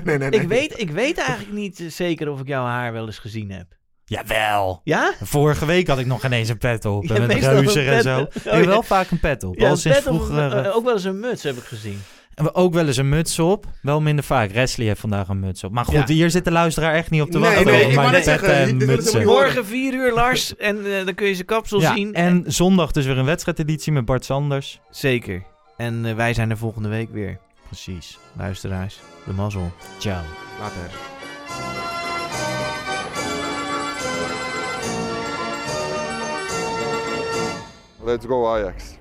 nee, 0.04 0.18
nee, 0.18 0.18
nee. 0.18 0.30
ik, 0.30 0.48
weet, 0.48 0.80
ik 0.80 0.90
weet 0.92 1.18
eigenlijk 1.18 1.52
niet 1.58 1.80
eh, 1.80 1.88
zeker 1.90 2.30
of 2.30 2.40
ik 2.40 2.48
jouw 2.48 2.66
haar 2.66 2.94
wel 2.94 3.06
eens 3.06 3.20
gezien 3.20 3.52
heb. 3.52 3.68
Jawel. 4.08 4.82
Ja? 4.84 5.14
Vorige 5.22 5.66
week 5.66 5.88
had 5.88 6.00
ik 6.00 6.06
nog 6.06 6.26
ineens 6.26 6.50
een 6.50 6.58
pet 6.58 6.86
op. 6.86 7.04
Ja, 7.04 7.16
en 7.16 7.28
met 7.28 7.38
reuzer 7.44 7.88
en 7.94 8.02
zo. 8.02 8.20
op. 8.22 8.36
Ik 8.36 8.46
Oh, 8.46 8.52
heb 8.54 8.66
wel 8.66 8.84
vaak 8.84 9.12
een 9.12 9.20
pet 9.20 9.44
op. 9.44 9.60
Ja, 9.60 9.66
al 9.66 9.72
een 9.72 9.78
sinds 9.78 9.98
pet 9.98 10.08
of- 10.08 10.26
vroeger. 10.26 10.66
eh, 10.66 10.76
ook 10.76 10.84
wel 10.84 10.94
eens 10.94 11.04
een 11.04 11.20
muts 11.20 11.44
heb 11.44 11.56
ik 11.56 11.64
gezien. 11.64 12.00
En 12.36 12.44
we 12.44 12.54
ook 12.54 12.74
wel 12.74 12.88
eens 12.88 12.98
een 12.98 13.10
muts 13.10 13.40
op. 13.40 13.66
Wel 13.82 14.02
minder 14.02 14.24
vaak. 14.26 14.52
Wesley 14.52 14.88
heeft 14.88 15.00
vandaag 15.00 15.28
een 15.28 15.40
muts 15.40 15.64
op. 15.64 15.72
Maar 15.72 15.86
goed, 15.86 15.94
Ja. 15.94 16.06
hier 16.14 16.30
zit 16.30 16.46
de 16.46 16.52
luisteraar 16.52 16.94
echt 16.94 17.10
niet 17.10 17.22
op 17.22 17.32
te 17.32 17.40
Nee, 17.40 17.50
wachten. 17.50 17.66
nee, 17.72 17.84
wou 17.84 17.96
mijn 17.96 18.12
net 18.12 18.24
zeggen, 18.24 18.78
niet 18.78 19.26
Morgen 19.26 19.66
4 19.66 19.94
uur, 19.94 20.14
Lars. 20.14 20.56
En 20.58 20.86
eh, 21.00 21.06
dan 21.06 21.14
kun 21.14 21.28
je 21.28 21.34
zijn 21.34 21.46
kapsel 21.46 21.82
Ja, 21.82 21.94
zien. 21.96 22.14
en 22.14 22.44
zondag 22.48 22.92
dus 22.92 23.06
weer 23.06 23.18
een 23.18 23.26
wedstrijdeditie 23.26 23.92
met 23.92 24.06
Bart 24.06 24.26
Sanders. 24.26 24.80
Zeker. 24.90 25.44
En 25.78 26.06
eh, 26.06 26.16
wij 26.16 26.34
zijn 26.34 26.50
er 26.50 26.58
volgende 26.58 26.90
week 26.90 27.10
weer. 27.12 27.38
Precies. 27.68 28.18
Luisteraars, 28.38 29.00
de 29.26 29.34
mazzel. 29.34 29.72
Ciao. 29.98 30.22
Later. 30.60 30.90
Let's 38.04 38.26
go 38.26 38.46
Ajax. 38.48 38.98